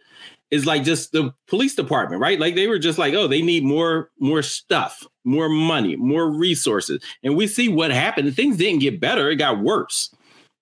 is 0.51 0.67
like 0.67 0.83
just 0.83 1.13
the 1.13 1.33
police 1.47 1.75
department, 1.75 2.21
right? 2.21 2.41
Like 2.41 2.55
they 2.55 2.67
were 2.67 2.79
just 2.79 2.99
like, 2.99 3.15
oh, 3.15 3.27
they 3.27 3.43
need 3.43 3.65
more 3.65 4.11
more 4.19 4.43
stuff, 4.43 5.07
more 5.25 5.49
money, 5.49 5.97
more 5.97 6.31
resources. 6.31 7.03
And 7.23 7.37
we 7.37 7.47
see 7.47 7.69
what 7.69 7.91
happened. 7.91 8.35
Things 8.35 8.57
didn't 8.57 8.81
get 8.81 9.01
better, 9.01 9.31
it 9.31 9.37
got 9.37 9.61
worse. 9.61 10.15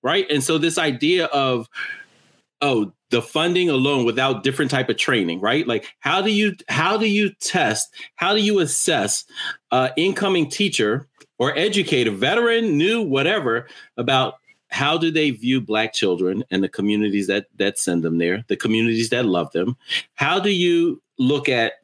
Right? 0.03 0.27
And 0.31 0.45
so 0.45 0.59
this 0.59 0.79
idea 0.79 1.27
of 1.27 1.69
oh, 2.61 2.93
the 3.11 3.23
funding 3.23 3.71
alone 3.71 4.05
without 4.05 4.43
different 4.43 4.71
type 4.71 4.89
of 4.89 4.97
training, 4.97 5.41
right? 5.41 5.67
Like 5.67 5.87
how 6.01 6.21
do 6.23 6.31
you 6.31 6.55
how 6.69 6.97
do 6.97 7.09
you 7.09 7.31
test, 7.41 7.89
how 8.17 8.35
do 8.35 8.41
you 8.41 8.59
assess 8.59 9.25
uh 9.71 9.91
incoming 9.97 10.51
teacher 10.51 11.09
or 11.39 11.57
educator, 11.57 12.11
veteran, 12.11 12.77
new, 12.77 13.01
whatever, 13.03 13.69
about 13.97 14.35
how 14.69 14.99
do 14.99 15.11
they 15.11 15.31
view 15.31 15.61
black 15.61 15.93
children 15.93 16.45
and 16.51 16.63
the 16.63 16.69
communities 16.69 17.27
that 17.27 17.47
that 17.57 17.79
send 17.79 18.03
them 18.03 18.19
there 18.19 18.45
the 18.49 18.57
communities 18.57 19.11
that 19.11 19.25
love 19.25 19.51
them? 19.53 19.77
How 20.15 20.39
do 20.39 20.51
you 20.51 21.03
look 21.19 21.49
at 21.49 21.75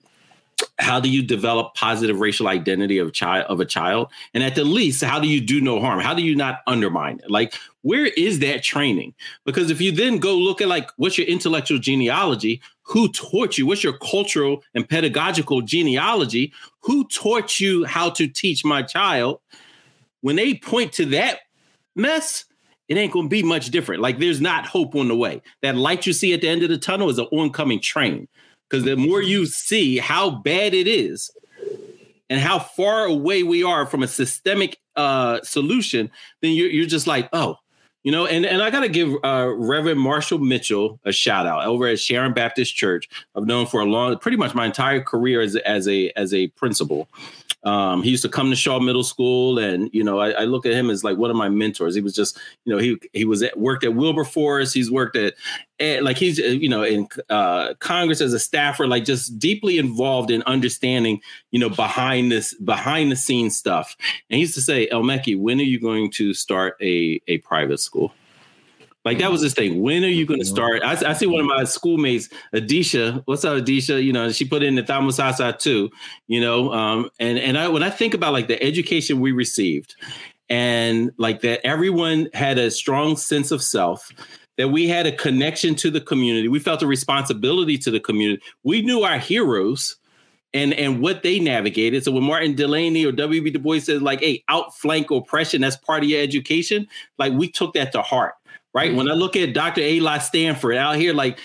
how 0.79 1.01
do 1.01 1.09
you 1.09 1.23
develop 1.23 1.75
positive 1.75 2.21
racial 2.21 2.49
identity 2.49 2.99
of 2.99 3.13
child 3.13 3.47
of 3.49 3.61
a 3.61 3.65
child? 3.65 4.11
And 4.33 4.43
at 4.43 4.55
the 4.55 4.65
least 4.65 5.03
how 5.03 5.19
do 5.19 5.29
you 5.29 5.41
do 5.41 5.61
no 5.61 5.81
harm? 5.81 6.01
How 6.01 6.15
do 6.15 6.23
you 6.23 6.37
not 6.37 6.61
undermine 6.67 7.21
it? 7.23 7.31
Like 7.31 7.55
where 7.83 8.07
is 8.07 8.39
that 8.41 8.63
training? 8.63 9.15
Because 9.45 9.71
if 9.71 9.81
you 9.81 9.93
then 9.93 10.19
go 10.19 10.35
look 10.37 10.61
at 10.61 10.69
like 10.69 10.91
what's 10.97 11.19
your 11.19 11.27
intellectual 11.27 11.79
genealogy? 11.79 12.61
Who 12.83 13.11
taught 13.13 13.57
you? 13.57 13.67
What's 13.67 13.83
your 13.83 13.99
cultural 13.99 14.63
and 14.75 14.89
pedagogical 14.89 15.63
genealogy? 15.63 16.53
Who 16.81 17.09
taught 17.09 17.61
you 17.61 17.85
how 17.85 18.11
to 18.11 18.29
teach 18.29 18.65
my 18.65 18.83
child? 18.83 19.41
When 20.21 20.37
they 20.37 20.55
point 20.55 20.93
to 20.95 21.07
that 21.07 21.41
mess 21.95 22.45
it 22.97 23.01
ain't 23.01 23.13
going 23.13 23.27
to 23.27 23.31
be 23.31 23.43
much 23.43 23.71
different. 23.71 24.03
Like 24.03 24.19
there's 24.19 24.41
not 24.41 24.67
hope 24.67 24.95
on 24.95 25.09
the 25.09 25.17
way. 25.17 25.43
That 25.63 25.77
light 25.77 26.07
you 26.07 26.13
see 26.13 26.33
at 26.33 26.41
the 26.41 26.49
end 26.49 26.63
of 26.63 26.69
the 26.69 26.79
tunnel 26.79 27.11
is 27.11 27.19
an 27.19 27.27
oncoming 27.33 27.81
train. 27.81 28.29
Because 28.69 28.85
the 28.85 28.97
more 28.97 29.23
you 29.23 29.47
see 29.47 29.99
how 29.99 30.31
bad 30.31 30.75
it 30.75 30.87
is 30.87 31.31
and 32.31 32.41
how 32.41 32.59
far 32.59 33.05
away 33.05 33.43
we 33.43 33.63
are 33.63 33.87
from 33.87 34.03
a 34.03 34.09
systemic 34.09 34.79
uh, 34.97 35.41
solution, 35.43 36.11
then 36.41 36.53
you're, 36.53 36.71
you're 36.71 36.87
just 36.87 37.07
like, 37.07 37.29
oh, 37.33 37.59
you 38.05 38.13
know, 38.13 38.27
and, 38.27 38.45
and 38.45 38.63
I 38.63 38.71
got 38.71 38.81
to 38.81 38.89
give 38.89 39.15
uh, 39.25 39.51
Reverend 39.57 39.99
Marshall 39.99 40.39
Mitchell 40.39 41.01
a 41.05 41.13
shout 41.13 41.47
out 41.47 41.65
over 41.65 41.87
at 41.87 41.99
Sharon 41.99 42.35
Baptist 42.35 42.77
Church. 42.77 43.09
I've 43.35 43.47
known 43.47 43.67
for 43.67 43.81
a 43.81 43.87
long, 43.87 44.19
pretty 44.19 44.37
much 44.37 44.55
my 44.55 44.67
entire 44.67 45.01
career 45.01 45.41
as, 45.41 45.57
as 45.57 45.89
a 45.89 46.11
as 46.15 46.35
a 46.35 46.49
principal. 46.49 47.09
Um, 47.65 48.03
he 48.03 48.11
used 48.11 48.23
to 48.23 48.29
come 48.29 48.51
to 48.51 48.57
Shaw 48.57 48.79
Middle 48.79 49.03
School, 49.03 49.59
and 49.59 49.89
you 49.93 50.05
know, 50.05 50.21
I, 50.21 50.31
I, 50.31 50.45
look 50.45 50.67
at 50.67 50.75
him 50.75 50.91
as 50.91 51.03
like 51.03 51.17
one 51.17 51.31
of 51.31 51.37
my 51.37 51.49
mentors. 51.49 51.95
He 51.95 52.03
was 52.03 52.15
just, 52.15 52.39
you 52.65 52.73
know, 52.73 52.79
he 52.79 52.99
he 53.15 53.25
was 53.25 53.43
at, 53.43 53.59
worked 53.59 53.85
at 53.85 53.95
Wilberforce. 53.95 54.75
He's 54.75 54.91
worked 54.91 55.17
at, 55.17 55.35
at 55.81 56.03
like 56.03 56.19
he's 56.19 56.37
you 56.39 56.69
know 56.69 56.83
in 56.83 57.09
uh, 57.31 57.73
Congress 57.79 58.21
as 58.21 58.35
a 58.35 58.39
staffer, 58.39 58.87
like 58.87 59.07
just 59.07 59.39
deeply 59.39 59.79
involved 59.79 60.31
in 60.31 60.43
understanding, 60.43 61.23
you 61.53 61.59
know, 61.59 61.71
behind 61.71 62.31
this 62.31 62.53
behind 62.55 63.11
the 63.11 63.17
scenes 63.17 63.57
stuff. 63.57 63.97
And 64.29 64.37
he 64.37 64.43
used 64.43 64.55
to 64.55 64.63
say, 64.63 64.87
El 64.89 65.03
Mekki, 65.03 65.39
when 65.39 65.59
are 65.59 65.65
you 65.65 65.81
going 65.81 66.11
to 66.13 66.35
start 66.35 66.77
a 66.83 67.21
a 67.29 67.39
private 67.39 67.81
school? 67.81 68.13
Like 69.05 69.19
that 69.19 69.31
was 69.31 69.43
his 69.43 69.53
thing. 69.53 69.83
When 69.83 70.03
are 70.03 70.09
you 70.09 70.25
going 70.25 70.41
to 70.41 70.47
start? 70.47 70.83
I, 70.83 70.93
I, 71.11 71.13
see 71.13 71.27
one 71.27 71.41
of 71.41 71.47
my 71.47 71.65
schoolmates, 71.65 72.31
Adisha. 72.55 73.23
What's 73.27 73.45
up, 73.45 73.63
Adisha? 73.63 74.03
You 74.03 74.15
know, 74.15 74.33
she 74.33 74.47
put 74.47 74.63
in 74.63 74.77
the 74.77 74.83
Nidhamu 74.83 75.13
Sasa 75.13 75.55
too. 75.59 75.91
You 76.27 76.41
know, 76.41 76.73
um, 76.73 77.11
and 77.21 77.39
and 77.39 77.59
I 77.59 77.69
when 77.69 77.83
I 77.83 77.91
think 77.91 78.15
about 78.15 78.33
like 78.33 78.49
the 78.49 78.63
education 78.63 79.21
we 79.21 79.33
received, 79.33 79.95
and 80.49 81.11
like 81.19 81.43
that 81.43 81.61
everyone 81.67 82.29
had 82.33 82.59
a 82.59 82.71
strong 82.71 83.19
sense 83.19 83.51
of 83.51 83.63
self, 83.63 84.11
that 84.57 84.69
we 84.69 84.89
had 84.89 85.07
a 85.07 85.13
connection 85.13 85.75
to 85.77 85.91
the 85.91 86.01
community. 86.01 86.49
We 86.49 86.59
felt 86.59 86.83
a 86.83 86.87
responsibility 86.87 87.77
to 87.79 87.91
the 87.91 88.01
community. 88.01 88.43
We 88.63 88.81
knew 88.81 89.03
our 89.03 89.19
heroes 89.19 89.97
and 90.55 90.73
and 90.73 91.03
what 91.03 91.23
they 91.23 91.41
navigated. 91.41 92.05
So 92.05 92.13
when 92.13 92.25
Martin 92.25 92.55
Delany 92.55 93.05
or 93.05 93.13
W.B. 93.13 93.51
Du 93.51 93.59
Bois 93.59 93.81
says 93.81 94.01
like, 94.01 94.21
"Hey, 94.21 94.43
outflank 94.49 95.11
oppression," 95.11 95.61
that's 95.61 95.77
part 95.77 96.05
of 96.05 96.09
your 96.09 96.23
education. 96.23 96.89
Like 97.19 97.35
we 97.35 97.51
took 97.51 97.75
that 97.75 97.93
to 97.93 98.01
heart 98.01 98.33
right? 98.75 98.89
Mm-hmm. 98.89 98.97
When 98.99 99.11
I 99.11 99.15
look 99.15 99.37
at 99.37 99.55
Dr. 99.55 99.81
Ala 99.81 100.21
Stanford 100.21 100.77
out 100.77 100.97
here, 100.97 101.15
like 101.15 101.39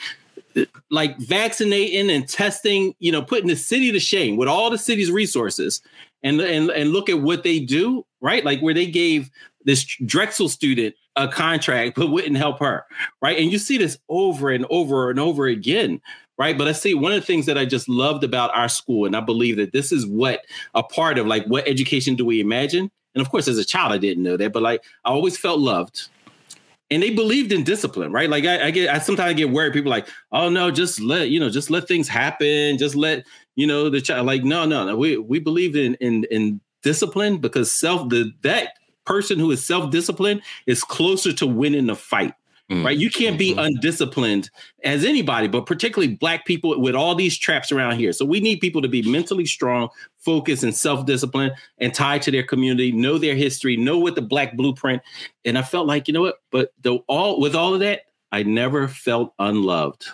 like 0.89 1.17
vaccinating 1.19 2.09
and 2.09 2.27
testing, 2.27 2.95
you 2.99 3.11
know, 3.11 3.21
putting 3.21 3.47
the 3.47 3.55
city 3.55 3.91
to 3.91 3.99
shame 3.99 4.35
with 4.35 4.47
all 4.47 4.69
the 4.69 4.77
city's 4.77 5.11
resources, 5.11 5.81
and 6.23 6.41
and 6.41 6.69
and 6.71 6.91
look 6.91 7.09
at 7.09 7.21
what 7.21 7.43
they 7.43 7.59
do, 7.59 8.05
right? 8.21 8.43
Like 8.43 8.59
where 8.59 8.73
they 8.73 8.87
gave 8.87 9.29
this 9.65 9.85
Drexel 10.05 10.49
student 10.49 10.95
a 11.15 11.27
contract 11.27 11.95
but 11.95 12.07
wouldn't 12.07 12.37
help 12.37 12.59
her, 12.59 12.85
right? 13.21 13.37
And 13.37 13.51
you 13.51 13.59
see 13.59 13.77
this 13.77 13.97
over 14.09 14.49
and 14.49 14.65
over 14.69 15.09
and 15.09 15.19
over 15.19 15.47
again, 15.47 16.01
right? 16.37 16.57
But 16.57 16.67
I 16.67 16.71
see 16.71 16.93
one 16.93 17.11
of 17.11 17.19
the 17.19 17.25
things 17.25 17.45
that 17.45 17.57
I 17.57 17.65
just 17.65 17.89
loved 17.89 18.23
about 18.23 18.55
our 18.55 18.69
school, 18.69 19.05
and 19.05 19.15
I 19.15 19.21
believe 19.21 19.57
that 19.57 19.73
this 19.73 19.91
is 19.91 20.05
what 20.07 20.45
a 20.73 20.81
part 20.83 21.19
of 21.19 21.27
like 21.27 21.45
what 21.45 21.67
education 21.67 22.15
do 22.15 22.25
we 22.25 22.41
imagine? 22.41 22.89
And 23.15 23.21
of 23.21 23.29
course, 23.31 23.47
as 23.47 23.57
a 23.57 23.65
child, 23.65 23.91
I 23.91 23.97
didn't 23.97 24.23
know 24.23 24.37
that, 24.37 24.53
but 24.53 24.63
like 24.63 24.83
I 25.05 25.09
always 25.09 25.37
felt 25.37 25.59
loved 25.59 26.09
and 26.91 27.03
they 27.03 27.11
believed 27.11 27.51
in 27.51 27.63
discipline, 27.63 28.11
right? 28.11 28.29
Like 28.29 28.45
I, 28.45 28.67
I 28.67 28.71
get, 28.71 28.89
I 28.89 28.99
sometimes 28.99 29.35
get 29.35 29.49
worried. 29.49 29.73
People 29.73 29.91
like, 29.91 30.07
oh 30.31 30.49
no, 30.49 30.71
just 30.71 30.99
let 30.99 31.29
you 31.29 31.39
know, 31.39 31.49
just 31.49 31.69
let 31.69 31.87
things 31.87 32.07
happen, 32.07 32.77
just 32.77 32.95
let 32.95 33.25
you 33.55 33.67
know 33.67 33.89
the 33.89 34.01
child. 34.01 34.25
Like 34.25 34.43
no, 34.43 34.65
no, 34.65 34.85
no. 34.85 34.95
We 34.95 35.17
we 35.17 35.39
believe 35.39 35.75
in 35.75 35.95
in 35.95 36.25
in 36.31 36.61
discipline 36.81 37.37
because 37.37 37.71
self 37.71 38.09
the 38.09 38.31
that 38.41 38.73
person 39.05 39.39
who 39.39 39.51
is 39.51 39.65
self 39.65 39.91
disciplined 39.91 40.41
is 40.65 40.83
closer 40.83 41.33
to 41.33 41.47
winning 41.47 41.87
the 41.87 41.95
fight 41.95 42.33
mm 42.69 42.85
right? 42.85 42.97
You 42.97 43.09
can't 43.09 43.37
be 43.37 43.51
mm-hmm. 43.51 43.59
undisciplined 43.59 44.49
as 44.83 45.03
anybody, 45.03 45.47
but 45.47 45.65
particularly 45.65 46.15
black 46.15 46.45
people 46.45 46.79
with 46.79 46.95
all 46.95 47.15
these 47.15 47.37
traps 47.37 47.71
around 47.71 47.99
here. 47.99 48.13
So 48.13 48.25
we 48.25 48.39
need 48.39 48.61
people 48.61 48.81
to 48.81 48.87
be 48.87 49.01
mentally 49.01 49.45
strong, 49.45 49.89
focused, 50.17 50.63
and 50.63 50.75
self 50.75 51.05
disciplined 51.05 51.53
and 51.79 51.93
tied 51.93 52.21
to 52.23 52.31
their 52.31 52.43
community, 52.43 52.91
know 52.91 53.17
their 53.17 53.35
history, 53.35 53.75
know 53.75 53.97
what 53.97 54.15
the 54.15 54.21
black 54.21 54.55
blueprint. 54.55 55.01
And 55.45 55.57
I 55.57 55.63
felt 55.63 55.87
like, 55.87 56.07
you 56.07 56.13
know 56.13 56.21
what? 56.21 56.35
But 56.51 56.73
the 56.81 56.99
all 57.07 57.39
with 57.39 57.55
all 57.55 57.73
of 57.73 57.79
that, 57.79 58.03
I 58.31 58.43
never 58.43 58.87
felt 58.87 59.33
unloved. 59.39 60.05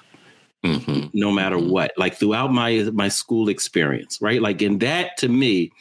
Mm-hmm. 0.63 1.09
no 1.13 1.31
matter 1.31 1.57
mm-hmm. 1.57 1.69
what 1.69 1.91
like 1.95 2.15
throughout 2.15 2.51
my 2.51 2.89
my 2.91 3.07
school 3.07 3.49
experience 3.49 4.19
right 4.19 4.41
like 4.41 4.63
and 4.63 4.79
that 4.79 5.15
to 5.17 5.29
me 5.29 5.71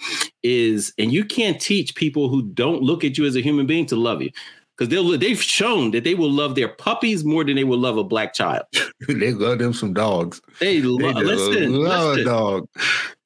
is 0.43 0.93
and 0.99 1.11
you 1.11 1.25
can't 1.25 1.59
teach 1.59 1.95
people 1.95 2.29
who 2.29 2.43
don't 2.43 2.83
look 2.83 3.03
at 3.03 3.16
you 3.16 3.25
as 3.25 3.35
a 3.35 3.41
human 3.41 3.64
being 3.64 3.87
to 3.87 3.97
love 3.97 4.20
you 4.20 4.29
because 4.77 4.91
they'll 4.91 5.16
they've 5.16 5.41
shown 5.41 5.93
that 5.93 6.05
they 6.05 6.14
will 6.14 6.31
love 6.31 6.55
their 6.55 6.68
puppies 6.68 7.25
more 7.25 7.45
than 7.45 7.57
they 7.57 7.64
will 7.64 7.79
love 7.79 7.97
a 7.97 8.05
black 8.05 8.35
child. 8.35 8.64
they 9.09 9.33
love 9.33 9.59
them 9.59 9.72
some 9.72 9.93
dogs. 9.93 10.41
They, 10.61 10.81
lo- 10.81 11.12
they 11.12 11.12
listen, 11.12 11.75
love 11.75 12.16
listen. 12.16 12.22
a 12.22 12.25
dog. 12.25 12.68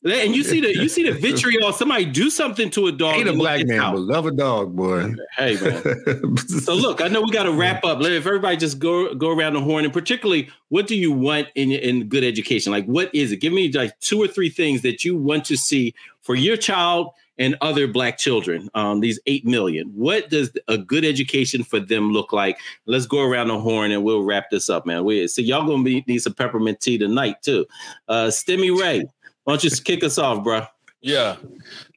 And 0.05 0.35
you 0.35 0.45
see 0.45 0.61
the 0.61 0.75
you 0.77 0.89
see 0.89 1.11
the 1.11 1.13
vitriol. 1.19 1.73
Somebody 1.73 2.05
do 2.05 2.31
something 2.31 2.71
to 2.71 2.87
a 2.87 2.93
dog. 2.93 3.17
Ain't 3.17 3.29
a 3.29 3.33
black 3.33 3.67
man, 3.67 3.81
out. 3.81 3.95
but 3.95 4.03
love 4.03 4.27
a 4.27 4.31
dog, 4.31 4.77
boy. 4.77 5.15
Hey 5.37 5.59
man. 5.61 6.37
so 6.37 6.75
look, 6.75 7.01
I 7.01 7.09
know 7.09 7.23
we 7.23 7.31
got 7.31 7.45
to 7.45 7.53
wrap 7.53 7.85
up. 7.85 8.01
If 8.03 8.27
everybody 8.27 8.57
just 8.57 8.79
go 8.79 9.15
go 9.15 9.31
around 9.31 9.55
the 9.55 9.61
horn, 9.61 9.85
and 9.85 9.93
particularly, 9.93 10.51
what 10.69 10.87
do 10.87 10.95
you 10.97 11.13
want 11.13 11.49
in 11.55 11.73
in 11.73 12.09
good 12.09 12.25
education? 12.25 12.73
Like, 12.73 12.85
what 12.85 13.13
is 13.15 13.33
it? 13.33 13.39
Give 13.39 13.53
me 13.53 13.73
like 13.73 13.99
two 14.01 14.23
or 14.23 14.29
three 14.29 14.51
things 14.51 14.83
that 14.83 15.05
you 15.05 15.17
want 15.17 15.45
to 15.47 15.57
see 15.57 15.95
for 16.21 16.35
your 16.35 16.57
child 16.57 17.11
and 17.39 17.57
other 17.61 17.87
black 17.87 18.19
children, 18.19 18.69
um, 18.75 19.01
these 19.01 19.21
8 19.27 19.47
million. 19.47 19.89
What 19.95 20.29
does 20.29 20.51
a 20.67 20.77
good 20.77 21.05
education 21.05 21.63
for 21.63 21.81
them 21.81 22.13
look 22.13 22.33
like? 22.33 22.59
Let's 22.87 23.07
go 23.07 23.23
around 23.23 23.49
the 23.49 23.59
horn 23.59 23.93
and 23.93 24.03
we'll 24.03 24.25
wrap 24.25 24.51
this 24.51 24.69
up, 24.69 24.87
man. 24.87 25.05
We 25.05 25.27
see 25.29 25.45
y'all 25.45 25.67
gonna 25.67 25.83
be, 25.83 26.05
need 26.07 26.19
some 26.19 26.35
peppermint 26.35 26.81
tea 26.81 26.99
tonight 26.99 27.43
too. 27.43 27.67
Uh, 28.09 28.27
Stimmy 28.27 28.77
Ray, 28.79 29.01
why 29.45 29.53
don't 29.53 29.65
you 29.65 29.71
kick 29.71 30.03
us 30.03 30.19
off, 30.19 30.43
bro? 30.43 30.63
Yeah. 31.01 31.37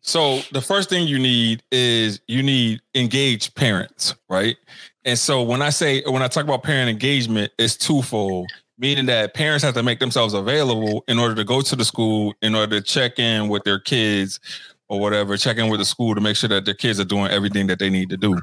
So 0.02 0.42
the 0.52 0.62
first 0.62 0.90
thing 0.90 1.08
you 1.08 1.18
need 1.18 1.64
is 1.72 2.22
you 2.28 2.44
need 2.44 2.82
engaged 2.94 3.56
parents, 3.56 4.16
right? 4.30 4.58
And 5.06 5.18
so 5.18 5.42
when 5.42 5.64
I 5.64 5.72
say 5.72 6.04
when 6.06 6.22
I 6.22 6.28
talk 6.28 6.44
about 6.44 6.62
parent 6.64 6.90
engagement, 6.90 7.52
it's 7.58 7.76
twofold 7.76 8.52
meaning 8.78 9.06
that 9.06 9.36
parents 9.36 9.64
have 9.64 9.76
to 9.76 9.84
make 9.84 10.00
themselves 10.00 10.34
available 10.34 11.04
in 11.08 11.20
order 11.20 11.36
to 11.36 11.44
go 11.44 11.62
to 11.62 11.76
the 11.76 11.86
school, 11.86 12.34
in 12.42 12.56
order 12.56 12.80
to 12.80 12.82
check 12.82 13.20
in 13.20 13.48
with 13.48 13.64
their 13.64 13.78
kids 13.80 14.40
or 14.92 15.00
whatever, 15.00 15.38
check 15.38 15.58
in 15.58 15.70
with 15.70 15.80
the 15.80 15.86
school 15.86 16.14
to 16.14 16.20
make 16.20 16.36
sure 16.36 16.50
that 16.50 16.66
their 16.66 16.74
kids 16.74 17.00
are 17.00 17.06
doing 17.06 17.32
everything 17.32 17.66
that 17.66 17.80
they 17.80 17.90
need 17.90 18.10
to 18.10 18.18
do. 18.18 18.38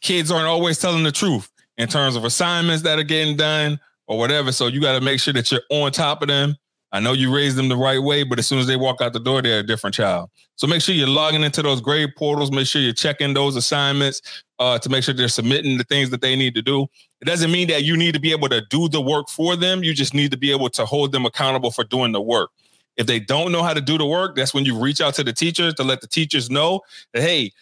Kids 0.00 0.30
aren't 0.30 0.46
always 0.46 0.78
telling 0.78 1.02
the 1.02 1.10
truth 1.10 1.50
in 1.76 1.88
terms 1.88 2.14
of 2.14 2.22
assignments 2.22 2.84
that 2.84 3.00
are 3.00 3.04
getting 3.04 3.36
done 3.36 3.80
or 4.06 4.16
whatever. 4.16 4.52
So 4.52 4.68
you 4.68 4.80
got 4.80 4.92
to 4.96 5.00
make 5.00 5.18
sure 5.18 5.34
that 5.34 5.50
you're 5.50 5.60
on 5.70 5.90
top 5.90 6.22
of 6.22 6.28
them. 6.28 6.54
I 6.92 7.00
know 7.00 7.14
you 7.14 7.34
raised 7.34 7.56
them 7.56 7.68
the 7.68 7.76
right 7.76 7.98
way, 7.98 8.22
but 8.22 8.38
as 8.38 8.46
soon 8.46 8.60
as 8.60 8.68
they 8.68 8.76
walk 8.76 9.00
out 9.00 9.12
the 9.12 9.18
door, 9.18 9.42
they're 9.42 9.58
a 9.58 9.66
different 9.66 9.92
child. 9.92 10.30
So 10.54 10.68
make 10.68 10.82
sure 10.82 10.94
you're 10.94 11.08
logging 11.08 11.42
into 11.42 11.62
those 11.62 11.80
grade 11.80 12.10
portals. 12.16 12.52
Make 12.52 12.68
sure 12.68 12.80
you're 12.80 12.92
checking 12.92 13.34
those 13.34 13.56
assignments 13.56 14.22
uh, 14.60 14.78
to 14.78 14.88
make 14.88 15.02
sure 15.02 15.14
they're 15.14 15.26
submitting 15.26 15.78
the 15.78 15.84
things 15.84 16.10
that 16.10 16.20
they 16.20 16.36
need 16.36 16.54
to 16.54 16.62
do. 16.62 16.86
It 17.20 17.24
doesn't 17.24 17.50
mean 17.50 17.66
that 17.68 17.82
you 17.82 17.96
need 17.96 18.14
to 18.14 18.20
be 18.20 18.30
able 18.30 18.48
to 18.50 18.62
do 18.70 18.88
the 18.88 19.00
work 19.00 19.28
for 19.28 19.56
them. 19.56 19.82
You 19.82 19.94
just 19.94 20.14
need 20.14 20.30
to 20.30 20.38
be 20.38 20.52
able 20.52 20.70
to 20.70 20.86
hold 20.86 21.10
them 21.10 21.26
accountable 21.26 21.72
for 21.72 21.82
doing 21.82 22.12
the 22.12 22.20
work. 22.20 22.50
If 22.98 23.06
they 23.06 23.20
don't 23.20 23.52
know 23.52 23.62
how 23.62 23.72
to 23.72 23.80
do 23.80 23.96
the 23.96 24.04
work, 24.04 24.36
that's 24.36 24.52
when 24.52 24.64
you 24.64 24.78
reach 24.78 25.00
out 25.00 25.14
to 25.14 25.24
the 25.24 25.32
teachers 25.32 25.72
to 25.74 25.84
let 25.84 26.02
the 26.02 26.06
teachers 26.06 26.50
know 26.50 26.82
that, 27.14 27.22
hey, 27.22 27.52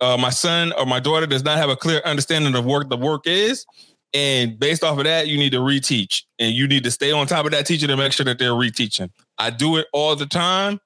uh, 0.00 0.16
my 0.16 0.30
son 0.30 0.72
or 0.72 0.86
my 0.86 1.00
daughter 1.00 1.26
does 1.26 1.42
not 1.42 1.58
have 1.58 1.70
a 1.70 1.76
clear 1.76 2.00
understanding 2.04 2.54
of 2.54 2.64
what 2.64 2.88
the 2.88 2.96
work 2.96 3.26
is. 3.26 3.66
And 4.14 4.58
based 4.58 4.84
off 4.84 4.98
of 4.98 5.04
that, 5.04 5.26
you 5.28 5.38
need 5.38 5.52
to 5.52 5.58
reteach 5.60 6.24
and 6.38 6.54
you 6.54 6.68
need 6.68 6.84
to 6.84 6.90
stay 6.90 7.10
on 7.10 7.26
top 7.26 7.46
of 7.46 7.52
that 7.52 7.66
teacher 7.66 7.86
to 7.86 7.96
make 7.96 8.12
sure 8.12 8.24
that 8.24 8.38
they're 8.38 8.50
reteaching. 8.50 9.10
I 9.38 9.50
do 9.50 9.78
it 9.78 9.86
all 9.92 10.14
the 10.14 10.26
time. 10.26 10.78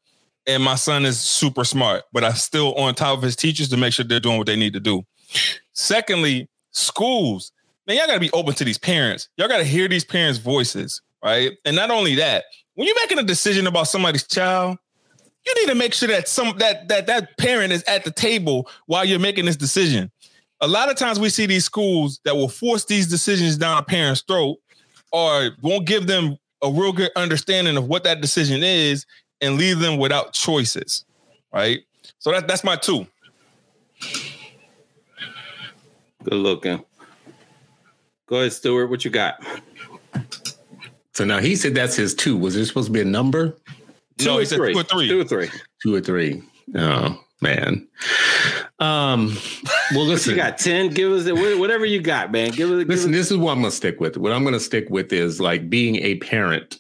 And 0.49 0.63
my 0.63 0.77
son 0.77 1.05
is 1.05 1.19
super 1.19 1.65
smart, 1.65 2.05
but 2.13 2.23
I'm 2.23 2.35
still 2.35 2.73
on 2.77 2.95
top 2.95 3.17
of 3.17 3.23
his 3.23 3.35
teachers 3.35 3.69
to 3.71 3.77
make 3.77 3.93
sure 3.93 4.05
they're 4.05 4.21
doing 4.21 4.39
what 4.39 4.47
they 4.47 4.55
need 4.55 4.75
to 4.75 4.81
do. 4.81 5.05
Secondly, 5.73 6.49
schools, 6.71 7.51
man, 7.87 7.97
y'all 7.97 8.07
got 8.07 8.15
to 8.15 8.21
be 8.21 8.31
open 8.31 8.55
to 8.55 8.65
these 8.65 8.79
parents. 8.79 9.29
Y'all 9.37 9.49
got 9.49 9.59
to 9.59 9.65
hear 9.65 9.89
these 9.89 10.05
parents' 10.05 10.39
voices, 10.39 11.03
right? 11.25 11.51
And 11.65 11.75
not 11.75 11.91
only 11.91 12.15
that, 12.15 12.45
when 12.77 12.87
you're 12.87 12.97
making 13.03 13.19
a 13.19 13.25
decision 13.25 13.67
about 13.67 13.89
somebody's 13.89 14.27
child, 14.27 14.79
you 15.45 15.55
need 15.57 15.73
to 15.73 15.75
make 15.75 15.93
sure 15.93 16.09
that 16.09 16.29
some 16.29 16.57
that 16.59 16.89
that 16.89 17.09
that 17.09 17.37
parent 17.37 17.73
is 17.73 17.83
at 17.85 18.05
the 18.05 18.11
table 18.11 18.69
while 18.87 19.05
you're 19.05 19.19
making 19.19 19.45
this 19.45 19.57
decision 19.57 20.11
a 20.61 20.69
lot 20.69 20.91
of 20.91 20.97
times 20.97 21.21
we 21.21 21.29
see 21.29 21.47
these 21.47 21.65
schools 21.65 22.21
that 22.25 22.35
will 22.35 22.49
force 22.49 22.85
these 22.85 23.07
decisions 23.07 23.57
down 23.57 23.79
a 23.79 23.83
parent's 23.83 24.23
throat 24.23 24.59
or 25.13 25.51
won't 25.63 25.87
give 25.87 26.07
them 26.07 26.37
a 26.63 26.71
real 26.71 26.93
good 26.93 27.11
understanding 27.17 27.77
of 27.77 27.87
what 27.87 28.05
that 28.05 28.21
decision 28.21 28.63
is 28.63 29.07
and 29.41 29.57
leave 29.57 29.79
them 29.79 29.99
without 29.99 30.33
choices. 30.33 31.05
Right. 31.53 31.81
So 32.19 32.31
that, 32.33 32.49
that's 32.49 32.65
my 32.65 32.77
two. 32.77 33.07
Good 36.25 36.35
looking. 36.35 36.85
Go 38.27 38.37
ahead, 38.37 38.53
Stewart. 38.53 38.91
What 38.91 39.05
you 39.05 39.11
got? 39.11 39.41
So 41.17 41.25
now 41.25 41.39
he 41.39 41.57
said 41.57 41.75
that's 41.75 41.97
his 41.97 42.15
two. 42.15 42.37
Was 42.37 42.57
there 42.57 42.65
supposed 42.67 42.89
to 42.89 42.93
be 42.93 43.01
a 43.01 43.05
number? 43.07 43.57
Two 44.19 44.27
no, 44.27 44.39
he 44.39 44.45
said 44.45 44.59
two 44.59 44.79
or 44.79 44.83
three. 44.83 45.09
Two 45.09 45.21
or 45.21 45.25
three. 45.25 45.49
Two 45.83 45.95
or 45.95 46.01
three. 46.03 46.43
Oh 46.75 47.19
man. 47.41 47.89
Um, 48.79 49.35
well, 49.93 50.05
listen, 50.05 50.33
you 50.33 50.37
got 50.37 50.59
10, 50.59 50.91
give 50.91 51.11
us 51.11 51.27
whatever 51.59 51.87
you 51.87 52.03
got, 52.03 52.31
man. 52.33 52.51
Give 52.51 52.71
us, 52.71 52.87
listen, 52.87 53.11
us. 53.11 53.17
this 53.17 53.31
is 53.31 53.39
what 53.39 53.53
I'm 53.53 53.61
going 53.61 53.71
to 53.71 53.77
stick 53.77 53.99
with. 53.99 54.19
What 54.19 54.33
I'm 54.33 54.43
going 54.43 54.53
to 54.53 54.61
stick 54.61 54.89
with 54.91 55.11
is 55.11 55.41
like 55.41 55.71
being 55.71 55.97
a 55.97 56.17
parent 56.17 56.79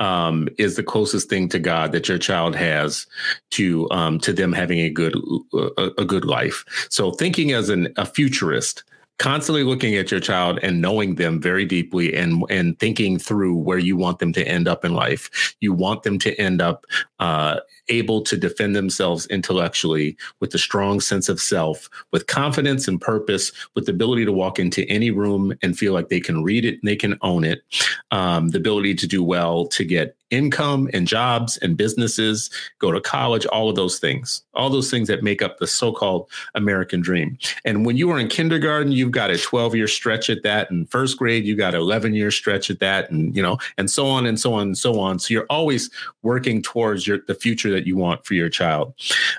um, 0.00 0.48
is 0.58 0.74
the 0.74 0.82
closest 0.82 1.28
thing 1.28 1.48
to 1.50 1.60
God 1.60 1.92
that 1.92 2.08
your 2.08 2.18
child 2.18 2.56
has 2.56 3.06
to, 3.50 3.88
um, 3.92 4.18
to 4.20 4.32
them 4.32 4.52
having 4.52 4.80
a 4.80 4.90
good, 4.90 5.14
a, 5.52 5.90
a 5.98 6.04
good 6.04 6.24
life. 6.24 6.64
So 6.90 7.12
thinking 7.12 7.52
as 7.52 7.68
an, 7.68 7.92
a 7.96 8.04
futurist, 8.04 8.82
constantly 9.18 9.64
looking 9.64 9.96
at 9.96 10.10
your 10.10 10.20
child 10.20 10.58
and 10.62 10.80
knowing 10.80 11.16
them 11.16 11.40
very 11.40 11.64
deeply 11.64 12.14
and 12.14 12.44
and 12.50 12.78
thinking 12.78 13.18
through 13.18 13.56
where 13.56 13.78
you 13.78 13.96
want 13.96 14.18
them 14.18 14.32
to 14.32 14.46
end 14.46 14.68
up 14.68 14.84
in 14.84 14.94
life. 14.94 15.54
You 15.60 15.72
want 15.72 16.02
them 16.02 16.18
to 16.20 16.34
end 16.40 16.62
up 16.62 16.86
uh, 17.18 17.60
able 17.88 18.22
to 18.22 18.36
defend 18.36 18.74
themselves 18.74 19.26
intellectually 19.26 20.16
with 20.40 20.54
a 20.54 20.58
strong 20.58 21.00
sense 21.00 21.28
of 21.28 21.40
self 21.40 21.88
with 22.12 22.26
confidence 22.26 22.88
and 22.88 23.00
purpose 23.00 23.52
with 23.74 23.86
the 23.86 23.92
ability 23.92 24.24
to 24.24 24.32
walk 24.32 24.58
into 24.58 24.84
any 24.88 25.10
room 25.10 25.52
and 25.62 25.78
feel 25.78 25.92
like 25.92 26.08
they 26.08 26.20
can 26.20 26.42
read 26.42 26.64
it 26.64 26.74
and 26.74 26.88
they 26.88 26.96
can 26.96 27.18
own 27.22 27.44
it 27.44 27.62
um, 28.10 28.48
the 28.48 28.58
ability 28.58 28.94
to 28.94 29.06
do 29.06 29.22
well 29.22 29.66
to 29.66 29.84
get 29.84 30.18
income 30.30 30.88
and 30.92 31.06
jobs 31.06 31.56
and 31.58 31.76
businesses, 31.76 32.50
go 32.78 32.92
to 32.92 33.00
college, 33.00 33.46
all 33.46 33.70
of 33.70 33.76
those 33.76 33.98
things, 33.98 34.42
all 34.54 34.68
those 34.70 34.90
things 34.90 35.08
that 35.08 35.22
make 35.22 35.40
up 35.42 35.58
the 35.58 35.66
so 35.66 35.92
called 35.92 36.28
American 36.54 37.00
dream. 37.00 37.38
And 37.64 37.86
when 37.86 37.96
you 37.96 38.10
are 38.10 38.18
in 38.18 38.28
kindergarten, 38.28 38.92
you've 38.92 39.10
got 39.10 39.30
a 39.30 39.38
12 39.38 39.74
year 39.74 39.88
stretch 39.88 40.28
at 40.28 40.42
that. 40.42 40.70
In 40.70 40.86
first 40.86 41.16
grade, 41.16 41.44
you 41.44 41.56
got 41.56 41.74
an 41.74 41.80
11 41.80 42.14
year 42.14 42.30
stretch 42.30 42.70
at 42.70 42.80
that, 42.80 43.10
and, 43.10 43.34
you 43.34 43.42
know, 43.42 43.58
and 43.76 43.90
so 43.90 44.06
on 44.06 44.26
and 44.26 44.38
so 44.38 44.54
on 44.54 44.68
and 44.68 44.78
so 44.78 45.00
on. 45.00 45.18
So 45.18 45.32
you're 45.32 45.46
always 45.48 45.90
working 46.22 46.62
towards 46.62 47.06
your, 47.06 47.20
the 47.26 47.34
future 47.34 47.70
that 47.78 47.86
you 47.86 47.96
want 47.96 48.26
for 48.26 48.34
your 48.34 48.48
child. 48.48 48.94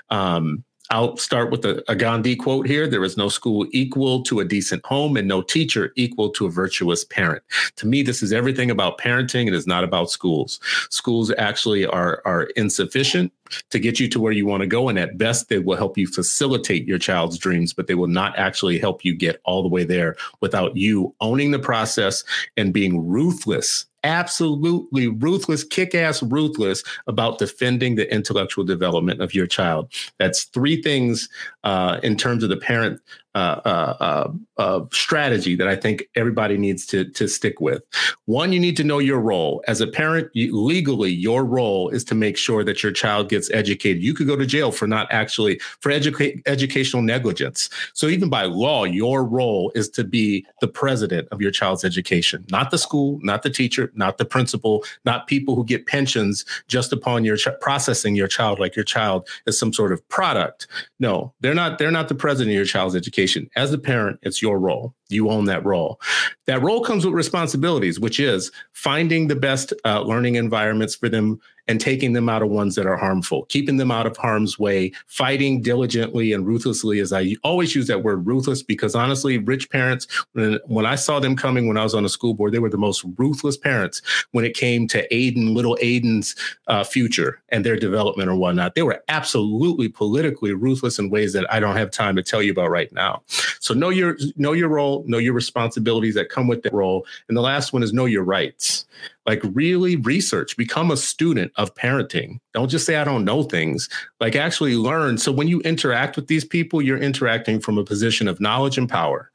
Um, 0.08 0.64
I'll 0.90 1.16
start 1.16 1.52
with 1.52 1.64
a, 1.64 1.84
a, 1.88 1.94
Gandhi 1.94 2.34
quote 2.34 2.66
here. 2.66 2.88
There 2.88 3.04
is 3.04 3.16
no 3.16 3.28
school 3.28 3.66
equal 3.70 4.24
to 4.24 4.40
a 4.40 4.44
decent 4.44 4.84
home 4.84 5.16
and 5.16 5.28
no 5.28 5.40
teacher 5.40 5.92
equal 5.94 6.30
to 6.30 6.46
a 6.46 6.50
virtuous 6.50 7.04
parent. 7.04 7.44
To 7.76 7.86
me, 7.86 8.02
this 8.02 8.24
is 8.24 8.32
everything 8.32 8.72
about 8.72 8.98
parenting. 8.98 9.46
It 9.46 9.54
is 9.54 9.68
not 9.68 9.84
about 9.84 10.10
schools. 10.10 10.58
Schools 10.90 11.32
actually 11.38 11.86
are, 11.86 12.22
are 12.24 12.44
insufficient 12.56 13.32
to 13.70 13.78
get 13.78 14.00
you 14.00 14.08
to 14.08 14.20
where 14.20 14.32
you 14.32 14.46
want 14.46 14.62
to 14.62 14.66
go. 14.66 14.88
And 14.88 14.98
at 14.98 15.16
best, 15.16 15.48
they 15.48 15.60
will 15.60 15.76
help 15.76 15.96
you 15.96 16.08
facilitate 16.08 16.88
your 16.88 16.98
child's 16.98 17.38
dreams, 17.38 17.72
but 17.72 17.86
they 17.86 17.94
will 17.94 18.08
not 18.08 18.36
actually 18.36 18.78
help 18.80 19.04
you 19.04 19.14
get 19.14 19.40
all 19.44 19.62
the 19.62 19.68
way 19.68 19.84
there 19.84 20.16
without 20.40 20.76
you 20.76 21.14
owning 21.20 21.52
the 21.52 21.58
process 21.60 22.24
and 22.56 22.72
being 22.72 23.08
ruthless 23.08 23.86
absolutely 24.04 25.08
ruthless, 25.08 25.64
kick 25.64 25.94
ass 25.94 26.22
ruthless 26.22 26.82
about 27.06 27.38
defending 27.38 27.94
the 27.94 28.12
intellectual 28.12 28.64
development 28.64 29.20
of 29.20 29.34
your 29.34 29.46
child. 29.46 29.90
That's 30.18 30.44
three 30.44 30.80
things 30.82 31.28
uh, 31.64 32.00
in 32.02 32.16
terms 32.16 32.42
of 32.42 32.50
the 32.50 32.56
parent 32.56 33.00
uh, 33.36 33.60
uh, 33.64 33.96
uh, 34.00 34.32
uh, 34.56 34.84
strategy 34.92 35.54
that 35.54 35.68
I 35.68 35.76
think 35.76 36.02
everybody 36.16 36.58
needs 36.58 36.84
to 36.86 37.04
to 37.10 37.28
stick 37.28 37.60
with. 37.60 37.80
One, 38.24 38.52
you 38.52 38.58
need 38.58 38.76
to 38.78 38.82
know 38.82 38.98
your 38.98 39.20
role 39.20 39.62
as 39.68 39.80
a 39.80 39.86
parent. 39.86 40.30
You, 40.34 40.56
legally, 40.60 41.12
your 41.12 41.44
role 41.44 41.90
is 41.90 42.02
to 42.06 42.16
make 42.16 42.36
sure 42.36 42.64
that 42.64 42.82
your 42.82 42.90
child 42.90 43.28
gets 43.28 43.48
educated. 43.52 44.02
You 44.02 44.14
could 44.14 44.26
go 44.26 44.34
to 44.34 44.46
jail 44.46 44.72
for 44.72 44.88
not 44.88 45.06
actually 45.12 45.60
for 45.80 45.92
educa- 45.92 46.42
educational 46.46 47.02
negligence. 47.02 47.70
So 47.94 48.08
even 48.08 48.30
by 48.30 48.44
law, 48.44 48.82
your 48.82 49.24
role 49.24 49.70
is 49.76 49.88
to 49.90 50.02
be 50.02 50.44
the 50.60 50.68
president 50.68 51.28
of 51.30 51.40
your 51.40 51.52
child's 51.52 51.84
education, 51.84 52.44
not 52.50 52.72
the 52.72 52.78
school, 52.78 53.20
not 53.22 53.44
the 53.44 53.50
teacher, 53.50 53.92
not 53.94 54.18
the 54.18 54.24
principal, 54.24 54.84
not 55.04 55.28
people 55.28 55.54
who 55.54 55.64
get 55.64 55.86
pensions 55.86 56.44
just 56.66 56.92
upon 56.92 57.24
your 57.24 57.36
ch- 57.36 57.48
processing 57.60 58.16
your 58.16 58.28
child 58.28 58.58
like 58.58 58.74
your 58.74 58.84
child 58.84 59.28
is 59.46 59.56
some 59.56 59.72
sort 59.72 59.92
of 59.92 60.06
product. 60.08 60.66
No, 60.98 61.32
they're 61.50 61.56
not. 61.56 61.78
They're 61.78 61.90
not 61.90 62.06
the 62.06 62.14
president 62.14 62.52
of 62.52 62.54
your 62.54 62.64
child's 62.64 62.94
education. 62.94 63.50
As 63.56 63.72
a 63.72 63.78
parent, 63.78 64.20
it's 64.22 64.40
your 64.40 64.60
role. 64.60 64.94
You 65.08 65.30
own 65.30 65.46
that 65.46 65.64
role. 65.64 66.00
That 66.46 66.62
role 66.62 66.84
comes 66.84 67.04
with 67.04 67.12
responsibilities, 67.12 67.98
which 67.98 68.20
is 68.20 68.52
finding 68.72 69.26
the 69.26 69.34
best 69.34 69.72
uh, 69.84 70.02
learning 70.02 70.36
environments 70.36 70.94
for 70.94 71.08
them 71.08 71.40
and 71.70 71.80
taking 71.80 72.14
them 72.14 72.28
out 72.28 72.42
of 72.42 72.48
ones 72.48 72.74
that 72.74 72.84
are 72.84 72.96
harmful, 72.96 73.44
keeping 73.44 73.76
them 73.76 73.92
out 73.92 74.04
of 74.04 74.16
harm's 74.16 74.58
way, 74.58 74.90
fighting 75.06 75.62
diligently 75.62 76.32
and 76.32 76.44
ruthlessly. 76.44 76.98
As 76.98 77.12
I 77.12 77.36
always 77.44 77.76
use 77.76 77.86
that 77.86 78.02
word 78.02 78.26
ruthless, 78.26 78.60
because 78.60 78.96
honestly, 78.96 79.38
rich 79.38 79.70
parents, 79.70 80.08
when, 80.32 80.58
when 80.66 80.84
I 80.84 80.96
saw 80.96 81.20
them 81.20 81.36
coming 81.36 81.68
when 81.68 81.76
I 81.76 81.84
was 81.84 81.94
on 81.94 82.02
the 82.02 82.08
school 82.08 82.34
board, 82.34 82.50
they 82.50 82.58
were 82.58 82.70
the 82.70 82.76
most 82.76 83.04
ruthless 83.18 83.56
parents 83.56 84.02
when 84.32 84.44
it 84.44 84.56
came 84.56 84.88
to 84.88 85.06
Aiden, 85.10 85.54
little 85.54 85.78
Aiden's 85.80 86.34
uh, 86.66 86.82
future 86.82 87.40
and 87.50 87.64
their 87.64 87.76
development 87.76 88.28
or 88.28 88.34
whatnot. 88.34 88.74
They 88.74 88.82
were 88.82 89.04
absolutely 89.06 89.88
politically 89.88 90.52
ruthless 90.52 90.98
in 90.98 91.08
ways 91.08 91.34
that 91.34 91.46
I 91.54 91.60
don't 91.60 91.76
have 91.76 91.92
time 91.92 92.16
to 92.16 92.22
tell 92.24 92.42
you 92.42 92.50
about 92.50 92.70
right 92.70 92.92
now. 92.92 93.22
So 93.60 93.74
know 93.74 93.90
your 93.90 94.16
know 94.34 94.54
your 94.54 94.68
role, 94.68 95.04
know 95.06 95.18
your 95.18 95.34
responsibilities 95.34 96.16
that 96.16 96.30
come 96.30 96.48
with 96.48 96.64
that 96.64 96.72
role, 96.72 97.06
and 97.28 97.36
the 97.36 97.42
last 97.42 97.72
one 97.72 97.84
is 97.84 97.92
know 97.92 98.06
your 98.06 98.24
rights 98.24 98.86
like 99.26 99.40
really 99.52 99.96
research 99.96 100.56
become 100.56 100.90
a 100.90 100.96
student 100.96 101.52
of 101.56 101.74
parenting 101.74 102.38
don't 102.54 102.68
just 102.68 102.86
say 102.86 102.96
i 102.96 103.04
don't 103.04 103.24
know 103.24 103.42
things 103.42 103.88
like 104.20 104.36
actually 104.36 104.76
learn 104.76 105.18
so 105.18 105.30
when 105.32 105.48
you 105.48 105.60
interact 105.60 106.16
with 106.16 106.26
these 106.26 106.44
people 106.44 106.82
you're 106.82 106.98
interacting 106.98 107.60
from 107.60 107.78
a 107.78 107.84
position 107.84 108.28
of 108.28 108.40
knowledge 108.40 108.78
and 108.78 108.88
power 108.88 109.30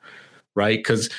right 0.55 0.79
because 0.79 1.09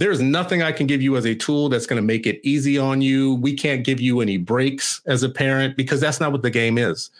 there's 0.00 0.22
nothing 0.22 0.62
I 0.62 0.72
can 0.72 0.86
give 0.86 1.02
you 1.02 1.18
as 1.18 1.26
a 1.26 1.34
tool 1.34 1.68
that's 1.68 1.84
going 1.84 2.00
to 2.00 2.06
make 2.06 2.26
it 2.26 2.40
easy 2.42 2.78
on 2.78 3.02
you. 3.02 3.34
We 3.34 3.54
can't 3.54 3.84
give 3.84 4.00
you 4.00 4.22
any 4.22 4.38
breaks 4.38 5.02
as 5.06 5.22
a 5.22 5.28
parent 5.28 5.76
because 5.76 6.00
that's 6.00 6.18
not 6.18 6.32
what 6.32 6.40
the 6.40 6.50
game 6.50 6.78
is. 6.78 7.10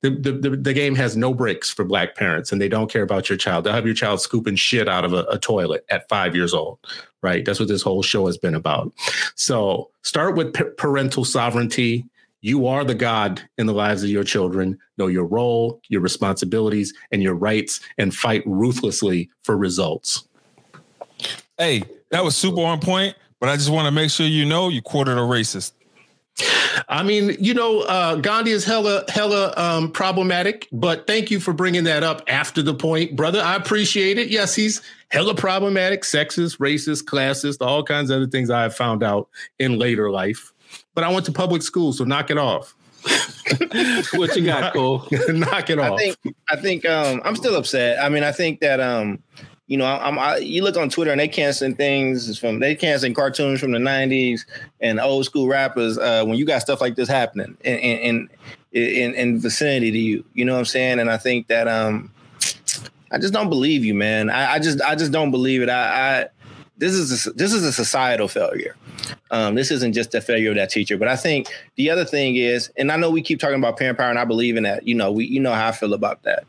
The, 0.00 0.10
the, 0.10 0.56
the, 0.56 0.72
game 0.72 0.94
has 0.94 1.16
no 1.16 1.34
breaks 1.34 1.70
for 1.70 1.84
black 1.84 2.14
parents 2.14 2.52
and 2.52 2.60
they 2.60 2.68
don't 2.68 2.90
care 2.90 3.02
about 3.02 3.28
your 3.28 3.36
child. 3.36 3.64
They'll 3.64 3.72
have 3.72 3.84
your 3.84 3.96
child 3.96 4.20
scooping 4.20 4.54
shit 4.54 4.88
out 4.88 5.04
of 5.04 5.12
a, 5.12 5.24
a 5.24 5.38
toilet 5.38 5.84
at 5.90 6.08
five 6.08 6.36
years 6.36 6.54
old, 6.54 6.78
right? 7.20 7.44
That's 7.44 7.58
what 7.58 7.68
this 7.68 7.82
whole 7.82 8.02
show 8.02 8.26
has 8.26 8.38
been 8.38 8.54
about. 8.54 8.92
So 9.34 9.90
start 10.02 10.36
with 10.36 10.54
p- 10.54 10.64
parental 10.76 11.24
sovereignty. 11.24 12.06
You 12.42 12.68
are 12.68 12.84
the 12.84 12.94
God 12.94 13.42
in 13.58 13.66
the 13.66 13.72
lives 13.72 14.04
of 14.04 14.10
your 14.10 14.22
children. 14.22 14.78
Know 14.98 15.08
your 15.08 15.24
role, 15.24 15.80
your 15.88 16.00
responsibilities, 16.00 16.94
and 17.10 17.20
your 17.20 17.34
rights, 17.34 17.80
and 17.98 18.14
fight 18.14 18.44
ruthlessly 18.46 19.28
for 19.42 19.56
results. 19.56 20.28
Hey, 21.58 21.82
that 22.10 22.22
was 22.22 22.36
super 22.36 22.62
on 22.62 22.78
point. 22.78 23.16
but 23.40 23.48
I 23.48 23.56
just 23.56 23.70
want 23.70 23.86
to 23.86 23.90
make 23.90 24.10
sure 24.10 24.26
you 24.26 24.44
know 24.44 24.68
you 24.68 24.82
quoted 24.82 25.18
a 25.18 25.22
racist. 25.22 25.72
I 26.88 27.02
mean, 27.02 27.36
you 27.40 27.54
know, 27.54 27.80
uh, 27.80 28.16
Gandhi 28.16 28.52
is 28.52 28.64
hella, 28.64 29.04
hella 29.08 29.52
um, 29.56 29.90
problematic, 29.90 30.68
but 30.72 31.06
thank 31.06 31.30
you 31.30 31.40
for 31.40 31.52
bringing 31.52 31.84
that 31.84 32.02
up 32.02 32.22
after 32.28 32.62
the 32.62 32.74
point, 32.74 33.16
brother. 33.16 33.40
I 33.40 33.56
appreciate 33.56 34.18
it. 34.18 34.28
Yes, 34.28 34.54
he's 34.54 34.80
hella 35.10 35.34
problematic, 35.34 36.02
sexist, 36.02 36.58
racist, 36.58 37.04
classist, 37.04 37.64
all 37.64 37.82
kinds 37.82 38.10
of 38.10 38.16
other 38.16 38.30
things 38.30 38.50
I 38.50 38.62
have 38.62 38.74
found 38.74 39.02
out 39.02 39.28
in 39.58 39.78
later 39.78 40.10
life. 40.10 40.52
But 40.94 41.04
I 41.04 41.12
went 41.12 41.26
to 41.26 41.32
public 41.32 41.62
school, 41.62 41.92
so 41.92 42.04
knock 42.04 42.30
it 42.30 42.38
off. 42.38 42.74
what 44.14 44.34
you 44.36 44.44
got, 44.44 44.72
Cole? 44.72 45.06
knock 45.28 45.70
it 45.70 45.78
off. 45.78 45.92
I 45.92 45.96
think 45.96 46.36
I 46.50 46.56
think 46.56 46.84
um, 46.84 47.22
I'm 47.24 47.36
still 47.36 47.56
upset. 47.56 48.02
I 48.02 48.08
mean, 48.08 48.24
I 48.24 48.32
think 48.32 48.60
that 48.60 48.80
um, 48.80 49.22
you 49.68 49.76
know, 49.76 49.84
I'm, 49.84 50.18
I, 50.18 50.38
you 50.38 50.64
look 50.64 50.78
on 50.78 50.88
Twitter 50.88 51.10
and 51.10 51.20
they 51.20 51.28
canceling 51.28 51.74
things 51.74 52.38
from 52.38 52.58
they 52.58 52.74
canceling 52.74 53.12
cartoons 53.12 53.60
from 53.60 53.72
the 53.72 53.78
'90s 53.78 54.46
and 54.80 54.98
old 54.98 55.26
school 55.26 55.46
rappers 55.46 55.98
uh, 55.98 56.24
when 56.24 56.38
you 56.38 56.46
got 56.46 56.62
stuff 56.62 56.80
like 56.80 56.96
this 56.96 57.08
happening 57.08 57.56
in 57.62 57.78
in, 57.78 58.30
in 58.72 59.14
in 59.14 59.38
vicinity 59.38 59.90
to 59.92 59.98
you. 59.98 60.24
You 60.32 60.46
know 60.46 60.54
what 60.54 60.60
I'm 60.60 60.64
saying? 60.64 61.00
And 61.00 61.10
I 61.10 61.18
think 61.18 61.48
that 61.48 61.68
um, 61.68 62.10
I 63.12 63.18
just 63.18 63.34
don't 63.34 63.50
believe 63.50 63.84
you, 63.84 63.94
man. 63.94 64.30
I, 64.30 64.54
I 64.54 64.58
just 64.58 64.80
I 64.80 64.94
just 64.94 65.12
don't 65.12 65.30
believe 65.30 65.60
it. 65.60 65.68
I, 65.68 66.20
I 66.22 66.26
this 66.78 66.94
is 66.94 67.26
a, 67.26 67.30
this 67.32 67.52
is 67.52 67.62
a 67.62 67.72
societal 67.72 68.28
failure. 68.28 68.74
Um, 69.30 69.54
this 69.54 69.70
isn't 69.70 69.92
just 69.92 70.14
a 70.14 70.22
failure 70.22 70.50
of 70.50 70.56
that 70.56 70.70
teacher, 70.70 70.96
but 70.96 71.08
I 71.08 71.16
think 71.16 71.48
the 71.76 71.90
other 71.90 72.06
thing 72.06 72.36
is, 72.36 72.70
and 72.78 72.90
I 72.90 72.96
know 72.96 73.10
we 73.10 73.20
keep 73.20 73.38
talking 73.38 73.58
about 73.58 73.76
parent 73.76 73.98
power, 73.98 74.08
and 74.08 74.18
I 74.18 74.24
believe 74.24 74.56
in 74.56 74.62
that. 74.62 74.86
You 74.88 74.94
know, 74.94 75.12
we 75.12 75.26
you 75.26 75.40
know 75.40 75.52
how 75.52 75.68
I 75.68 75.72
feel 75.72 75.92
about 75.92 76.22
that. 76.22 76.44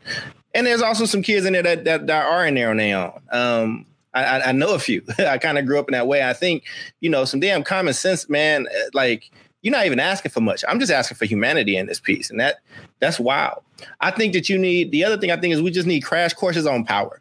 And 0.54 0.66
there's 0.66 0.82
also 0.82 1.04
some 1.04 1.22
kids 1.22 1.46
in 1.46 1.52
there 1.52 1.62
that 1.62 1.84
that, 1.84 2.06
that 2.06 2.26
are 2.26 2.46
in 2.46 2.54
there 2.54 2.70
on 2.70 2.76
their 2.78 2.96
own. 2.96 3.20
Um, 3.30 3.86
I, 4.12 4.40
I 4.40 4.52
know 4.52 4.74
a 4.74 4.78
few. 4.78 5.02
I 5.18 5.38
kind 5.38 5.58
of 5.58 5.66
grew 5.66 5.78
up 5.78 5.88
in 5.88 5.92
that 5.92 6.06
way. 6.06 6.28
I 6.28 6.32
think, 6.32 6.64
you 7.00 7.10
know, 7.10 7.24
some 7.24 7.40
damn 7.40 7.62
common 7.62 7.94
sense, 7.94 8.28
man. 8.28 8.66
Eh, 8.70 8.88
like 8.92 9.30
you're 9.62 9.72
not 9.72 9.86
even 9.86 10.00
asking 10.00 10.30
for 10.30 10.40
much. 10.40 10.64
I'm 10.66 10.80
just 10.80 10.90
asking 10.90 11.18
for 11.18 11.26
humanity 11.26 11.76
in 11.76 11.86
this 11.86 12.00
piece, 12.00 12.30
and 12.30 12.40
that 12.40 12.56
that's 12.98 13.20
wild. 13.20 13.62
I 14.00 14.10
think 14.10 14.32
that 14.32 14.48
you 14.48 14.58
need 14.58 14.90
the 14.90 15.04
other 15.04 15.16
thing. 15.16 15.30
I 15.30 15.36
think 15.36 15.54
is 15.54 15.62
we 15.62 15.70
just 15.70 15.86
need 15.86 16.00
crash 16.00 16.32
courses 16.32 16.66
on 16.66 16.84
power, 16.84 17.20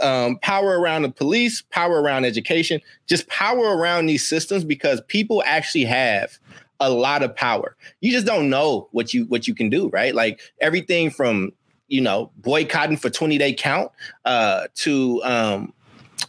um, 0.00 0.38
power 0.40 0.80
around 0.80 1.02
the 1.02 1.10
police, 1.10 1.62
power 1.70 2.00
around 2.00 2.24
education, 2.24 2.80
just 3.06 3.28
power 3.28 3.76
around 3.76 4.06
these 4.06 4.26
systems 4.26 4.64
because 4.64 5.00
people 5.02 5.42
actually 5.46 5.84
have 5.84 6.38
a 6.80 6.90
lot 6.90 7.22
of 7.22 7.34
power. 7.36 7.76
You 8.00 8.10
just 8.10 8.26
don't 8.26 8.48
know 8.50 8.88
what 8.92 9.12
you 9.12 9.26
what 9.26 9.46
you 9.46 9.54
can 9.54 9.68
do, 9.68 9.88
right? 9.90 10.14
Like 10.14 10.40
everything 10.60 11.10
from 11.10 11.52
you 11.88 12.00
know, 12.00 12.30
boycotting 12.38 12.96
for 12.96 13.10
20 13.10 13.38
day 13.38 13.52
count 13.52 13.92
uh, 14.24 14.66
to, 14.74 15.22
um, 15.24 15.72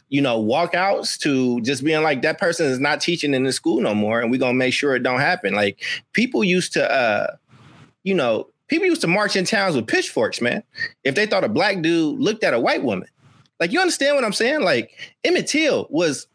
you 0.09 0.21
know, 0.21 0.41
walkouts 0.41 1.17
to 1.19 1.59
just 1.61 1.83
being 1.83 2.01
like 2.03 2.21
that 2.21 2.39
person 2.39 2.67
is 2.67 2.79
not 2.79 3.01
teaching 3.01 3.33
in 3.33 3.43
the 3.43 3.51
school 3.51 3.81
no 3.81 3.93
more, 3.93 4.21
and 4.21 4.31
we're 4.31 4.39
gonna 4.39 4.53
make 4.53 4.73
sure 4.73 4.95
it 4.95 5.03
don't 5.03 5.19
happen. 5.19 5.53
Like 5.53 5.81
people 6.13 6.43
used 6.43 6.73
to, 6.73 6.89
uh, 6.89 7.35
you 8.03 8.13
know, 8.13 8.47
people 8.67 8.87
used 8.87 9.01
to 9.01 9.07
march 9.07 9.35
in 9.35 9.45
towns 9.45 9.75
with 9.75 9.87
pitchforks, 9.87 10.41
man. 10.41 10.63
If 11.03 11.15
they 11.15 11.25
thought 11.25 11.43
a 11.43 11.49
black 11.49 11.81
dude 11.81 12.19
looked 12.19 12.43
at 12.43 12.53
a 12.53 12.59
white 12.59 12.83
woman, 12.83 13.09
like 13.59 13.71
you 13.71 13.79
understand 13.79 14.15
what 14.15 14.23
I'm 14.23 14.33
saying? 14.33 14.61
Like 14.61 14.91
Emmett 15.23 15.47
Till 15.47 15.87
was 15.89 16.27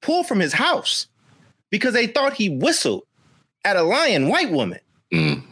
pulled 0.00 0.26
from 0.26 0.40
his 0.40 0.54
house 0.54 1.06
because 1.68 1.92
they 1.92 2.06
thought 2.06 2.32
he 2.32 2.48
whistled 2.48 3.02
at 3.64 3.76
a 3.76 3.82
lying 3.82 4.28
white 4.28 4.50
woman, 4.50 4.80
mm. 5.12 5.42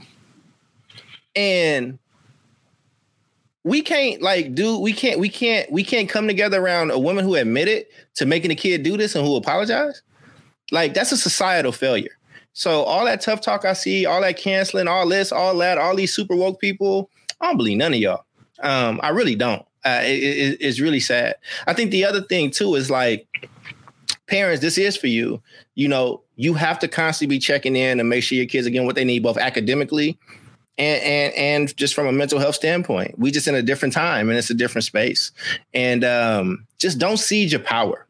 and 1.37 1.99
we 3.69 3.83
can't 3.83 4.23
like 4.23 4.55
do 4.55 4.79
we 4.79 4.95
can't 4.95 5.21
we 5.21 5.29
can't 5.29 5.71
we 5.71 5.85
can't 5.85 6.09
come 6.09 6.27
together 6.27 6.59
around 6.59 6.91
a 6.91 6.99
woman 6.99 7.23
who 7.23 7.35
admitted 7.35 7.85
to 8.14 8.25
making 8.25 8.51
a 8.51 8.55
kid 8.55 8.83
do 8.83 8.97
this 8.97 9.14
and 9.14 9.27
who 9.27 9.37
apologized. 9.37 10.01
Like 10.73 10.95
that's 10.95 11.12
a 11.12 11.19
societal 11.19 11.73
failure. 11.73 12.16
So 12.55 12.83
all 12.85 13.05
that 13.05 13.21
tough 13.21 13.43
talk 13.43 13.66
I 13.66 13.75
see, 13.75 14.07
all 14.07 14.23
that 14.23 14.39
canceling, 14.39 14.89
all 14.89 15.07
this, 15.07 15.33
all 15.33 15.55
that, 15.59 15.77
all 15.77 15.95
these 15.95 16.14
super 16.14 16.35
woke 16.35 16.59
people, 16.61 17.11
I 17.43 17.49
don't 17.49 17.59
believe 17.59 17.77
none 17.77 17.93
of 17.93 18.01
y'all. 18.01 18.25
Um, 18.61 19.01
I 19.03 19.11
really 19.11 19.37
don't. 19.37 19.64
Uh, 19.85 20.01
it, 20.03 20.19
it, 20.19 20.59
it's 20.61 20.81
really 20.81 20.99
sad. 20.99 21.37
I 21.66 21.75
think 21.75 21.91
the 21.91 22.07
other 22.07 22.23
thing 22.23 22.51
too 22.51 22.75
is 22.75 22.91
like 22.91 23.29
parents, 24.29 24.62
this 24.62 24.79
is 24.79 24.97
for 24.97 25.09
you. 25.09 25.43
You 25.75 25.89
know, 25.89 26.23
you 26.37 26.55
have 26.55 26.79
to 26.79 26.89
constantly 26.89 27.37
be 27.37 27.39
checking 27.39 27.77
in 27.77 28.01
and 28.01 28.09
make 28.09 28.25
sure 28.25 28.37
your 28.37 28.47
kids 28.47 28.66
are 28.66 28.71
getting 28.71 28.87
what 28.87 28.97
they 28.97 29.05
need, 29.05 29.23
both 29.23 29.37
academically 29.37 30.19
and, 30.79 31.03
and 31.03 31.35
and 31.35 31.76
just 31.76 31.95
from 31.95 32.07
a 32.07 32.12
mental 32.12 32.39
health 32.39 32.55
standpoint. 32.55 33.18
We 33.18 33.31
just 33.31 33.49
in 33.49 33.55
a 33.55 33.62
different 33.62 33.95
time 33.95 34.29
and 34.29 34.39
it's 34.39 34.51
a 34.51 34.55
different 34.55 34.85
space. 34.85 35.33
And 35.74 36.05
um, 36.05 36.66
just 36.79 36.99
don't 36.99 37.16
siege 37.16 37.53
your 37.53 37.61
power. 37.61 38.07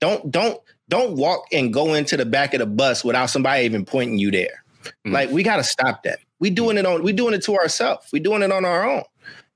Don't 0.00 0.30
don't 0.30 0.60
don't 0.88 1.16
walk 1.16 1.46
and 1.52 1.72
go 1.72 1.94
into 1.94 2.16
the 2.16 2.24
back 2.24 2.54
of 2.54 2.60
the 2.60 2.66
bus 2.66 3.04
without 3.04 3.26
somebody 3.26 3.64
even 3.64 3.84
pointing 3.84 4.18
you 4.18 4.30
there. 4.30 4.64
Mm. 5.06 5.12
Like 5.12 5.30
we 5.30 5.42
got 5.42 5.56
to 5.56 5.64
stop 5.64 6.02
that. 6.04 6.18
We 6.40 6.50
doing 6.50 6.78
it 6.78 6.86
on 6.86 7.02
we 7.02 7.12
doing 7.12 7.34
it 7.34 7.42
to 7.44 7.56
ourselves. 7.56 8.08
We 8.12 8.20
doing 8.20 8.42
it 8.42 8.50
on 8.50 8.64
our 8.64 8.88
own. 8.88 9.04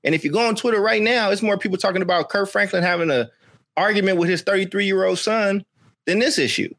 And 0.03 0.13
if 0.13 0.23
you 0.23 0.31
go 0.31 0.45
on 0.45 0.55
Twitter 0.55 0.81
right 0.81 1.01
now, 1.01 1.31
it's 1.31 1.41
more 1.41 1.57
people 1.57 1.77
talking 1.77 2.01
about 2.01 2.29
Kirk 2.29 2.49
Franklin 2.49 2.83
having 2.83 3.09
a 3.09 3.29
argument 3.75 4.19
with 4.19 4.29
his 4.29 4.41
33 4.41 4.85
year 4.85 5.05
old 5.05 5.17
son 5.17 5.65
than 6.05 6.19
this 6.19 6.37
issue. 6.37 6.73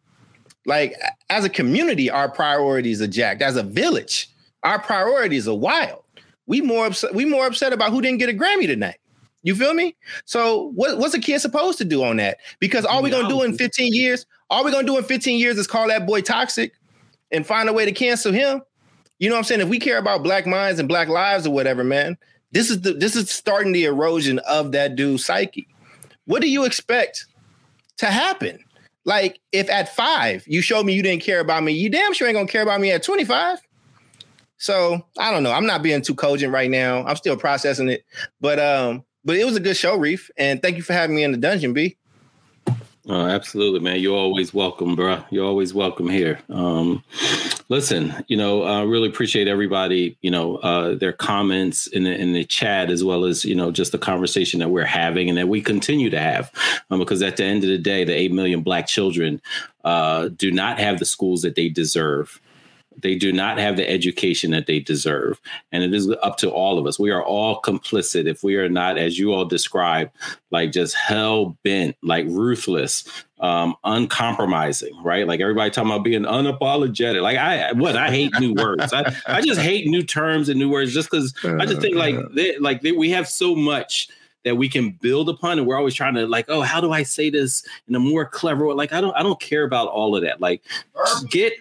Like 0.66 0.95
as 1.31 1.45
a 1.45 1.49
community, 1.49 2.11
our 2.11 2.31
priorities 2.31 3.03
are 3.03 3.07
jacked. 3.09 3.43
As 3.43 3.57
a 3.57 3.62
village, 3.62 4.31
our 4.65 4.81
priorities 4.81 5.47
are 5.47 5.55
wild. 5.55 6.03
We 6.47 6.61
more 6.61 6.87
upset. 6.87 7.15
We 7.15 7.25
more 7.25 7.47
upset 7.47 7.73
about 7.73 7.91
who 7.91 8.03
didn't 8.03 8.19
get 8.19 8.29
a 8.29 8.33
Grammy 8.33 8.67
tonight. 8.67 8.99
You 9.43 9.55
feel 9.55 9.75
me? 9.75 9.95
So 10.25 10.73
what, 10.75 10.99
what's 10.99 11.15
a 11.15 11.21
kid 11.21 11.39
supposed 11.41 11.77
to 11.79 11.85
do 11.85 12.03
on 12.03 12.17
that? 12.17 12.39
Because 12.61 12.87
all 12.87 13.03
we're 13.03 13.11
gonna 13.11 13.29
do 13.29 13.43
in 13.43 13.57
15 13.57 13.93
years, 13.93 14.25
all 14.49 14.65
we're 14.65 14.73
gonna 14.73 14.87
do 14.87 14.97
in 14.97 15.05
15 15.05 15.39
years 15.39 15.59
is 15.59 15.67
call 15.67 15.89
that 15.89 16.07
boy 16.07 16.23
toxic 16.23 16.73
and 17.31 17.47
find 17.47 17.69
a 17.69 17.73
way 17.73 17.85
to 17.85 17.93
cancel 17.93 18.33
him. 18.33 18.62
You 19.19 19.29
know 19.29 19.35
what 19.35 19.41
I'm 19.41 19.45
saying? 19.45 19.61
If 19.61 19.69
we 19.69 19.79
care 19.79 19.99
about 19.99 20.23
black 20.23 20.47
minds 20.47 20.81
and 20.81 20.89
black 20.89 21.09
lives 21.09 21.47
or 21.47 21.51
whatever, 21.51 21.85
man, 21.85 22.17
this 22.53 22.71
is 22.71 22.81
the 22.81 22.95
this 22.95 23.17
is 23.17 23.31
starting 23.31 23.73
the 23.73 23.85
erosion 23.85 24.39
of 24.41 24.73
that 24.73 24.97
dude's 24.97 25.27
psyche. 25.27 25.69
What 26.25 26.41
do 26.41 26.49
you 26.49 26.65
expect 26.65 27.27
to 27.99 28.07
happen? 28.07 28.59
Like 29.05 29.41
if 29.53 29.69
at 29.69 29.95
five 29.95 30.43
you 30.47 30.62
showed 30.62 30.87
me 30.87 30.95
you 30.95 31.03
didn't 31.03 31.23
care 31.23 31.41
about 31.41 31.62
me, 31.62 31.73
you 31.73 31.91
damn 31.91 32.15
sure 32.15 32.27
ain't 32.27 32.37
gonna 32.37 32.49
care 32.49 32.62
about 32.62 32.81
me 32.81 32.91
at 32.93 33.03
25. 33.03 33.59
So 34.65 35.05
I 35.19 35.31
don't 35.31 35.43
know. 35.43 35.53
I'm 35.53 35.67
not 35.67 35.83
being 35.83 36.01
too 36.01 36.15
cogent 36.15 36.51
right 36.51 36.71
now. 36.71 37.05
I'm 37.05 37.17
still 37.17 37.37
processing 37.37 37.91
it. 37.91 38.03
But 38.41 38.59
um, 38.59 39.05
but 39.23 39.37
it 39.37 39.45
was 39.45 39.57
a 39.57 39.61
good 39.61 39.77
show, 39.77 39.95
Reef. 39.95 40.31
And 40.39 40.62
thank 40.62 40.79
you 40.79 40.83
for 40.83 40.95
having 40.95 41.15
me 41.15 41.23
in 41.23 41.33
the 41.33 41.37
dungeon, 41.37 41.75
B. 41.75 41.99
Oh, 43.07 43.27
absolutely, 43.27 43.81
man. 43.81 44.01
You're 44.01 44.17
always 44.17 44.55
welcome, 44.55 44.97
bro. 44.97 45.23
You're 45.29 45.45
always 45.45 45.75
welcome 45.75 46.09
here. 46.09 46.41
Um, 46.49 47.05
listen, 47.69 48.15
you 48.29 48.39
know, 48.39 48.62
I 48.62 48.85
really 48.85 49.09
appreciate 49.09 49.49
everybody, 49.49 50.17
you 50.23 50.31
know, 50.31 50.57
uh, 50.57 50.95
their 50.95 51.12
comments 51.12 51.87
in 51.87 52.05
the, 52.05 52.19
in 52.19 52.33
the 52.33 52.45
chat, 52.45 52.91
as 52.91 53.05
well 53.05 53.27
as, 53.27 53.45
you 53.45 53.55
know, 53.55 53.71
just 53.71 53.93
the 53.93 53.99
conversation 53.99 54.61
that 54.61 54.71
we're 54.71 54.87
having 54.87 55.29
and 55.29 55.37
that 55.37 55.49
we 55.49 55.61
continue 55.61 56.09
to 56.09 56.19
have. 56.19 56.51
Um, 56.89 56.99
because 56.99 57.21
at 57.21 57.37
the 57.37 57.45
end 57.45 57.65
of 57.65 57.69
the 57.69 57.77
day, 57.77 58.05
the 58.05 58.15
8 58.15 58.33
million 58.33 58.62
black 58.62 58.87
children 58.87 59.43
uh, 59.85 60.29
do 60.29 60.51
not 60.51 60.79
have 60.79 60.99
the 60.99 61.05
schools 61.05 61.43
that 61.43 61.57
they 61.57 61.69
deserve. 61.69 62.41
They 62.97 63.16
do 63.16 63.32
not 63.32 63.59
have 63.59 63.76
the 63.76 63.88
education 63.88 64.51
that 64.53 64.66
they 64.66 64.80
deserve. 64.80 65.40
And 65.72 65.82
it 65.82 65.92
is 65.92 66.11
up 66.22 66.36
to 66.38 66.51
all 66.51 66.78
of 66.78 66.86
us. 66.86 66.99
We 66.99 67.11
are 67.11 67.22
all 67.22 67.61
complicit 67.61 68.26
if 68.26 68.42
we 68.42 68.57
are 68.57 68.68
not, 68.68 68.99
as 68.99 69.18
you 69.18 69.32
all 69.32 69.45
described, 69.45 70.12
like 70.51 70.72
just 70.72 70.95
hell 70.95 71.57
bent, 71.64 71.97
like 72.03 72.26
ruthless, 72.28 73.05
um, 73.40 73.74
uncompromising, 73.84 75.03
right? 75.03 75.26
Like 75.26 75.40
everybody 75.40 75.70
talking 75.70 75.90
about 75.90 76.05
being 76.05 76.22
unapologetic. 76.22 77.22
Like 77.22 77.38
I, 77.38 77.72
what 77.72 77.97
I 77.97 78.11
hate 78.11 78.32
new 78.38 78.55
words. 78.55 78.92
I, 78.92 79.14
I 79.26 79.40
just 79.40 79.61
hate 79.61 79.86
new 79.86 80.03
terms 80.03 80.49
and 80.49 80.59
new 80.59 80.70
words 80.70 80.95
just 80.95 81.11
because 81.11 81.34
I 81.45 81.66
just 81.66 81.80
think 81.80 81.97
like 81.97 82.16
they, 82.32 82.57
like 82.59 82.80
they, 82.82 82.92
we 82.92 83.11
have 83.11 83.28
so 83.28 83.55
much 83.55 84.09
that 84.45 84.57
we 84.57 84.68
can 84.68 84.90
build 84.90 85.28
upon 85.28 85.59
and 85.59 85.66
we're 85.66 85.76
always 85.76 85.95
trying 85.95 86.14
to 86.14 86.26
like 86.26 86.47
oh 86.49 86.61
how 86.61 86.80
do 86.80 86.92
i 86.92 87.03
say 87.03 87.30
this 87.30 87.66
in 87.88 87.95
a 87.95 87.99
more 87.99 88.24
clever 88.24 88.66
way? 88.66 88.75
Like 88.75 88.92
i 88.92 89.00
don't 89.00 89.14
i 89.14 89.22
don't 89.22 89.41
care 89.41 89.64
about 89.64 89.88
all 89.88 90.14
of 90.14 90.22
that. 90.22 90.41
Like 90.41 90.62
get 91.30 91.54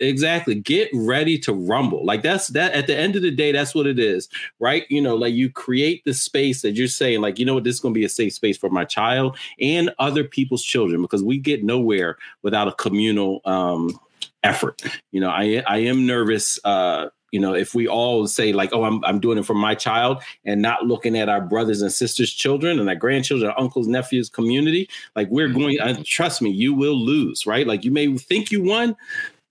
exactly. 0.00 0.54
Get 0.54 0.90
ready 0.94 1.38
to 1.40 1.52
rumble. 1.52 2.04
Like 2.04 2.22
that's 2.22 2.48
that 2.48 2.72
at 2.72 2.86
the 2.86 2.96
end 2.96 3.16
of 3.16 3.22
the 3.22 3.30
day 3.30 3.52
that's 3.52 3.74
what 3.74 3.86
it 3.86 3.98
is 3.98 4.28
right? 4.60 4.84
You 4.90 5.02
know 5.02 5.16
like 5.16 5.34
you 5.34 5.50
create 5.50 6.04
the 6.04 6.14
space 6.14 6.62
that 6.62 6.72
you're 6.72 6.88
saying 6.88 7.20
like 7.20 7.38
you 7.38 7.44
know 7.44 7.54
what? 7.54 7.64
This 7.64 7.76
is 7.76 7.80
going 7.80 7.94
to 7.94 7.98
be 7.98 8.04
a 8.04 8.08
safe 8.08 8.34
space 8.34 8.56
for 8.56 8.70
my 8.70 8.84
child 8.84 9.36
and 9.60 9.90
other 9.98 10.24
people's 10.24 10.62
children 10.62 11.02
because 11.02 11.22
we 11.22 11.38
get 11.38 11.64
nowhere 11.64 12.18
without 12.42 12.68
a 12.68 12.72
communal 12.72 13.40
um 13.44 13.98
effort. 14.42 14.82
You 15.10 15.20
know 15.20 15.30
i 15.30 15.62
i 15.66 15.78
am 15.78 16.06
nervous 16.06 16.58
uh 16.64 17.08
you 17.34 17.40
know 17.40 17.54
if 17.54 17.74
we 17.74 17.88
all 17.88 18.26
say 18.28 18.52
like 18.52 18.70
oh 18.72 18.84
i'm, 18.84 19.04
I'm 19.04 19.18
doing 19.18 19.38
it 19.38 19.44
for 19.44 19.54
my 19.54 19.74
child 19.74 20.22
and 20.44 20.62
not 20.62 20.84
looking 20.84 21.18
at 21.18 21.28
our 21.28 21.40
brothers 21.40 21.82
and 21.82 21.92
sisters 21.92 22.32
children 22.32 22.78
and 22.78 22.88
our 22.88 22.94
grandchildren 22.94 23.50
our 23.50 23.60
uncles 23.60 23.88
nephews 23.88 24.28
community 24.28 24.88
like 25.16 25.28
we're 25.30 25.48
mm-hmm. 25.48 25.58
going 25.58 25.80
uh, 25.80 26.02
trust 26.04 26.40
me 26.40 26.50
you 26.50 26.72
will 26.72 26.94
lose 26.96 27.44
right? 27.46 27.66
Like 27.66 27.84
you 27.84 27.90
may 27.90 28.16
think 28.16 28.50
you 28.50 28.62
won 28.62 28.96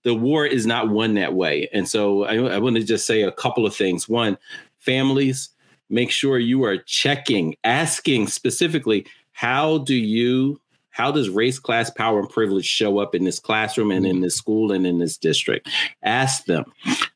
the 0.02 0.14
war 0.14 0.46
is 0.46 0.66
not 0.66 0.88
won 0.88 1.14
that 1.14 1.34
way. 1.34 1.68
And 1.72 1.88
so 1.88 2.24
i, 2.24 2.36
I 2.54 2.58
want 2.58 2.76
to 2.76 2.82
just 2.82 3.06
say 3.06 3.22
a 3.22 3.32
couple 3.32 3.66
of 3.66 3.76
things. 3.76 4.08
One 4.08 4.38
families 4.78 5.50
make 5.90 6.10
sure 6.10 6.38
you 6.38 6.64
are 6.64 6.78
checking 6.78 7.54
asking 7.64 8.28
specifically 8.28 9.06
how 9.32 9.78
do 9.78 9.94
you 9.94 10.60
How 10.90 11.10
does 11.10 11.28
race, 11.28 11.58
class, 11.58 11.90
power, 11.90 12.20
and 12.20 12.30
privilege 12.30 12.66
show 12.66 13.00
up 13.00 13.14
in 13.14 13.24
this 13.24 13.40
classroom 13.40 13.90
and 13.90 14.06
in 14.06 14.20
this 14.20 14.36
school 14.36 14.70
and 14.70 14.86
in 14.86 14.98
this 14.98 15.18
district? 15.18 15.68
Ask 16.04 16.44
them 16.44 16.64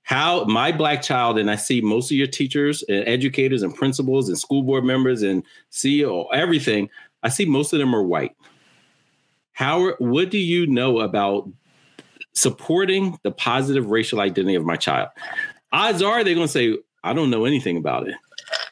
how 0.09 0.43
my 0.45 0.73
black 0.73 1.03
child, 1.03 1.39
and 1.39 1.51
I 1.51 1.57
see 1.57 1.83
most 1.83 2.11
of 2.11 2.17
your 2.17 2.27
teachers 2.27 2.83
and 2.89 3.07
educators 3.07 3.63
and 3.63 3.75
principals 3.75 4.31
and 4.31 4.39
school 4.39 4.63
board 4.63 4.83
members 4.83 5.21
and 5.21 5.43
CEO, 5.71 6.25
everything, 6.33 6.89
I 7.23 7.29
see 7.29 7.45
most 7.45 7.75
of 7.75 7.79
them 7.79 7.95
are 7.95 8.03
white. 8.03 8.35
How, 9.53 9.93
what 9.99 10.31
do 10.31 10.39
you 10.39 10.67
know 10.67 11.01
about 11.01 11.51
supporting 12.33 13.19
the 13.23 13.33
positive 13.33 13.91
racial 13.91 14.23
identity 14.23 14.55
of 14.55 14.65
my 14.65 14.77
child? 14.77 15.11
Odds 15.73 16.01
are 16.01 16.25
they're 16.25 16.35
going 16.35 16.47
to 16.47 16.53
say, 16.53 16.79
I 17.05 17.13
don't 17.13 17.29
know 17.29 17.45
anything 17.45 17.77
about 17.77 18.09
it 18.09 18.15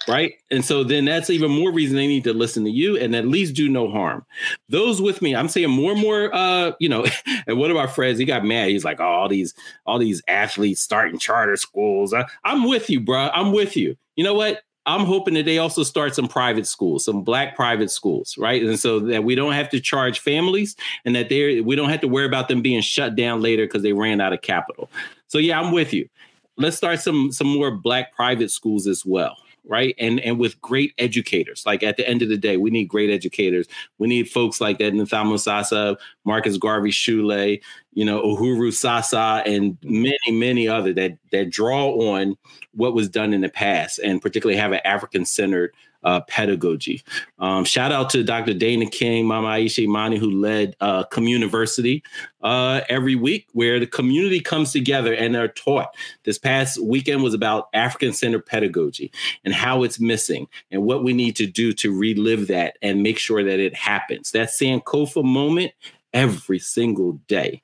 right? 0.09 0.35
And 0.51 0.65
so 0.65 0.85
then 0.85 1.05
that's 1.05 1.31
even 1.31 1.51
more 1.51 1.73
reason 1.73 1.97
they 1.97 2.07
need 2.07 2.25
to 2.25 2.33
listen 2.33 2.65
to 2.65 2.71
you 2.71 2.97
and 2.97 3.15
at 3.15 3.27
least 3.27 3.55
do 3.55 3.69
no 3.69 3.91
harm. 3.91 4.25
Those 4.69 5.01
with 5.03 5.23
me, 5.23 5.35
I'm 5.35 5.49
saying 5.49 5.71
more 5.71 5.93
and 5.93 6.01
more. 6.01 6.35
Uh, 6.35 6.73
you 6.79 6.89
know, 6.89 7.07
and 7.47 7.59
one 7.59 7.71
of 7.71 7.77
our 7.77 7.89
friends, 7.89 8.19
he 8.19 8.25
got 8.25 8.45
mad. 8.45 8.69
He's 8.69 8.85
like, 8.85 9.01
oh, 9.01 9.05
all 9.05 9.29
these, 9.29 9.55
all 9.85 9.99
these 9.99 10.23
athletes 10.29 10.83
starting 10.83 11.19
charter 11.19 11.57
schools. 11.57 12.15
I, 12.15 12.27
I'm 12.45 12.69
with 12.69 12.89
you, 12.91 13.01
bro. 13.01 13.31
I'm 13.33 13.53
with 13.53 13.77
you. 13.77 13.97
You 14.17 14.25
know 14.25 14.35
what? 14.35 14.63
I'm 14.89 15.05
hoping 15.05 15.35
that 15.35 15.47
they 15.47 15.59
also 15.59 15.83
start 15.83 16.15
some 16.15 16.29
private 16.29 16.65
schools, 16.65 17.05
some 17.05 17.23
black 17.23 17.57
private 17.57 17.91
schools, 17.91 18.39
right? 18.39 18.63
And 18.63 18.79
so 18.79 19.01
that 19.01 19.25
we 19.25 19.35
don't 19.35 19.53
have 19.53 19.69
to 19.71 19.81
charge 19.81 20.21
families 20.21 20.77
and 21.05 21.17
that 21.17 21.29
they 21.29 21.61
we 21.61 21.75
don't 21.75 21.89
have 21.89 22.03
to 22.03 22.09
worry 22.09 22.25
about 22.25 22.47
them 22.47 22.63
being 22.63 22.81
shut 22.83 23.17
down 23.17 23.43
later 23.43 23.65
because 23.65 23.83
they 23.83 23.93
ran 23.93 24.21
out 24.21 24.33
of 24.33 24.43
capital. 24.43 24.89
So 25.27 25.39
yeah, 25.39 25.61
I'm 25.61 25.73
with 25.73 25.93
you. 25.93 26.09
Let's 26.57 26.77
start 26.77 27.01
some 27.01 27.33
some 27.33 27.49
more 27.49 27.73
black 27.73 28.15
private 28.15 28.53
schools 28.53 28.87
as 28.87 29.05
well 29.05 29.37
right? 29.67 29.95
And 29.99 30.21
and 30.21 30.39
with 30.39 30.61
great 30.61 30.95
educators. 30.99 31.65
Like 31.67 31.83
at 31.83 31.97
the 31.97 32.09
end 32.09 32.23
of 32.23 32.29
the 32.29 32.37
day, 32.37 32.57
we 32.57 32.71
need 32.71 32.87
great 32.87 33.11
educators. 33.11 33.67
We 33.99 34.09
need 34.09 34.29
folks 34.29 34.61
like 34.61 34.79
that 34.79 34.93
Nidhamu 34.93 35.39
Sasa, 35.39 35.97
Marcus 36.25 36.57
Garvey 36.57 36.91
Shule, 36.91 37.61
you 37.93 38.05
know, 38.05 38.23
Uhuru 38.23 38.73
Sasa, 38.73 39.43
and 39.45 39.77
many, 39.83 40.17
many 40.31 40.69
other 40.69 40.93
that 40.95 41.19
that 41.33 41.51
draw 41.51 41.91
on 42.15 42.37
what 42.73 42.95
was 42.95 43.09
done 43.09 43.33
in 43.33 43.41
the 43.41 43.49
past 43.49 43.99
and 43.99 44.23
particularly 44.23 44.59
have 44.59 44.73
an 44.73 44.81
African 44.85 45.25
centered 45.25 45.75
uh, 46.07 46.21
pedagogy. 46.21 47.03
Um, 47.41 47.65
shout 47.65 47.91
out 47.91 48.09
to 48.11 48.23
Dr. 48.23 48.55
Dana 48.55 48.87
King, 48.87 49.27
Mama 49.27 49.49
Aisha 49.49 49.81
Imani, 49.81 50.17
who 50.19 50.31
led 50.31 50.77
uh, 50.81 51.05
Communiversity 51.11 52.03
uh, 52.43 52.83
every 52.89 53.17
week, 53.17 53.49
where 53.53 53.81
the 53.81 53.89
community 53.89 54.39
comes 54.39 54.71
together 54.71 55.13
and 55.13 55.35
they're 55.35 55.49
taught. 55.49 55.89
This 56.23 56.39
past 56.39 56.81
weekend 56.81 57.25
was 57.25 57.35
about 57.35 57.69
African 57.75 58.13
centered 58.13 58.47
pedagogy 58.47 59.11
and 59.45 59.53
how 59.53 59.83
it's 59.83 59.99
missing 59.99 60.47
and 60.71 60.85
what 60.85 61.03
we 61.03 61.13
need 61.13 61.35
to 61.37 61.47
do 61.47 61.73
to 61.75 61.93
relive 61.93 62.47
that 62.47 62.79
and 62.81 63.03
make 63.03 63.19
sure 63.19 63.43
that 63.43 63.59
it 63.59 63.75
happens. 63.75 64.31
That 64.31 64.51
Sankofa 64.51 65.25
moment 65.25 65.73
every 66.15 66.61
single 66.61 67.15
day. 67.27 67.63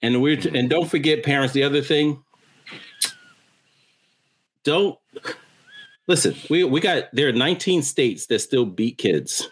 And 0.00 0.22
we're 0.22 0.38
and 0.54 0.70
don't 0.70 0.88
forget, 0.88 1.22
parents. 1.22 1.52
The 1.52 1.62
other 1.62 1.82
thing, 1.82 2.22
don't 4.62 4.98
Listen, 6.06 6.34
we 6.50 6.64
we 6.64 6.80
got 6.80 7.04
there 7.12 7.28
are 7.28 7.32
19 7.32 7.82
states 7.82 8.26
that 8.26 8.40
still 8.40 8.66
beat 8.66 8.98
kids. 8.98 9.48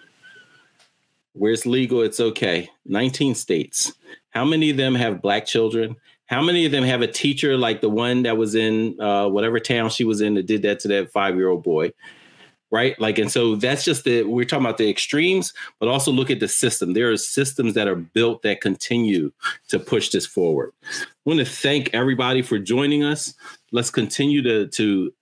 Where 1.34 1.52
it's 1.52 1.64
legal, 1.64 2.02
it's 2.02 2.20
okay. 2.20 2.68
19 2.84 3.34
states. 3.34 3.92
How 4.30 4.44
many 4.44 4.70
of 4.70 4.76
them 4.76 4.94
have 4.94 5.22
black 5.22 5.46
children? 5.46 5.96
How 6.26 6.42
many 6.42 6.66
of 6.66 6.72
them 6.72 6.84
have 6.84 7.00
a 7.00 7.06
teacher 7.06 7.56
like 7.56 7.80
the 7.80 7.88
one 7.88 8.22
that 8.24 8.36
was 8.36 8.54
in 8.54 9.00
uh, 9.00 9.28
whatever 9.28 9.58
town 9.58 9.88
she 9.88 10.04
was 10.04 10.20
in 10.20 10.34
that 10.34 10.46
did 10.46 10.62
that 10.62 10.80
to 10.80 10.88
that 10.88 11.10
five 11.10 11.36
year 11.36 11.48
old 11.48 11.62
boy? 11.62 11.92
Right. 12.70 12.98
Like, 12.98 13.18
and 13.18 13.30
so 13.30 13.56
that's 13.56 13.84
just 13.84 14.04
the, 14.04 14.22
we're 14.22 14.46
talking 14.46 14.64
about 14.64 14.78
the 14.78 14.88
extremes, 14.88 15.52
but 15.78 15.90
also 15.90 16.10
look 16.10 16.30
at 16.30 16.40
the 16.40 16.48
system. 16.48 16.94
There 16.94 17.10
are 17.10 17.18
systems 17.18 17.74
that 17.74 17.86
are 17.86 17.96
built 17.96 18.40
that 18.42 18.62
continue 18.62 19.30
to 19.68 19.78
push 19.78 20.08
this 20.08 20.24
forward. 20.24 20.72
I 20.90 21.04
want 21.26 21.40
to 21.40 21.44
thank 21.44 21.92
everybody 21.92 22.40
for 22.40 22.58
joining 22.58 23.04
us. 23.04 23.34
Let's 23.72 23.90
continue 23.90 24.40
to, 24.42 24.68
to 24.68 25.12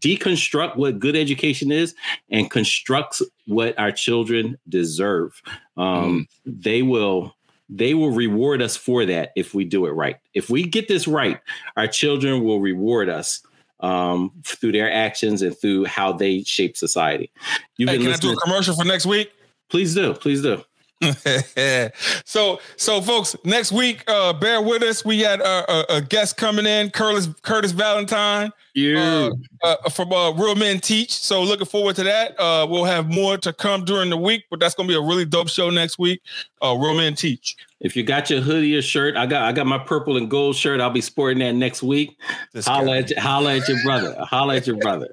deconstruct 0.00 0.76
what 0.76 0.98
good 0.98 1.16
education 1.16 1.72
is 1.72 1.94
and 2.30 2.50
constructs 2.50 3.22
what 3.46 3.78
our 3.78 3.92
children 3.92 4.58
deserve. 4.68 5.40
Um, 5.76 6.26
mm. 6.46 6.62
They 6.62 6.82
will 6.82 7.34
they 7.72 7.94
will 7.94 8.10
reward 8.10 8.60
us 8.60 8.76
for 8.76 9.06
that 9.06 9.30
if 9.36 9.54
we 9.54 9.64
do 9.64 9.86
it 9.86 9.90
right. 9.90 10.16
If 10.34 10.50
we 10.50 10.64
get 10.64 10.88
this 10.88 11.06
right, 11.06 11.38
our 11.76 11.86
children 11.86 12.42
will 12.42 12.60
reward 12.60 13.08
us 13.08 13.42
um, 13.78 14.32
through 14.44 14.72
their 14.72 14.92
actions 14.92 15.40
and 15.42 15.56
through 15.56 15.84
how 15.84 16.12
they 16.12 16.42
shape 16.42 16.76
society. 16.76 17.30
You've 17.76 17.90
hey, 17.90 17.98
can 17.98 18.08
I 18.08 18.16
do 18.16 18.32
a 18.32 18.36
commercial 18.36 18.74
for 18.74 18.84
next 18.84 19.06
week? 19.06 19.32
Please 19.68 19.94
do. 19.94 20.14
Please 20.14 20.42
do. 20.42 20.62
so 22.26 22.60
so 22.76 23.00
folks 23.00 23.34
next 23.42 23.72
week 23.72 24.04
uh 24.06 24.34
bear 24.34 24.60
with 24.60 24.82
us 24.82 25.02
we 25.02 25.20
had 25.20 25.40
a, 25.40 25.72
a, 25.72 25.96
a 25.96 26.00
guest 26.02 26.36
coming 26.36 26.66
in 26.66 26.90
curtis 26.90 27.26
curtis 27.40 27.72
valentine 27.72 28.52
yeah 28.74 29.30
uh, 29.62 29.76
uh, 29.84 29.90
from 29.90 30.12
uh, 30.12 30.32
real 30.32 30.54
men 30.54 30.78
teach 30.78 31.12
so 31.12 31.42
looking 31.42 31.66
forward 31.66 31.96
to 31.96 32.02
that 32.02 32.38
uh 32.38 32.66
we'll 32.68 32.84
have 32.84 33.08
more 33.08 33.36
to 33.36 33.52
come 33.52 33.84
during 33.84 34.10
the 34.10 34.16
week 34.16 34.44
but 34.50 34.60
that's 34.60 34.74
gonna 34.74 34.88
be 34.88 34.94
a 34.94 35.00
really 35.00 35.24
dope 35.24 35.48
show 35.48 35.70
next 35.70 35.98
week 35.98 36.20
uh 36.62 36.76
real 36.76 36.94
men 36.94 37.14
teach 37.14 37.56
if 37.80 37.96
you 37.96 38.02
got 38.02 38.28
your 38.28 38.42
hoodie 38.42 38.76
or 38.76 38.82
shirt, 38.82 39.16
I 39.16 39.24
got 39.24 39.42
I 39.42 39.52
got 39.52 39.66
my 39.66 39.78
purple 39.78 40.18
and 40.18 40.30
gold 40.30 40.54
shirt. 40.54 40.80
I'll 40.80 40.90
be 40.90 41.00
sporting 41.00 41.38
that 41.38 41.54
next 41.54 41.82
week. 41.82 42.18
Holla 42.62 42.98
at, 42.98 43.18
holla 43.18 43.56
at 43.56 43.68
your 43.68 43.82
brother. 43.82 44.14
holla 44.20 44.56
at 44.56 44.66
your 44.66 44.76
brother. 44.76 45.08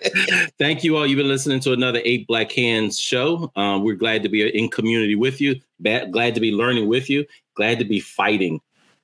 Thank 0.58 0.82
you 0.82 0.96
all. 0.96 1.06
You've 1.06 1.18
been 1.18 1.28
listening 1.28 1.60
to 1.60 1.74
another 1.74 2.00
Eight 2.04 2.26
Black 2.26 2.50
Hands 2.52 2.98
show. 2.98 3.52
Um, 3.54 3.84
we're 3.84 3.96
glad 3.96 4.22
to 4.22 4.30
be 4.30 4.48
in 4.48 4.70
community 4.70 5.14
with 5.14 5.42
you. 5.42 5.60
Glad 5.82 6.34
to 6.34 6.40
be 6.40 6.52
learning 6.52 6.88
with 6.88 7.10
you. 7.10 7.26
Glad 7.54 7.78
to 7.80 7.84
be 7.84 8.00
fighting 8.00 8.60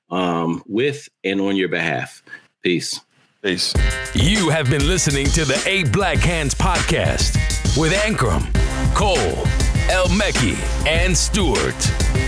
um, 0.09 0.63
with 0.65 1.07
and 1.23 1.39
on 1.39 1.55
your 1.55 1.69
behalf. 1.69 2.23
Peace. 2.63 2.99
Peace. 3.43 3.73
You 4.15 4.49
have 4.49 4.69
been 4.69 4.87
listening 4.87 5.25
to 5.27 5.43
the 5.43 5.61
Eight 5.65 5.91
Black 5.91 6.19
Hands 6.19 6.55
podcast 6.55 7.35
with 7.77 7.91
Ankrum, 7.91 8.47
Cole. 8.95 9.45
El 9.89 10.07
Mekki, 10.07 10.55
and 10.87 11.15
Stewart. 11.15 11.75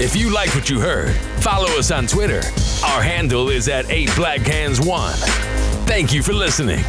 If 0.01 0.13
you 0.13 0.29
like 0.29 0.53
what 0.53 0.69
you 0.69 0.81
heard, 0.81 1.15
follow 1.41 1.69
us 1.79 1.89
on 1.89 2.05
Twitter. 2.05 2.41
Our 2.85 3.01
handle 3.01 3.49
is 3.49 3.69
at 3.69 3.89
8 3.89 4.13
Black 4.17 4.41
Hands 4.41 4.81
1. 4.81 5.13
Thank 5.87 6.13
you 6.13 6.21
for 6.21 6.33
listening. 6.33 6.83